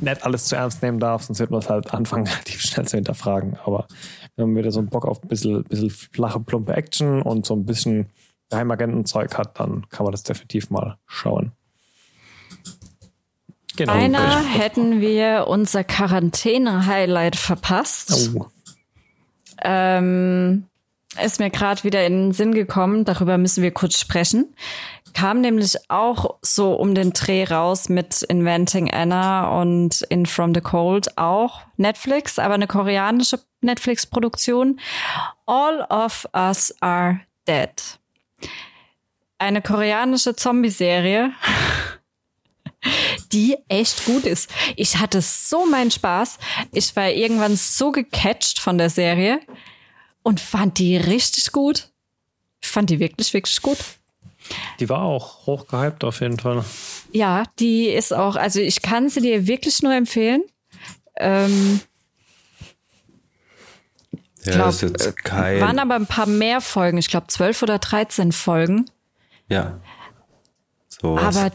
nicht 0.00 0.24
alles 0.24 0.46
zu 0.46 0.56
ernst 0.56 0.82
nehmen 0.82 1.00
darf, 1.00 1.24
sonst 1.24 1.38
wird 1.40 1.50
man 1.50 1.60
es 1.60 1.68
halt 1.68 1.92
anfangen, 1.92 2.26
relativ 2.28 2.60
schnell 2.60 2.86
zu 2.86 2.96
hinterfragen. 2.96 3.58
Aber 3.64 3.86
wenn 4.36 4.48
man 4.48 4.56
wieder 4.56 4.70
so 4.70 4.80
einen 4.80 4.88
Bock 4.88 5.06
auf 5.06 5.22
ein 5.22 5.28
bisschen, 5.28 5.64
bisschen 5.64 5.90
flache, 5.90 6.40
plumpe 6.40 6.72
Action 6.74 7.22
und 7.22 7.46
so 7.46 7.54
ein 7.54 7.64
bisschen 7.64 8.06
Geheimagentenzeug 8.50 9.36
hat, 9.36 9.58
dann 9.60 9.88
kann 9.90 10.04
man 10.04 10.12
das 10.12 10.22
definitiv 10.22 10.70
mal 10.70 10.96
schauen. 11.06 11.52
Genau. 13.76 13.92
Beinahe 13.92 14.44
hätten 14.44 15.00
wir 15.00 15.46
unser 15.46 15.84
Quarantäne-Highlight 15.84 17.36
verpasst. 17.36 18.30
Oh. 18.34 18.46
ähm, 19.62 20.64
ist 21.22 21.40
mir 21.40 21.50
gerade 21.50 21.84
wieder 21.84 22.04
in 22.06 22.12
den 22.12 22.32
Sinn 22.32 22.52
gekommen, 22.52 23.04
darüber 23.04 23.38
müssen 23.38 23.62
wir 23.62 23.70
kurz 23.70 23.98
sprechen. 23.98 24.54
Kam 25.14 25.40
nämlich 25.40 25.76
auch 25.88 26.36
so 26.42 26.74
um 26.74 26.94
den 26.94 27.12
Dreh 27.12 27.44
raus 27.44 27.88
mit 27.88 28.22
Inventing 28.22 28.90
Anna 28.90 29.60
und 29.60 30.02
In 30.10 30.26
From 30.26 30.54
the 30.54 30.60
Cold, 30.60 31.16
auch 31.16 31.62
Netflix, 31.76 32.38
aber 32.38 32.54
eine 32.54 32.66
koreanische 32.66 33.40
Netflix-Produktion. 33.62 34.80
All 35.46 35.80
of 35.88 36.28
Us 36.34 36.74
Are 36.80 37.20
Dead. 37.48 37.72
Eine 39.38 39.62
koreanische 39.62 40.36
Zombie-Serie, 40.36 41.32
die 43.32 43.56
echt 43.68 44.04
gut 44.04 44.24
ist. 44.24 44.50
Ich 44.76 44.98
hatte 44.98 45.22
so 45.22 45.64
meinen 45.64 45.90
Spaß. 45.90 46.38
Ich 46.72 46.94
war 46.96 47.08
irgendwann 47.08 47.56
so 47.56 47.92
gecatcht 47.92 48.58
von 48.58 48.78
der 48.78 48.90
Serie 48.90 49.40
und 50.28 50.40
fand 50.40 50.76
die 50.78 50.96
richtig 50.98 51.52
gut. 51.52 51.88
Ich 52.60 52.68
fand 52.68 52.90
die 52.90 53.00
wirklich, 53.00 53.32
wirklich 53.32 53.62
gut. 53.62 53.78
Die 54.78 54.88
war 54.90 55.00
auch 55.02 55.46
hoch 55.46 55.66
gehypt 55.68 56.04
auf 56.04 56.20
jeden 56.20 56.38
Fall. 56.38 56.64
Ja, 57.12 57.44
die 57.58 57.88
ist 57.88 58.12
auch, 58.12 58.36
also 58.36 58.60
ich 58.60 58.82
kann 58.82 59.08
sie 59.08 59.20
dir 59.22 59.46
wirklich 59.46 59.82
nur 59.82 59.94
empfehlen. 59.94 60.42
Ähm, 61.16 61.80
Ja, 64.44 64.52
glaub, 64.52 64.68
ist 64.68 64.82
jetzt 64.82 65.06
äh, 65.06 65.12
kein. 65.12 65.60
waren 65.60 65.78
aber 65.78 65.94
ein 65.96 66.06
paar 66.06 66.26
mehr 66.26 66.60
Folgen, 66.60 66.98
ich 66.98 67.08
glaube 67.08 67.26
zwölf 67.28 67.62
oder 67.62 67.78
dreizehn 67.78 68.32
Folgen. 68.32 68.84
ja. 69.48 69.80
So. 71.00 71.16
Aber 71.16 71.52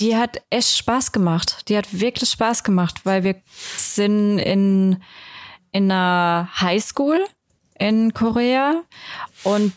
die 0.00 0.16
hat 0.16 0.42
echt 0.50 0.76
Spaß 0.76 1.12
gemacht. 1.12 1.68
Die 1.68 1.76
hat 1.76 2.00
wirklich 2.00 2.28
Spaß 2.30 2.64
gemacht, 2.64 2.96
weil 3.04 3.22
wir 3.22 3.36
sind 3.76 4.38
in, 4.38 5.00
in 5.70 5.90
einer 5.92 6.48
Highschool 6.60 7.24
in 7.78 8.14
Korea 8.14 8.82
und 9.44 9.72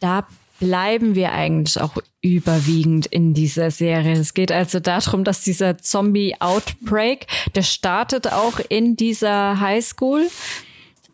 da 0.00 0.26
bleiben 0.60 1.14
wir 1.14 1.32
eigentlich 1.32 1.80
auch 1.80 1.96
überwiegend 2.22 3.06
in 3.06 3.34
dieser 3.34 3.70
Serie. 3.70 4.12
Es 4.12 4.34
geht 4.34 4.52
also 4.52 4.80
darum, 4.80 5.24
dass 5.24 5.42
dieser 5.42 5.78
Zombie-Outbreak, 5.78 7.26
der 7.54 7.62
startet 7.62 8.32
auch 8.32 8.60
in 8.68 8.96
dieser 8.96 9.60
Highschool, 9.60 10.28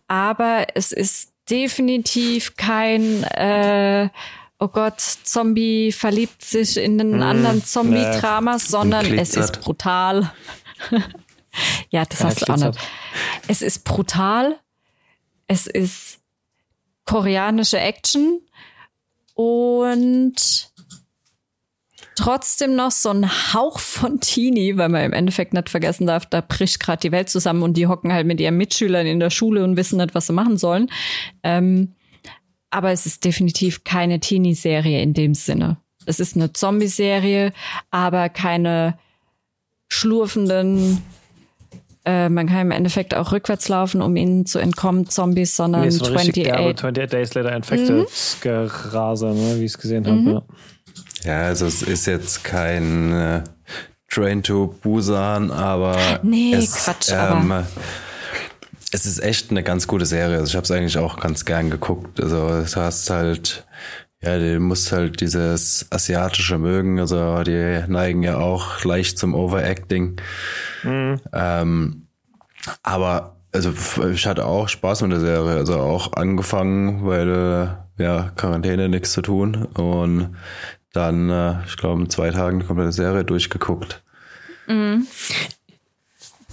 aber 0.09 0.67
es 0.75 0.93
ist 0.93 1.33
definitiv 1.49 2.57
kein 2.57 3.25
äh, 3.25 4.09
Oh 4.63 4.69
Gott, 4.69 5.01
Zombie 5.01 5.91
verliebt 5.91 6.45
sich 6.45 6.77
in 6.77 7.01
einen 7.01 7.23
anderen 7.23 7.65
Zombie-Drama, 7.65 8.59
sondern 8.59 9.19
es 9.19 9.35
ist 9.35 9.63
brutal. 9.63 10.33
ja, 11.89 12.05
das 12.05 12.19
Ja, 12.19 12.27
hast 12.27 12.43
du 12.47 12.53
auch 12.53 12.57
nicht. 12.59 12.79
Es 13.49 13.63
ist 13.63 13.85
brutal. 13.85 14.59
Es 15.51 15.67
ist 15.67 16.21
koreanische 17.07 17.81
Action 17.81 18.41
und 19.35 20.71
trotzdem 22.15 22.77
noch 22.77 22.93
so 22.93 23.11
ein 23.11 23.29
Hauch 23.29 23.81
von 23.81 24.21
Teenie, 24.21 24.77
weil 24.77 24.91
man 24.91 25.03
im 25.03 25.13
Endeffekt 25.13 25.53
nicht 25.53 25.69
vergessen 25.69 26.07
darf, 26.07 26.25
da 26.27 26.41
bricht 26.41 26.79
gerade 26.79 27.01
die 27.01 27.11
Welt 27.11 27.31
zusammen 27.31 27.65
und 27.65 27.77
die 27.77 27.89
hocken 27.89 28.13
halt 28.13 28.29
mit 28.29 28.39
ihren 28.39 28.59
Mitschülern 28.59 29.09
in 29.09 29.19
der 29.19 29.31
Schule 29.31 29.65
und 29.65 29.77
wissen 29.77 29.97
nicht, 29.97 30.15
was 30.15 30.29
sie 30.29 30.33
machen 30.33 30.57
sollen. 30.57 30.89
Ähm, 31.43 31.97
aber 32.71 32.93
es 32.93 33.05
ist 33.05 33.25
definitiv 33.25 33.83
keine 33.83 34.21
Teenie-Serie 34.21 35.03
in 35.03 35.15
dem 35.15 35.35
Sinne. 35.35 35.79
Es 36.07 36.21
ist 36.21 36.37
eine 36.37 36.53
Zombie-Serie, 36.53 37.53
aber 37.91 38.29
keine 38.29 38.97
schlurfenden, 39.89 41.03
äh, 42.11 42.29
man 42.29 42.47
kann 42.49 42.61
im 42.63 42.71
Endeffekt 42.71 43.15
auch 43.15 43.33
rückwärts 43.33 43.69
laufen, 43.69 44.03
um 44.03 44.17
ihnen 44.17 44.47
zu 44.47 44.59
entkommen, 44.59 45.09
Zombies, 45.09 45.55
sondern 45.57 45.83
Nee, 45.83 45.91
so 45.91 46.05
ein 46.07 46.17
richtig 46.17 46.51
28. 46.51 46.53
derbe 46.53 46.71
28 46.71 47.11
Days 47.11 47.35
Later 47.35 47.57
Infected 47.57 48.07
Gerase, 48.41 49.27
ne, 49.29 49.55
wie 49.59 49.65
ich 49.65 49.73
es 49.73 49.79
gesehen 49.79 50.07
habe. 50.07 50.43
Ja. 51.25 51.33
ja, 51.33 51.43
also 51.47 51.67
es 51.67 51.83
ist 51.83 52.07
jetzt 52.07 52.45
kein 52.45 53.13
äh, 53.13 53.45
Train 54.09 54.43
to 54.43 54.75
Busan, 54.83 55.51
aber. 55.51 55.97
Nee, 56.23 56.53
es, 56.55 56.85
Quatsch, 56.85 57.11
ähm, 57.13 57.53
aber- 57.53 57.67
Es 58.93 59.07
ist 59.07 59.23
echt 59.23 59.53
eine 59.53 59.63
ganz 59.63 59.87
gute 59.87 60.05
Serie. 60.05 60.39
Also 60.39 60.49
ich 60.49 60.57
habe 60.57 60.65
es 60.65 60.71
eigentlich 60.73 60.99
auch 60.99 61.21
ganz 61.21 61.45
gern 61.45 61.71
geguckt. 61.71 62.21
Also 62.21 62.49
du 62.49 62.77
hast 62.77 63.09
halt, 63.09 63.65
ja, 64.21 64.37
du 64.37 64.59
musst 64.59 64.91
halt 64.91 65.21
dieses 65.21 65.87
Asiatische 65.91 66.59
mögen. 66.59 66.99
Also 66.99 67.45
die 67.45 67.85
neigen 67.87 68.25
ja 68.25 68.39
auch 68.39 68.83
leicht 68.85 69.17
zum 69.17 69.35
Overacting. 69.35 70.17
Ähm, 70.85 72.00
aber 72.83 73.37
also 73.53 73.73
ich 74.13 74.27
hatte 74.27 74.47
auch 74.47 74.69
Spaß 74.69 75.03
mit 75.03 75.13
der 75.13 75.21
Serie. 75.21 75.57
Also 75.57 75.79
auch 75.79 76.13
angefangen, 76.13 77.05
weil 77.05 77.29
äh, 77.99 78.03
ja 78.03 78.31
Quarantäne 78.37 78.89
nichts 78.89 79.13
zu 79.13 79.23
tun 79.23 79.65
und 79.65 80.37
dann, 80.93 81.31
äh, 81.31 81.65
ich 81.67 81.77
glaube, 81.77 82.01
in 82.03 82.11
zwei 82.11 82.31
Tagen 82.31 82.61
die 82.61 82.67
komplette 82.67 82.93
Serie 82.93 83.25
durchgeguckt. 83.25 84.03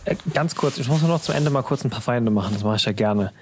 Äh, 0.05 0.15
ganz 0.33 0.55
kurz, 0.55 0.77
ich 0.77 0.87
muss 0.87 1.01
nur 1.01 1.09
noch 1.09 1.21
zum 1.21 1.35
Ende 1.35 1.49
mal 1.49 1.63
kurz 1.63 1.83
ein 1.83 1.89
paar 1.89 2.01
Feinde 2.01 2.31
machen, 2.31 2.53
das 2.53 2.63
mache 2.63 2.77
ich 2.77 2.85
ja 2.85 2.91
gerne. 2.91 3.33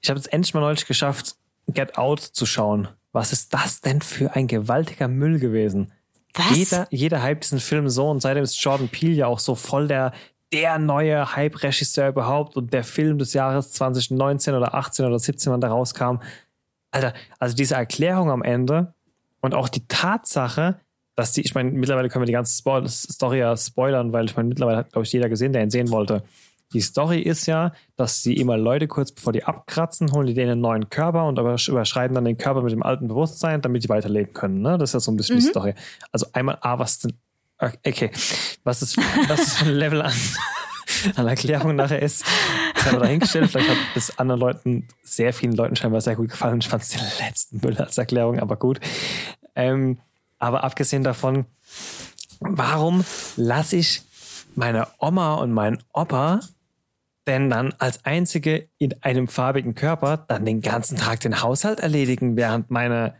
Ich 0.00 0.10
habe 0.10 0.18
es 0.18 0.26
endlich 0.26 0.54
mal 0.54 0.60
neulich 0.60 0.86
geschafft, 0.86 1.36
Get 1.66 1.98
Out 1.98 2.20
zu 2.20 2.46
schauen. 2.46 2.88
Was 3.12 3.32
ist 3.32 3.52
das 3.52 3.80
denn 3.80 4.00
für 4.00 4.34
ein 4.34 4.46
gewaltiger 4.46 5.08
Müll 5.08 5.38
gewesen? 5.38 5.92
Was? 6.34 6.56
Jeder, 6.56 6.86
jeder 6.90 7.22
hype 7.22 7.40
diesen 7.40 7.60
Film 7.60 7.88
so 7.88 8.08
und 8.10 8.20
seitdem 8.20 8.44
ist 8.44 8.62
Jordan 8.62 8.88
Peele 8.88 9.14
ja 9.14 9.26
auch 9.26 9.38
so 9.38 9.54
voll 9.54 9.88
der, 9.88 10.12
der 10.52 10.78
neue 10.78 11.36
Hype-Regisseur 11.36 12.08
überhaupt 12.08 12.56
und 12.56 12.72
der 12.72 12.84
Film 12.84 13.18
des 13.18 13.34
Jahres 13.34 13.72
2019 13.72 14.54
oder 14.54 14.74
18 14.74 15.04
oder 15.06 15.18
17, 15.18 15.52
wann 15.52 15.60
der 15.60 15.70
rauskam. 15.70 16.20
Alter, 16.90 17.12
also 17.38 17.54
diese 17.54 17.74
Erklärung 17.74 18.30
am 18.30 18.42
Ende 18.42 18.94
und 19.40 19.54
auch 19.54 19.68
die 19.68 19.86
Tatsache, 19.88 20.80
dass 21.16 21.32
die, 21.32 21.42
ich 21.42 21.54
meine, 21.54 21.70
mittlerweile 21.70 22.08
können 22.08 22.22
wir 22.22 22.26
die 22.26 22.32
ganze 22.32 22.56
Spo 22.56 22.86
Story 22.86 23.40
ja 23.40 23.56
spoilern, 23.56 24.12
weil 24.12 24.24
ich 24.26 24.36
meine, 24.36 24.48
mittlerweile 24.48 24.78
hat, 24.78 24.92
glaube 24.92 25.04
ich, 25.04 25.12
jeder 25.12 25.28
gesehen, 25.28 25.52
der 25.52 25.62
ihn 25.62 25.70
sehen 25.70 25.90
wollte. 25.90 26.22
Die 26.72 26.80
Story 26.80 27.20
ist 27.20 27.46
ja, 27.46 27.72
dass 27.96 28.22
sie 28.22 28.34
immer 28.34 28.56
Leute 28.58 28.88
kurz 28.88 29.10
bevor 29.10 29.32
die 29.32 29.42
abkratzen, 29.44 30.12
holen 30.12 30.26
die 30.26 30.34
denen 30.34 30.52
einen 30.52 30.60
neuen 30.60 30.90
Körper 30.90 31.26
und 31.26 31.38
überschreiten 31.38 32.14
dann 32.14 32.26
den 32.26 32.36
Körper 32.36 32.62
mit 32.62 32.72
dem 32.72 32.82
alten 32.82 33.08
Bewusstsein, 33.08 33.62
damit 33.62 33.84
die 33.84 33.88
weiterleben 33.88 34.34
können. 34.34 34.60
Ne? 34.60 34.76
Das 34.76 34.90
ist 34.90 34.94
ja 34.94 35.00
so 35.00 35.10
ein 35.10 35.16
bisschen 35.16 35.36
Mhm. 35.36 35.40
die 35.40 35.46
Story. 35.46 35.74
Also 36.12 36.26
einmal, 36.34 36.58
ah, 36.60 36.78
was 36.78 36.98
denn, 37.00 37.14
okay, 37.58 38.10
was 38.64 38.82
ist, 38.82 38.96
was 39.28 39.40
ist 39.40 39.54
für 39.58 39.66
ein 39.66 39.74
Level 39.74 40.02
an, 40.02 40.12
an 41.16 41.26
Erklärung 41.28 41.76
nachher 41.76 42.00
ist, 42.00 42.24
ist 42.76 42.88
aber 42.88 43.00
dahingestellt. 43.00 43.50
Vielleicht 43.50 43.70
hat 43.70 43.76
das 43.94 44.18
anderen 44.18 44.40
Leuten, 44.40 44.88
sehr 45.02 45.32
vielen 45.32 45.54
Leuten 45.54 45.76
scheinbar 45.76 46.00
sehr 46.00 46.16
gut 46.16 46.30
gefallen. 46.30 46.60
Ich 46.60 46.68
fand 46.68 46.82
es 46.82 46.90
den 46.90 47.02
letzten 47.18 47.58
Müll 47.58 47.76
als 47.78 47.98
Erklärung, 47.98 48.38
aber 48.38 48.56
gut. 48.56 48.80
Ähm, 49.54 49.98
aber 50.38 50.64
abgesehen 50.64 51.02
davon, 51.02 51.46
warum 52.40 53.04
lasse 53.36 53.76
ich 53.76 54.02
meine 54.54 54.88
Oma 54.98 55.34
und 55.34 55.52
meinen 55.52 55.82
Opa 55.92 56.40
denn 57.26 57.50
dann 57.50 57.74
als 57.78 58.04
einzige 58.06 58.68
in 58.78 58.94
einem 59.02 59.28
farbigen 59.28 59.74
Körper 59.74 60.16
dann 60.16 60.46
den 60.46 60.62
ganzen 60.62 60.96
Tag 60.96 61.20
den 61.20 61.42
Haushalt 61.42 61.80
erledigen, 61.80 62.36
während 62.36 62.70
meine 62.70 63.14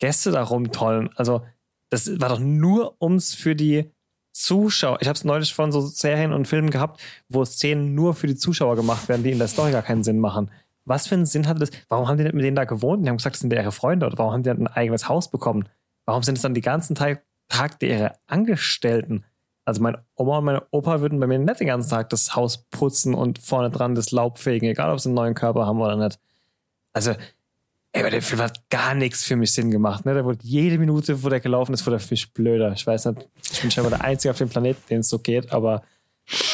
Gäste 0.00 0.32
da 0.32 0.42
rumtollen? 0.42 1.10
Also 1.14 1.46
das 1.94 2.20
war 2.20 2.28
doch 2.28 2.40
nur 2.40 3.00
ums 3.00 3.34
für 3.34 3.54
die 3.54 3.92
Zuschauer. 4.32 4.98
Ich 5.00 5.06
habe 5.06 5.16
es 5.16 5.22
neulich 5.22 5.54
von 5.54 5.70
so 5.70 5.80
Serien 5.80 6.32
und 6.32 6.48
Filmen 6.48 6.70
gehabt, 6.70 7.00
wo 7.28 7.44
Szenen 7.44 7.94
nur 7.94 8.14
für 8.14 8.26
die 8.26 8.34
Zuschauer 8.34 8.74
gemacht 8.74 9.08
werden, 9.08 9.22
die 9.22 9.30
in 9.30 9.38
der 9.38 9.46
Story 9.46 9.70
gar 9.70 9.82
keinen 9.82 10.02
Sinn 10.02 10.18
machen. 10.18 10.50
Was 10.84 11.06
für 11.06 11.14
einen 11.14 11.24
Sinn 11.24 11.46
hatte 11.46 11.60
das? 11.60 11.70
Warum 11.88 12.08
haben 12.08 12.18
die 12.18 12.24
nicht 12.24 12.34
mit 12.34 12.44
denen 12.44 12.56
da 12.56 12.64
gewohnt? 12.64 13.04
Die 13.04 13.08
haben 13.08 13.18
gesagt, 13.18 13.36
das 13.36 13.40
sind 13.40 13.52
ihre 13.52 13.70
Freunde. 13.70 14.06
Oder 14.06 14.18
warum 14.18 14.32
haben 14.32 14.42
die 14.42 14.48
dann 14.48 14.66
ein 14.66 14.74
eigenes 14.74 15.08
Haus 15.08 15.30
bekommen? 15.30 15.68
Warum 16.04 16.24
sind 16.24 16.36
es 16.36 16.42
dann 16.42 16.52
die 16.52 16.62
ganzen 16.62 16.96
Tag, 16.96 17.24
Tag 17.48 17.80
ihre 17.80 18.16
Angestellten? 18.26 19.24
Also 19.64 19.80
meine 19.80 20.04
Oma 20.16 20.38
und 20.38 20.44
meine 20.44 20.66
Opa 20.72 21.00
würden 21.00 21.20
bei 21.20 21.28
mir 21.28 21.38
nicht 21.38 21.60
den 21.60 21.68
ganzen 21.68 21.90
Tag 21.90 22.10
das 22.10 22.34
Haus 22.34 22.66
putzen 22.70 23.14
und 23.14 23.38
vorne 23.38 23.70
dran 23.70 23.94
das 23.94 24.10
Laub 24.10 24.38
fegen, 24.38 24.66
egal 24.66 24.90
ob 24.90 24.98
sie 24.98 25.10
einen 25.10 25.14
neuen 25.14 25.34
Körper 25.34 25.64
haben 25.64 25.80
oder 25.80 25.96
nicht. 25.96 26.18
Also, 26.92 27.14
ey, 27.94 28.02
bei 28.02 28.10
dem 28.10 28.22
Film 28.22 28.40
hat 28.42 28.68
gar 28.70 28.94
nichts 28.94 29.24
für 29.24 29.36
mich 29.36 29.52
Sinn 29.52 29.70
gemacht. 29.70 30.04
Ne? 30.04 30.14
Da 30.14 30.24
wurde 30.24 30.40
jede 30.42 30.78
Minute, 30.78 31.22
wo 31.22 31.28
der 31.28 31.40
gelaufen 31.40 31.72
ist, 31.72 31.86
wurde 31.86 31.96
der 31.98 32.06
Fisch 32.06 32.30
blöder. 32.32 32.72
Ich 32.72 32.86
weiß 32.86 33.06
nicht, 33.06 33.28
ich 33.52 33.60
bin 33.62 33.70
scheinbar 33.70 33.90
der 33.90 34.04
Einzige 34.04 34.30
auf 34.32 34.38
dem 34.38 34.48
Planeten, 34.48 34.82
dem 34.90 35.00
es 35.00 35.08
so 35.08 35.18
geht, 35.18 35.52
aber 35.52 35.82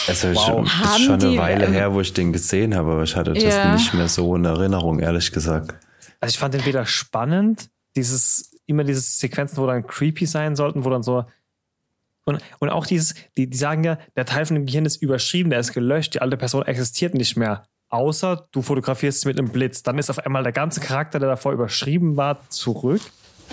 Also 0.06 0.28
Wow. 0.34 0.46
schon, 0.46 0.64
ist 0.66 0.72
Haben 0.74 1.02
schon 1.04 1.20
eine 1.20 1.30
die, 1.32 1.38
Weile 1.38 1.66
ähm, 1.66 1.72
her, 1.72 1.94
wo 1.94 2.00
ich 2.00 2.12
den 2.12 2.32
gesehen 2.32 2.74
habe, 2.74 2.92
aber 2.92 3.02
ich 3.04 3.16
hatte 3.16 3.32
das 3.32 3.42
Ja. 3.42 3.72
nicht 3.72 3.94
mehr 3.94 4.08
so 4.08 4.36
in 4.36 4.44
Erinnerung, 4.44 5.00
ehrlich 5.00 5.32
gesagt. 5.32 5.74
Also 6.20 6.32
ich 6.34 6.38
fand 6.38 6.54
den 6.54 6.64
weder 6.66 6.84
spannend, 6.86 7.70
dieses, 7.96 8.52
immer 8.66 8.84
diese 8.84 9.00
Sequenzen, 9.00 9.56
wo 9.58 9.66
dann 9.66 9.86
creepy 9.86 10.26
sein 10.26 10.54
sollten, 10.56 10.84
wo 10.84 10.90
dann 10.90 11.02
so. 11.02 11.24
Und, 12.24 12.40
und 12.58 12.68
auch 12.68 12.84
dieses, 12.86 13.14
die, 13.36 13.48
die 13.48 13.56
sagen 13.56 13.82
ja, 13.82 13.98
der 14.14 14.26
Teil 14.26 14.44
von 14.44 14.54
dem 14.56 14.66
Gehirn 14.66 14.84
ist 14.84 14.96
überschrieben, 15.02 15.50
der 15.50 15.60
ist 15.60 15.72
gelöscht, 15.72 16.14
die 16.14 16.20
alte 16.20 16.36
Person 16.36 16.64
existiert 16.66 17.14
nicht 17.14 17.36
mehr. 17.36 17.64
Außer 17.90 18.48
du 18.52 18.62
fotografierst 18.62 19.26
mit 19.26 19.38
einem 19.38 19.50
Blitz. 19.50 19.82
Dann 19.82 19.98
ist 19.98 20.10
auf 20.10 20.20
einmal 20.20 20.44
der 20.44 20.52
ganze 20.52 20.80
Charakter, 20.80 21.18
der 21.18 21.28
davor 21.28 21.52
überschrieben 21.52 22.16
war, 22.16 22.48
zurück. 22.48 23.02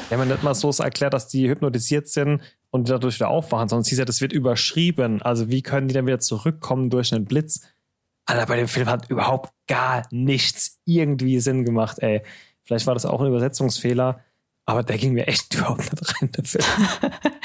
Wenn 0.09 0.19
man 0.19 0.27
nicht 0.27 0.43
mal 0.43 0.53
so 0.53 0.69
erklärt, 0.81 1.13
dass 1.13 1.27
die 1.27 1.49
hypnotisiert 1.49 2.07
sind 2.07 2.41
und 2.69 2.87
dadurch 2.87 3.15
wieder 3.15 3.29
aufwachen, 3.29 3.67
sondern 3.67 3.83
sie 3.83 3.95
sagt, 3.95 4.09
das 4.09 4.21
wird 4.21 4.31
überschrieben. 4.31 5.23
Also 5.23 5.49
wie 5.49 5.63
können 5.63 5.87
die 5.87 5.95
dann 5.95 6.05
wieder 6.05 6.19
zurückkommen 6.19 6.91
durch 6.91 7.13
einen 7.13 7.25
Blitz? 7.25 7.61
Alter, 8.25 8.45
bei 8.45 8.57
dem 8.57 8.67
Film 8.67 8.87
hat 8.87 9.09
überhaupt 9.09 9.53
gar 9.67 10.03
nichts 10.11 10.79
irgendwie 10.85 11.39
Sinn 11.39 11.65
gemacht, 11.65 11.99
ey. 11.99 12.21
Vielleicht 12.63 12.85
war 12.85 12.93
das 12.93 13.05
auch 13.05 13.21
ein 13.21 13.27
Übersetzungsfehler, 13.27 14.19
aber 14.65 14.83
der 14.83 14.97
ging 14.97 15.13
mir 15.13 15.27
echt 15.27 15.53
überhaupt 15.55 15.91
nicht 15.91 16.21
rein, 16.21 16.31
der 16.31 16.43
Film. 16.43 16.65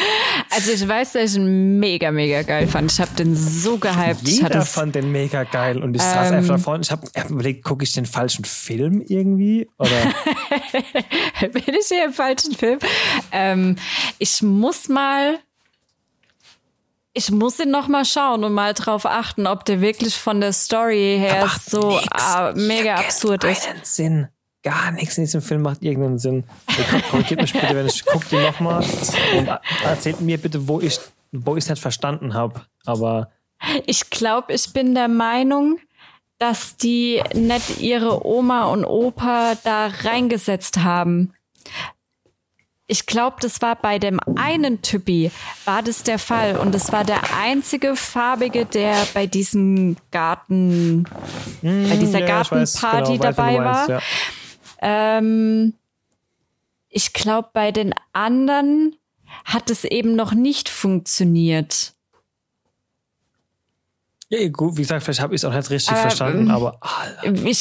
Also 0.54 0.72
ich 0.72 0.86
weiß, 0.86 1.12
dass 1.12 1.30
ich 1.32 1.36
ihn 1.36 1.78
mega, 1.78 2.10
mega 2.10 2.42
geil 2.42 2.66
fand. 2.66 2.92
Ich 2.92 3.00
habe 3.00 3.10
den 3.12 3.34
so 3.34 3.78
gehypt. 3.78 4.28
ich 4.28 4.42
hatte 4.42 4.52
Jeder 4.54 4.62
es, 4.62 4.72
fand 4.72 4.94
den 4.94 5.10
mega 5.10 5.44
geil 5.44 5.82
und 5.82 5.94
ich 5.94 6.02
saß 6.02 6.30
Ähm. 6.30 6.38
einfach 6.38 6.56
davor 6.56 6.74
und 6.74 6.84
ich 6.84 6.90
habe 6.90 7.08
hab 7.16 7.30
überlegt, 7.30 7.64
gucke 7.64 7.84
ich 7.84 7.92
den 7.92 8.04
falschen 8.06 8.44
Film 8.44 9.02
irgendwie? 9.06 9.68
Oder 9.78 9.90
bin 11.52 11.62
ich 11.66 11.86
hier 11.88 12.04
im 12.04 12.12
falschen 12.12 12.54
Film? 12.54 12.78
Ähm, 13.30 13.76
ich 14.18 14.42
muss 14.42 14.88
mal, 14.88 15.38
ich 17.14 17.30
muss 17.30 17.58
ihn 17.58 17.70
noch 17.70 17.88
mal 17.88 18.04
schauen 18.04 18.44
und 18.44 18.52
mal 18.52 18.74
drauf 18.74 19.06
achten, 19.06 19.46
ob 19.46 19.64
der 19.64 19.80
wirklich 19.80 20.16
von 20.16 20.40
der 20.40 20.52
Story 20.52 21.16
her 21.18 21.50
so 21.66 21.98
ah, 22.10 22.52
mega 22.54 22.96
absurd 22.96 23.42
keinen 23.42 23.80
ist. 23.82 23.96
Sinn. 23.96 24.28
Gar 24.62 24.92
nichts 24.92 25.18
in 25.18 25.24
diesem 25.24 25.42
Film 25.42 25.62
macht 25.62 25.82
irgendeinen 25.82 26.18
Sinn. 26.18 26.44
Korrigiert 27.10 27.40
mich 27.40 27.52
bitte, 27.52 27.74
wenn 27.74 27.86
ich 27.86 28.04
gucke 28.04 28.28
den 28.28 28.42
nochmal 28.42 28.84
und 29.36 29.48
erzählt 29.84 30.20
mir 30.20 30.38
bitte, 30.38 30.68
wo 30.68 30.80
ich 30.80 31.00
wo 31.32 31.56
ich 31.56 31.64
es 31.64 31.70
nicht 31.70 31.82
verstanden 31.82 32.34
habe. 32.34 32.62
Aber 32.84 33.30
Ich 33.86 34.10
glaube, 34.10 34.52
ich 34.52 34.72
bin 34.72 34.94
der 34.94 35.08
Meinung, 35.08 35.78
dass 36.38 36.76
die 36.76 37.22
nicht 37.34 37.80
ihre 37.80 38.26
Oma 38.26 38.66
und 38.66 38.84
Opa 38.84 39.54
da 39.64 39.86
reingesetzt 39.86 40.78
haben. 40.78 41.32
Ich 42.88 43.06
glaube, 43.06 43.36
das 43.40 43.62
war 43.62 43.76
bei 43.76 43.98
dem 43.98 44.18
einen 44.36 44.82
Typi, 44.82 45.30
war 45.64 45.82
das 45.82 46.02
der 46.02 46.18
Fall. 46.18 46.58
Und 46.58 46.74
das 46.74 46.92
war 46.92 47.04
der 47.04 47.20
einzige 47.40 47.96
farbige, 47.96 48.66
der 48.66 48.94
bei 49.14 49.26
diesem 49.26 49.96
Garten, 50.10 51.04
bei 51.62 51.96
dieser 51.96 52.18
Hm, 52.18 52.26
ja, 52.26 52.40
ich 52.42 52.50
weiß 52.50 52.80
Gartenparty 52.80 53.12
genau, 53.12 53.24
weiß, 53.24 53.36
dabei 53.36 53.60
meinst, 53.60 53.88
war. 53.88 53.88
ja. 53.88 54.02
Ähm, 54.82 55.74
ich 56.88 57.14
glaube, 57.14 57.48
bei 57.54 57.72
den 57.72 57.94
anderen 58.12 58.96
hat 59.44 59.70
es 59.70 59.84
eben 59.84 60.14
noch 60.14 60.34
nicht 60.34 60.68
funktioniert. 60.68 61.94
Ja, 64.34 64.48
gut, 64.48 64.78
wie 64.78 64.80
gesagt, 64.82 65.02
vielleicht 65.02 65.20
habe 65.20 65.34
ich 65.34 65.42
es 65.42 65.44
auch 65.44 65.52
nicht 65.54 65.68
richtig 65.68 65.90
Aber, 65.92 66.00
verstanden, 66.00 66.46
ähm, 66.46 66.50
aber 66.50 66.78
Alter, 66.80 67.44
Ich, 67.44 67.60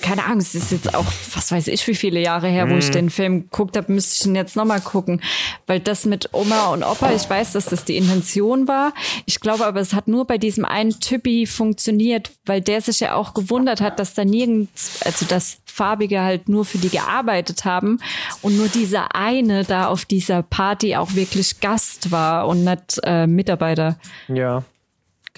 keine 0.00 0.24
Ahnung, 0.24 0.38
es 0.38 0.52
ist 0.56 0.72
jetzt 0.72 0.92
auch, 0.92 1.04
was 1.34 1.52
weiß 1.52 1.68
ich, 1.68 1.86
wie 1.86 1.94
viele 1.94 2.18
Jahre 2.20 2.48
her, 2.48 2.68
wo 2.68 2.72
Mhm. 2.72 2.78
ich 2.80 2.90
den 2.90 3.08
Film 3.08 3.42
geguckt 3.42 3.76
habe, 3.76 3.92
müsste 3.92 4.14
ich 4.20 4.26
ihn 4.26 4.34
jetzt 4.34 4.56
nochmal 4.56 4.80
gucken. 4.80 5.20
Weil 5.68 5.78
das 5.78 6.06
mit 6.06 6.30
Oma 6.32 6.70
und 6.72 6.82
Opa, 6.82 7.12
ich 7.12 7.30
weiß, 7.30 7.52
dass 7.52 7.66
das 7.66 7.84
die 7.84 7.96
Intention 7.96 8.66
war. 8.66 8.94
Ich 9.26 9.38
glaube 9.38 9.64
aber, 9.64 9.78
es 9.78 9.94
hat 9.94 10.08
nur 10.08 10.26
bei 10.26 10.38
diesem 10.38 10.64
einen 10.64 10.98
Typi 10.98 11.46
funktioniert, 11.46 12.32
weil 12.46 12.62
der 12.62 12.80
sich 12.80 12.98
ja 12.98 13.14
auch 13.14 13.32
gewundert 13.32 13.80
hat, 13.80 14.00
dass 14.00 14.14
da 14.14 14.24
nirgends, 14.24 15.00
also 15.04 15.24
dass 15.24 15.58
Farbige 15.66 16.20
halt 16.22 16.48
nur 16.48 16.64
für 16.64 16.78
die 16.78 16.88
gearbeitet 16.88 17.64
haben 17.64 18.00
und 18.42 18.56
nur 18.56 18.66
dieser 18.66 19.14
eine 19.14 19.62
da 19.62 19.86
auf 19.86 20.04
dieser 20.04 20.42
Party 20.42 20.96
auch 20.96 21.14
wirklich 21.14 21.60
Gast 21.60 22.10
war 22.10 22.48
und 22.48 22.64
nicht 22.64 22.98
äh, 23.04 23.28
Mitarbeiter. 23.28 24.00
ja. 24.26 24.64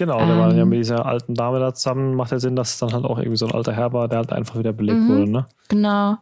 Genau, 0.01 0.17
der 0.25 0.35
war 0.39 0.49
Ähm. 0.51 0.57
ja 0.57 0.65
mit 0.65 0.79
dieser 0.79 1.05
alten 1.05 1.35
Dame 1.35 1.59
da 1.59 1.75
zusammen. 1.75 2.15
Macht 2.15 2.31
ja 2.31 2.39
Sinn, 2.39 2.55
dass 2.55 2.71
es 2.71 2.79
dann 2.79 2.91
halt 2.91 3.05
auch 3.05 3.19
irgendwie 3.19 3.37
so 3.37 3.45
ein 3.45 3.51
alter 3.53 3.71
Herr 3.73 3.93
war, 3.93 4.07
der 4.07 4.17
halt 4.17 4.31
einfach 4.33 4.57
wieder 4.57 4.73
belegt 4.73 4.97
Mhm. 4.99 5.07
wurde, 5.09 5.29
ne? 5.31 5.45
Genau. 5.67 6.17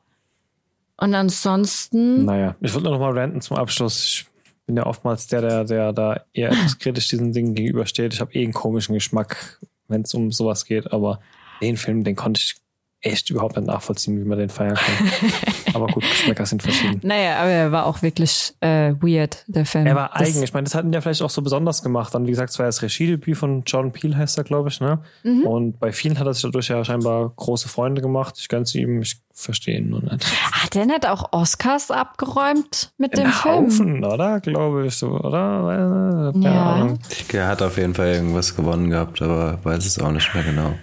Und 0.98 1.14
ansonsten. 1.16 2.26
Naja, 2.26 2.56
ich 2.60 2.74
wollte 2.74 2.90
noch 2.90 3.00
mal 3.00 3.18
ranten 3.18 3.40
zum 3.40 3.56
Abschluss. 3.56 4.04
Ich 4.04 4.26
bin 4.66 4.76
ja 4.76 4.86
oftmals 4.86 5.28
der, 5.28 5.40
der, 5.42 5.64
der 5.64 5.94
da 5.94 6.22
eher 6.34 6.52
etwas 6.52 6.78
kritisch 6.80 7.08
diesen 7.08 7.32
Dingen 7.32 7.56
gegenübersteht. 7.56 8.14
Ich 8.14 8.20
habe 8.20 8.34
eh 8.34 8.44
einen 8.44 8.52
komischen 8.52 8.96
Geschmack, 8.96 9.60
wenn 9.88 10.02
es 10.02 10.14
um 10.14 10.32
sowas 10.34 10.66
geht, 10.66 10.92
aber 10.92 11.22
den 11.62 11.78
Film, 11.78 12.04
den 12.04 12.18
konnte 12.18 12.42
ich 12.42 12.56
echt 13.02 13.30
überhaupt 13.30 13.56
nicht 13.56 13.66
nachvollziehen, 13.68 14.20
wie 14.20 14.26
man 14.26 14.38
den 14.38 14.50
feiern 14.50 14.76
kann. 14.76 15.12
aber 15.74 15.88
gut, 15.88 16.04
Geschmäcker 16.04 16.46
sind 16.46 16.62
verschieden. 16.62 17.00
Naja, 17.04 17.38
aber 17.40 17.50
er 17.50 17.72
war 17.72 17.86
auch 17.86 18.02
wirklich 18.02 18.54
äh, 18.60 18.94
weird, 19.02 19.46
der 19.48 19.66
Film. 19.66 19.86
Er 19.88 19.96
war 19.96 20.12
Das- 20.14 20.28
eigen. 20.30 20.44
Ich 20.44 20.54
meine, 20.54 20.66
das 20.66 20.76
hatten 20.76 20.92
ja 20.92 21.00
vielleicht 21.00 21.22
auch 21.22 21.30
so 21.30 21.42
besonders 21.42 21.82
gemacht. 21.82 22.14
Dann, 22.14 22.26
wie 22.28 22.32
gesagt, 22.32 22.50
es 22.52 22.60
war 22.60 22.66
das 22.66 22.82
Regiedebüt 22.82 23.38
von 23.38 23.64
John 23.66 23.92
Peel, 23.94 24.18
heißt 24.18 24.38
er, 24.38 24.44
glaube 24.44 24.68
ich. 24.70 24.82
Ne? 24.82 25.00
Mhm. 25.24 25.44
Und 25.44 25.80
bei 25.80 25.92
vielen 25.94 26.20
hat 26.20 26.28
er 26.28 26.34
sich 26.34 26.44
dadurch 26.44 26.68
ja 26.68 26.84
scheinbar 26.84 27.32
große 27.36 27.70
Freunde 27.70 28.02
gemacht. 28.02 28.36
Ich 28.38 28.50
gönn's 28.50 28.76
ihm, 28.76 29.02
ich 29.02 29.22
verstehe 29.34 29.78
ihn 29.78 29.90
nur 29.90 30.02
nicht. 30.02 30.26
Hat 30.52 30.76
der 30.76 30.86
nicht 30.86 31.08
auch 31.08 31.32
Oscars 31.32 31.92
abgeräumt 31.92 32.92
mit 32.98 33.16
dem 33.18 33.28
Ein 33.28 33.32
Film? 33.32 33.56
Haufen, 33.68 34.04
oder? 34.04 34.42
Glaube 34.42 34.88
ich 34.88 34.96
so, 34.98 35.12
oder? 35.12 36.32
Keine 36.34 36.46
Ja. 36.46 36.74
Ahnung. 36.74 37.00
Er 37.32 37.48
hat 37.48 37.62
auf 37.62 37.78
jeden 37.78 37.94
Fall 37.96 38.08
irgendwas 38.16 38.54
gewonnen 38.56 38.90
gehabt, 38.90 39.22
aber 39.22 39.58
weiß 39.64 39.86
es 39.86 40.00
auch 40.00 40.12
nicht 40.12 40.34
mehr 40.36 40.44
genau. 40.44 40.74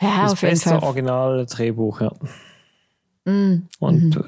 Ja, 0.00 0.22
Das 0.22 0.32
auf 0.32 0.42
jeden 0.42 0.54
beste 0.54 0.70
Fall. 0.70 0.78
originale 0.80 1.46
Drehbuch, 1.46 2.00
ja. 2.00 2.12
Mm. 3.24 3.68
Und, 3.78 4.20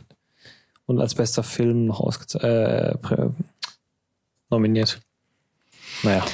und 0.86 1.01
als 1.01 1.14
bester 1.14 1.42
Film 1.42 1.86
noch 1.86 2.01
ausgezeichnet, 2.01 3.10
äh, 3.10 3.28
nominiert. 4.51 5.01
Naja. 6.02 6.24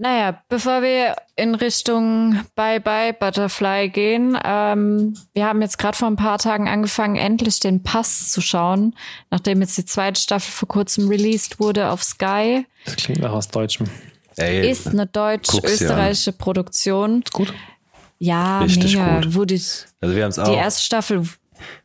Naja, 0.00 0.40
bevor 0.48 0.82
wir 0.82 1.16
in 1.34 1.56
Richtung 1.56 2.40
Bye 2.54 2.78
Bye 2.80 3.12
Butterfly 3.12 3.88
gehen, 3.88 4.38
ähm, 4.44 5.14
wir 5.34 5.44
haben 5.46 5.60
jetzt 5.60 5.76
gerade 5.76 5.96
vor 5.98 6.06
ein 6.06 6.14
paar 6.14 6.38
Tagen 6.38 6.68
angefangen, 6.68 7.16
endlich 7.16 7.58
den 7.58 7.82
Pass 7.82 8.30
zu 8.30 8.40
schauen, 8.40 8.94
nachdem 9.30 9.60
jetzt 9.60 9.76
die 9.76 9.84
zweite 9.84 10.20
Staffel 10.20 10.52
vor 10.52 10.68
kurzem 10.68 11.08
released 11.08 11.58
wurde 11.58 11.90
auf 11.90 12.04
Sky. 12.04 12.64
Das 12.84 12.94
klingt 12.94 13.20
nach 13.22 13.32
was 13.32 13.48
Deutschem. 13.48 13.88
Ey, 14.36 14.70
Ist 14.70 14.86
eine 14.86 15.06
deutsch-österreichische 15.08 16.32
Produktion. 16.32 17.22
Ist 17.22 17.32
gut. 17.32 17.52
Ja, 18.18 18.60
Richtig 18.60 18.96
mega. 18.96 19.20
gut. 19.20 19.34
Wurde 19.34 19.54
also 19.54 20.16
wir 20.16 20.22
haben 20.22 20.30
es 20.30 20.36
die 20.36 20.40
auch, 20.42 20.56
erste 20.56 20.82
Staffel. 20.82 21.22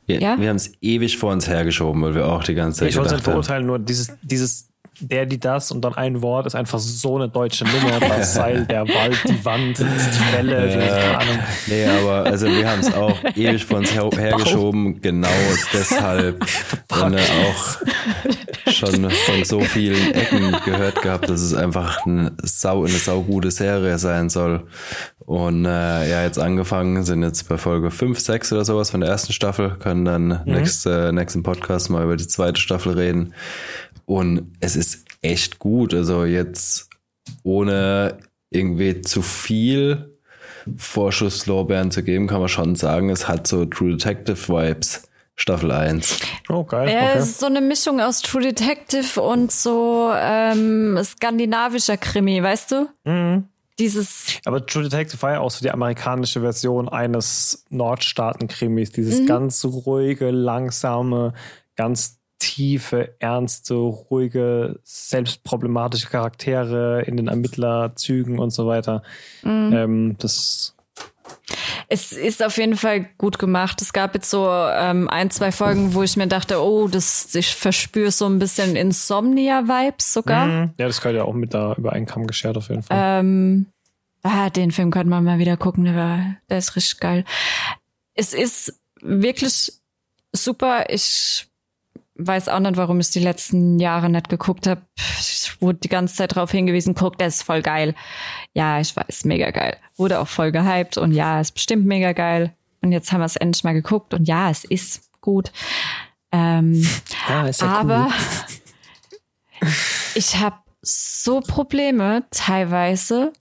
wir, 0.06 0.20
ja? 0.20 0.40
wir 0.40 0.50
haben 0.50 0.56
es 0.56 0.72
ewig 0.82 1.18
vor 1.18 1.32
uns 1.32 1.48
hergeschoben, 1.48 2.02
weil 2.02 2.16
wir 2.16 2.26
auch 2.26 2.44
die 2.44 2.56
ganze 2.56 2.80
Zeit 2.80 2.90
Ich 2.90 2.96
wollte 2.98 3.10
es 3.10 3.14
haben, 3.16 3.24
verurteilen, 3.24 3.66
nur 3.66 3.80
dieses, 3.80 4.12
dieses 4.24 4.70
der, 5.00 5.26
die, 5.26 5.40
das 5.40 5.72
und 5.72 5.82
dann 5.82 5.96
ein 5.96 6.22
Wort 6.22 6.46
ist 6.46 6.56
einfach 6.56 6.80
so 6.80 7.16
eine 7.16 7.30
deutsche 7.30 7.66
Nummer. 7.66 8.00
Das 8.14 8.34
Seil, 8.36 8.66
der 8.66 8.88
Wald, 8.88 9.18
die 9.28 9.44
Wand, 9.44 9.80
die 9.80 10.34
Welle, 10.34 10.68
die, 10.68 10.78
keine 10.78 11.18
Ahnung. 11.18 11.40
Nee, 11.68 11.86
aber 11.86 12.26
also 12.26 12.48
wir 12.48 12.70
haben 12.70 12.82
es 12.82 12.94
auch 12.94 13.18
ewig 13.36 13.66
vor 13.66 13.78
uns 13.78 13.94
her 13.94 14.10
hergeschoben, 14.16 15.02
genau 15.02 15.28
deshalb. 15.74 16.46
Und 16.92 17.14
äh, 17.14 17.18
auch 17.18 18.72
schon 18.72 19.10
von 19.10 19.44
so 19.46 19.62
vielen 19.62 20.14
Ecken 20.14 20.56
gehört 20.66 21.02
gehabt, 21.02 21.30
dass 21.30 21.42
es 21.42 21.54
einfach 21.54 22.06
eine, 22.06 22.34
sau, 22.44 22.84
eine 22.84 22.94
saugute 22.94 23.52
Serie 23.52 23.98
sein 23.98 24.30
soll. 24.30 24.68
Und 25.26 25.66
äh, 25.66 26.10
ja, 26.10 26.24
jetzt 26.24 26.40
angefangen, 26.40 27.04
sind 27.04 27.24
jetzt 27.24 27.48
bei 27.48 27.58
Folge 27.58 27.92
5, 27.92 28.20
6 28.20 28.54
oder 28.54 28.66
sowas 28.66 28.92
von 28.92 29.00
der 29.00 29.10
ersten 29.10 29.32
Staffel, 29.32 29.78
können 29.80 30.06
dann 30.06 30.28
mhm. 30.28 30.42
nächste, 30.46 31.12
nächsten 31.14 31.44
Podcast 31.44 31.90
mal 31.90 32.04
über 32.04 32.18
die 32.18 32.28
zweite 32.28 32.60
Staffel 32.60 32.94
reden. 32.94 33.34
Und 34.14 34.56
es 34.60 34.76
ist 34.76 35.06
echt 35.24 35.58
gut. 35.58 35.92
Also 35.92 36.24
jetzt 36.24 36.88
ohne 37.42 38.20
irgendwie 38.52 39.02
zu 39.02 39.24
viel 39.24 40.20
Vorschusslorbeeren 40.78 41.90
zu 41.90 42.04
geben, 42.04 42.28
kann 42.28 42.40
man 42.40 42.48
schon 42.48 42.76
sagen, 42.76 43.10
es 43.10 43.28
hat 43.28 43.48
so 43.48 43.66
True 43.66 43.94
Detective 43.94 44.38
Vibes. 44.48 45.10
Staffel 45.36 45.72
1. 45.72 46.20
Oh, 46.50 46.64
geil. 46.64 46.90
Ja, 46.90 47.10
okay. 47.10 47.18
es 47.18 47.30
ist 47.30 47.40
so 47.40 47.48
eine 47.48 47.60
Mischung 47.60 48.00
aus 48.02 48.22
True 48.22 48.44
Detective 48.44 49.20
und 49.20 49.52
so 49.52 50.12
ähm, 50.16 51.00
skandinavischer 51.04 51.98
Krimi, 51.98 52.44
weißt 52.44 52.72
du? 52.72 52.90
Mhm. 53.06 53.46
Dieses. 53.80 54.28
Aber 54.46 54.64
True 54.64 54.84
Detective 54.84 55.20
war 55.24 55.32
ja 55.32 55.40
auch 55.40 55.50
so 55.50 55.64
die 55.64 55.72
amerikanische 55.72 56.42
Version 56.42 56.88
eines 56.88 57.66
Nordstaaten-Krimis. 57.72 58.92
Dieses 58.92 59.22
mhm. 59.22 59.26
ganz 59.26 59.66
ruhige, 59.66 60.30
langsame, 60.30 61.34
ganz 61.76 62.20
tiefe, 62.44 63.16
ernste, 63.20 63.76
ruhige, 63.76 64.80
selbstproblematische 64.84 66.10
Charaktere 66.10 67.02
in 67.04 67.16
den 67.16 67.30
Ermittlerzügen 67.30 68.38
und 68.38 68.52
so 68.52 68.68
weiter. 68.68 69.02
Mhm. 69.44 69.74
Ähm, 69.74 70.16
das 70.20 70.76
es 71.88 72.12
ist 72.12 72.44
auf 72.44 72.58
jeden 72.58 72.76
Fall 72.76 73.06
gut 73.18 73.40
gemacht. 73.40 73.82
Es 73.82 73.94
gab 73.94 74.14
jetzt 74.14 74.30
so 74.30 74.50
ähm, 74.50 75.10
ein, 75.10 75.32
zwei 75.32 75.54
Folgen, 75.54 75.94
wo 75.94 76.04
ich 76.04 76.18
mir 76.18 76.28
dachte, 76.28 76.62
oh, 76.62 76.88
das, 76.90 77.34
ich 77.34 77.56
verspüre 77.56 78.12
so 78.12 78.26
ein 78.26 78.40
bisschen 78.40 78.76
Insomnia-Vibes 78.76 80.12
sogar. 80.12 80.46
Mhm. 80.46 80.74
Ja, 80.78 80.88
das 80.88 81.00
gehört 81.00 81.16
ja 81.16 81.24
auch 81.24 81.34
mit 81.34 81.54
da 81.54 81.76
über 81.76 81.94
einen 81.94 82.06
Kamm 82.06 82.28
geschert 82.28 82.58
auf 82.58 82.68
jeden 82.70 82.84
Fall. 82.84 83.22
Ähm, 83.22 83.68
ah, 84.22 84.50
den 84.50 84.72
Film 84.72 84.92
könnte 84.92 85.10
man 85.10 85.24
mal 85.24 85.40
wieder 85.40 85.56
gucken, 85.56 85.86
der, 85.86 85.96
war, 85.96 86.36
der 86.50 86.58
ist 86.58 86.76
richtig 86.76 87.00
geil. 87.00 87.24
Es 88.16 88.34
ist 88.34 88.82
wirklich 89.02 89.72
super. 90.34 90.90
Ich 90.90 91.48
weiß 92.16 92.50
auch 92.50 92.60
nicht, 92.60 92.78
warum 92.78 93.00
ich 93.00 93.10
die 93.10 93.20
letzten 93.20 93.80
Jahre 93.80 94.10
nicht 94.10 94.30
geguckt 94.30 94.68
habe. 94.68 94.82
Ich 95.20 95.62
wurde 95.62 95.80
die 95.80 95.90
ganze 95.90 96.16
Zeit 96.16 96.36
darauf 96.36 96.52
hingewiesen, 96.52 96.96
guck, 96.96 97.18
der 97.18 97.28
ist 97.28 97.44
voll 97.44 97.62
geil. 97.62 97.96
Ja, 98.54 98.80
ich 98.80 98.96
weiß, 98.96 99.26
mega 99.26 99.52
geil. 99.52 99.78
Wurde 99.96 100.20
auch 100.20 100.28
voll 100.28 100.52
gehypt 100.52 100.98
und 100.98 101.14
ja, 101.14 101.40
ist 101.40 101.54
bestimmt 101.54 101.86
mega 101.86 102.12
geil. 102.14 102.54
Und 102.82 102.92
jetzt 102.92 103.12
haben 103.12 103.22
wir 103.22 103.26
es 103.26 103.36
endlich 103.36 103.64
mal 103.64 103.74
geguckt 103.74 104.14
und 104.14 104.28
ja, 104.28 104.50
es 104.50 104.64
ist 104.64 105.10
gut. 105.22 105.52
Ähm, 106.32 106.88
ja, 107.30 107.48
ist 107.48 107.62
ja 107.62 107.68
aber 107.68 108.12
cool. 109.62 109.70
ich 110.16 110.38
habe 110.38 110.58
so 110.82 111.40
Probleme 111.40 112.26
teilweise, 112.30 113.32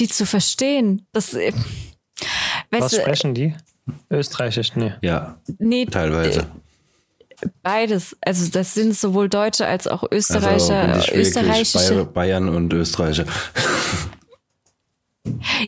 die 0.00 0.08
zu 0.08 0.26
verstehen. 0.26 1.06
Das, 1.12 1.34
äh, 1.34 1.52
Was 2.70 2.96
sprechen 2.96 3.34
die? 3.34 3.54
Österreichisch? 4.10 4.74
Nee. 4.74 4.94
Ja, 5.02 5.38
nee, 5.58 5.86
teilweise. 5.86 6.46
Beides. 7.62 8.16
Also 8.20 8.50
das 8.50 8.74
sind 8.74 8.96
sowohl 8.96 9.28
Deutsche 9.28 9.66
als 9.66 9.86
auch 9.86 10.04
Österreicher, 10.10 10.94
also 10.94 11.12
österreichische. 11.12 12.04
Bayern 12.04 12.48
und 12.48 12.72
Österreicher. 12.72 13.24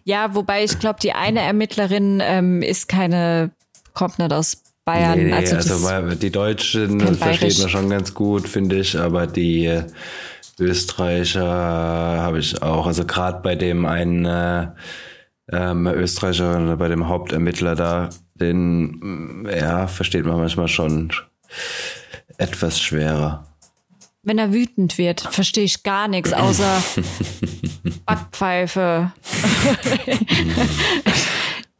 Ja, 0.04 0.34
wobei 0.34 0.64
ich 0.64 0.78
glaube, 0.78 0.98
die 1.02 1.12
eine 1.12 1.40
Ermittlerin 1.40 2.20
ähm, 2.22 2.62
ist 2.62 2.88
keine, 2.88 3.50
kommt 3.94 4.18
nicht 4.18 4.32
aus 4.32 4.62
Bayern. 4.84 5.18
Nee, 5.18 5.24
nee, 5.26 5.32
also, 5.32 5.86
also 5.86 6.14
die 6.14 6.30
Deutschen 6.30 7.00
versteht 7.16 7.58
man 7.58 7.68
schon 7.68 7.90
ganz 7.90 8.14
gut, 8.14 8.48
finde 8.48 8.76
ich, 8.80 8.98
aber 8.98 9.26
die 9.26 9.82
Österreicher 10.58 11.44
habe 11.44 12.38
ich 12.38 12.62
auch. 12.62 12.86
Also 12.86 13.04
gerade 13.04 13.40
bei 13.42 13.54
dem 13.54 13.86
einen 13.86 14.24
äh, 14.24 14.68
ähm, 15.52 15.86
Österreicher, 15.86 16.76
bei 16.76 16.88
dem 16.88 17.08
Hauptermittler 17.08 17.74
da, 17.74 18.10
den 18.34 19.46
ja 19.54 19.86
versteht 19.86 20.24
man 20.24 20.38
manchmal 20.38 20.68
schon 20.68 21.12
etwas 22.38 22.80
schwerer. 22.80 23.46
Wenn 24.22 24.38
er 24.38 24.52
wütend 24.52 24.98
wird, 24.98 25.22
verstehe 25.22 25.64
ich 25.64 25.82
gar 25.82 26.06
nichts 26.06 26.32
außer 26.32 26.82
Backpfeife. 28.04 29.12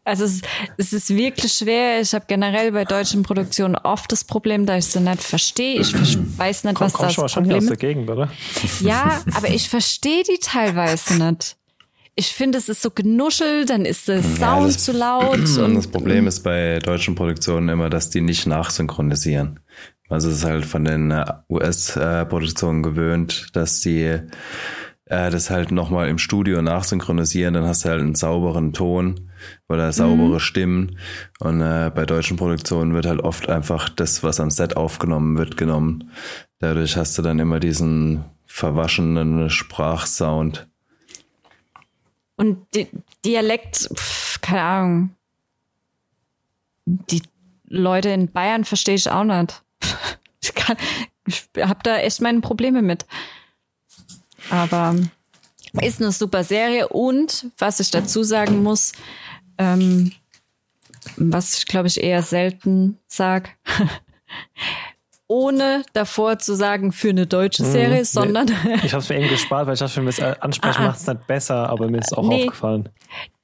also 0.05 0.24
es, 0.24 0.40
es, 0.78 0.94
ist 0.94 1.10
wirklich 1.10 1.52
schwer. 1.52 2.01
Ich 2.01 2.14
habe 2.14 2.24
generell 2.26 2.72
bei 2.72 2.86
deutschen 2.86 3.24
Produktionen 3.24 3.76
oft 3.76 4.10
das 4.10 4.24
Problem, 4.24 4.64
dass 4.64 4.86
ich 4.86 4.92
sie 4.92 5.01
nicht 5.01 5.22
verstehe. 5.22 5.80
Ich 5.80 5.92
weiß 5.92 6.64
nicht, 6.64 6.80
was 6.80 6.94
Komm, 6.94 7.06
das 7.06 7.14
schon 7.14 7.28
Problem 7.28 7.59
aus 7.59 7.64
der 7.64 7.72
ist. 7.72 7.80
Gegend, 7.80 8.09
oder? 8.09 8.30
Ja, 8.80 9.20
aber 9.34 9.51
ich 9.51 9.68
verstehe 9.68 10.22
die 10.22 10.38
teilweise 10.40 11.22
nicht. 11.22 11.59
Ich 12.16 12.28
finde, 12.34 12.58
es 12.58 12.68
ist 12.68 12.82
so 12.82 12.90
genuschelt, 12.90 13.70
dann 13.70 13.84
ist 13.84 14.08
der 14.08 14.22
Sound 14.22 14.38
Ja, 14.40 14.60
das- 14.66 14.84
zu 14.84 14.92
laut. 14.92 15.38
Und 15.58 15.74
Das 15.76 15.86
Problem 15.86 16.26
ist 16.26 16.40
bei 16.40 16.78
deutschen 16.80 17.14
Produktionen 17.14 17.68
immer, 17.68 17.88
dass 17.90 18.10
die 18.10 18.20
nicht 18.20 18.46
nachsynchronisieren. 18.46 19.60
Also 20.08 20.28
es 20.28 20.36
ist 20.38 20.44
halt 20.44 20.66
von 20.66 20.84
den 20.84 21.12
äh, 21.12 21.24
US-Produktionen 21.48 22.82
gewöhnt, 22.82 23.46
dass 23.54 23.80
die 23.80 24.02
äh, 25.06 25.30
das 25.30 25.50
halt 25.50 25.70
nochmal 25.70 26.08
im 26.08 26.18
Studio 26.18 26.60
nachsynchronisieren, 26.62 27.54
dann 27.54 27.64
hast 27.64 27.84
du 27.84 27.88
halt 27.90 28.00
einen 28.00 28.14
sauberen 28.16 28.72
Ton 28.72 29.30
oder 29.68 29.92
saubere 29.92 30.40
Stimmen. 30.40 30.98
Und 31.38 31.60
äh, 31.62 31.90
bei 31.94 32.06
deutschen 32.06 32.36
Produktionen 32.36 32.92
wird 32.92 33.06
halt 33.06 33.20
oft 33.20 33.48
einfach 33.48 33.88
das, 33.88 34.22
was 34.22 34.40
am 34.40 34.50
Set 34.50 34.76
aufgenommen 34.76 35.38
wird, 35.38 35.56
genommen. 35.56 36.10
Dadurch 36.58 36.96
hast 36.96 37.16
du 37.16 37.22
dann 37.22 37.38
immer 37.38 37.60
diesen 37.60 38.24
verwaschenen 38.46 39.48
Sprachsound. 39.48 40.68
Und 42.40 42.66
Dialekt, 43.22 43.90
pf, 43.94 44.40
keine 44.40 44.62
Ahnung. 44.62 45.16
Die 46.86 47.22
Leute 47.66 48.08
in 48.08 48.32
Bayern 48.32 48.64
verstehe 48.64 48.94
ich 48.94 49.10
auch 49.10 49.24
nicht. 49.24 49.62
Ich, 50.42 50.54
kann, 50.54 50.78
ich 51.26 51.46
habe 51.58 51.80
da 51.82 51.98
echt 51.98 52.22
meine 52.22 52.40
Probleme 52.40 52.80
mit. 52.80 53.04
Aber 54.48 54.96
ist 55.82 56.00
eine 56.00 56.12
super 56.12 56.44
Serie 56.44 56.88
und 56.88 57.48
was 57.58 57.78
ich 57.78 57.90
dazu 57.90 58.22
sagen 58.22 58.62
muss, 58.62 58.92
ähm, 59.58 60.12
was 61.16 61.58
ich 61.58 61.66
glaube 61.66 61.88
ich 61.88 62.02
eher 62.02 62.22
selten 62.22 62.98
sag, 63.06 63.50
ohne 65.31 65.85
davor 65.93 66.40
zu 66.40 66.57
sagen 66.57 66.90
für 66.90 67.11
eine 67.11 67.24
deutsche 67.27 67.65
Serie, 67.65 68.05
sondern 68.05 68.48
Ich 68.82 68.93
habe 68.93 69.02
es 69.02 69.09
mir 69.09 69.20
eben 69.20 69.28
gespart, 69.28 69.66
weil 69.69 69.74
ich 69.74 69.81
dachte, 69.81 69.97
wenn 69.98 70.05
wir 70.05 70.11
es 70.11 70.20
ansprechen, 70.20 70.77
Ah, 70.81 70.82
ah. 70.85 70.86
macht 70.89 70.98
es 70.98 71.07
nicht 71.07 71.27
besser, 71.28 71.69
aber 71.70 71.89
mir 71.89 71.98
ist 71.98 72.16
auch 72.19 72.27
Nee. 72.28 72.47
aufgefallen. 72.47 72.89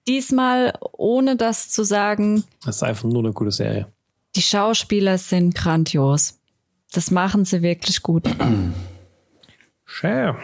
diesmal 0.09 0.73
ohne 0.93 1.37
das 1.37 1.69
zu 1.71 1.85
sagen, 1.85 2.43
Das 2.65 2.77
ist 2.77 2.83
einfach 2.83 3.05
nur 3.09 3.21
eine 3.23 3.33
gute 3.33 3.53
Serie. 3.53 3.87
Die 4.35 4.43
Schauspieler 4.43 5.17
sind 5.17 5.55
grandios. 5.55 6.41
Das 6.93 7.11
machen 7.13 7.45
sie 7.45 7.63
wirklich 7.63 8.03
gut. 8.03 8.25
Schön. 9.85 10.35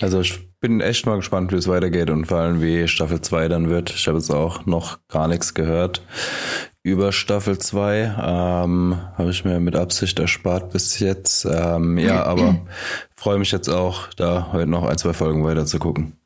Also 0.00 0.20
ich 0.20 0.38
bin 0.60 0.80
echt 0.80 1.04
mal 1.06 1.16
gespannt, 1.16 1.52
wie 1.52 1.56
es 1.56 1.66
weitergeht 1.68 2.10
und 2.10 2.26
vor 2.26 2.38
allem 2.38 2.60
wie 2.62 2.86
Staffel 2.88 3.20
2 3.20 3.48
dann 3.48 3.68
wird. 3.68 3.90
Ich 3.90 4.06
habe 4.06 4.18
jetzt 4.18 4.30
auch 4.30 4.66
noch 4.66 4.98
gar 5.08 5.26
nichts 5.28 5.52
gehört 5.54 6.02
über 6.84 7.12
Staffel 7.12 7.58
2. 7.58 8.02
Ähm, 8.02 9.00
habe 9.16 9.30
ich 9.30 9.44
mir 9.44 9.58
mit 9.58 9.74
Absicht 9.74 10.18
erspart 10.20 10.70
bis 10.70 11.00
jetzt. 11.00 11.44
Ähm, 11.46 11.98
ja, 11.98 12.22
aber 12.26 12.60
freue 13.16 13.38
mich 13.38 13.50
jetzt 13.50 13.68
auch, 13.68 14.08
da 14.14 14.50
heute 14.52 14.70
noch 14.70 14.84
ein, 14.84 14.98
zwei 14.98 15.14
Folgen 15.14 15.44
weiter 15.44 15.66
zu 15.66 15.80
gucken. 15.80 16.16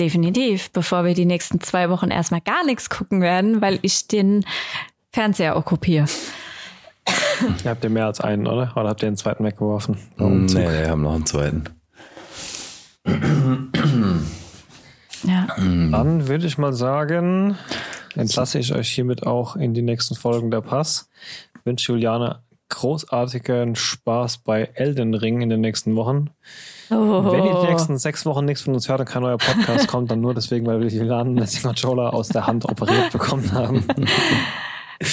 Definitiv, 0.00 0.70
bevor 0.72 1.04
wir 1.04 1.14
die 1.14 1.26
nächsten 1.26 1.60
zwei 1.60 1.90
Wochen 1.90 2.10
erstmal 2.10 2.40
gar 2.40 2.64
nichts 2.64 2.88
gucken 2.88 3.20
werden, 3.20 3.60
weil 3.60 3.78
ich 3.82 4.08
den 4.08 4.46
Fernseher 5.12 5.56
okkupiere. 5.56 6.06
Ihr 7.64 7.70
habt 7.70 7.84
ihr 7.84 7.90
mehr 7.90 8.06
als 8.06 8.20
einen, 8.20 8.46
oder? 8.46 8.72
Oder 8.76 8.88
habt 8.88 9.02
ihr 9.02 9.10
den 9.10 9.16
zweiten 9.16 9.44
weggeworfen? 9.44 9.98
Nee, 10.16 10.46
nee, 10.54 10.86
haben 10.86 11.02
noch 11.02 11.14
einen 11.14 11.26
zweiten. 11.26 11.64
Ja. 15.22 15.46
Dann 15.56 16.28
würde 16.28 16.46
ich 16.46 16.56
mal 16.56 16.72
sagen, 16.72 17.56
entlasse 18.14 18.58
ich 18.58 18.74
euch 18.74 18.88
hiermit 18.88 19.26
auch 19.26 19.56
in 19.56 19.74
die 19.74 19.82
nächsten 19.82 20.14
Folgen 20.14 20.50
der 20.50 20.60
Pass. 20.60 21.08
Wünsche 21.64 21.92
Juliane 21.92 22.40
großartigen 22.70 23.76
Spaß 23.76 24.38
bei 24.38 24.70
Elden 24.74 25.14
Ring 25.14 25.42
in 25.42 25.50
den 25.50 25.60
nächsten 25.60 25.96
Wochen. 25.96 26.30
Oh. 26.90 27.30
Wenn 27.30 27.44
ihr 27.44 27.60
die 27.60 27.66
nächsten 27.66 27.98
sechs 27.98 28.24
Wochen 28.24 28.44
nichts 28.44 28.62
von 28.62 28.74
uns 28.74 28.88
hört 28.88 29.00
und 29.00 29.06
kein 29.06 29.22
neuer 29.22 29.38
Podcast 29.38 29.86
kommt, 29.88 30.10
dann 30.10 30.20
nur 30.20 30.34
deswegen, 30.34 30.66
weil 30.66 30.80
wir 30.80 30.88
Juliane 30.88 31.34
den 31.34 31.62
Controller 31.62 32.14
aus 32.14 32.28
der 32.28 32.46
Hand 32.46 32.64
operiert 32.64 33.12
bekommen 33.12 33.52
haben. 33.52 33.84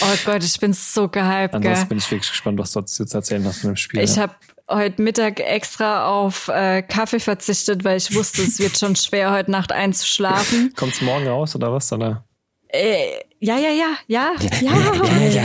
Oh 0.02 0.15
Gott, 0.26 0.44
ich 0.44 0.60
bin 0.60 0.74
so 0.74 1.07
gehypt, 1.07 1.53
gell? 1.53 1.61
Ansonsten 1.61 1.88
bin 1.88 1.98
ich 1.98 2.11
wirklich 2.11 2.30
gespannt, 2.30 2.60
was 2.60 2.74
du 2.74 2.82
jetzt 2.82 3.14
erzählen 3.14 3.45
hast 3.45 3.61
von 3.61 3.69
dem 3.69 3.78
Spiel. 3.78 4.02
Ich 4.02 4.19
habe 4.19 4.34
heute 4.69 5.02
Mittag 5.02 5.40
extra 5.40 6.10
auf 6.10 6.49
äh, 6.49 6.82
Kaffee 6.82 7.22
verzichtet, 7.22 7.86
weil 7.86 7.95
ich 7.95 8.14
wusste, 8.14 8.41
es 8.41 8.60
wird 8.60 8.78
schon 8.78 8.98
schwer, 8.98 9.32
heute 9.32 9.49
Nacht 9.49 9.72
einzuschlafen. 9.72 10.74
Kommt's 10.76 11.02
morgen 11.02 11.26
raus 11.28 11.56
oder 11.56 11.72
was? 11.72 11.91
Oder? 11.94 12.27
Äh, 12.69 13.22
ja, 13.39 13.57
ja, 13.57 13.69
ja, 13.69 13.98
ja, 14.07 14.31
ja. 14.61 14.61
ja, 14.61 15.27
ja, 15.27 15.44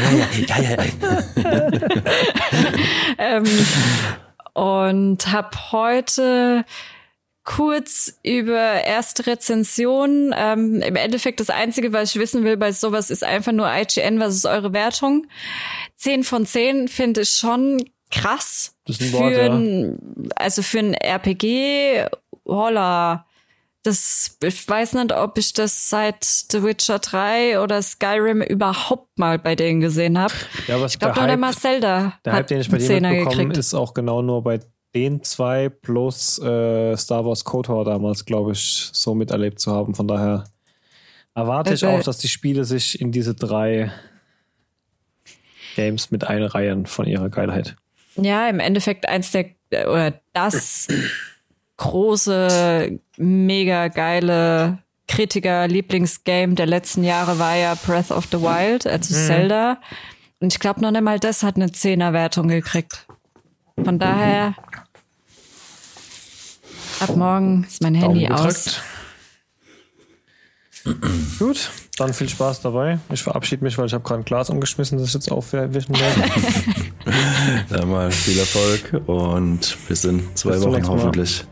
ja, 0.48 0.62
ja. 0.62 0.78
ähm, 3.18 3.44
und 4.54 5.32
habe 5.32 5.50
heute 5.72 6.64
kurz 7.44 8.18
über 8.22 8.84
erste 8.84 9.26
Rezensionen. 9.26 10.34
Ähm, 10.36 10.80
Im 10.80 10.96
Endeffekt 10.96 11.40
das 11.40 11.50
Einzige, 11.50 11.92
was 11.92 12.14
ich 12.14 12.20
wissen 12.20 12.44
will 12.44 12.56
bei 12.56 12.72
sowas, 12.72 13.10
ist 13.10 13.24
einfach 13.24 13.52
nur 13.52 13.68
IGN. 13.72 14.20
Was 14.20 14.34
ist 14.34 14.46
eure 14.46 14.72
Wertung? 14.72 15.26
10 15.96 16.24
von 16.24 16.46
10 16.46 16.88
finde 16.88 17.22
ich 17.22 17.30
schon 17.30 17.84
krass. 18.10 18.74
Das 18.86 18.96
ist 18.96 19.02
ein 19.02 19.10
für 19.10 19.18
Wort, 19.18 19.32
ja. 19.32 19.52
ein, 19.52 20.28
Also 20.36 20.62
für 20.62 20.78
ein 20.78 20.94
RPG, 20.94 22.06
holla. 22.46 23.26
Das, 23.84 24.36
ich 24.42 24.68
weiß 24.68 24.92
nicht, 24.94 25.12
ob 25.12 25.36
ich 25.38 25.52
das 25.54 25.90
seit 25.90 26.22
The 26.24 26.62
Witcher 26.62 27.00
3 27.00 27.58
oder 27.60 27.82
Skyrim 27.82 28.40
überhaupt 28.40 29.18
mal 29.18 29.38
bei 29.40 29.56
denen 29.56 29.80
gesehen 29.80 30.18
habe. 30.18 30.32
Ja, 30.68 30.84
Ich 30.86 30.98
glaube, 30.98 31.18
nur 31.18 31.26
der 31.26 31.36
Marcel 31.36 31.80
da 31.80 32.12
Der 32.24 32.32
hat 32.32 32.38
Hype, 32.40 32.46
den 32.46 32.60
ich 32.60 32.70
bei 32.70 32.78
Zehner 32.78 33.10
mitbekommen, 33.10 33.38
gekriegt. 33.38 33.56
ist 33.56 33.74
auch 33.74 33.92
genau 33.92 34.22
nur 34.22 34.42
bei 34.44 34.60
den 34.94 35.24
zwei 35.24 35.68
plus 35.68 36.38
äh, 36.38 36.96
Star 36.96 37.24
Wars 37.24 37.44
KOTOR 37.44 37.84
damals, 37.84 38.24
glaube 38.24 38.52
ich, 38.52 38.90
so 38.92 39.14
miterlebt 39.16 39.58
zu 39.58 39.72
haben. 39.72 39.94
Von 39.96 40.06
daher 40.06 40.44
erwarte 41.34 41.74
ich 41.74 41.82
Äh, 41.82 41.86
äh. 41.86 41.98
auch, 41.98 42.02
dass 42.04 42.18
die 42.18 42.28
Spiele 42.28 42.64
sich 42.64 43.00
in 43.00 43.10
diese 43.10 43.34
drei 43.34 43.90
Games 45.74 46.10
mit 46.10 46.24
einreihen 46.24 46.86
von 46.86 47.06
ihrer 47.06 47.30
Geilheit. 47.30 47.76
Ja, 48.16 48.48
im 48.48 48.60
Endeffekt 48.60 49.08
eins 49.08 49.30
der 49.32 49.46
oder 49.90 50.20
das 50.34 50.86
große, 51.82 52.98
mega 53.16 53.88
geile 53.88 54.78
Kritiker-Lieblingsgame 55.08 56.54
der 56.54 56.66
letzten 56.66 57.04
Jahre 57.04 57.38
war 57.38 57.56
ja 57.56 57.74
Breath 57.74 58.10
of 58.10 58.26
the 58.30 58.40
Wild, 58.40 58.86
also 58.86 59.12
Zelda. 59.14 59.78
Und 60.40 60.52
ich 60.52 60.60
glaube 60.60 60.80
noch 60.80 60.90
nicht 60.90 61.02
mal 61.02 61.18
das 61.18 61.42
hat 61.42 61.56
eine 61.56 61.66
10er-Wertung 61.66 62.48
gekriegt. 62.48 63.06
Von 63.82 63.98
daher 63.98 64.54
ab 67.00 67.16
morgen 67.16 67.64
ist 67.64 67.82
mein 67.82 67.94
Handy 67.94 68.28
aus. 68.28 68.80
Gut, 71.38 71.70
dann 71.96 72.12
viel 72.12 72.28
Spaß 72.28 72.60
dabei. 72.60 72.98
Ich 73.12 73.22
verabschiede 73.22 73.62
mich, 73.62 73.78
weil 73.78 73.86
ich 73.86 73.94
habe 73.94 74.02
gerade 74.02 74.22
ein 74.22 74.24
Glas 74.24 74.50
umgeschmissen, 74.50 74.98
das 74.98 75.08
ich 75.08 75.14
jetzt 75.14 75.30
aufwischen 75.30 75.96
werde. 75.96 76.30
Dann 77.70 77.88
mal 77.88 78.10
viel 78.10 78.38
Erfolg 78.38 79.02
und 79.06 79.76
bis 79.88 80.04
in 80.04 80.24
zwei 80.34 80.50
Bis 80.52 80.62
Wochen 80.62 80.72
nächsten 80.72 80.96
Mal. 80.96 81.51